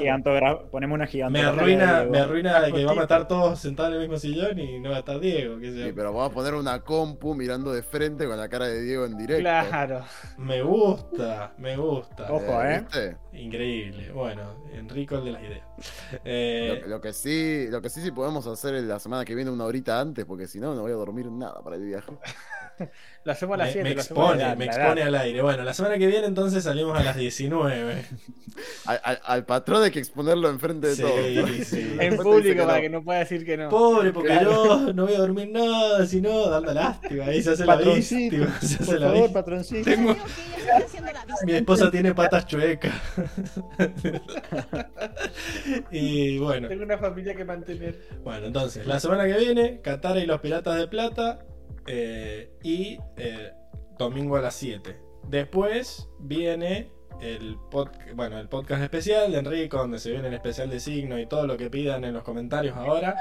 [0.69, 1.49] Ponemos una Me gigantografía.
[1.49, 4.79] arruina, me arruina de que vamos a estar todos sentados en el mismo sillón y
[4.79, 5.85] no va a estar Diego, qué sé yo.
[5.87, 9.05] Sí, pero vamos a poner una compu mirando de frente con la cara de Diego
[9.05, 9.41] en directo.
[9.41, 10.05] Claro.
[10.37, 12.31] Me gusta, me gusta.
[12.31, 12.79] Ojo, ¿eh?
[12.81, 13.17] ¿viste?
[13.33, 14.11] Increíble.
[14.11, 14.41] Bueno,
[14.73, 15.63] Enrico el de las ideas.
[16.25, 19.35] Eh, Lo, lo que sí, lo que sí sí podemos hacer es la semana que
[19.35, 22.11] viene una horita antes, porque si no no voy a dormir nada para el viaje.
[23.25, 23.83] Lo hacemos a las me, 7.
[23.83, 25.41] me expone, me la expone al aire.
[25.41, 28.05] Bueno, la semana que viene entonces salimos a las 19.
[28.85, 31.49] Al, al- al patrón hay que exponerre enfrente de Sí, todos.
[31.67, 31.95] sí.
[31.99, 32.81] En público para no.
[32.81, 33.69] que no pueda decir que no.
[33.69, 34.85] Pobre, porque Claro.
[34.87, 37.25] yo no voy a dormir nada, sino dando lástima.
[37.25, 38.59] Ahí se hace la víctima.
[38.61, 39.89] Se hace Por la favor, patroncito.
[39.89, 40.15] Tengo-.
[41.45, 42.93] Mi esposa tiene patas chuecas.
[45.91, 47.99] y bueno, Tengo una familia que mantener.
[48.23, 51.39] bueno, entonces, la semana que viene, Katara y los Piratas de Plata.
[51.87, 53.51] eh, y eh,
[53.97, 54.95] domingo a las 7.
[55.27, 56.91] Después viene
[57.21, 61.19] el, pod- bueno, el podcast especial de Enrico, donde se viene el especial de signo
[61.19, 63.15] y todo lo que pidan en los comentarios ahora.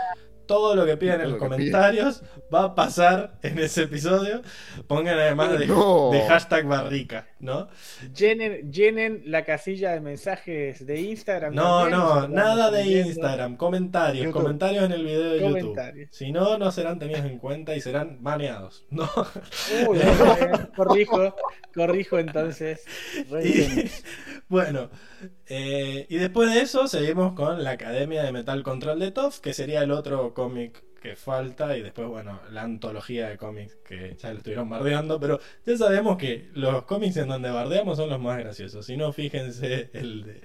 [0.48, 4.42] Todo lo que pidan en los comentarios va a pasar en ese episodio.
[4.88, 6.10] Pongan además de, No.
[6.10, 7.68] de hashtag barrica, ¿no?
[8.16, 11.54] Llenen, llenen la casilla de mensajes de Instagram.
[11.54, 14.42] No, también, no, nada de Instagram, comentarios, YouTube.
[14.42, 16.08] comentarios en el video de YouTube.
[16.10, 18.86] Si no, no serán tenidos en cuenta y serán baneados.
[18.90, 19.08] No.
[19.86, 21.36] Uy, eh, corrijo,
[21.74, 22.84] corrijo entonces.
[23.44, 23.90] Y,
[24.48, 24.88] bueno,
[25.46, 29.52] eh, y después de eso seguimos con la Academia de Metal Control de Toff, que
[29.52, 34.30] sería el otro cómic que falta, y después, bueno, la antología de cómics que ya
[34.32, 38.38] lo estuvieron bardeando, pero ya sabemos que los cómics en donde bardeamos son los más
[38.38, 38.84] graciosos.
[38.84, 40.40] Si no, fíjense el de...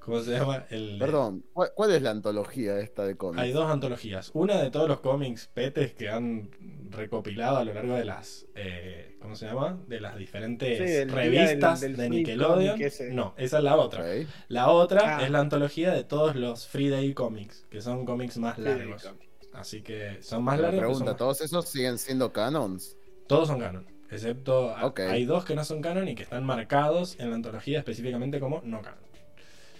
[0.00, 0.64] ¿Cómo se llama?
[0.70, 3.42] El Perdón, ¿cuál, cuál es la antología esta de cómics?
[3.42, 4.30] Hay dos antologías.
[4.32, 6.50] Una de todos los cómics petes que han
[6.88, 8.46] recopilado a lo largo de las.
[8.54, 9.78] eh, ¿Cómo se llama?
[9.86, 12.78] De las diferentes Sí, revistas del- del de Nickelodeon.
[12.78, 13.00] Comic.
[13.12, 14.04] No, esa es la otra.
[14.48, 15.22] La otra Ah.
[15.24, 19.10] es la antología de todos los Free Day Comics, que son cómics más largos.
[19.52, 20.80] Así que son más La largos.
[20.80, 22.96] pregunta, más- ¿todos esos siguen siendo canons?
[23.26, 23.86] Todos son canon.
[24.10, 28.40] Excepto hay dos que no son canon y que están marcados en la antología específicamente
[28.40, 28.98] como no canon.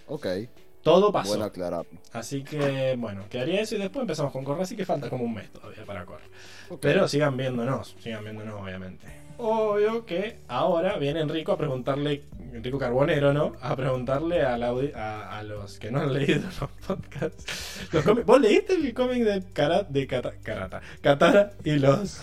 [0.07, 0.25] Ok,
[0.83, 1.29] Todo pasó.
[1.29, 1.85] bueno aclarar.
[2.13, 5.33] Así que, bueno, quedaría eso y después empezamos con Corra, así que falta como un
[5.33, 6.25] mes todavía para Corra.
[6.69, 6.79] Ok.
[6.81, 9.05] Pero sigan viéndonos, sigan viéndonos obviamente.
[9.43, 12.21] Obvio que ahora viene Enrico a preguntarle,
[12.53, 13.53] Enrico Carbonero, ¿no?
[13.61, 17.87] A preguntarle a, la a, a los que no han leído los podcasts.
[17.91, 22.21] Los cómics- ¿Vos leíste el cómic de, Kara, de Kata- Karata, Katara y los,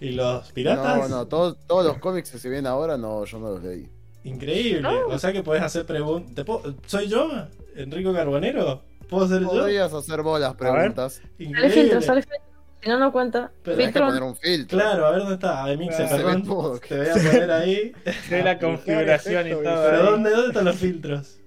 [0.00, 1.10] y los piratas?
[1.10, 3.88] No, no, todos, todos los cómics que se vienen ahora, no, yo no los leí.
[4.24, 4.88] Increíble.
[5.08, 6.46] O sea que podés hacer preguntas.
[6.86, 7.28] ¿Soy yo,
[7.76, 8.82] Enrico Carbonero?
[9.10, 9.48] ¿Puedo ser yo?
[9.48, 11.20] Podrías hacer vos las preguntas.
[11.38, 12.53] Sale filtro, sale filtro.
[12.84, 13.50] Si no, no cuenta.
[13.62, 14.78] Pero Tenés que poner un filtro.
[14.78, 15.64] Claro, a ver dónde está.
[15.64, 16.42] Ay, Mixe, Ah, se ve perdón.
[16.44, 16.78] todo.
[16.80, 17.92] Te voy a poner ahí.
[18.28, 19.62] Sé la configuración y todo.
[19.62, 20.02] Pero.
[20.10, 21.40] ¿dónde, ¿dónde están los filtros?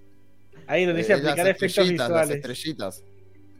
[0.66, 2.36] Ahí donde dice Eh, las aplicar efectos estrellitas, las visuales.
[2.38, 3.04] estrellitas.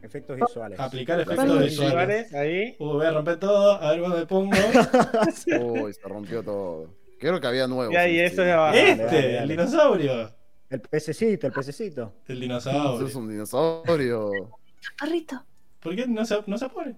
[0.02, 0.80] Efectos visuales.
[0.80, 1.70] Aplicar efectos visuales.
[1.70, 2.76] visuales, ahí.
[2.78, 3.72] Uh, voy a romper todo.
[3.82, 4.50] A ver, ¿dónde me pongo?
[5.84, 6.94] Uy, se rompió todo.
[7.18, 7.92] Creo que había nuevos.
[7.92, 9.38] Y ahí, en eso este, dale, dale.
[9.38, 10.32] el dinosaurio.
[10.70, 12.12] El pececito, el pececito.
[12.26, 13.06] El Eso dinosaurio.
[13.06, 14.30] es un dinosaurio.
[14.80, 15.42] Chaparrito.
[15.80, 16.94] ¿Por qué no se, no se pone?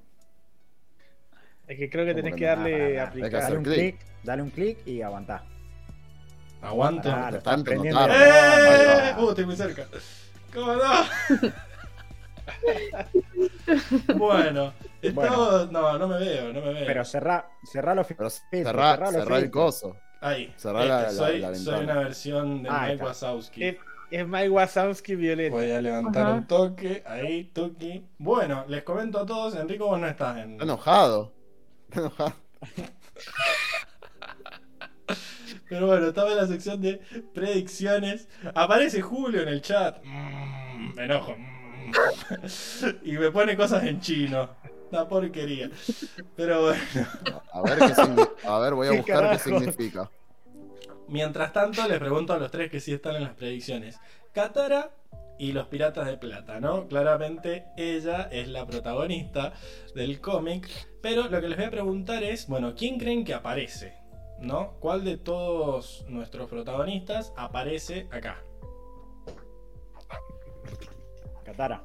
[1.70, 3.30] Es que creo que ¿Cómo tenés que darle que aplicar.
[3.42, 3.96] Dale un clic.
[4.24, 5.44] dale un clic y aguantá.
[6.62, 7.08] Aguanto.
[7.08, 9.10] Pará, lo Tanto no tarda.
[9.10, 9.14] ¡Eh!
[9.18, 9.86] Uh, estoy muy cerca.
[10.52, 10.82] ¿Cómo no?
[14.18, 15.14] bueno, esto...
[15.14, 15.66] Bueno.
[15.66, 16.86] No, no me veo, no me veo.
[16.86, 19.96] Pero cerrá, cerrá los filtros, cerrá, cerrá los cerrá el coso.
[20.20, 20.52] Ahí.
[20.56, 21.78] Cerrá este, la- soy, la soy ventana.
[21.92, 23.04] una versión de Ah, Mike.
[23.04, 23.64] Wazowski.
[23.64, 23.76] Es,
[24.10, 25.54] es Mike Wazowski Violeta.
[25.54, 26.34] Voy a levantar Ajá.
[26.34, 27.02] un toque.
[27.06, 28.04] Ahí, Tuki.
[28.18, 29.54] Bueno, les comento a todos.
[29.54, 30.52] Enrico, vos no estás en.
[30.52, 31.32] Está enojado.
[31.90, 32.32] Está enojado.
[35.68, 37.00] Pero bueno, estaba en la sección de
[37.34, 38.28] predicciones.
[38.54, 39.98] Aparece Julio en el chat.
[40.04, 41.34] Mm, me enojo.
[41.36, 41.92] Mm.
[43.02, 44.50] y me pone cosas en chino.
[44.92, 45.68] Una porquería.
[46.36, 46.80] Pero bueno.
[47.52, 48.46] A ver qué.
[48.46, 50.08] A ver, voy a ¿Qué buscar qué significa.
[51.08, 53.98] Mientras tanto, les pregunto a los tres que sí están en las predicciones.
[54.32, 54.90] Katara
[55.38, 56.86] y los Piratas de Plata, ¿no?
[56.86, 59.54] Claramente ella es la protagonista
[59.94, 60.68] del cómic.
[61.00, 63.94] Pero lo que les voy a preguntar es, bueno, ¿quién creen que aparece?
[64.38, 64.74] ¿No?
[64.80, 68.42] ¿Cuál de todos nuestros protagonistas aparece acá?
[71.42, 71.82] Katara.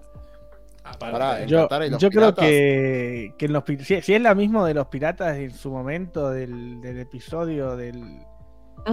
[1.00, 4.22] Pará, en Yo, Katara y los yo creo que, que en los si, si es
[4.22, 8.20] la misma de los piratas en su momento del, del episodio del,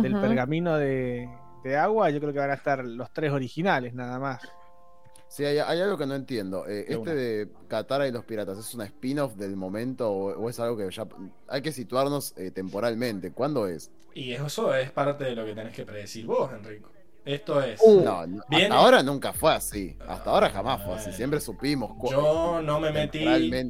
[0.01, 1.29] del pergamino de,
[1.63, 4.43] de agua, yo creo que van a estar los tres originales nada más.
[5.29, 6.67] Sí, hay, hay algo que no entiendo.
[6.67, 7.15] Eh, este una.
[7.15, 10.91] de Katara y los piratas, ¿es una spin-off del momento o, o es algo que
[10.91, 11.07] ya
[11.49, 13.33] hay que situarnos eh, temporalmente?
[13.33, 13.91] ¿Cuándo es?
[14.15, 16.91] Y eso es parte de lo que tenés que predecir vos, Enrico.
[17.25, 17.81] Esto es.
[17.87, 19.97] No, no, Viene- hasta ahora nunca fue así.
[20.09, 21.05] Hasta ahora jamás fue así.
[21.05, 21.17] Bueno.
[21.17, 21.95] Siempre supimos.
[21.97, 23.25] cu- Yo no me metí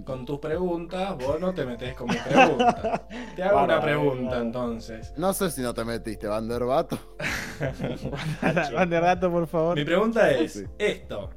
[0.05, 3.07] con tus preguntas, vos no te metés con mi pregunta.
[3.37, 5.13] Te hago una pregunta entonces.
[5.19, 6.99] No sé si no te metiste, Vanderbato.
[8.75, 9.77] Van de rato, por favor.
[9.77, 10.65] Mi pregunta es, Sí.
[10.79, 11.31] esto,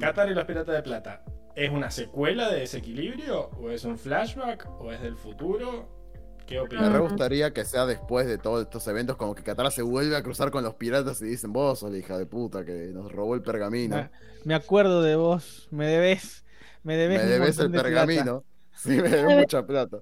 [0.00, 1.22] Qatar y los Piratas de Plata,
[1.54, 3.50] ¿es una secuela de desequilibrio?
[3.60, 4.68] ¿O es un flashback?
[4.80, 6.01] ¿O es del futuro?
[6.46, 9.82] ¿Qué Me re gustaría que sea después de todos estos eventos, como que Katara se
[9.82, 12.90] vuelve a cruzar con los piratas y dicen, vos sos la hija de puta que
[12.92, 14.08] nos robó el pergamino.
[14.44, 16.44] Me, acuerdo de vos, me debes,
[16.82, 17.82] me debes, Me un debes el de plata.
[17.88, 18.44] pergamino.
[18.74, 19.98] Sí, me debes mucha plata.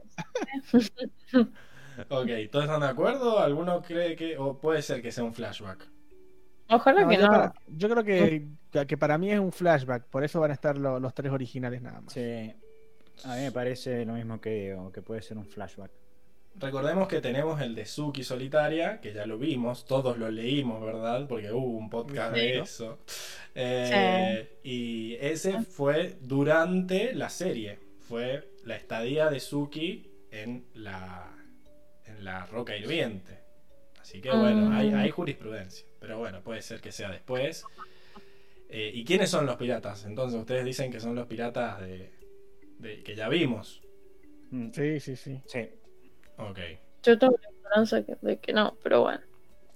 [2.08, 3.38] Ok, ¿todos están de acuerdo?
[3.40, 4.38] ¿Alguno cree que...
[4.38, 5.86] o puede ser que sea un flashback?
[6.70, 7.28] Ojalá No, que yo, no.
[7.28, 10.78] para- yo creo que, que para mí es un flashback, por eso van a estar
[10.78, 12.12] lo- los tres originales nada más.
[12.14, 12.54] Sí.
[13.24, 15.90] A mí me parece lo mismo que digo, que puede ser un flashback.
[16.56, 21.26] Recordemos que tenemos el de Suki Solitaria, que ya lo vimos, todos lo leímos, ¿verdad?
[21.26, 22.98] Porque hubo un podcast de eso.
[23.54, 27.78] Eh, Y ese fue durante la serie.
[28.00, 31.32] fue la estadía de Suki en la,
[32.04, 33.38] en la roca hirviente.
[34.00, 34.94] Así que bueno, hay, Mm.
[34.96, 35.86] hay jurisprudencia.
[36.00, 37.64] Pero bueno, puede ser que sea después.
[38.68, 40.04] Eh, ¿Y quiénes son los piratas?
[40.06, 42.10] Entonces ustedes dicen que son los piratas de,
[42.78, 43.80] de- que ya vimos.
[44.50, 45.40] Mm, Sí, sí, sí.
[45.46, 45.68] Sí.
[46.48, 46.58] Ok.
[47.02, 49.20] Yo tengo la esperanza de que no, pero bueno.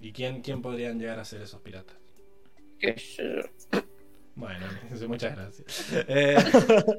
[0.00, 1.96] ¿Y quién, quién podrían llegar a ser esos piratas?
[2.78, 3.80] qué sé yo.
[4.36, 4.66] Bueno,
[5.08, 5.92] muchas gracias.
[6.08, 6.36] Eh,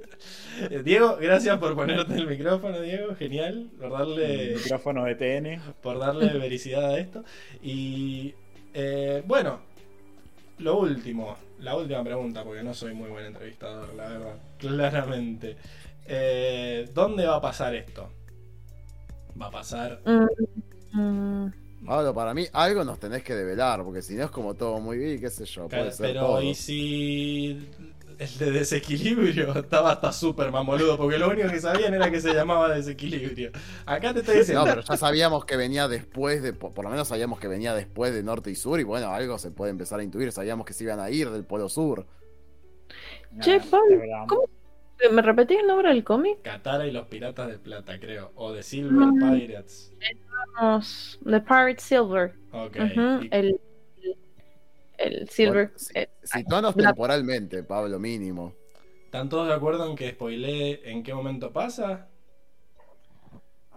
[0.83, 3.13] Diego, gracias por ponerte el micrófono, Diego.
[3.15, 3.69] Genial.
[3.77, 5.61] Por darle, Micrófono de TN.
[5.81, 7.23] por darle vericidad a esto.
[7.61, 8.33] Y
[8.73, 9.59] eh, bueno,
[10.59, 15.57] lo último, la última pregunta, porque no soy muy buen entrevistador, la verdad, claramente.
[16.05, 18.09] Eh, ¿Dónde va a pasar esto?
[19.39, 20.01] Va a pasar.
[20.05, 21.53] Mm, mm,
[21.85, 24.97] Pablo, para mí algo nos tenés que develar, porque si no es como todo muy
[24.97, 26.41] bien, qué sé yo, puede ser Pero todo.
[26.41, 27.69] y si
[28.17, 32.33] el de desequilibrio estaba hasta súper mamoludo, porque lo único que sabían era que se
[32.33, 33.51] llamaba desequilibrio.
[33.85, 34.65] Acá te estoy diciendo.
[34.65, 37.75] No, pero ya sabíamos que venía después de, por por lo menos sabíamos que venía
[37.75, 40.73] después de norte y sur, y bueno, algo se puede empezar a intuir, sabíamos que
[40.73, 42.07] se iban a ir del polo sur.
[43.41, 43.59] Che.
[44.27, 44.43] ¿cómo?
[45.11, 46.41] ¿Me repetís el nombre del cómic?
[46.41, 48.31] Katara y los piratas de plata, creo.
[48.35, 49.33] O de Silver Mm.
[49.39, 49.91] Pirates.
[50.55, 52.33] Vamos, The Pirate Silver.
[52.51, 52.75] Ok.
[52.77, 53.59] Y- el,
[54.97, 55.65] el Silver.
[55.67, 58.53] Bueno, si- eh, Situanos temporalmente, Pablo, mínimo.
[59.05, 62.09] ¿Están todos de acuerdo en que spoileé en qué momento pasa?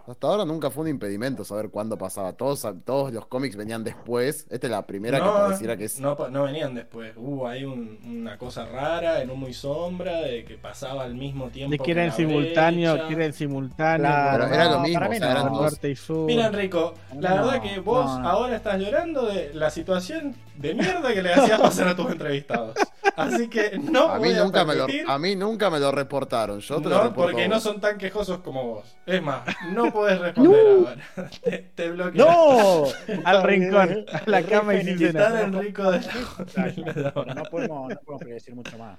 [0.07, 2.33] Hasta ahora nunca fue un impedimento saber cuándo pasaba.
[2.33, 4.47] Todos, todos los cómics venían después.
[4.49, 5.99] Esta es la primera que pareciera que es.
[5.99, 7.13] no, no venían después.
[7.15, 11.49] Hubo ahí un- una cosa rara en un muy sombra de que pasaba al mismo
[11.49, 11.71] tiempo.
[11.71, 14.07] De que era en simultáneo, que era en simultáneo.
[14.07, 15.39] Claro, Pero era lo no, mismo, para mí o sea, no.
[15.39, 16.25] eran norte y sur.
[16.25, 18.29] Mira, Enrico, la No, verdad que vos no, no.
[18.29, 22.75] ahora estás llorando de la situación de mierda que le hacías pasar a tus entrevistados.
[23.15, 25.91] Así que no A mí, voy a nunca me lo, a mí nunca me lo
[25.91, 26.59] reportaron.
[26.59, 28.97] Yo te lo no, reporto porque no son tan quejosos como vos.
[29.05, 31.29] Es más, no podés responder ahora.
[31.43, 32.25] Te, te bloqueo.
[32.25, 32.83] ¡No!
[33.25, 36.45] Al rincón, a la cama y sin Enrico de la- Exacto.
[36.93, 38.97] de la- Pero no podemos, no podemos predecir mucho más.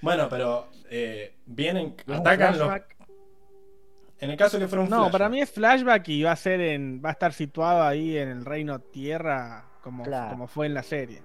[0.00, 2.66] Bueno, pero eh, vienen, ¿Es un atacan los.
[2.68, 2.96] flashback?
[4.20, 5.12] En el caso que fuera un No, flashback.
[5.12, 7.02] para mí es flashback y va a ser en.
[7.04, 10.30] va a estar situado ahí en el reino tierra como, Claro.
[10.30, 11.22] como fue en la serie.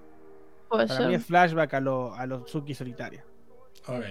[0.70, 3.24] Puede Para mí es flashback a lo, a los Suki solitaria.
[3.86, 4.04] Ok.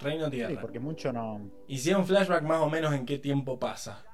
[0.00, 0.60] Reino Sí, Tierra.
[0.60, 1.50] porque mucho no.
[1.68, 4.04] Y si es un flashback más o menos en qué tiempo pasa.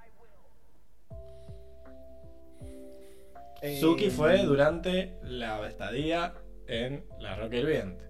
[3.81, 6.35] Suki Eh, fue durante la estadía
[6.67, 8.05] en la Roca Hirviente.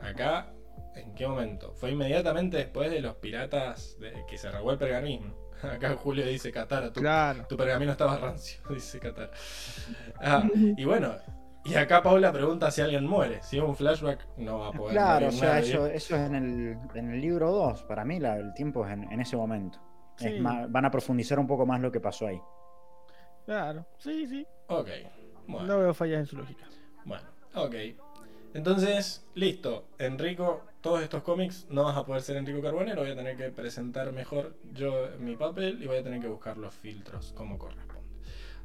[0.00, 0.52] Acá,
[0.94, 1.72] ¿en qué momento?
[1.74, 5.34] Fue inmediatamente después de los piratas de que se robó el pergamino.
[5.62, 7.46] Acá Julio dice Katara, tu, Claro.
[7.48, 9.30] tu pergamino estaba rancio, dice Katara.
[10.20, 10.44] Ah,
[10.76, 11.16] y bueno,
[11.64, 13.42] y acá Paula pregunta si alguien muere.
[13.42, 15.70] Si es un flashback, no va a poder Claro, o sea, nadie.
[15.70, 17.82] eso, eso es en el, en el libro 2.
[17.84, 19.78] Para mí la- el tiempo es en, en ese momento.
[20.16, 20.28] Sí.
[20.28, 22.40] Es más, van a profundizar un poco más lo que pasó ahí.
[23.46, 23.86] Claro.
[23.98, 24.46] Sí, sí.
[24.68, 24.88] Ok,
[25.46, 25.66] bueno.
[25.66, 26.64] No veo fallas en su lógica.
[27.04, 27.24] Bueno,
[27.54, 27.74] ok.
[28.54, 29.86] Entonces, listo.
[29.98, 33.02] Enrico, todos estos cómics no vas a poder ser Enrico Carbonero.
[33.02, 36.58] Voy a tener que presentar mejor yo mi papel y voy a tener que buscar
[36.58, 37.91] los filtros como corresponde.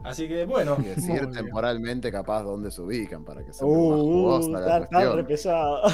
[0.03, 3.99] Así que, bueno, Y decir temporalmente capaz dónde se ubican para que sea Uh, más
[3.99, 5.25] jugosa la cuestión.
[5.25, 5.81] pesado.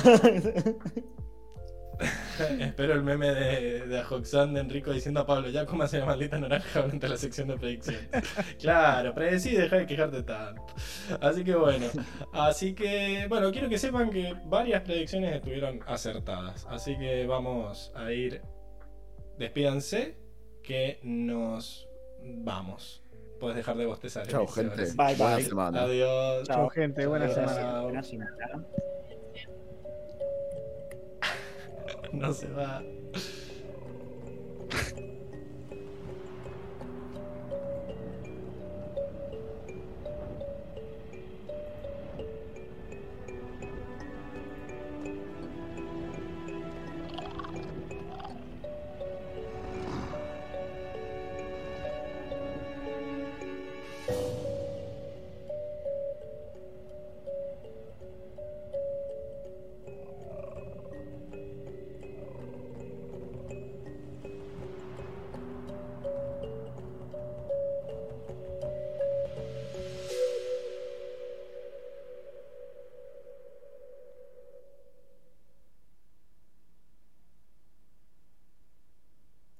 [2.59, 6.37] espero el meme de, de Ajoxan de Enrico diciendo a Pablo, ya cómase la maldita
[6.39, 8.09] naranja durante la sección de predicciones.
[8.59, 10.63] claro, predecí y dejar de quejarte tanto.
[11.21, 11.85] Así que bueno,
[12.33, 16.65] así que, bueno, quiero que sepan que varias predicciones estuvieron acertadas.
[16.69, 18.41] Así que vamos a ir,
[19.37, 20.17] despídanse,
[20.63, 21.87] que nos
[22.23, 23.02] vamos
[23.43, 24.25] puedes dejar de bostezar.
[24.25, 24.85] Chao, gente.
[24.95, 25.15] Bye, bye.
[25.17, 25.83] Buena semana.
[25.83, 26.47] Adiós.
[26.47, 27.05] Chao, gente.
[27.05, 27.81] Buena semana.
[27.81, 28.37] Buena semana.
[32.13, 32.81] no se va.